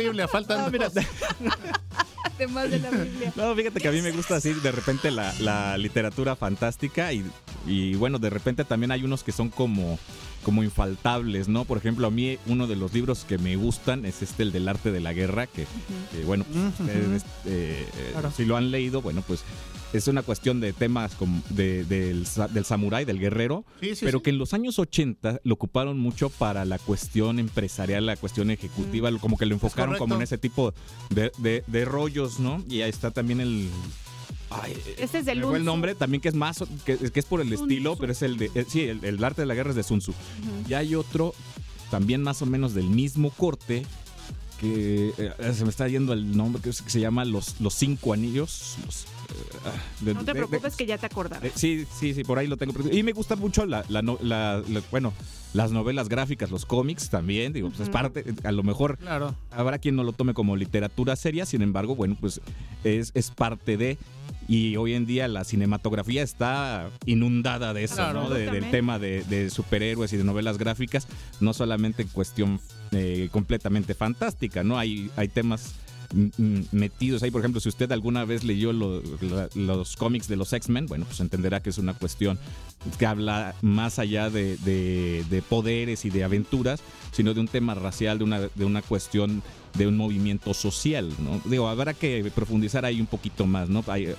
Biblia, 0.01 0.27
faltan 0.27 0.59
Ah, 0.61 0.69
mira, 0.71 0.89
dos. 0.89 1.03
Además 2.35 2.71
de 2.71 2.79
la 2.79 2.89
Biblia. 2.89 3.33
No, 3.35 3.55
fíjate 3.55 3.79
que 3.79 3.87
a 3.87 3.91
mí 3.91 4.01
me 4.01 4.11
gusta 4.11 4.35
así 4.35 4.53
de 4.53 4.71
repente 4.71 5.11
la, 5.11 5.33
la 5.39 5.77
literatura 5.77 6.35
fantástica 6.35 7.13
y 7.13 7.23
Y 7.67 7.93
bueno, 7.95 8.17
de 8.17 8.29
repente 8.29 8.65
también 8.65 8.91
hay 8.91 9.03
unos 9.03 9.23
que 9.23 9.31
son 9.31 9.49
como, 9.49 9.99
como 10.43 10.63
infaltables, 10.63 11.47
¿no? 11.47 11.65
Por 11.65 11.77
ejemplo, 11.77 12.07
a 12.07 12.11
mí 12.11 12.37
uno 12.47 12.67
de 12.67 12.75
los 12.75 12.93
libros 12.93 13.25
que 13.27 13.37
me 13.37 13.55
gustan 13.55 14.05
es 14.05 14.21
este, 14.21 14.43
el 14.43 14.51
del 14.51 14.67
arte 14.67 14.91
de 14.91 14.99
la 14.99 15.13
guerra, 15.13 15.47
que, 15.47 15.65
que, 16.11 16.23
bueno, 16.25 16.45
pues, 16.51 16.79
ustedes, 16.79 17.23
eh, 17.45 17.85
eh, 17.97 18.29
si 18.35 18.45
lo 18.45 18.57
han 18.57 18.71
leído, 18.71 19.01
bueno, 19.01 19.23
pues 19.27 19.43
es 19.93 20.07
una 20.07 20.23
cuestión 20.23 20.61
de 20.61 20.71
temas 20.71 21.15
como 21.15 21.41
de- 21.49 21.83
del, 21.83 22.25
sa- 22.25 22.47
del 22.47 22.63
samurái, 22.63 23.03
del 23.03 23.19
guerrero, 23.19 23.65
Sí, 23.81 23.95
sí, 23.95 24.05
pero 24.05 24.19
sí. 24.19 24.23
que 24.23 24.29
en 24.29 24.37
los 24.37 24.53
años 24.53 24.79
80 24.79 25.41
lo 25.43 25.53
ocuparon 25.53 25.99
mucho 25.99 26.29
para 26.29 26.63
la 26.63 26.79
cuestión 26.79 27.39
empresarial, 27.39 28.05
la 28.05 28.15
cuestión 28.15 28.51
ejecutiva, 28.51 29.11
lo- 29.11 29.19
como 29.19 29.37
que 29.37 29.45
lo 29.45 29.53
enfocaron 29.55 29.97
como 29.97 30.15
en 30.15 30.21
ese 30.21 30.37
tipo 30.37 30.73
de, 31.09 31.31
de- 31.39 31.63
de 31.67 31.85
rollos, 31.85 32.39
¿no? 32.39 32.63
Y 32.69 32.81
ahí 32.81 32.89
está 32.89 33.11
también 33.11 33.41
el... 33.41 33.69
Ay, 34.51 34.75
Este 34.97 35.19
es 35.19 35.27
el 35.27 35.39
Tzu. 35.41 35.59
nombre 35.59 35.95
también 35.95 36.19
que 36.21 36.27
es 36.29 36.35
más 36.35 36.63
que, 36.85 36.97
que 36.97 37.19
es 37.19 37.25
por 37.25 37.41
el 37.41 37.47
Sun 37.57 37.69
estilo, 37.71 37.93
Tzu. 37.93 37.99
pero 38.01 38.11
es 38.11 38.21
el 38.21 38.37
de 38.37 38.51
eh, 38.53 38.65
sí, 38.67 38.81
el, 38.81 39.03
el 39.05 39.23
arte 39.23 39.41
de 39.41 39.45
la 39.45 39.55
guerra 39.55 39.69
es 39.71 39.75
de 39.75 39.83
Sun 39.83 39.99
Tzu. 39.99 40.13
Y 40.67 40.73
hay 40.73 40.95
otro 40.95 41.33
también 41.89 42.21
más 42.21 42.41
o 42.41 42.45
menos 42.45 42.73
del 42.73 42.85
mismo 42.89 43.29
corte 43.31 43.85
que 44.59 45.11
eh, 45.17 45.53
se 45.53 45.63
me 45.63 45.69
está 45.71 45.87
yendo 45.87 46.13
el 46.13 46.35
nombre 46.37 46.61
que, 46.61 46.69
es- 46.69 46.81
que 46.81 46.89
se 46.89 46.99
llama 46.99 47.25
los 47.25 47.59
los 47.61 47.73
cinco 47.73 48.13
anillos. 48.13 48.75
los, 48.85 49.03
eh, 49.03 49.05
de- 50.01 50.13
No 50.13 50.19
te 50.19 50.25
de- 50.25 50.33
de- 50.33 50.47
preocupes 50.47 50.75
que 50.75 50.85
ya 50.85 50.97
te 50.97 51.05
acordarás. 51.07 51.51
sí, 51.55 51.85
sí, 51.99 52.13
sí, 52.13 52.23
por 52.23 52.37
ahí 52.37 52.47
lo 52.47 52.57
tengo. 52.57 52.73
Y 52.91 53.01
me 53.03 53.11
gusta 53.13 53.35
mucho 53.35 53.65
la, 53.65 53.83
la 53.89 54.01
no- 54.01 54.19
la- 54.21 54.61
la- 54.67 54.81
bueno, 54.91 55.13
las 55.53 55.71
novelas 55.71 56.09
gráficas, 56.09 56.51
los 56.51 56.65
cómics 56.65 57.09
también. 57.09 57.53
Digo, 57.53 57.69
pues 57.69 57.81
es 57.81 57.89
parte, 57.89 58.23
a 58.43 58.51
lo 58.51 58.61
mejor 58.63 58.97
Claro. 58.99 59.33
habrá 59.49 59.79
quien 59.79 59.95
no 59.95 60.03
lo 60.03 60.13
tome 60.13 60.33
como 60.35 60.55
literatura 60.55 61.15
seria, 61.15 61.45
sin 61.47 61.61
embargo, 61.63 61.95
bueno, 61.95 62.15
pues 62.19 62.39
es, 62.83 63.11
es 63.15 63.31
parte 63.31 63.77
de. 63.77 63.97
Y 64.51 64.75
hoy 64.75 64.95
en 64.95 65.05
día 65.05 65.29
la 65.29 65.45
cinematografía 65.45 66.23
está 66.23 66.89
inundada 67.05 67.73
de 67.73 67.85
eso, 67.85 67.95
Claro. 67.95 68.23
¿no? 68.23 68.29
De- 68.29 68.51
del 68.51 68.69
tema 68.69 68.99
de, 68.99 69.23
de 69.23 69.49
superhéroes 69.49 70.11
y 70.11 70.17
de 70.17 70.25
novelas 70.25 70.57
gráficas, 70.57 71.07
no 71.39 71.53
solamente 71.53 72.01
en 72.01 72.09
cuestión 72.09 72.59
eh, 72.91 73.29
completamente 73.31 73.93
fantástica, 73.93 74.61
¿no? 74.61 74.77
Hay, 74.77 75.09
hay 75.15 75.29
temas 75.29 75.75
metidos 76.73 77.23
ahí. 77.23 77.31
Por 77.31 77.39
ejemplo, 77.39 77.61
si 77.61 77.69
usted 77.69 77.89
alguna 77.93 78.25
vez 78.25 78.43
leyó 78.43 78.73
lo- 78.73 79.01
los 79.55 79.95
cómics 79.95 80.27
de 80.27 80.35
los 80.35 80.51
X-Men, 80.51 80.87
bueno, 80.87 81.05
pues 81.05 81.21
entenderá 81.21 81.61
que 81.61 81.69
es 81.69 81.77
una 81.77 81.93
cuestión 81.93 82.37
que 82.99 83.05
habla 83.05 83.55
más 83.61 83.99
allá 83.99 84.29
de, 84.29 84.57
de- 84.57 85.23
de 85.29 85.41
poderes 85.41 86.03
y 86.03 86.09
de 86.09 86.25
aventuras, 86.25 86.81
sino 87.13 87.33
de 87.33 87.39
un 87.39 87.47
tema 87.47 87.73
racial, 87.75 88.17
de 88.17 88.25
una, 88.25 88.39
de 88.41 88.65
una 88.65 88.81
cuestión 88.81 89.41
de 89.77 89.87
un 89.87 89.95
movimiento 89.95 90.53
social, 90.53 91.09
¿no? 91.19 91.39
Digo, 91.49 91.69
habrá 91.69 91.93
que 91.93 92.29
profundizar 92.35 92.83
ahí 92.83 92.99
un 92.99 93.07
poquito 93.07 93.45
más, 93.45 93.69
¿no? 93.69 93.81
Hay- 93.87 94.09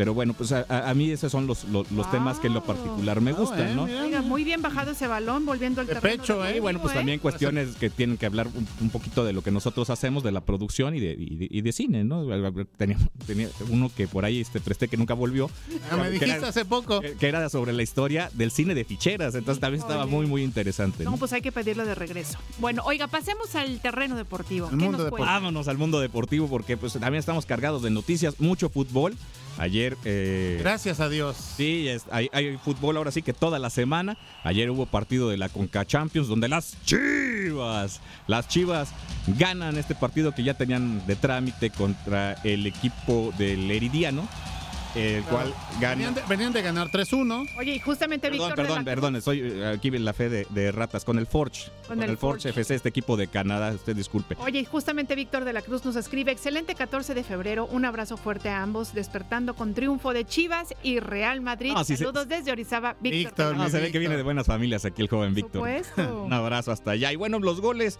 pero 0.00 0.14
bueno, 0.14 0.32
pues 0.32 0.50
a, 0.52 0.64
a- 0.88 0.94
mí 0.94 1.10
esos 1.10 1.30
son 1.30 1.46
los, 1.46 1.64
los, 1.64 1.92
los 1.92 2.10
temas 2.10 2.38
que 2.38 2.46
en 2.46 2.54
lo 2.54 2.64
particular 2.64 3.20
me 3.20 3.34
gustan, 3.34 3.76
¿no? 3.76 3.82
Oiga, 3.82 4.22
muy 4.22 4.44
bien 4.44 4.62
bajado 4.62 4.92
ese 4.92 5.06
balón, 5.06 5.44
volviendo 5.44 5.82
al 5.82 5.86
terreno 5.86 6.00
pecho, 6.00 6.32
¿eh? 6.36 6.36
deportivo, 6.36 6.56
Y 6.56 6.60
bueno, 6.60 6.80
pues 6.80 6.94
¿eh? 6.94 6.96
también 6.96 7.18
cuestiones 7.18 7.76
que 7.76 7.90
tienen 7.90 8.16
que 8.16 8.24
hablar 8.24 8.46
un, 8.48 8.66
un 8.80 8.88
poquito 8.88 9.26
de 9.26 9.34
lo 9.34 9.42
que 9.42 9.50
nosotros 9.50 9.90
hacemos, 9.90 10.22
de 10.22 10.32
la 10.32 10.40
producción 10.40 10.94
y 10.96 11.00
de, 11.00 11.12
y 11.18 11.36
de, 11.36 11.48
y 11.50 11.60
de 11.60 11.72
cine, 11.72 12.02
¿no? 12.04 12.24
Tenía, 12.78 12.96
tenía 13.26 13.48
uno 13.68 13.90
que 13.94 14.08
por 14.08 14.24
ahí 14.24 14.40
este, 14.40 14.58
presté 14.58 14.88
que 14.88 14.96
nunca 14.96 15.12
volvió. 15.12 15.50
Ah, 15.90 15.98
me 15.98 16.10
dijiste 16.10 16.34
era- 16.34 16.48
hace 16.48 16.64
poco. 16.64 17.02
que 17.02 17.28
era 17.28 17.46
sobre 17.50 17.74
la 17.74 17.82
historia 17.82 18.30
del 18.32 18.52
cine 18.52 18.74
de 18.74 18.84
ficheras, 18.86 19.34
entonces 19.34 19.60
también 19.60 19.82
estaba 19.82 20.04
Oye. 20.04 20.12
muy, 20.12 20.24
muy 20.26 20.42
interesante. 20.42 21.04
No, 21.04 21.10
¿no? 21.10 21.16
pues 21.18 21.34
hay 21.34 21.42
que 21.42 21.52
pedirlo 21.52 21.84
de 21.84 21.94
regreso. 21.94 22.38
Bueno, 22.58 22.84
oiga, 22.86 23.06
pasemos 23.06 23.54
al 23.54 23.80
terreno 23.80 24.16
deportivo. 24.16 24.70
¿Qué 24.70 24.76
nos 24.76 25.10
cuenta? 25.10 25.30
Vámonos 25.30 25.68
al 25.68 25.76
mundo 25.76 26.00
deportivo 26.00 26.48
porque 26.48 26.78
pues 26.78 26.94
también 26.94 27.16
estamos 27.16 27.44
cargados 27.44 27.82
de 27.82 27.90
noticias, 27.90 28.40
mucho 28.40 28.70
fútbol. 28.70 29.14
Ayer... 29.58 29.96
eh, 30.04 30.58
Gracias 30.60 31.00
a 31.00 31.08
Dios. 31.08 31.36
Sí, 31.56 31.88
es- 31.88 32.04
hay, 32.10 32.28
hay 32.32 32.56
fútbol 32.58 32.96
ahora 32.96 33.10
sí 33.10 33.22
que 33.22 33.32
toda 33.32 33.58
la 33.58 33.70
semana. 33.70 34.16
Ayer 34.44 34.70
hubo 34.70 34.86
partido 34.86 35.28
de 35.28 35.36
la 35.36 35.48
Conca 35.48 35.84
Champions 35.84 36.28
donde 36.28 36.48
las 36.48 36.76
Chivas, 36.84 38.00
las 38.26 38.48
Chivas 38.48 38.90
ganan 39.38 39.76
este 39.76 39.94
partido 39.94 40.32
que 40.34 40.42
ya 40.42 40.54
tenían 40.54 41.06
de 41.06 41.16
trámite 41.16 41.70
contra 41.70 42.34
el 42.44 42.66
equipo 42.66 43.32
del 43.38 43.70
Heridiano, 43.70 44.26
el 44.94 45.22
cual 45.24 45.52
gana. 45.80 45.94
Venían 45.96 46.14
de, 46.14 46.22
venían 46.28 46.52
de 46.52 46.62
ganar 46.62 46.88
3-1. 46.90 47.48
Oye, 47.58 47.74
y 47.74 47.78
justamente 47.78 48.28
Perdón, 48.28 48.48
Víctor 48.48 48.56
de 48.56 48.62
perdón, 48.62 48.76
la 48.76 48.82
Cruz- 48.82 48.94
perdón, 48.94 49.16
estoy 49.16 49.62
aquí 49.64 49.88
en 49.88 50.04
la 50.04 50.12
fe 50.12 50.28
de, 50.28 50.46
de 50.50 50.72
ratas 50.72 51.04
con 51.04 51.18
el 51.18 51.26
Forge. 51.26 51.70
Con, 51.86 52.02
el 52.02 52.10
el, 52.10 52.16
Forge, 52.16 52.48
FC, 52.50 52.74
este 52.74 52.88
equipo 52.88 53.16
de 53.16 53.26
Canadá, 53.28 53.72
usted 53.72 53.94
disculpe. 53.96 54.36
Oye, 54.40 54.60
y 54.60 54.64
justamente 54.64 55.14
Víctor 55.14 55.44
de 55.44 55.52
la 55.52 55.62
Cruz 55.62 55.84
nos 55.84 55.96
escribe, 55.96 56.32
excelente 56.32 56.74
14 56.74 57.14
de 57.14 57.22
febrero, 57.24 57.66
un 57.66 57.84
abrazo 57.84 58.16
fuerte 58.16 58.48
a 58.48 58.62
ambos, 58.62 58.92
despertando 58.94 59.54
con 59.54 59.74
triunfo 59.74 60.12
de 60.12 60.24
Chivas 60.24 60.74
y 60.82 61.00
Real 61.00 61.40
Madrid. 61.40 61.72
No, 61.72 61.84
sí, 61.84 61.96
sí. 61.96 62.04
Saludos 62.04 62.28
desde 62.28 62.52
Orizaba, 62.52 62.96
Víctor. 63.00 63.34
de 63.36 63.44
la 63.44 63.50
No, 63.52 63.62
Cruz. 63.64 63.72
se 63.72 63.80
ve 63.80 63.92
que 63.92 63.98
viene 63.98 64.16
de 64.16 64.22
buenas 64.22 64.46
familias 64.46 64.84
aquí 64.84 65.02
el 65.02 65.08
joven 65.08 65.34
Víctor. 65.34 65.60
supuesto. 65.60 66.22
Un 66.24 66.32
abrazo 66.32 66.72
hasta 66.72 66.92
allá. 66.92 67.12
Y 67.12 67.16
bueno, 67.16 67.38
los 67.38 67.60
goles, 67.60 67.98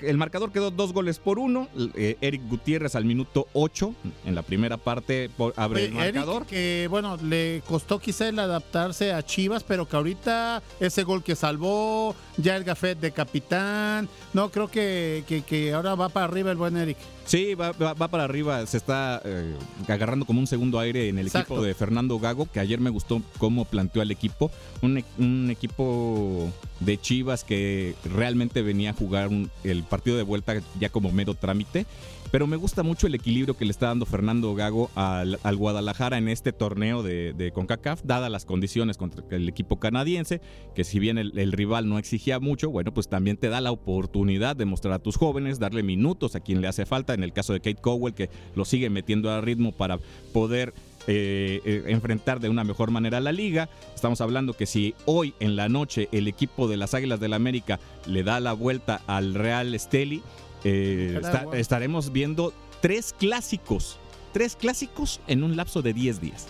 el 0.00 0.16
marcador 0.18 0.52
quedó 0.52 0.70
dos 0.70 0.92
goles 0.92 1.18
por 1.18 1.38
uno. 1.38 1.68
Eh, 1.94 2.16
Eric 2.20 2.42
Gutiérrez 2.48 2.94
al 2.94 3.04
minuto 3.04 3.46
8 3.52 3.94
en 4.26 4.34
la 4.34 4.42
primera 4.42 4.76
parte 4.76 5.28
por- 5.36 5.54
abre 5.56 5.82
Oye, 5.82 5.86
el 5.88 5.94
marcador. 5.94 6.23
Que 6.46 6.86
bueno, 6.90 7.16
le 7.22 7.62
costó 7.66 7.98
quizá 7.98 8.28
el 8.28 8.38
adaptarse 8.38 9.12
a 9.12 9.22
Chivas, 9.24 9.62
pero 9.64 9.86
que 9.88 9.96
ahorita 9.96 10.62
ese 10.80 11.02
gol 11.04 11.22
que 11.22 11.36
salvó, 11.36 12.14
ya 12.36 12.56
el 12.56 12.64
gafet 12.64 12.98
de 12.98 13.12
capitán, 13.12 14.08
no, 14.32 14.50
creo 14.50 14.68
que, 14.68 15.24
que, 15.28 15.42
que 15.42 15.72
ahora 15.72 15.94
va 15.94 16.08
para 16.08 16.26
arriba 16.26 16.50
el 16.50 16.56
buen 16.56 16.76
Eric. 16.76 16.96
Sí, 17.26 17.54
va, 17.54 17.72
va- 17.72 17.94
va 17.94 18.08
para 18.08 18.24
arriba, 18.24 18.66
se 18.66 18.76
está 18.76 19.20
eh, 19.24 19.54
agarrando 19.88 20.26
como 20.26 20.40
un 20.40 20.46
segundo 20.46 20.78
aire 20.78 21.08
en 21.08 21.18
el 21.18 21.26
Exacto. 21.28 21.54
equipo 21.54 21.64
de 21.66 21.74
Fernando 21.74 22.18
Gago, 22.18 22.46
que 22.52 22.60
ayer 22.60 22.78
me 22.80 22.90
gustó 22.90 23.22
cómo 23.38 23.64
planteó 23.64 24.02
al 24.02 24.10
equipo. 24.10 24.50
Un, 24.82 24.98
e- 24.98 25.04
un 25.18 25.48
equipo 25.50 26.50
de 26.80 26.98
Chivas 27.00 27.42
que 27.44 27.94
realmente 28.04 28.60
venía 28.60 28.90
a 28.90 28.92
jugar 28.92 29.28
un- 29.28 29.50
el 29.62 29.84
partido 29.84 30.16
de 30.18 30.22
vuelta 30.22 30.54
ya 30.78 30.90
como 30.90 31.12
mero 31.12 31.34
trámite. 31.34 31.86
Pero 32.34 32.48
me 32.48 32.56
gusta 32.56 32.82
mucho 32.82 33.06
el 33.06 33.14
equilibrio 33.14 33.56
que 33.56 33.64
le 33.64 33.70
está 33.70 33.86
dando 33.86 34.06
Fernando 34.06 34.56
Gago 34.56 34.90
al, 34.96 35.38
al 35.44 35.56
Guadalajara 35.56 36.18
en 36.18 36.28
este 36.28 36.52
torneo 36.52 37.04
de, 37.04 37.32
de 37.32 37.52
CONCACAF, 37.52 38.02
dadas 38.02 38.28
las 38.28 38.44
condiciones 38.44 38.96
contra 38.96 39.22
el 39.30 39.48
equipo 39.48 39.78
canadiense, 39.78 40.40
que 40.74 40.82
si 40.82 40.98
bien 40.98 41.16
el, 41.16 41.52
rival 41.52 41.88
no 41.88 41.96
exigía 41.96 42.40
mucho, 42.40 42.70
bueno, 42.70 42.92
pues 42.92 43.06
también 43.06 43.36
te 43.36 43.50
da 43.50 43.60
la 43.60 43.70
oportunidad 43.70 44.56
de 44.56 44.64
mostrar 44.64 44.94
a 44.94 44.98
tus 44.98 45.16
jóvenes, 45.16 45.60
darle 45.60 45.84
minutos 45.84 46.34
a 46.34 46.40
quien 46.40 46.60
le 46.60 46.66
hace 46.66 46.86
falta, 46.86 47.14
en 47.14 47.22
el 47.22 47.32
caso 47.32 47.52
de 47.52 47.60
Kate 47.60 47.80
Cowell, 47.80 48.14
que 48.14 48.28
lo 48.56 48.64
sigue 48.64 48.90
metiendo 48.90 49.30
a 49.30 49.40
ritmo 49.40 49.70
para 49.70 50.00
poder 50.32 50.74
eh, 51.06 51.60
eh, 51.64 51.84
enfrentar 51.86 52.40
de 52.40 52.48
una 52.48 52.64
mejor 52.64 52.90
manera 52.90 53.20
la 53.20 53.30
liga. 53.30 53.68
Estamos 53.94 54.20
hablando 54.20 54.54
que 54.54 54.66
si 54.66 54.94
hoy 55.04 55.34
en 55.38 55.54
la 55.54 55.68
noche 55.68 56.08
el 56.10 56.26
equipo 56.26 56.66
de 56.66 56.78
las 56.78 56.94
Águilas 56.94 57.20
del 57.20 57.30
la 57.30 57.36
América 57.36 57.78
le 58.06 58.24
da 58.24 58.40
la 58.40 58.54
vuelta 58.54 59.02
al 59.06 59.34
Real 59.34 59.74
Esteli, 59.74 60.22
eh, 60.64 61.20
estaremos 61.54 62.12
viendo 62.12 62.52
tres 62.80 63.14
clásicos, 63.18 63.98
tres 64.32 64.56
clásicos 64.56 65.20
en 65.26 65.44
un 65.44 65.56
lapso 65.56 65.82
de 65.82 65.92
10 65.94 66.20
días. 66.20 66.46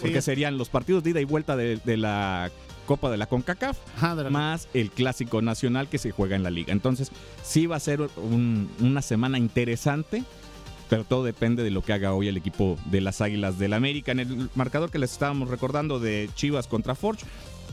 Porque 0.00 0.22
serían 0.22 0.58
los 0.58 0.68
partidos 0.68 1.02
de 1.02 1.10
ida 1.10 1.20
y 1.20 1.24
vuelta 1.24 1.56
de, 1.56 1.76
de 1.84 1.96
la 1.96 2.50
Copa 2.86 3.10
de 3.10 3.16
la 3.18 3.26
CONCACAF, 3.26 3.76
más 4.30 4.68
el 4.72 4.90
clásico 4.90 5.42
nacional 5.42 5.88
que 5.88 5.98
se 5.98 6.10
juega 6.12 6.36
en 6.36 6.42
la 6.42 6.50
liga. 6.50 6.72
Entonces, 6.72 7.10
sí 7.42 7.66
va 7.66 7.76
a 7.76 7.80
ser 7.80 8.00
un- 8.16 8.70
una 8.80 9.02
semana 9.02 9.36
interesante, 9.38 10.22
pero 10.88 11.04
todo 11.04 11.22
depende 11.24 11.62
de 11.64 11.70
lo 11.70 11.82
que 11.82 11.92
haga 11.92 12.14
hoy 12.14 12.28
el 12.28 12.36
equipo 12.38 12.78
de 12.86 13.00
las 13.02 13.20
Águilas 13.20 13.58
del 13.58 13.74
América. 13.74 14.12
En 14.12 14.20
el 14.20 14.48
marcador 14.54 14.90
que 14.90 14.98
les 14.98 15.12
estábamos 15.12 15.50
recordando 15.50 15.98
de 16.00 16.30
Chivas 16.34 16.66
contra 16.66 16.94
Forge, 16.94 17.26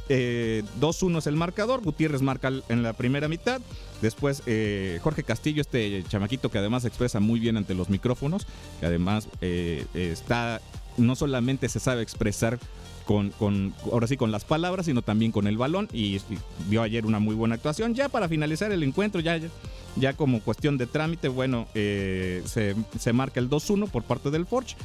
eh, 0.09 0.63
2-1 0.79 1.19
es 1.19 1.27
el 1.27 1.35
marcador, 1.35 1.81
Gutiérrez 1.81 2.21
marca 2.21 2.51
en 2.69 2.83
la 2.83 2.93
primera 2.93 3.27
mitad, 3.27 3.61
después 4.01 4.43
eh, 4.45 4.99
Jorge 5.03 5.23
Castillo, 5.23 5.61
este 5.61 6.03
chamaquito 6.07 6.49
que 6.49 6.57
además 6.57 6.85
expresa 6.85 7.19
muy 7.19 7.39
bien 7.39 7.57
ante 7.57 7.73
los 7.73 7.89
micrófonos, 7.89 8.45
que 8.79 8.85
además 8.85 9.27
eh, 9.41 9.85
está, 9.93 10.61
no 10.97 11.15
solamente 11.15 11.69
se 11.69 11.79
sabe 11.79 12.01
expresar 12.01 12.59
con, 13.05 13.29
con, 13.31 13.73
ahora 13.91 14.07
sí, 14.07 14.17
con 14.17 14.31
las 14.31 14.43
palabras, 14.43 14.87
sino 14.87 15.01
también 15.01 15.31
con 15.31 15.47
el 15.47 15.57
balón. 15.57 15.87
Y, 15.93 16.15
y 16.15 16.21
dio 16.69 16.81
ayer 16.81 17.05
una 17.05 17.19
muy 17.19 17.35
buena 17.35 17.55
actuación. 17.55 17.93
Ya 17.93 18.09
para 18.09 18.27
finalizar 18.27 18.71
el 18.71 18.83
encuentro, 18.83 19.21
ya, 19.21 19.37
ya, 19.37 19.47
ya 19.95 20.13
como 20.13 20.41
cuestión 20.41 20.77
de 20.77 20.87
trámite, 20.87 21.27
bueno, 21.29 21.67
eh, 21.75 22.43
se, 22.45 22.75
se 22.99 23.13
marca 23.13 23.39
el 23.39 23.49
2-1 23.49 23.89
por 23.89 24.03
parte 24.03 24.31
del 24.31 24.45
Forge. 24.45 24.75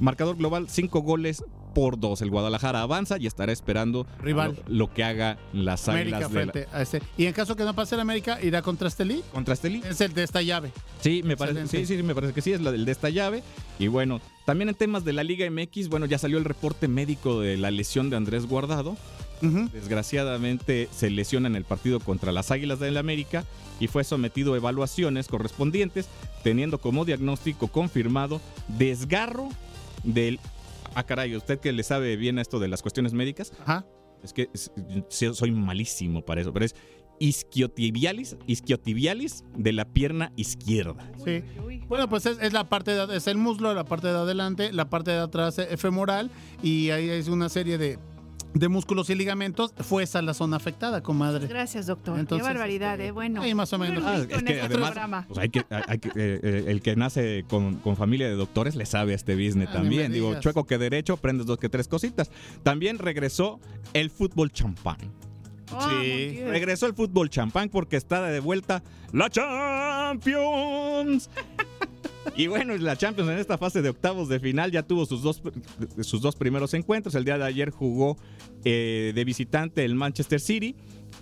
Marcador 0.00 0.36
global, 0.36 0.66
5 0.68 1.00
goles 1.02 1.42
por 1.74 2.00
2. 2.00 2.22
El 2.22 2.30
Guadalajara 2.30 2.80
avanza 2.80 3.18
y 3.18 3.26
estará 3.26 3.52
esperando 3.52 4.06
Rival. 4.22 4.56
Lo, 4.66 4.74
lo 4.86 4.94
que 4.94 5.04
haga 5.04 5.36
las 5.52 5.88
América 5.88 6.16
águilas 6.26 6.32
de 6.32 6.46
la- 6.70 6.78
a 6.78 6.82
ese. 6.82 7.02
Y 7.18 7.26
en 7.26 7.34
caso 7.34 7.54
que 7.54 7.64
no 7.64 7.74
pase 7.74 7.94
el 7.96 8.00
América, 8.00 8.38
irá 8.42 8.62
contra 8.62 8.88
Estelí. 8.88 9.22
contra 9.32 9.52
Estelí. 9.54 9.82
Es 9.88 10.00
el 10.00 10.14
de 10.14 10.22
esta 10.22 10.40
llave. 10.40 10.72
Sí, 11.02 11.22
me 11.22 11.36
parece, 11.36 11.66
sí, 11.66 11.84
sí, 11.84 12.02
me 12.02 12.14
parece 12.14 12.32
que 12.32 12.40
sí, 12.40 12.52
es 12.52 12.60
la 12.62 12.72
del 12.72 12.86
de 12.86 12.92
esta 12.92 13.10
llave. 13.10 13.42
Y 13.78 13.88
bueno, 13.88 14.20
también 14.46 14.70
en 14.70 14.74
temas 14.74 15.04
de 15.04 15.12
la 15.12 15.22
Liga 15.22 15.48
MX, 15.50 15.88
bueno, 15.90 16.06
ya 16.06 16.16
salió 16.18 16.38
el 16.38 16.44
reporte 16.46 16.88
médico 16.88 17.40
de 17.40 17.58
la 17.58 17.70
lesión 17.70 18.08
de 18.08 18.16
Andrés 18.16 18.46
Guardado. 18.46 18.96
Desgraciadamente 19.86 20.88
se 20.92 21.10
lesiona 21.10 21.46
en 21.46 21.56
el 21.56 21.64
partido 21.64 22.00
contra 22.00 22.32
las 22.32 22.50
Águilas 22.50 22.80
del 22.80 22.96
América 22.96 23.44
y 23.78 23.86
fue 23.88 24.02
sometido 24.02 24.54
a 24.54 24.56
evaluaciones 24.56 25.28
correspondientes, 25.28 26.08
teniendo 26.42 26.78
como 26.78 27.04
diagnóstico 27.04 27.68
confirmado 27.68 28.40
desgarro 28.78 29.48
del... 30.04 30.38
Ah, 30.94 31.04
caray, 31.04 31.36
usted 31.36 31.58
que 31.60 31.72
le 31.72 31.82
sabe 31.82 32.16
bien 32.16 32.38
a 32.38 32.42
esto 32.42 32.58
de 32.58 32.68
las 32.68 32.80
cuestiones 32.82 33.12
médicas. 33.12 33.52
Es 34.22 34.32
que 34.32 34.48
es- 34.54 34.70
sí, 35.08 35.28
soy 35.34 35.50
malísimo 35.52 36.22
para 36.24 36.40
eso, 36.40 36.52
pero 36.52 36.64
es 36.64 36.74
isquiotibialis, 37.18 38.36
isquiotibialis 38.46 39.44
de 39.56 39.72
la 39.72 39.84
pierna 39.84 40.32
izquierda. 40.36 41.10
Sí. 41.24 41.42
Bueno, 41.88 42.08
pues 42.08 42.26
es, 42.26 42.38
es 42.40 42.52
la 42.52 42.68
parte 42.68 42.92
de, 42.92 43.16
es 43.16 43.26
el 43.26 43.38
muslo, 43.38 43.72
la 43.74 43.84
parte 43.84 44.08
de 44.08 44.14
adelante, 44.14 44.72
la 44.72 44.88
parte 44.90 45.10
de 45.12 45.18
atrás 45.18 45.58
eh, 45.58 45.76
femoral 45.76 46.30
y 46.62 46.90
ahí 46.90 47.08
es 47.08 47.28
una 47.28 47.48
serie 47.48 47.78
de, 47.78 47.98
de 48.54 48.68
músculos 48.68 49.10
y 49.10 49.14
ligamentos. 49.14 49.74
Fue 49.78 50.02
esa 50.02 50.22
la 50.22 50.32
zona 50.34 50.56
afectada, 50.56 51.02
comadre. 51.02 51.46
Gracias, 51.46 51.86
doctor. 51.86 52.18
Entonces, 52.18 52.46
Qué 52.46 52.52
barbaridad, 52.54 52.98
¿eh? 53.00 53.10
Bueno. 53.10 53.42
ahí 53.42 53.54
más 53.54 53.72
o 53.72 53.78
menos. 53.78 54.02
Ah, 54.06 54.16
es 54.16 54.26
que 54.26 54.34
este 54.36 54.60
además, 54.62 54.90
programa. 54.92 55.24
pues 55.28 55.38
hay 55.38 55.48
que, 55.50 55.64
hay 55.70 55.98
que- 55.98 56.08
eh, 56.10 56.40
eh, 56.42 56.64
el 56.68 56.80
que 56.80 56.96
nace 56.96 57.44
con, 57.48 57.76
con 57.76 57.96
familia 57.96 58.28
de 58.28 58.34
doctores 58.34 58.74
le 58.76 58.86
sabe 58.86 59.12
a 59.12 59.16
este 59.16 59.34
business 59.34 59.68
Ah, 59.70 59.74
también. 59.74 60.10
Digo, 60.12 60.38
chueco 60.40 60.64
que 60.66 60.78
derecho, 60.78 61.12
aprendes 61.14 61.46
dos 61.46 61.58
que 61.58 61.68
tres 61.68 61.86
cositas. 61.88 62.30
También 62.62 62.98
regresó 62.98 63.60
el 63.92 64.10
fútbol 64.10 64.50
champán. 64.50 64.96
Oh, 65.72 65.80
Sí. 66.00 66.40
Regresó 66.46 66.86
el 66.86 66.94
fútbol 66.94 67.28
champán 67.28 67.68
porque 67.68 67.96
está 67.96 68.22
de 68.22 68.38
vuelta 68.40 68.82
la 69.12 69.28
Champions. 69.30 71.28
Y 72.34 72.48
bueno, 72.48 72.76
la 72.76 72.96
Champions 72.96 73.30
en 73.30 73.38
esta 73.38 73.58
fase 73.58 73.82
de 73.82 73.90
octavos 73.90 74.28
de 74.28 74.40
final 74.40 74.72
ya 74.72 74.82
tuvo 74.82 75.06
sus 75.06 75.22
dos, 75.22 75.42
sus 76.00 76.20
dos 76.20 76.36
primeros 76.36 76.74
encuentros. 76.74 77.14
El 77.14 77.24
día 77.24 77.38
de 77.38 77.44
ayer 77.44 77.70
jugó 77.70 78.16
eh, 78.64 79.12
de 79.14 79.24
visitante 79.24 79.84
el 79.84 79.94
Manchester 79.94 80.40
City, 80.40 80.76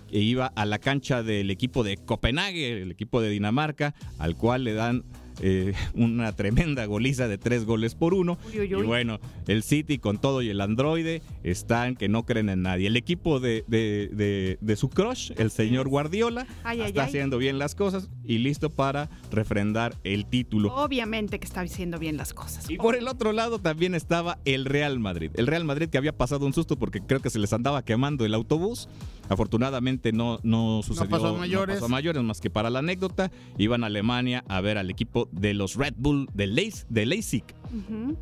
que 0.09 0.19
iba 0.19 0.47
a 0.47 0.65
la 0.65 0.79
cancha 0.79 1.23
del 1.23 1.51
equipo 1.51 1.83
de 1.83 1.97
Copenhague, 1.97 2.81
el 2.81 2.91
equipo 2.91 3.21
de 3.21 3.29
Dinamarca, 3.29 3.93
al 4.17 4.35
cual 4.35 4.63
le 4.63 4.73
dan 4.73 5.03
eh, 5.41 5.73
una 5.93 6.31
tremenda 6.33 6.85
goliza 6.85 7.27
de 7.27 7.37
tres 7.37 7.65
goles 7.65 7.95
por 7.95 8.13
uno. 8.13 8.37
Uy, 8.53 8.59
uy, 8.61 8.81
Y 8.81 8.85
bueno, 8.85 9.19
el 9.47 9.63
City 9.63 9.97
con 9.97 10.19
todo 10.19 10.41
y 10.41 10.49
el 10.49 10.61
androide 10.61 11.21
están 11.43 11.95
que 11.95 12.07
no 12.09 12.25
creen 12.25 12.49
en 12.49 12.61
nadie. 12.63 12.87
El 12.87 12.97
equipo 12.97 13.39
de, 13.39 13.63
de- 13.67 14.09
de- 14.13 14.57
de 14.61 14.75
su 14.75 14.89
crush, 14.89 15.31
el 15.37 15.51
señor 15.51 15.87
Guardiola, 15.89 16.47
Ay, 16.63 16.81
está 16.81 17.03
ay. 17.03 17.07
haciendo 17.09 17.37
bien 17.37 17.59
las 17.59 17.75
cosas 17.75 18.09
y 18.23 18.37
listo 18.39 18.69
para 18.69 19.09
refrendar 19.31 19.95
el 20.03 20.25
título. 20.25 20.73
Obviamente 20.75 21.39
que 21.39 21.45
está 21.45 21.61
haciendo 21.61 21.99
bien 21.99 22.17
las 22.17 22.33
cosas. 22.33 22.69
Y 22.69 22.77
por 22.77 22.95
el 22.95 23.07
otro 23.07 23.31
lado 23.31 23.59
también 23.59 23.95
estaba 23.95 24.39
el 24.45 24.65
Real 24.65 24.99
Madrid. 24.99 25.31
El 25.35 25.47
Real 25.47 25.63
Madrid 25.65 25.89
que 25.89 25.97
había 25.97 26.15
pasado 26.15 26.45
un 26.45 26.53
susto 26.53 26.77
porque 26.77 27.01
creo 27.01 27.19
que 27.19 27.29
se 27.29 27.39
les 27.39 27.53
andaba 27.53 27.83
quemando 27.83 28.25
el 28.25 28.33
autobús. 28.33 28.87
Afortunadamente 29.27 30.11
no, 30.11 30.39
no 30.43 30.81
sucedió. 30.83 31.09
pasó 31.09 31.27
a 31.27 31.33
mayores. 31.37 31.75
pasó 31.77 31.85
a 31.85 31.89
mayores, 31.89 32.23
más 32.23 32.39
que 32.41 32.49
para 32.49 32.69
la 32.69 32.79
anécdota. 32.79 33.31
Iban 33.57 33.83
a 33.83 33.87
Alemania 33.87 34.43
a 34.47 34.61
ver 34.61 34.77
al 34.77 34.89
equipo 34.89 35.24
de 35.31 35.53
los 35.53 35.75
Red 35.75 35.93
Bull 35.97 36.27
de, 36.33 36.47
Leis- 36.47 36.85
de 36.89 37.05
Leipzig. 37.05 37.43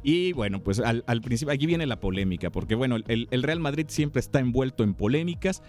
Y 0.04 0.34
bueno, 0.34 0.64
pues 0.64 0.80
al, 0.80 1.04
al 1.08 1.22
principio, 1.22 1.54
aquí 1.54 1.66
viene 1.66 1.86
la 1.86 2.00
polémica, 2.00 2.52
porque 2.52 2.76
bueno, 2.76 2.96
el, 3.08 3.28
el 3.30 3.44
Real 3.44 3.60
Madrid 3.60 3.86
siempre 3.90 4.20
está 4.20 4.40
envuelto 4.40 4.84
en 4.84 4.94
polémicas. 4.94 5.62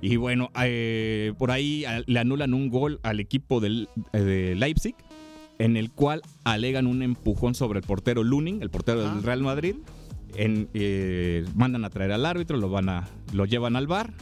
Y 0.00 0.16
bueno, 0.16 0.50
eh, 0.62 1.32
por 1.38 1.50
ahí 1.50 1.84
le 2.06 2.18
anulan 2.20 2.52
un 2.52 2.68
gol 2.68 3.00
al 3.02 3.20
equipo 3.20 3.60
del, 3.60 3.88
eh, 4.12 4.18
de 4.20 4.54
Leipzig, 4.54 4.94
en 5.58 5.76
el 5.76 5.90
cual 5.92 6.20
alegan 6.44 6.86
un 6.86 7.02
empujón 7.02 7.54
sobre 7.54 7.78
el 7.80 7.86
portero 7.86 8.22
Luning, 8.22 8.60
el 8.60 8.70
portero 8.70 9.00
Ah. 9.06 9.14
del 9.14 9.22
Real 9.22 9.40
Madrid. 9.42 9.76
En, 10.36 10.68
eh, 10.74 11.44
mandan 11.54 11.84
a 11.84 11.90
traer 11.90 12.10
al 12.12 12.26
árbitro, 12.26 12.56
lo, 12.56 12.68
van 12.68 12.88
a, 12.88 13.08
lo 13.32 13.44
llevan 13.46 13.76
al 13.76 13.86
bar 13.86 14.12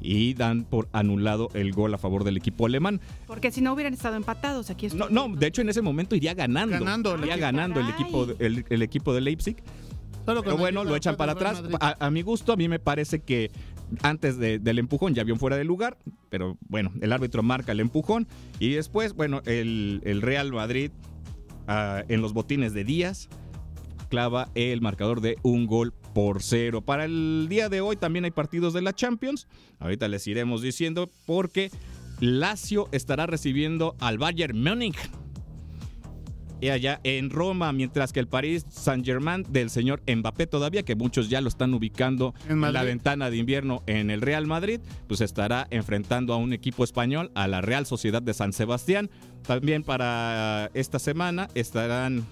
y 0.00 0.34
dan 0.34 0.64
por 0.64 0.88
anulado 0.92 1.48
el 1.54 1.72
gol 1.72 1.92
a 1.94 1.98
favor 1.98 2.24
del 2.24 2.36
equipo 2.36 2.66
alemán. 2.66 3.00
Porque 3.26 3.50
si 3.50 3.60
no 3.60 3.72
hubieran 3.72 3.92
estado 3.94 4.16
empatados, 4.16 4.70
aquí. 4.70 4.88
No, 4.94 5.08
no, 5.08 5.28
de 5.34 5.46
hecho 5.46 5.62
en 5.62 5.68
ese 5.68 5.82
momento 5.82 6.14
iría 6.16 6.34
ganando. 6.34 6.78
Ganando 6.78 7.18
iría 7.18 7.36
ganando 7.36 7.80
el 7.80 7.88
equipo, 7.90 8.26
de- 8.26 8.36
el, 8.46 8.64
el 8.68 8.82
equipo 8.82 9.12
de 9.14 9.20
Leipzig. 9.20 9.56
Solo 10.26 10.42
Pero 10.42 10.56
bueno, 10.58 10.84
lo 10.84 10.94
echan 10.96 11.16
para 11.16 11.32
atrás. 11.32 11.62
A, 11.80 12.06
a 12.06 12.10
mi 12.10 12.22
gusto, 12.22 12.52
a 12.52 12.56
mí 12.56 12.68
me 12.68 12.78
parece 12.78 13.20
que 13.20 13.50
antes 14.02 14.38
de- 14.38 14.58
del 14.58 14.78
empujón 14.78 15.14
ya 15.14 15.24
un 15.24 15.38
fuera 15.38 15.56
de 15.56 15.64
lugar, 15.64 15.98
pero 16.28 16.56
bueno, 16.68 16.92
el 17.00 17.12
árbitro 17.12 17.42
marca 17.42 17.72
el 17.72 17.80
empujón 17.80 18.28
y 18.60 18.70
después, 18.70 19.14
bueno, 19.14 19.40
el, 19.46 20.00
el 20.04 20.22
Real 20.22 20.52
Madrid 20.52 20.92
ah, 21.66 22.04
en 22.08 22.20
los 22.22 22.32
botines 22.32 22.72
de 22.74 22.84
Díaz 22.84 23.28
clava 24.08 24.48
el 24.54 24.80
marcador 24.80 25.20
de 25.20 25.36
un 25.42 25.66
gol 25.66 25.92
por 26.14 26.42
cero. 26.42 26.82
Para 26.82 27.04
el 27.04 27.46
día 27.48 27.68
de 27.68 27.80
hoy 27.80 27.96
también 27.96 28.24
hay 28.24 28.30
partidos 28.30 28.72
de 28.72 28.82
la 28.82 28.92
Champions. 28.92 29.46
Ahorita 29.78 30.08
les 30.08 30.26
iremos 30.26 30.62
diciendo 30.62 31.10
porque 31.26 31.70
Lazio 32.20 32.88
estará 32.92 33.26
recibiendo 33.26 33.96
al 34.00 34.18
Bayern 34.18 34.62
Múnich 34.62 34.98
y 36.60 36.68
allá 36.68 37.00
en 37.04 37.30
Roma, 37.30 37.72
mientras 37.72 38.12
que 38.12 38.20
el 38.20 38.28
París 38.28 38.66
Saint-Germain 38.68 39.46
del 39.48 39.70
señor 39.70 40.02
Mbappé 40.06 40.46
todavía, 40.46 40.82
que 40.82 40.94
muchos 40.94 41.30
ya 41.30 41.40
lo 41.40 41.48
están 41.48 41.72
ubicando 41.74 42.34
En 42.48 42.62
en, 42.62 42.72
la 42.72 42.82
ventana 42.82 43.30
de 43.30 43.38
invierno 43.38 43.82
en 43.86 44.10
el 44.10 44.20
Real 44.20 44.46
Madrid, 44.46 44.80
pues 45.08 45.20
estará 45.20 45.66
enfrentando 45.70 46.34
a 46.34 46.36
un 46.36 46.52
equipo 46.52 46.84
español, 46.84 47.30
a 47.34 47.48
la 47.48 47.60
Real 47.60 47.86
Sociedad 47.86 48.20
de 48.22 48.34
San 48.34 48.52
Sebastián. 48.52 49.10
También 49.46 49.82
para 49.82 50.70
esta 50.74 50.98
semana 50.98 51.48
estarán, 51.54 52.26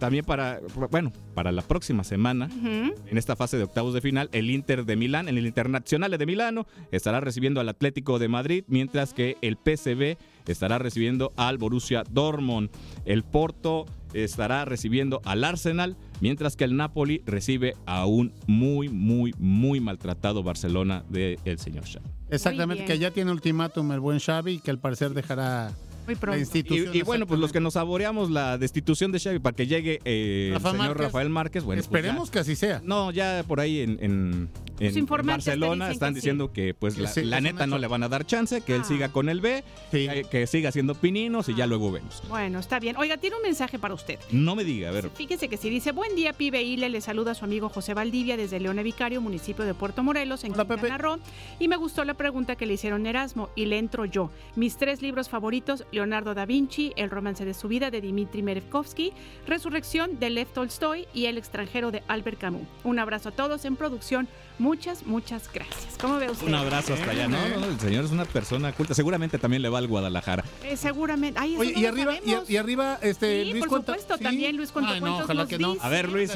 también 0.00 0.24
para, 0.24 0.60
bueno, 0.90 1.12
para 1.34 1.52
la 1.52 1.62
próxima 1.62 2.02
semana, 2.02 2.48
en 2.50 3.18
esta 3.18 3.36
fase 3.36 3.56
de 3.56 3.64
octavos 3.64 3.94
de 3.94 4.00
final, 4.00 4.28
el 4.32 4.50
Inter 4.50 4.84
de 4.84 4.96
Milán, 4.96 5.28
el 5.28 5.38
Internacional 5.46 6.10
de 6.10 6.26
Milano, 6.26 6.66
estará 6.90 7.20
recibiendo 7.20 7.60
al 7.60 7.68
Atlético 7.68 8.18
de 8.18 8.26
Madrid, 8.26 8.64
mientras 8.66 9.14
que 9.14 9.36
el 9.42 9.56
PSV 9.56 10.16
estará 10.46 10.78
recibiendo 10.78 11.32
al 11.36 11.58
Borussia 11.58 12.02
Dortmund. 12.10 12.70
El 13.04 13.22
Porto 13.22 13.86
estará 14.14 14.64
recibiendo 14.64 15.20
al 15.24 15.44
Arsenal, 15.44 15.96
mientras 16.20 16.56
que 16.56 16.64
el 16.64 16.76
Napoli 16.76 17.22
recibe 17.26 17.74
a 17.86 18.06
un 18.06 18.32
muy, 18.46 18.88
muy, 18.88 19.34
muy 19.38 19.80
maltratado 19.80 20.42
Barcelona 20.42 21.04
del 21.08 21.58
señor 21.58 21.84
Xavi. 21.84 22.06
Exactamente, 22.30 22.84
que 22.86 22.98
ya 22.98 23.10
tiene 23.10 23.30
ultimátum 23.30 23.92
el 23.92 24.00
buen 24.00 24.18
Xavi 24.18 24.52
y 24.52 24.58
que 24.60 24.70
al 24.70 24.78
parecer 24.78 25.14
dejará 25.14 25.72
Muy 26.10 26.14
la 26.16 26.20
pronto. 26.20 26.38
institución. 26.40 26.94
Y, 26.94 26.98
y 26.98 27.02
bueno, 27.02 27.26
pues 27.26 27.38
los 27.40 27.52
que 27.52 27.60
nos 27.60 27.74
saboreamos 27.74 28.30
la 28.30 28.58
destitución 28.58 29.12
de 29.12 29.20
Xavi 29.20 29.38
para 29.38 29.54
que 29.56 29.66
llegue 29.66 30.00
eh, 30.04 30.50
Rafa 30.54 30.68
el 30.70 30.76
señor 30.76 30.88
Márquez. 30.88 31.04
Rafael 31.06 31.28
Márquez, 31.30 31.64
bueno, 31.64 31.80
pues 31.80 31.86
Esperemos 31.86 32.28
ya- 32.28 32.32
que 32.32 32.38
así 32.40 32.56
sea. 32.56 32.80
No, 32.84 33.10
ya 33.10 33.44
por 33.46 33.60
ahí 33.60 33.80
en, 33.80 34.48
te 34.78 34.90
Barcelona 35.22 35.90
están 35.90 36.14
que 36.14 36.20
sí. 36.20 36.24
diciendo 36.26 36.52
que 36.52 36.74
pues 36.74 36.94
Que 36.94 37.02
la, 37.02 37.08
sí, 37.08 37.22
neta 37.42 37.66
no 37.66 37.78
le 37.78 37.86
van 37.86 38.02
a 38.02 38.08
dar 38.08 38.24
chance, 38.26 38.60
que 38.62 38.74
él 38.76 38.80
Ah. 38.82 38.88
siga 38.88 39.08
con 39.10 39.28
el 39.28 39.40
B, 39.40 39.62
Sí. 39.90 40.08
que, 40.08 40.24
que 40.24 40.46
siga 40.46 40.70
haciendo 40.70 40.94
pininos 40.94 41.48
y 41.48 41.54
ya 41.54 41.66
luego 41.66 41.92
vemos. 41.92 42.22
Bueno, 42.28 42.58
está 42.58 42.78
bien. 42.80 42.96
Oiga, 42.96 43.16
tiene 43.18 43.36
un 43.36 43.42
mensaje 43.42 43.78
para 43.78 43.94
usted. 43.94 44.18
No 44.32 44.56
me 44.56 44.64
diga, 44.64 44.88
a 44.88 44.92
ver. 44.92 45.10
Fíjese 45.10 45.48
que 45.48 45.56
si 45.56 45.68
dice, 45.70 45.92
buen 45.92 46.16
día, 46.16 46.32
pibe 46.32 46.62
Ile, 46.62 46.88
le 46.88 47.00
saluda 47.00 47.32
a 47.32 47.34
su 47.34 47.44
amigo 47.44 47.68
José 47.68 47.94
Valdivia 47.94 48.36
desde 48.36 48.58
Leone 48.60 48.82
Vicario, 48.82 49.20
municipio 49.20 49.64
de 49.64 49.74
Puerto 49.74 50.02
Morelos, 50.02 50.44
en 50.44 50.52
Hola. 50.54 50.64
Quintana 50.66 50.98
Roo. 50.98 51.18
Y 51.58 51.68
me 51.68 51.76
gustó 51.76 52.04
la 52.04 52.14
pregunta 52.14 52.56
que 52.56 52.66
le 52.66 52.74
hicieron 52.74 53.06
Erasmo, 53.06 53.50
y 53.54 53.66
le 53.66 53.78
entro 53.78 54.04
yo. 54.06 54.30
Mis 54.56 54.76
tres 54.76 55.02
libros 55.02 55.28
favoritos, 55.28 55.84
Leonardo 56.00 56.32
da 56.34 56.46
Vinci, 56.46 56.92
El 56.96 57.10
romance 57.10 57.44
de 57.44 57.52
su 57.52 57.68
vida, 57.68 57.90
de 57.90 58.00
Dmitry 58.00 58.42
Merezkovsky, 58.42 59.12
Resurrección, 59.46 60.18
de 60.18 60.30
Lev 60.30 60.48
Tolstoy, 60.48 61.06
y 61.12 61.26
El 61.26 61.36
extranjero, 61.36 61.90
de 61.90 62.02
Albert 62.08 62.38
Camus. 62.38 62.62
Un 62.84 62.98
abrazo 62.98 63.28
a 63.28 63.32
todos 63.32 63.66
en 63.66 63.76
producción. 63.76 64.26
Muchas, 64.58 65.04
muchas 65.06 65.50
gracias. 65.52 65.98
¿Cómo 66.00 66.16
ve 66.16 66.30
usted? 66.30 66.46
Un 66.46 66.54
abrazo 66.54 66.94
hasta 66.94 67.10
allá. 67.10 67.28
No, 67.28 67.36
no, 67.60 67.66
el 67.66 67.78
señor 67.78 68.04
es 68.06 68.10
una 68.12 68.24
persona 68.24 68.72
culta. 68.72 68.94
Seguramente 68.94 69.38
también 69.38 69.60
le 69.60 69.68
va 69.68 69.78
al 69.78 69.88
Guadalajara. 69.88 70.42
Eh, 70.64 70.76
seguramente. 70.78 71.38
Ay, 71.38 71.56
Oye, 71.58 71.72
no 71.74 71.80
y 71.80 71.86
arriba, 71.86 72.14
y, 72.24 72.52
y 72.52 72.56
arriba, 72.56 72.98
este, 73.02 73.44
Sí, 73.44 73.50
Luis 73.50 73.60
por 73.60 73.68
cuenta- 73.68 73.92
supuesto, 73.92 74.16
sí. 74.16 74.24
también 74.24 74.56
Luis 74.56 74.72
Cuentacuentos 74.72 75.10
Ay, 75.12 75.18
no, 75.18 75.24
ojalá 75.24 75.42
nos 75.42 75.48
que 75.50 75.58
no. 75.58 75.72
dice- 75.74 75.86
A 75.86 75.88
ver, 75.90 76.08
Luis, 76.08 76.30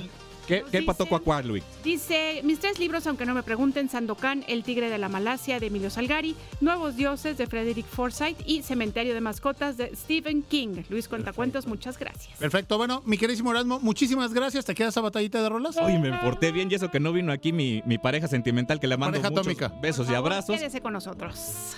¿qué, 0.47 0.65
qué 0.71 0.83
pato 0.83 1.05
dice- 1.05 1.09
cuacuá, 1.11 1.43
Luis? 1.43 1.63
Dice, 1.83 2.41
mis 2.45 2.59
tres 2.61 2.79
libros, 2.79 3.07
aunque 3.07 3.27
no 3.27 3.35
me 3.35 3.43
pregunten, 3.43 3.89
Sandokan, 3.89 4.45
El 4.49 4.63
tigre 4.65 4.91
de 4.91 4.99
la 4.99 5.09
Malasia 5.09 5.61
de 5.61 5.67
Emilio 5.67 5.91
Salgari, 5.91 6.37
Nuevos 6.61 6.97
dioses 6.97 7.37
de 7.37 7.47
Frederick 7.47 7.87
Forsyth 7.87 8.39
y 8.47 8.63
Cementerio 8.63 9.15
de 9.15 9.21
mascotas 9.21 9.77
de 9.77 9.95
Stephen 9.97 10.43
King. 10.43 10.83
Luis 10.89 11.09
Cuentacuentos, 11.09 11.67
muchas 11.67 11.99
gracias. 11.99 12.39
Perfecto, 12.39 12.77
bueno, 12.79 13.03
mi 13.05 13.19
queridísimo 13.19 13.51
Erasmo, 13.51 13.79
muchísimas 13.81 14.33
gracias. 14.33 14.65
¿Te 14.65 14.75
queda 14.75 14.89
esa 14.89 15.01
batallita 15.01 15.43
de 15.43 15.49
rolas? 15.49 15.77
Oye, 15.77 15.99
me 15.99 16.13
porté 16.19 16.53
bien 16.53 16.71
y 16.71 16.75
eso 16.75 16.91
que 16.91 17.01
no 17.01 17.13
vino 17.13 17.33
aquí 17.33 17.53
mi, 17.53 17.83
mi 17.87 17.99
pareja 17.99 18.29
sentimental 18.29 18.81
que 18.81 18.87
le 18.87 18.97
mando 18.97 19.13
Pareja 19.21 19.31
muchos 19.31 19.41
atómica. 19.47 19.81
besos 19.81 20.09
y 20.11 20.15
abrazos. 20.15 20.57
Quédese 20.59 20.81
con 20.81 20.93
nosotros. 20.93 21.77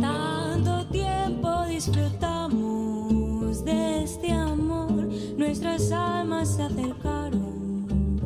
Tanto 0.00 0.86
tiempo 0.88 1.64
disfrutamos 1.66 3.64
de 3.64 4.02
este 4.02 4.32
amor, 4.32 5.08
nuestras 5.38 5.90
almas 5.92 6.56
se 6.56 6.62
acercaron, 6.64 8.20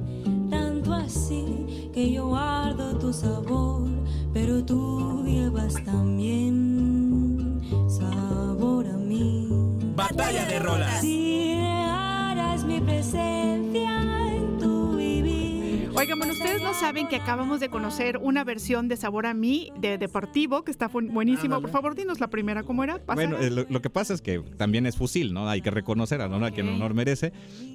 tanto 0.51 0.93
así 0.93 1.91
que 1.93 2.11
yo 2.11 2.27
guardo 2.29 2.99
tu 2.99 3.13
sabor, 3.13 3.89
pero 4.33 4.65
tú 4.65 5.23
llevas 5.25 5.75
también 5.85 7.61
sabor 7.89 8.89
a 8.89 8.97
mí. 8.97 9.49
Batalla 9.95 10.47
de 10.47 10.59
rolas. 10.59 11.01
Si 11.01 11.55
dejaras 11.55 12.65
mi 12.65 12.81
presencia. 12.81 14.20
Oigan, 16.01 16.19
bueno, 16.19 16.33
ustedes 16.33 16.63
no 16.63 16.73
saben 16.73 17.09
que 17.09 17.17
acabamos 17.17 17.61
de 17.61 17.69
conocer 17.69 18.17
una 18.17 18.43
versión 18.43 18.89
de 18.89 18.97
Sabor 18.97 19.27
a 19.27 19.35
mí 19.35 19.71
de 19.79 19.99
Deportivo 19.99 20.65
que 20.65 20.71
está 20.71 20.89
buenísimo. 20.89 21.61
Por 21.61 21.69
favor, 21.69 21.95
dinos 21.95 22.21
la 22.21 22.29
primera, 22.29 22.63
¿cómo 22.63 22.83
era? 22.83 23.03
Bueno, 23.07 23.37
eh, 23.39 23.51
lo, 23.51 23.67
lo 23.69 23.83
que 23.83 23.91
pasa 23.91 24.15
es 24.15 24.23
que 24.23 24.39
también 24.57 24.87
es 24.87 24.97
fusil, 24.97 25.35
¿no? 25.35 25.47
Hay 25.47 25.61
que 25.61 25.71
reconocer 25.71 26.23
a 26.23 26.25
honor 26.25 26.45
a 26.45 26.51
quien 26.53 26.71
honor 26.71 26.95
merece. 26.95 27.35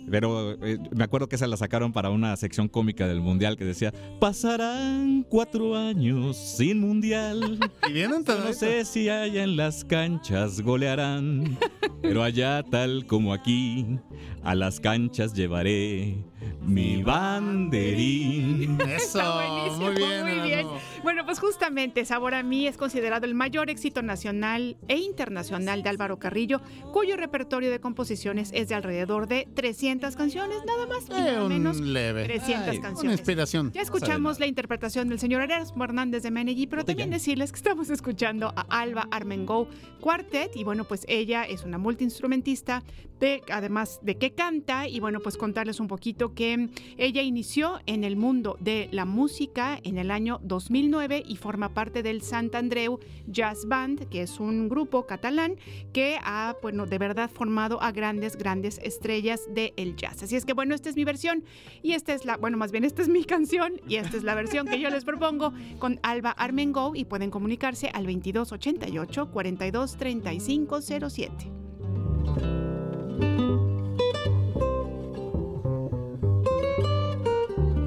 Pero 0.10 0.54
eh, 0.66 0.80
me 0.96 1.04
acuerdo 1.04 1.30
que 1.30 1.36
esa 1.36 1.46
la 1.46 1.56
sacaron 1.56 1.94
para 1.94 2.10
una 2.10 2.36
sección 2.36 2.68
cómica 2.68 3.08
del 3.08 3.22
Mundial 3.22 3.58
que 3.58 3.66
decía, 3.66 3.94
pasarán 4.20 5.24
cuatro 5.30 5.76
años 5.76 6.36
sin 6.36 6.80
Mundial. 6.80 7.60
Y 7.88 7.94
vienen 7.94 8.24
No 8.26 8.54
sé 8.54 8.86
si 8.86 9.08
allá 9.08 9.44
en 9.44 9.56
las 9.56 9.86
canchas 9.86 10.62
golearán, 10.62 11.60
pero 12.02 12.24
allá 12.24 12.64
tal 12.64 13.06
como 13.06 13.34
aquí, 13.34 14.00
a 14.42 14.56
las 14.56 14.80
canchas 14.80 15.36
llevaré 15.36 16.26
mi 16.62 17.04
banderín. 17.04 18.78
Eso, 18.82 19.20
Está 19.20 19.36
buenísimo, 19.36 19.86
muy 19.86 19.96
bien. 19.96 20.22
muy 20.24 20.48
bien. 20.48 20.68
Bueno, 21.04 21.26
pues 21.26 21.40
justamente 21.40 22.04
Sabor 22.06 22.34
a 22.34 22.44
mí 22.44 22.68
es 22.68 22.78
considerado 22.78 23.26
el 23.26 23.36
mayor 23.36 23.70
éxito 23.70 24.02
nacional 24.02 24.78
e 24.88 24.98
internacional 24.98 25.84
de 25.84 25.90
Álvaro 25.90 26.18
Carrillo, 26.18 26.62
cuyo 26.92 27.16
repertorio 27.18 27.70
de 27.72 27.80
composiciones 27.80 28.50
es 28.54 28.70
de 28.70 28.76
alrededor 28.76 29.28
de 29.28 29.48
300 29.54 30.16
canciones, 30.16 30.58
nada 30.66 30.88
más 30.88 31.06
y 31.08 31.12
nada 31.12 31.44
un 31.44 31.50
menos. 31.50 31.80
leve. 31.80 32.26
300 32.26 32.68
Ay, 32.70 32.78
Una 32.78 32.88
canciones. 32.90 33.20
inspiración. 33.20 33.72
Ya 33.72 33.82
escuchamos 33.82 34.40
la 34.40 34.48
interpretación 34.48 35.10
del 35.10 35.20
señor 35.20 35.42
Erasmo 35.42 35.84
Hernández 35.84 36.24
de 36.24 36.32
Menegui, 36.32 36.68
pero 36.68 36.84
también 36.84 37.10
decirles 37.12 37.52
que 37.52 37.58
estamos 37.58 37.90
escuchando 37.90 38.48
a 38.56 38.62
Alba 38.70 39.08
Armengou 39.12 39.68
Quartet 40.02 40.56
y 40.56 40.64
bueno, 40.64 40.84
pues 40.86 41.06
ella 41.08 41.44
es 41.44 41.64
una 41.64 41.78
multiinstrumentista, 41.78 42.84
de, 43.20 43.42
además 43.50 44.00
de 44.02 44.18
que 44.18 44.32
canta 44.34 44.88
y 44.88 45.00
bueno, 45.00 45.20
pues 45.22 45.38
contarles 45.38 45.80
un 45.80 45.88
poquito 45.88 46.34
que 46.36 46.70
ella 46.98 47.22
inició 47.22 47.80
en 47.86 48.04
el 48.04 48.16
mundo 48.16 48.58
de 48.60 48.90
la 48.92 49.06
música 49.06 49.80
en 49.84 49.98
el 49.98 50.12
año 50.12 50.40
2009 50.44 51.24
y 51.26 51.38
forma 51.38 51.74
parte 51.74 52.04
del 52.04 52.22
Sant 52.22 52.54
Andreu 52.54 53.00
Jazz 53.28 53.66
Band, 53.68 54.08
que 54.10 54.22
es 54.22 54.40
un 54.40 54.70
grupo 54.70 55.06
catalán 55.08 55.56
que 55.94 56.18
ha, 56.24 56.56
bueno, 56.62 56.86
de 56.86 56.98
verdad 56.98 57.30
formado 57.30 57.82
a 57.82 57.92
grandes, 57.92 58.36
grandes 58.38 58.80
estrellas 58.84 59.42
del 59.54 59.96
jazz. 59.96 60.24
Así 60.24 60.36
es 60.36 60.46
que 60.46 60.54
bueno, 60.54 60.76
esta 60.76 60.90
es 60.90 60.96
mi 60.96 61.04
versión 61.06 61.44
y 61.82 61.94
esta 61.94 62.14
es 62.14 62.26
la, 62.26 62.38
bueno, 62.38 62.58
más 62.58 62.72
bien 62.72 62.84
esta 62.84 63.02
es 63.02 63.10
mi 63.10 63.24
canción 63.24 63.82
y 63.88 63.96
esta 63.96 64.18
es 64.18 64.24
la 64.24 64.36
versión 64.36 64.68
que 64.68 64.80
yo 64.80 64.90
les 64.90 65.06
propongo 65.06 65.54
con 65.80 66.00
Alba 66.04 66.32
Armengou 66.32 66.96
y 66.96 67.06
pueden 67.06 67.32
comunicarse 67.32 67.90
al 67.94 68.06
2288 68.06 69.32
42 69.32 69.98
35 69.98 70.82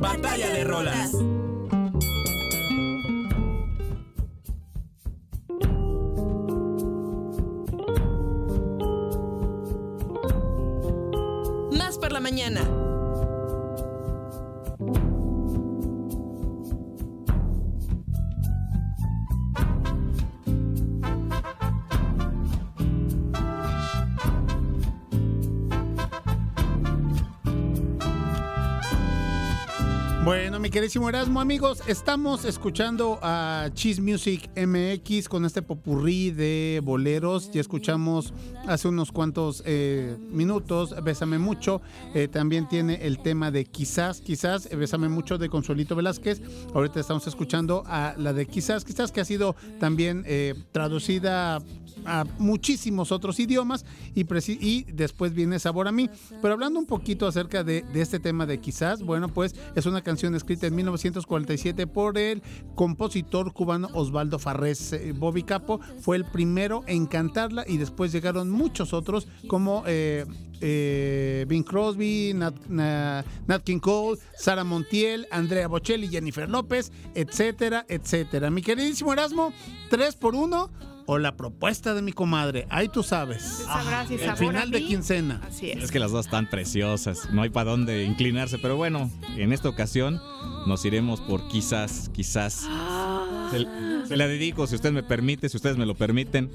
Batalla 0.00 0.50
de 0.50 0.64
rolas. 0.64 1.12
Más 11.72 11.98
por 11.98 12.12
la 12.12 12.20
mañana. 12.20 12.87
Bueno, 30.28 30.60
mi 30.60 30.68
queridísimo 30.68 31.08
Erasmo, 31.08 31.40
amigos, 31.40 31.82
estamos 31.86 32.44
escuchando 32.44 33.18
a 33.22 33.70
Cheese 33.72 34.02
Music 34.02 34.50
MX 34.54 35.26
con 35.26 35.46
este 35.46 35.62
popurrí 35.62 36.32
de 36.32 36.82
boleros. 36.84 37.50
Ya 37.50 37.62
escuchamos 37.62 38.34
hace 38.66 38.88
unos 38.88 39.10
cuantos 39.10 39.62
eh, 39.64 40.18
minutos 40.30 40.94
Bésame 41.02 41.38
Mucho. 41.38 41.80
Eh, 42.12 42.28
también 42.28 42.68
tiene 42.68 43.06
el 43.06 43.20
tema 43.20 43.50
de 43.50 43.64
Quizás, 43.64 44.20
Quizás, 44.20 44.68
Bésame 44.68 45.08
Mucho 45.08 45.38
de 45.38 45.48
Consuelito 45.48 45.96
Velázquez. 45.96 46.42
Ahorita 46.74 47.00
estamos 47.00 47.26
escuchando 47.26 47.82
a 47.86 48.14
la 48.18 48.34
de 48.34 48.44
Quizás, 48.44 48.84
Quizás 48.84 49.10
que 49.10 49.22
ha 49.22 49.24
sido 49.24 49.56
también 49.80 50.24
eh, 50.26 50.54
traducida 50.72 51.62
a 52.04 52.24
muchísimos 52.38 53.12
otros 53.12 53.38
idiomas 53.40 53.84
y, 54.14 54.84
después 54.92 55.34
viene 55.34 55.58
Sabor 55.58 55.88
a 55.88 55.92
mí. 55.92 56.08
Pero 56.40 56.54
hablando 56.54 56.78
un 56.78 56.86
poquito 56.86 57.26
acerca 57.26 57.64
de, 57.64 57.84
este 57.94 58.20
tema 58.20 58.46
de 58.46 58.58
quizás, 58.58 59.02
bueno, 59.02 59.28
pues 59.28 59.54
es 59.74 59.86
una 59.86 60.02
canción 60.02 60.34
escrita 60.34 60.66
en 60.66 60.74
1947 60.76 61.86
por 61.86 62.18
el 62.18 62.42
compositor 62.74 63.52
cubano 63.52 63.88
Osvaldo 63.92 64.38
Farrés 64.38 64.92
eh, 64.92 65.12
Bobby 65.16 65.42
Capo. 65.42 65.80
Fue 66.00 66.16
el 66.16 66.24
primero 66.24 66.82
en 66.86 67.06
cantarla 67.06 67.64
y 67.66 67.76
después 67.78 68.12
llegaron 68.12 68.50
muchos 68.50 68.92
otros 68.92 69.28
como... 69.46 69.82
eh, 69.86 70.24
eh, 70.60 71.44
Bing 71.48 71.62
Crosby, 71.62 72.32
Nat, 72.34 72.54
Na- 72.68 73.24
Nat 73.46 73.62
King 73.62 73.78
Cole, 73.78 74.18
Sara 74.36 74.64
Montiel, 74.64 75.26
Andrea 75.30 75.68
Bocelli, 75.68 76.08
Jennifer 76.08 76.48
López, 76.48 76.90
etcétera, 77.14 77.86
etcétera. 77.88 78.50
Mi 78.50 78.62
queridísimo 78.62 79.12
Erasmo, 79.12 79.52
tres 79.88 80.16
por 80.16 80.34
uno 80.34 80.70
o 81.10 81.16
la 81.16 81.36
propuesta 81.36 81.94
de 81.94 82.02
mi 82.02 82.12
comadre. 82.12 82.66
Ahí 82.68 82.88
tú 82.88 83.02
sabes. 83.02 83.64
si 84.06 84.14
el 84.14 84.36
final 84.36 84.70
de 84.70 84.84
quincena. 84.84 85.40
Así 85.42 85.70
es. 85.70 85.84
Es 85.84 85.90
que 85.90 85.98
las 85.98 86.10
dos 86.10 86.26
están 86.26 86.50
preciosas, 86.50 87.30
no 87.32 87.40
hay 87.40 87.48
para 87.48 87.70
dónde 87.70 88.04
inclinarse, 88.04 88.58
pero 88.58 88.76
bueno, 88.76 89.10
en 89.34 89.54
esta 89.54 89.70
ocasión 89.70 90.20
nos 90.66 90.84
iremos 90.84 91.22
por 91.22 91.48
quizás, 91.48 92.10
quizás. 92.12 92.68
Se, 93.50 93.66
se 94.06 94.16
la 94.18 94.28
dedico, 94.28 94.66
si 94.66 94.74
usted 94.74 94.92
me 94.92 95.02
permite, 95.02 95.48
si 95.48 95.56
ustedes 95.56 95.78
me 95.78 95.86
lo 95.86 95.94
permiten, 95.94 96.50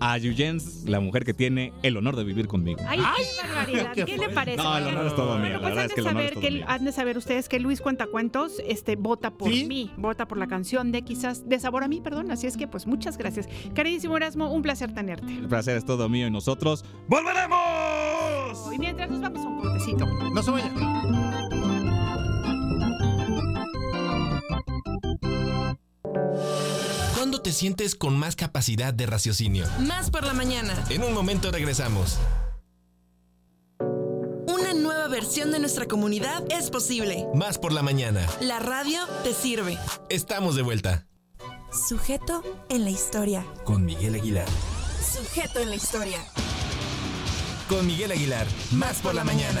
a 0.00 0.16
Yuyens, 0.18 0.84
la 0.84 1.00
mujer 1.00 1.24
que 1.24 1.34
tiene 1.34 1.72
el 1.82 1.96
honor 1.96 2.16
de 2.16 2.24
vivir 2.24 2.46
conmigo. 2.48 2.80
Ay, 2.86 2.98
qué 2.98 3.46
barbaridad. 3.48 3.92
¿Qué 4.06 4.18
le 4.18 4.28
parece? 4.30 4.56
No, 4.62 4.76
el 4.76 4.86
honor 4.86 5.06
es 5.06 5.16
todo 5.16 5.38
mío, 5.38 5.60
Bueno, 5.60 5.60
pues 5.60 5.78
han 5.78 5.88
de 5.88 6.02
saber 6.02 6.34
que 6.34 6.64
han 6.66 6.84
de 6.84 6.92
saber 6.92 7.18
ustedes 7.18 7.48
que 7.48 7.58
Luis 7.58 7.80
Cuentacuentos 7.80 8.62
este 8.66 8.96
vota 8.96 9.30
por 9.30 9.50
¿Sí? 9.50 9.64
mí, 9.64 9.92
vota 9.96 10.26
por 10.28 10.38
la 10.38 10.46
canción 10.46 10.92
de 10.92 11.02
quizás 11.02 11.48
de 11.48 11.58
sabor 11.58 11.84
a 11.84 11.88
mí, 11.88 12.00
perdón. 12.00 12.30
Así 12.30 12.46
es 12.46 12.56
que 12.56 12.68
pues 12.68 12.86
muchas 12.86 13.18
gracias. 13.18 13.48
Queridísimo 13.74 14.16
Erasmo, 14.16 14.52
un 14.52 14.62
placer 14.62 14.94
tenerte. 14.94 15.32
El 15.32 15.48
placer 15.48 15.76
es 15.76 15.84
todo 15.84 16.08
mío 16.08 16.26
y 16.26 16.30
nosotros 16.30 16.84
volveremos. 17.08 18.72
Y 18.72 18.78
mientras 18.78 19.10
nos 19.10 19.20
vamos 19.20 19.44
a 19.44 19.48
un 19.48 19.60
cortecito. 19.60 20.06
No 20.06 20.42
se 20.42 20.50
vaya. 20.50 21.47
¿Cuándo 27.18 27.42
te 27.42 27.50
sientes 27.50 27.96
con 27.96 28.16
más 28.16 28.36
capacidad 28.36 28.94
de 28.94 29.04
raciocinio? 29.04 29.66
Más 29.80 30.08
por 30.08 30.24
la 30.24 30.34
mañana. 30.34 30.84
En 30.88 31.02
un 31.02 31.12
momento 31.12 31.50
regresamos. 31.50 32.16
Una 33.80 34.72
nueva 34.72 35.08
versión 35.08 35.50
de 35.50 35.58
nuestra 35.58 35.86
comunidad 35.86 36.44
es 36.48 36.70
posible. 36.70 37.26
Más 37.34 37.58
por 37.58 37.72
la 37.72 37.82
mañana. 37.82 38.24
La 38.40 38.60
radio 38.60 39.00
te 39.24 39.34
sirve. 39.34 39.76
Estamos 40.08 40.54
de 40.54 40.62
vuelta. 40.62 41.08
Sujeto 41.88 42.44
en 42.68 42.84
la 42.84 42.90
historia. 42.90 43.44
Con 43.64 43.84
Miguel 43.84 44.14
Aguilar. 44.14 44.46
Sujeto 45.00 45.58
en 45.58 45.70
la 45.70 45.74
historia. 45.74 46.20
Con 47.68 47.84
Miguel 47.84 48.12
Aguilar. 48.12 48.46
Más 48.70 48.98
por 48.98 49.16
la 49.16 49.24
mañana. 49.24 49.60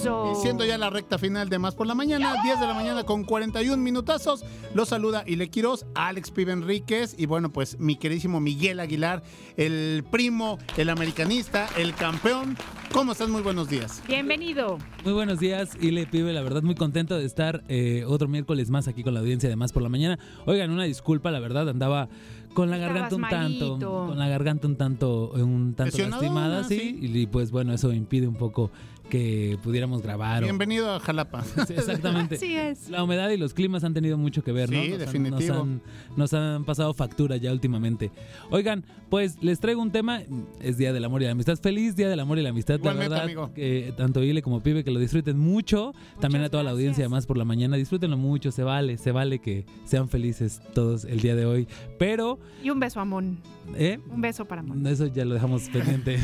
Eso. 0.00 0.32
Y 0.32 0.40
siendo 0.40 0.64
ya 0.64 0.78
la 0.78 0.90
recta 0.90 1.18
final 1.18 1.48
de 1.48 1.58
Más 1.58 1.74
por 1.74 1.86
la 1.86 1.94
Mañana, 1.94 2.36
10 2.42 2.60
de 2.60 2.66
la 2.66 2.74
mañana 2.74 3.02
con 3.04 3.24
41 3.24 3.82
minutazos, 3.82 4.44
los 4.72 4.90
saluda 4.90 5.24
Ile 5.26 5.50
Quiroz, 5.50 5.86
Alex 5.96 6.30
Pibe 6.30 6.52
Enríquez 6.52 7.16
y 7.18 7.26
bueno, 7.26 7.52
pues 7.52 7.80
mi 7.80 7.96
queridísimo 7.96 8.38
Miguel 8.38 8.78
Aguilar, 8.78 9.24
el 9.56 10.04
primo, 10.08 10.58
el 10.76 10.90
americanista, 10.90 11.68
el 11.76 11.94
campeón. 11.94 12.56
¿Cómo 12.92 13.12
estás? 13.12 13.28
Muy 13.28 13.42
buenos 13.42 13.68
días. 13.68 14.02
Bienvenido. 14.06 14.78
Muy 15.04 15.12
buenos 15.12 15.40
días, 15.40 15.76
Ile 15.80 16.06
Pibe, 16.06 16.32
la 16.32 16.42
verdad 16.42 16.62
muy 16.62 16.74
contento 16.76 17.18
de 17.18 17.24
estar 17.24 17.64
eh, 17.68 18.04
otro 18.06 18.28
miércoles 18.28 18.70
más 18.70 18.86
aquí 18.86 19.02
con 19.02 19.14
la 19.14 19.20
audiencia 19.20 19.48
de 19.48 19.56
Más 19.56 19.72
por 19.72 19.82
la 19.82 19.88
Mañana. 19.88 20.18
Oigan, 20.46 20.70
una 20.70 20.84
disculpa, 20.84 21.30
la 21.32 21.40
verdad 21.40 21.68
andaba 21.68 22.08
con 22.54 22.70
la 22.70 22.78
garganta 22.78 23.14
un 23.14 23.22
tanto, 23.22 23.68
malito. 23.68 24.06
con 24.08 24.18
la 24.18 24.28
garganta 24.28 24.66
un 24.66 24.76
tanto, 24.76 25.30
un 25.30 25.74
tanto 25.74 25.98
lastimada, 25.98 26.64
sí, 26.64 26.98
y 27.00 27.26
pues 27.26 27.50
bueno, 27.50 27.72
eso 27.72 27.92
impide 27.92 28.26
un 28.26 28.34
poco 28.34 28.70
que 29.08 29.58
pudiéramos 29.62 30.02
grabar. 30.02 30.42
o- 30.42 30.46
Bienvenido 30.46 30.92
a 30.92 31.00
Jalapa. 31.00 31.44
Exactamente. 31.68 32.36
Así 32.36 32.54
es. 32.56 32.88
La 32.90 33.02
humedad 33.02 33.30
y 33.30 33.36
los 33.36 33.54
climas 33.54 33.84
han 33.84 33.94
tenido 33.94 34.18
mucho 34.18 34.42
que 34.42 34.52
ver, 34.52 34.70
¿no? 34.70 34.80
Sí, 34.82 34.88
Nos 34.90 34.92
han- 34.94 35.06
definitivo. 35.06 35.54
Nos 35.54 35.62
han, 35.62 35.82
nos 36.16 36.34
han 36.34 36.64
pasado 36.64 36.92
factura 36.94 37.36
ya 37.36 37.52
últimamente. 37.52 38.10
Oigan, 38.50 38.84
pues 39.08 39.42
les 39.42 39.60
traigo 39.60 39.80
un 39.80 39.90
tema, 39.90 40.20
es 40.60 40.76
Día 40.76 40.92
del 40.92 41.04
Amor 41.04 41.22
y 41.22 41.26
la 41.26 41.30
Amistad. 41.32 41.56
Feliz 41.58 41.96
Día 41.96 42.08
del 42.08 42.20
Amor 42.20 42.38
y 42.38 42.42
la 42.42 42.50
Amistad, 42.50 42.76
Igualmente, 42.78 43.08
la 43.10 43.16
verdad. 43.16 43.24
amigo. 43.24 43.54
Que 43.54 43.92
tanto 43.96 44.22
Ile 44.22 44.42
como 44.42 44.60
Pibe 44.62 44.84
que 44.84 44.90
lo 44.90 44.98
disfruten 45.00 45.38
mucho. 45.38 45.94
También 46.20 46.44
a 46.44 46.50
toda 46.50 46.62
la 46.62 46.70
audiencia, 46.72 47.04
además 47.04 47.26
por 47.26 47.36
la 47.38 47.44
mañana, 47.44 47.76
disfrútenlo 47.76 48.16
mucho, 48.16 48.50
se 48.50 48.62
vale, 48.62 48.98
se 48.98 49.12
vale 49.12 49.38
que 49.38 49.64
sean 49.84 50.08
felices 50.08 50.60
todos 50.74 51.04
el 51.04 51.20
día 51.20 51.34
de 51.36 51.46
hoy. 51.46 51.66
Pero 51.98 52.08
pero... 52.18 52.38
Y 52.64 52.70
un 52.70 52.80
beso 52.80 53.00
a 53.00 53.04
Mon. 53.04 53.38
¿Eh? 53.76 53.98
Un 54.10 54.20
beso 54.20 54.44
para 54.46 54.62
Mon. 54.62 54.86
Eso 54.86 55.06
ya 55.06 55.24
lo 55.24 55.34
dejamos 55.34 55.68
pendiente. 55.72 56.18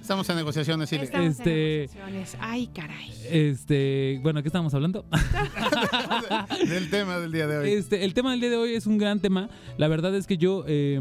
Estamos 0.00 0.28
en 0.30 0.36
negociaciones, 0.36 0.88
Silvia. 0.88 1.04
Estamos 1.04 1.24
en 1.26 1.30
Este- 1.32 1.78
negociaciones. 1.94 2.36
Ay, 2.40 2.66
caray. 2.68 3.10
Este, 3.30 4.20
bueno, 4.22 4.42
¿qué 4.42 4.48
estábamos 4.48 4.74
hablando? 4.74 5.04
del 6.68 6.90
tema 6.90 7.18
del 7.18 7.32
día 7.32 7.46
de 7.46 7.58
hoy. 7.58 7.70
Este, 7.72 8.04
el 8.04 8.14
tema 8.14 8.30
del 8.32 8.40
día 8.40 8.50
de 8.50 8.56
hoy 8.56 8.74
es 8.74 8.86
un 8.86 8.98
gran 8.98 9.20
tema. 9.20 9.48
La 9.78 9.88
verdad 9.88 10.14
es 10.14 10.26
que 10.26 10.36
yo 10.36 10.64
eh, 10.66 11.00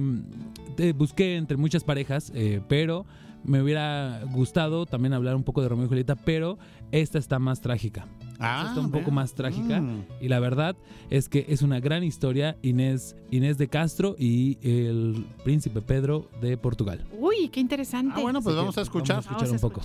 te 0.75 0.93
busqué 0.93 1.35
entre 1.37 1.57
muchas 1.57 1.83
parejas, 1.83 2.31
eh, 2.35 2.61
pero 2.67 3.05
me 3.43 3.61
hubiera 3.61 4.21
gustado 4.31 4.85
también 4.85 5.13
hablar 5.13 5.35
un 5.35 5.43
poco 5.43 5.61
de 5.61 5.69
Romeo 5.69 5.85
y 5.85 5.89
Julieta, 5.89 6.15
pero 6.15 6.57
esta 6.91 7.17
está 7.19 7.39
más 7.39 7.61
trágica. 7.61 8.05
Ah, 8.39 8.65
está 8.69 8.79
un 8.79 8.91
poco 8.91 9.11
más 9.11 9.33
trágica. 9.33 9.81
Mm. 9.81 10.05
Y 10.21 10.29
la 10.29 10.39
verdad 10.39 10.75
es 11.09 11.27
que 11.27 11.45
es 11.49 11.61
una 11.61 11.79
gran 11.79 12.03
historia. 12.03 12.57
Inés, 12.61 13.15
Inés 13.31 13.57
de 13.57 13.67
Castro 13.67 14.15
y 14.17 14.57
el 14.61 15.25
príncipe 15.43 15.81
Pedro 15.81 16.29
de 16.41 16.57
Portugal. 16.57 17.05
Uy, 17.11 17.49
qué 17.49 17.59
interesante. 17.59 18.13
Ah, 18.15 18.21
bueno, 18.21 18.41
pues 18.41 18.55
vamos 18.55 18.77
a 18.77 18.81
escuchar. 18.81 19.17
Vamos 19.17 19.27
a 19.27 19.31
escuchar 19.31 19.51
un 19.53 19.59
poco. 19.59 19.81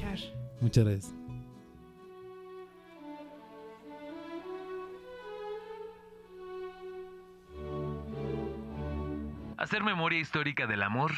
Muchas 0.61 0.85
gracias. 0.85 1.15
Hacer 9.57 9.83
memoria 9.83 10.21
histórica 10.21 10.67
del 10.67 10.83
amor 10.83 11.13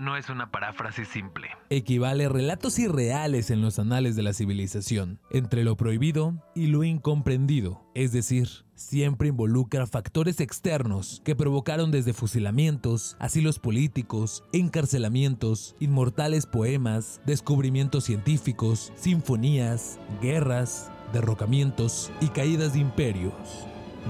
no 0.00 0.16
es 0.16 0.30
una 0.30 0.50
paráfrasis 0.50 1.08
simple. 1.08 1.48
equivale 1.68 2.24
a 2.24 2.28
relatos 2.28 2.78
irreales 2.78 3.50
en 3.50 3.60
los 3.60 3.78
anales 3.78 4.16
de 4.16 4.22
la 4.22 4.32
civilización, 4.32 5.20
entre 5.30 5.62
lo 5.62 5.76
prohibido 5.76 6.42
y 6.54 6.66
lo 6.66 6.82
incomprendido, 6.84 7.84
es 7.94 8.10
decir, 8.10 8.48
siempre 8.74 9.28
involucra 9.28 9.86
factores 9.86 10.40
externos 10.40 11.20
que 11.22 11.36
provocaron 11.36 11.90
desde 11.90 12.14
fusilamientos, 12.14 13.16
asilos 13.20 13.58
políticos, 13.58 14.42
encarcelamientos, 14.52 15.76
inmortales 15.80 16.46
poemas, 16.46 17.20
descubrimientos 17.26 18.04
científicos, 18.04 18.92
sinfonías, 18.96 20.00
guerras, 20.22 20.90
derrocamientos 21.12 22.10
y 22.22 22.28
caídas 22.28 22.72
de 22.72 22.80
imperios. 22.80 23.34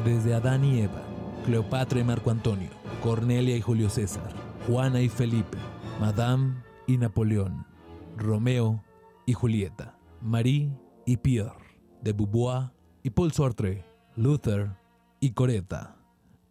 Desde 0.05 0.35
Adán 0.35 0.65
y 0.65 0.83
Eva, 0.83 1.03
Cleopatra 1.45 1.99
y 1.99 2.05
Marco 2.05 2.31
Antonio, 2.31 2.71
Cornelia 3.03 3.57
y 3.57 3.61
Julio 3.61 3.91
César, 3.91 4.33
Juana 4.69 5.01
y 5.01 5.09
Felipe, 5.09 5.59
Madame 6.01 6.55
y 6.87 6.97
Napoleón, 6.97 7.67
Romeo 8.17 8.83
y 9.27 9.35
Julieta, 9.35 9.99
Marie 10.23 10.73
y 11.05 11.19
Pierre, 11.19 11.53
de 12.01 12.15
Beauvoir 12.15 12.73
y 13.03 13.11
Paul 13.11 13.33
Sartre, 13.33 13.85
Luther 14.17 14.71
y 15.21 15.33
Coretta, 15.33 15.99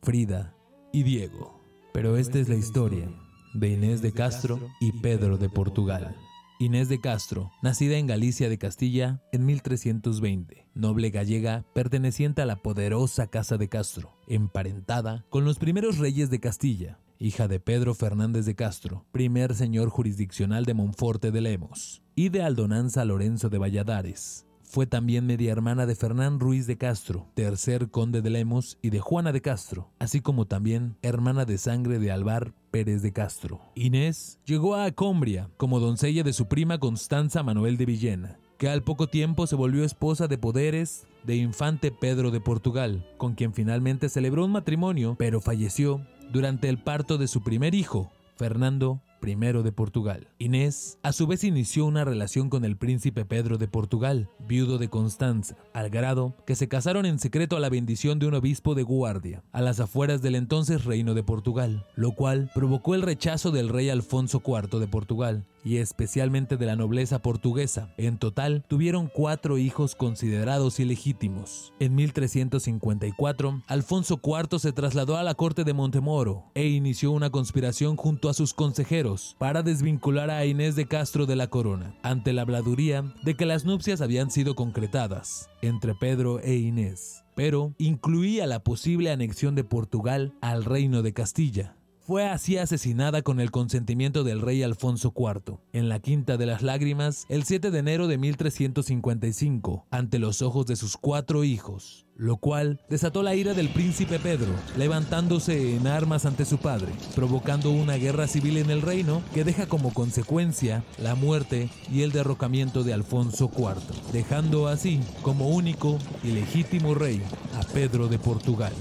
Frida 0.04 0.54
y 0.94 1.02
Diego. 1.02 1.64
Pero 1.94 2.16
esta 2.16 2.38
es 2.38 2.48
la 2.48 2.58
historia 2.58 3.10
de 3.56 3.70
Inés 3.70 4.04
de 4.04 4.12
Castro 4.12 4.60
y 4.80 4.92
Pedro 4.92 5.40
de 5.40 5.50
Portugal. 5.50 6.16
Inés 6.60 6.88
de 6.88 7.02
Castro, 7.02 7.52
nacida 7.64 7.98
en 7.98 8.06
Galicia 8.06 8.50
de 8.50 8.60
Castilla 8.60 9.24
en 9.32 9.48
1320, 9.48 10.68
noble 10.76 11.10
gallega 11.10 11.66
perteneciente 11.74 12.44
a 12.44 12.46
la 12.46 12.58
poderosa 12.58 13.26
Casa 13.26 13.58
de 13.58 13.68
Castro, 13.68 14.12
emparentada 14.28 15.26
con 15.30 15.44
los 15.44 15.58
primeros 15.58 15.98
reyes 15.98 16.30
de 16.30 16.40
Castilla, 16.40 17.00
hija 17.20 17.50
de 17.50 17.60
Pedro 17.60 17.94
Fernández 17.94 18.46
de 18.46 18.56
Castro, 18.56 19.06
primer 19.12 19.54
señor 19.54 19.90
jurisdiccional 19.90 20.64
de 20.64 20.74
Monforte 20.74 21.32
de 21.32 21.42
Lemos, 21.42 22.02
y 22.16 22.30
de 22.30 22.42
Aldonanza 22.42 23.04
Lorenzo 23.04 23.50
de 23.50 23.58
Valladares. 23.58 24.46
Fue 24.64 24.86
también 24.86 25.26
media 25.26 25.52
hermana 25.52 25.86
de 25.86 25.96
Fernán 25.96 26.40
Ruiz 26.40 26.66
de 26.66 26.78
Castro, 26.78 27.28
tercer 27.34 27.90
conde 27.90 28.22
de 28.22 28.30
Lemos, 28.30 28.78
y 28.82 28.90
de 28.92 29.02
Juana 29.02 29.34
de 29.34 29.42
Castro, 29.42 29.92
así 30.00 30.22
como 30.22 30.46
también 30.46 30.96
hermana 31.02 31.44
de 31.44 31.58
sangre 31.58 32.00
de 32.00 32.10
Alvar 32.10 32.54
Pérez 32.72 33.02
de 33.02 33.12
Castro. 33.12 33.60
Inés 33.76 34.40
llegó 34.46 34.76
a 34.76 34.86
Acombria 34.86 35.50
como 35.58 35.82
doncella 35.82 36.24
de 36.24 36.32
su 36.32 36.48
prima 36.48 36.78
Constanza 36.78 37.44
Manuel 37.44 37.76
de 37.76 37.86
Villena, 37.86 38.40
que 38.58 38.70
al 38.70 38.84
poco 38.84 39.08
tiempo 39.08 39.46
se 39.46 39.58
volvió 39.58 39.84
esposa 39.84 40.28
de 40.28 40.38
poderes 40.38 41.06
de 41.26 41.36
infante 41.36 41.92
Pedro 41.92 42.32
de 42.32 42.40
Portugal, 42.40 43.06
con 43.18 43.34
quien 43.34 43.54
finalmente 43.54 44.08
celebró 44.08 44.46
un 44.46 44.52
matrimonio, 44.52 45.16
pero 45.18 45.42
falleció 45.42 46.06
durante 46.32 46.70
el 46.70 46.78
parto 46.78 47.18
de 47.18 47.28
su 47.28 47.42
primer 47.42 47.76
hijo, 47.76 48.12
Fernando 48.36 49.02
I 49.22 49.36
de 49.36 49.72
Portugal. 49.72 50.28
Inés, 50.38 50.98
a 51.04 51.12
su 51.12 51.28
vez, 51.28 51.44
inició 51.44 51.86
una 51.86 52.06
relación 52.06 52.50
con 52.50 52.64
el 52.64 52.78
príncipe 52.78 53.26
Pedro 53.26 53.58
de 53.58 53.68
Portugal, 53.68 54.30
viudo 54.48 54.78
de 54.78 54.90
Constanza, 54.90 55.58
al 55.74 55.90
grado 55.90 56.36
que 56.46 56.56
se 56.56 56.70
casaron 56.70 57.06
en 57.06 57.20
secreto 57.20 57.58
a 57.58 57.60
la 57.60 57.70
bendición 57.70 58.20
de 58.20 58.28
un 58.28 58.36
obispo 58.36 58.76
de 58.76 58.84
Guardia, 58.84 59.44
a 59.52 59.62
las 59.62 59.80
afueras 59.80 60.22
del 60.22 60.36
entonces 60.36 60.86
reino 60.86 61.14
de 61.16 61.24
Portugal, 61.24 61.86
lo 61.96 62.14
cual 62.14 62.50
provocó 62.54 62.96
el 62.96 63.02
rechazo 63.02 63.52
del 63.52 63.70
rey 63.70 63.90
Alfonso 63.90 64.42
IV 64.46 64.80
de 64.80 64.88
Portugal, 64.88 65.46
y 65.64 65.78
especialmente 65.78 66.58
de 66.58 66.66
la 66.66 66.76
nobleza 66.76 67.22
portuguesa. 67.22 67.94
En 67.98 68.18
total, 68.18 68.64
tuvieron 68.68 69.12
cuatro 69.14 69.58
hijos 69.58 69.96
considerados 69.96 70.80
ilegítimos. 70.80 71.74
En 71.80 71.96
1354, 71.96 73.64
Alfonso 73.68 74.20
IV 74.24 74.60
se 74.60 74.72
trasladó 74.72 75.18
a 75.18 75.24
la 75.24 75.36
corte 75.36 75.64
de 75.64 75.74
Montemoro 75.74 76.46
e 76.56 76.68
inició 76.68 77.12
una 77.12 77.30
conspiración 77.30 77.96
junto 77.96 78.30
a 78.30 78.34
sus 78.34 78.54
consejeros 78.54 79.36
para 79.40 79.64
desvincular 79.64 80.30
a 80.30 80.46
Inés 80.46 80.76
de 80.76 80.88
Castro 80.88 81.26
de 81.26 81.36
la 81.36 81.48
corona, 81.48 81.96
ante 82.04 82.34
la 82.34 82.42
habladuría 82.42 83.14
de 83.24 83.36
que 83.36 83.46
las 83.46 83.66
nupcias 83.66 84.02
habían 84.02 84.32
sido 84.32 84.56
concretadas 84.56 85.50
entre 85.62 85.96
Pedro 85.96 86.40
e 86.40 86.56
Inés, 86.56 87.24
pero 87.36 87.74
incluía 87.78 88.48
la 88.48 88.64
posible 88.64 89.12
anexión 89.12 89.56
de 89.56 89.64
Portugal 89.64 90.34
al 90.42 90.66
reino 90.66 91.02
de 91.02 91.14
Castilla. 91.14 91.76
Fue 92.10 92.28
así 92.28 92.58
asesinada 92.58 93.22
con 93.22 93.40
el 93.40 93.52
consentimiento 93.52 94.24
del 94.24 94.42
rey 94.42 94.64
Alfonso 94.64 95.14
IV, 95.16 95.60
en 95.74 95.90
la 95.90 96.00
Quinta 96.00 96.38
de 96.38 96.48
las 96.48 96.64
Lágrimas, 96.64 97.28
el 97.30 97.44
7 97.44 97.70
de 97.70 97.78
enero 97.78 98.08
de 98.08 98.18
1355, 98.18 99.86
ante 99.92 100.18
los 100.18 100.42
ojos 100.42 100.66
de 100.66 100.76
sus 100.76 100.98
cuatro 100.98 101.44
hijos, 101.44 102.08
lo 102.16 102.38
cual 102.38 102.82
desató 102.90 103.22
la 103.22 103.36
ira 103.36 103.54
del 103.54 103.70
príncipe 103.70 104.18
Pedro, 104.18 104.48
levantándose 104.76 105.76
en 105.76 105.86
armas 105.86 106.26
ante 106.26 106.46
su 106.46 106.58
padre, 106.58 106.92
provocando 107.14 107.70
una 107.70 107.94
guerra 107.98 108.26
civil 108.26 108.58
en 108.58 108.72
el 108.72 108.82
reino 108.82 109.22
que 109.32 109.44
deja 109.44 109.68
como 109.68 109.94
consecuencia 109.94 110.84
la 110.98 111.14
muerte 111.14 111.70
y 111.94 112.02
el 112.02 112.12
derrocamiento 112.12 112.84
de 112.84 112.94
Alfonso 112.94 113.52
IV, 113.56 113.76
dejando 114.14 114.68
así 114.68 115.00
como 115.22 115.50
único 115.50 116.00
y 116.24 116.32
legítimo 116.32 116.96
rey 116.96 117.22
a 117.54 117.72
Pedro 117.72 118.08
de 118.08 118.18
Portugal. 118.18 118.74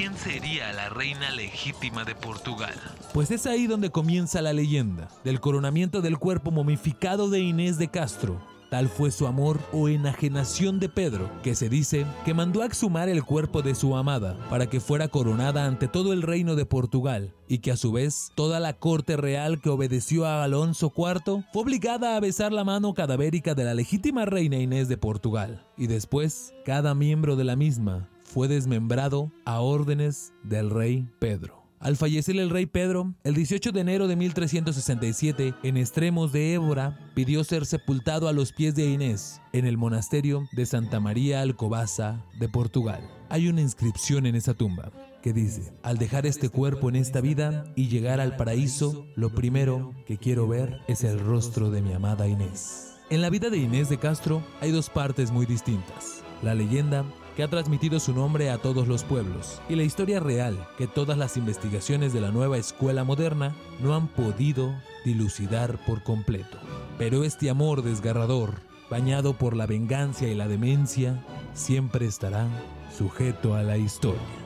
¿Y 0.00 0.04
quién 0.04 0.16
sería 0.16 0.72
la 0.72 0.88
reina 0.88 1.30
legítima 1.30 2.06
de 2.06 2.14
Portugal? 2.14 2.72
Pues 3.12 3.30
es 3.30 3.44
ahí 3.44 3.66
donde 3.66 3.90
comienza 3.90 4.40
la 4.40 4.54
leyenda 4.54 5.08
del 5.24 5.40
coronamiento 5.40 6.00
del 6.00 6.16
cuerpo 6.16 6.50
momificado 6.50 7.28
de 7.28 7.40
Inés 7.40 7.76
de 7.76 7.88
Castro. 7.88 8.40
Tal 8.70 8.88
fue 8.88 9.10
su 9.10 9.26
amor 9.26 9.60
o 9.74 9.90
enajenación 9.90 10.80
de 10.80 10.88
Pedro, 10.88 11.28
que 11.42 11.54
se 11.54 11.68
dice 11.68 12.06
que 12.24 12.32
mandó 12.32 12.62
a 12.62 12.66
exhumar 12.66 13.10
el 13.10 13.24
cuerpo 13.24 13.60
de 13.60 13.74
su 13.74 13.94
amada 13.94 14.38
para 14.48 14.70
que 14.70 14.80
fuera 14.80 15.08
coronada 15.08 15.66
ante 15.66 15.86
todo 15.86 16.14
el 16.14 16.22
reino 16.22 16.54
de 16.56 16.64
Portugal, 16.64 17.34
y 17.46 17.58
que 17.58 17.70
a 17.70 17.76
su 17.76 17.92
vez 17.92 18.32
toda 18.34 18.58
la 18.58 18.72
corte 18.78 19.18
real 19.18 19.60
que 19.60 19.68
obedeció 19.68 20.24
a 20.24 20.42
Alonso 20.44 20.90
IV 20.96 21.44
fue 21.52 21.62
obligada 21.62 22.16
a 22.16 22.20
besar 22.20 22.54
la 22.54 22.64
mano 22.64 22.94
cadavérica 22.94 23.54
de 23.54 23.64
la 23.64 23.74
legítima 23.74 24.24
reina 24.24 24.56
Inés 24.56 24.88
de 24.88 24.96
Portugal, 24.96 25.66
y 25.76 25.88
después 25.88 26.54
cada 26.64 26.94
miembro 26.94 27.36
de 27.36 27.44
la 27.44 27.56
misma 27.56 28.08
fue 28.30 28.46
desmembrado 28.46 29.32
a 29.44 29.60
órdenes 29.60 30.32
del 30.44 30.70
rey 30.70 31.08
Pedro. 31.18 31.64
Al 31.80 31.96
fallecer 31.96 32.36
el 32.36 32.50
rey 32.50 32.66
Pedro, 32.66 33.14
el 33.24 33.34
18 33.34 33.72
de 33.72 33.80
enero 33.80 34.06
de 34.06 34.14
1367, 34.14 35.54
en 35.62 35.76
extremos 35.76 36.30
de 36.30 36.54
Évora, 36.54 37.10
pidió 37.14 37.42
ser 37.42 37.66
sepultado 37.66 38.28
a 38.28 38.32
los 38.32 38.52
pies 38.52 38.74
de 38.74 38.88
Inés, 38.88 39.40
en 39.52 39.66
el 39.66 39.78
monasterio 39.78 40.46
de 40.52 40.66
Santa 40.66 41.00
María 41.00 41.40
Alcobaza 41.40 42.24
de 42.38 42.48
Portugal. 42.48 43.00
Hay 43.30 43.48
una 43.48 43.62
inscripción 43.62 44.26
en 44.26 44.36
esa 44.36 44.54
tumba 44.54 44.92
que 45.22 45.32
dice, 45.32 45.72
al 45.82 45.98
dejar 45.98 46.26
este 46.26 46.50
cuerpo 46.50 46.88
en 46.88 46.96
esta 46.96 47.20
vida 47.20 47.64
y 47.74 47.88
llegar 47.88 48.20
al 48.20 48.36
paraíso, 48.36 49.06
lo 49.16 49.30
primero 49.30 49.92
que 50.06 50.18
quiero 50.18 50.46
ver 50.46 50.82
es 50.86 51.02
el 51.02 51.18
rostro 51.18 51.70
de 51.70 51.82
mi 51.82 51.94
amada 51.94 52.28
Inés. 52.28 52.94
En 53.10 53.22
la 53.22 53.30
vida 53.30 53.50
de 53.50 53.58
Inés 53.58 53.88
de 53.88 53.98
Castro 53.98 54.42
hay 54.60 54.70
dos 54.70 54.88
partes 54.88 55.32
muy 55.32 55.46
distintas. 55.46 56.22
La 56.42 56.54
leyenda 56.54 57.04
que 57.40 57.44
ha 57.44 57.48
transmitido 57.48 57.98
su 58.00 58.12
nombre 58.12 58.50
a 58.50 58.58
todos 58.58 58.86
los 58.86 59.02
pueblos, 59.02 59.62
y 59.66 59.74
la 59.74 59.82
historia 59.82 60.20
real 60.20 60.58
que 60.76 60.86
todas 60.86 61.16
las 61.16 61.38
investigaciones 61.38 62.12
de 62.12 62.20
la 62.20 62.30
nueva 62.30 62.58
escuela 62.58 63.02
moderna 63.02 63.56
no 63.82 63.94
han 63.94 64.08
podido 64.08 64.74
dilucidar 65.06 65.78
por 65.86 66.02
completo. 66.02 66.58
Pero 66.98 67.24
este 67.24 67.48
amor 67.48 67.80
desgarrador, 67.80 68.56
bañado 68.90 69.32
por 69.38 69.56
la 69.56 69.64
venganza 69.64 70.26
y 70.26 70.34
la 70.34 70.48
demencia, 70.48 71.24
siempre 71.54 72.04
estará 72.04 72.46
sujeto 72.94 73.54
a 73.54 73.62
la 73.62 73.78
historia. 73.78 74.39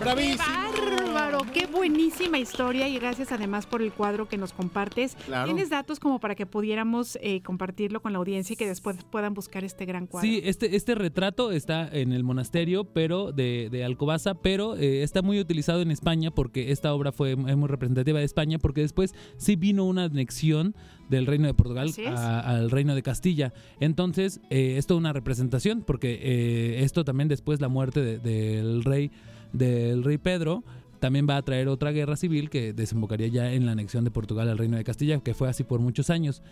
Bravísimo. 0.00 0.44
¡Qué 0.74 0.80
bárbaro! 0.80 1.40
Qué 1.52 1.66
buenísima 1.66 2.38
historia 2.38 2.88
y 2.88 2.98
gracias 2.98 3.32
además 3.32 3.66
por 3.66 3.82
el 3.82 3.92
cuadro 3.92 4.28
que 4.28 4.36
nos 4.36 4.52
compartes. 4.52 5.16
Claro. 5.26 5.46
¿Tienes 5.46 5.70
datos 5.70 5.98
como 5.98 6.20
para 6.20 6.34
que 6.36 6.46
pudiéramos 6.46 7.18
eh, 7.20 7.42
compartirlo 7.42 8.00
con 8.00 8.12
la 8.12 8.18
audiencia 8.18 8.54
y 8.54 8.56
que 8.56 8.66
después 8.66 8.96
puedan 9.10 9.34
buscar 9.34 9.64
este 9.64 9.86
gran 9.86 10.06
cuadro? 10.06 10.28
Sí, 10.28 10.40
este, 10.44 10.76
este 10.76 10.94
retrato 10.94 11.50
está 11.50 11.88
en 11.88 12.12
el 12.12 12.22
monasterio, 12.22 12.84
pero 12.84 13.32
de, 13.32 13.68
de 13.72 13.84
Alcobaza, 13.84 14.34
pero 14.34 14.76
eh, 14.76 15.02
está 15.02 15.20
muy 15.22 15.40
utilizado 15.40 15.82
en 15.82 15.90
España 15.90 16.30
porque 16.30 16.70
esta 16.70 16.94
obra 16.94 17.10
fue 17.10 17.34
muy 17.34 17.68
representativa 17.68 18.20
de 18.20 18.24
España 18.24 18.58
porque 18.58 18.82
después 18.82 19.14
sí 19.36 19.56
vino 19.56 19.84
una 19.84 20.04
anexión 20.04 20.76
del 21.08 21.26
reino 21.26 21.46
de 21.48 21.54
Portugal 21.54 21.90
a- 22.06 22.40
al 22.40 22.70
reino 22.70 22.94
de 22.94 23.02
Castilla. 23.02 23.52
Entonces, 23.80 24.40
eh, 24.50 24.76
es 24.78 24.88
una 24.90 25.12
representación 25.12 25.82
porque 25.86 26.18
eh, 26.22 26.84
esto 26.84 27.04
también 27.04 27.28
después 27.28 27.60
la 27.60 27.68
muerte 27.68 28.00
de- 28.02 28.18
del 28.18 28.84
rey 28.84 29.10
del 29.52 30.04
rey 30.04 30.18
Pedro 30.18 30.64
también 31.00 31.26
va 31.28 31.36
a 31.36 31.42
traer 31.42 31.68
otra 31.68 31.92
guerra 31.92 32.16
civil 32.16 32.50
que 32.50 32.72
desembocaría 32.72 33.28
ya 33.28 33.52
en 33.52 33.66
la 33.66 33.72
anexión 33.72 34.02
de 34.04 34.10
Portugal 34.10 34.48
al 34.48 34.58
reino 34.58 34.76
de 34.76 34.84
Castilla, 34.84 35.20
que 35.20 35.32
fue 35.34 35.48
así 35.48 35.62
por 35.64 35.80
muchos 35.80 36.10
años. 36.10 36.42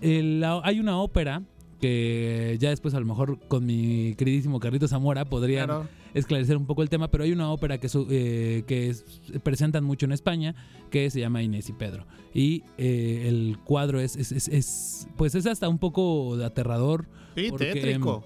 El- 0.00 0.44
hay 0.62 0.80
una 0.80 0.98
ópera 1.00 1.42
que 1.80 2.56
ya 2.60 2.70
después 2.70 2.94
a 2.94 3.00
lo 3.00 3.06
mejor 3.06 3.38
con 3.48 3.64
mi 3.66 4.14
queridísimo 4.16 4.60
Carrito 4.60 4.88
Zamora 4.88 5.24
podrían 5.26 5.66
Claro. 5.66 5.88
esclarecer 6.14 6.56
un 6.56 6.66
poco 6.66 6.82
el 6.82 6.88
tema, 6.88 7.10
pero 7.10 7.24
hay 7.24 7.32
una 7.32 7.50
ópera 7.50 7.78
que, 7.78 7.88
su- 7.88 8.06
eh, 8.10 8.64
que 8.66 8.88
es- 8.90 9.04
presentan 9.42 9.84
mucho 9.84 10.06
en 10.06 10.12
España 10.12 10.54
que 10.90 11.10
se 11.10 11.20
llama 11.20 11.42
Inés 11.42 11.68
y 11.68 11.72
Pedro. 11.74 12.06
Y 12.34 12.64
eh, 12.78 13.24
el 13.28 13.58
cuadro 13.64 14.00
es, 14.00 14.16
es, 14.16 14.32
es- 14.32 14.48
es, 14.48 15.08
pues 15.16 15.34
es 15.34 15.46
hasta 15.46 15.68
un 15.68 15.78
poco 15.78 16.34
aterrador. 16.42 17.06
Sí, 17.34 17.46
porque, 17.50 17.72
tétrico. 17.72 18.24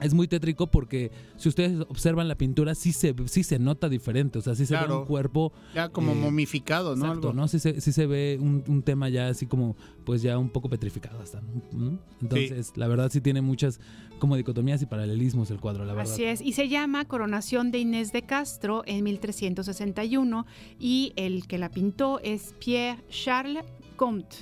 Es 0.00 0.14
muy 0.14 0.28
tétrico 0.28 0.66
porque 0.66 1.10
si 1.36 1.48
ustedes 1.48 1.80
observan 1.88 2.28
la 2.28 2.36
pintura 2.36 2.74
sí 2.74 2.92
se, 2.92 3.14
sí 3.26 3.42
se 3.42 3.58
nota 3.58 3.88
diferente, 3.88 4.38
o 4.38 4.42
sea, 4.42 4.54
sí 4.54 4.66
se 4.66 4.76
ve 4.76 4.92
un 4.92 5.06
cuerpo 5.06 5.52
Ya 5.74 5.88
como 5.88 6.12
eh, 6.12 6.14
momificado, 6.14 6.96
¿no? 6.96 7.06
Exacto, 7.06 7.28
Algo. 7.28 7.40
¿no? 7.40 7.48
Sí 7.48 7.58
se, 7.58 7.80
sí 7.80 7.92
se 7.92 8.06
ve 8.06 8.38
un, 8.40 8.62
un 8.66 8.82
tema 8.82 9.08
ya 9.08 9.28
así 9.28 9.46
como, 9.46 9.76
pues 10.04 10.22
ya 10.22 10.38
un 10.38 10.50
poco 10.50 10.68
petrificado 10.68 11.20
hasta, 11.20 11.40
¿no? 11.72 11.98
Entonces, 12.20 12.72
la 12.76 12.88
verdad 12.88 13.10
sí 13.10 13.20
tiene 13.20 13.40
muchas 13.40 13.80
como 14.18 14.36
dicotomías 14.36 14.80
y 14.82 14.86
paralelismos 14.86 15.50
el 15.50 15.60
cuadro, 15.60 15.84
la 15.84 15.94
verdad. 15.94 16.12
Así 16.12 16.24
es, 16.24 16.40
y 16.40 16.52
se 16.52 16.68
llama 16.68 17.04
Coronación 17.06 17.70
de 17.70 17.78
Inés 17.78 18.12
de 18.12 18.22
Castro 18.22 18.82
en 18.86 19.04
1361 19.04 20.46
y 20.78 21.12
el 21.16 21.46
que 21.46 21.58
la 21.58 21.70
pintó 21.70 22.20
es 22.20 22.54
Pierre 22.58 23.02
Charles 23.10 23.64
Comte. 23.96 24.36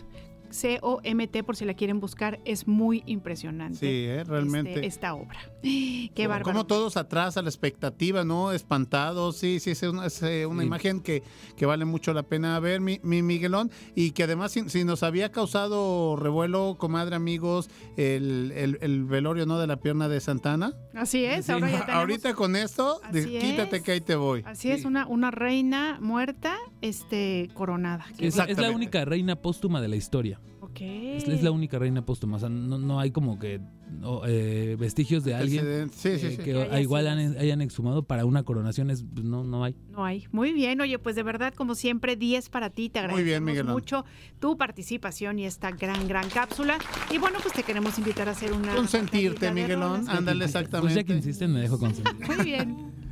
C-O-M-T 0.55 1.43
por 1.43 1.56
si 1.56 1.64
la 1.64 1.74
quieren 1.74 2.01
buscar, 2.01 2.40
es 2.44 2.66
muy 2.68 3.02
impresionante. 3.06 3.78
Sí, 3.78 3.86
eh, 4.06 4.24
realmente. 4.24 4.74
este- 4.74 4.86
esta 4.86 5.14
obra. 5.14 5.39
Qué 6.15 6.27
bárbaro. 6.27 6.45
Como 6.45 6.66
todos 6.66 6.97
atrás 6.97 7.36
a 7.36 7.43
la 7.43 7.49
expectativa, 7.49 8.24
¿no? 8.24 8.53
Espantados, 8.53 9.36
sí, 9.36 9.61
sí, 9.61 9.70
es 9.70 9.82
una, 9.82 10.07
es, 10.07 10.23
eh, 10.23 10.47
una 10.47 10.61
Sí. 10.62 10.66
imagen 10.66 11.01
que, 11.01 11.23
que 11.57 11.66
vale 11.66 11.85
mucho 11.85 12.12
la 12.12 12.23
pena 12.23 12.59
ver, 12.61 12.81
mi, 12.81 13.01
mi 13.03 13.23
Miguelón, 13.23 13.70
y 13.95 14.11
que 14.12 14.24
además 14.24 14.53
si, 14.53 14.69
si 14.69 14.85
nos 14.85 15.03
había 15.03 15.31
causado 15.32 16.16
revuelo, 16.16 16.77
comadre, 16.78 17.16
amigos, 17.16 17.69
el, 17.97 18.53
el- 18.55 18.78
el 18.81 19.05
velorio, 19.05 19.47
¿no? 19.47 19.59
De 19.59 19.66
la 19.66 19.77
pierna 19.77 20.09
de 20.09 20.20
Santana. 20.20 20.74
Así 20.95 21.24
es, 21.24 21.49
ahora 21.51 21.70
ya 21.70 21.81
tenemos- 21.86 21.95
Ahorita 22.01 22.35
con 22.35 22.57
esto, 22.57 23.01
Así 23.03 23.39
quítate 23.39 23.77
es. 23.78 23.82
que 23.82 23.93
ahí 23.93 24.01
te 24.01 24.15
voy. 24.16 24.43
Así 24.47 24.70
es, 24.70 24.85
una, 24.85 25.07
una 25.07 25.31
reina 25.31 25.99
muerta 26.01 26.57
este, 26.82 27.49
coronada. 27.55 28.05
Sí, 28.19 28.27
es, 28.27 28.36
la- 28.36 28.45
es 28.45 28.59
la 28.59 28.70
única 28.70 29.05
reina 29.05 29.36
póstuma 29.36 29.81
de 29.81 29.89
la 29.89 29.97
historia. 29.97 30.41
Ok. 30.74 30.80
Es, 30.82 31.28
es 31.28 31.42
la 31.42 31.51
única 31.52 31.78
reina 31.78 32.05
póstuma. 32.05 32.36
O 32.36 32.40
sea, 32.40 32.48
no, 32.48 32.78
no 32.78 32.98
hay 32.98 33.10
como 33.12 33.38
que 33.38 33.60
no, 34.01 34.22
eh, 34.26 34.76
vestigios 34.78 35.22
de 35.22 35.34
alguien 35.34 35.60
Antecedentes. 35.60 36.01
Sí, 36.01 36.18
sí, 36.18 36.26
eh, 36.26 36.36
sí. 36.36 36.42
que 36.42 36.60
haya 36.62 36.80
igual 36.80 37.06
han- 37.06 37.36
hayan 37.38 37.60
exhumado 37.60 38.02
para 38.02 38.24
una 38.24 38.42
coronación. 38.42 38.90
Es, 38.90 39.05
pues, 39.14 39.24
no, 39.24 39.44
no 39.44 39.62
hay. 39.64 39.76
No 39.90 40.05
hay. 40.05 40.26
Muy 40.32 40.52
bien, 40.52 40.80
oye, 40.80 40.98
pues 40.98 41.14
de 41.16 41.22
verdad, 41.22 41.55
como 41.55 41.74
siempre, 41.76 42.16
10 42.16 42.48
para 42.48 42.70
ti. 42.70 42.88
Te 42.90 43.01
Muy 43.02 43.10
agradecemos 43.10 43.52
bien, 43.52 43.66
mucho 43.66 44.05
tu 44.40 44.56
participación 44.56 45.38
y 45.38 45.46
esta 45.46 45.70
gran, 45.70 46.09
gran 46.09 46.28
cápsula. 46.28 46.78
Y 47.12 47.18
bueno, 47.18 47.38
pues 47.40 47.55
te 47.55 47.62
queremos 47.62 47.96
invitar 47.98 48.28
a 48.28 48.32
hacer 48.32 48.52
una. 48.52 48.74
Consentirte, 48.74 49.52
Miguelón. 49.52 50.09
Ándale, 50.09 50.40
Pues 50.40 50.52
ya 50.52 50.59
exactamente. 50.60 51.05
que 51.05 51.14
insisten, 51.14 51.52
me 51.52 51.60
dejo 51.60 51.78
consentir. 51.78 52.26
Muy 52.26 52.44
bien. 52.44 53.03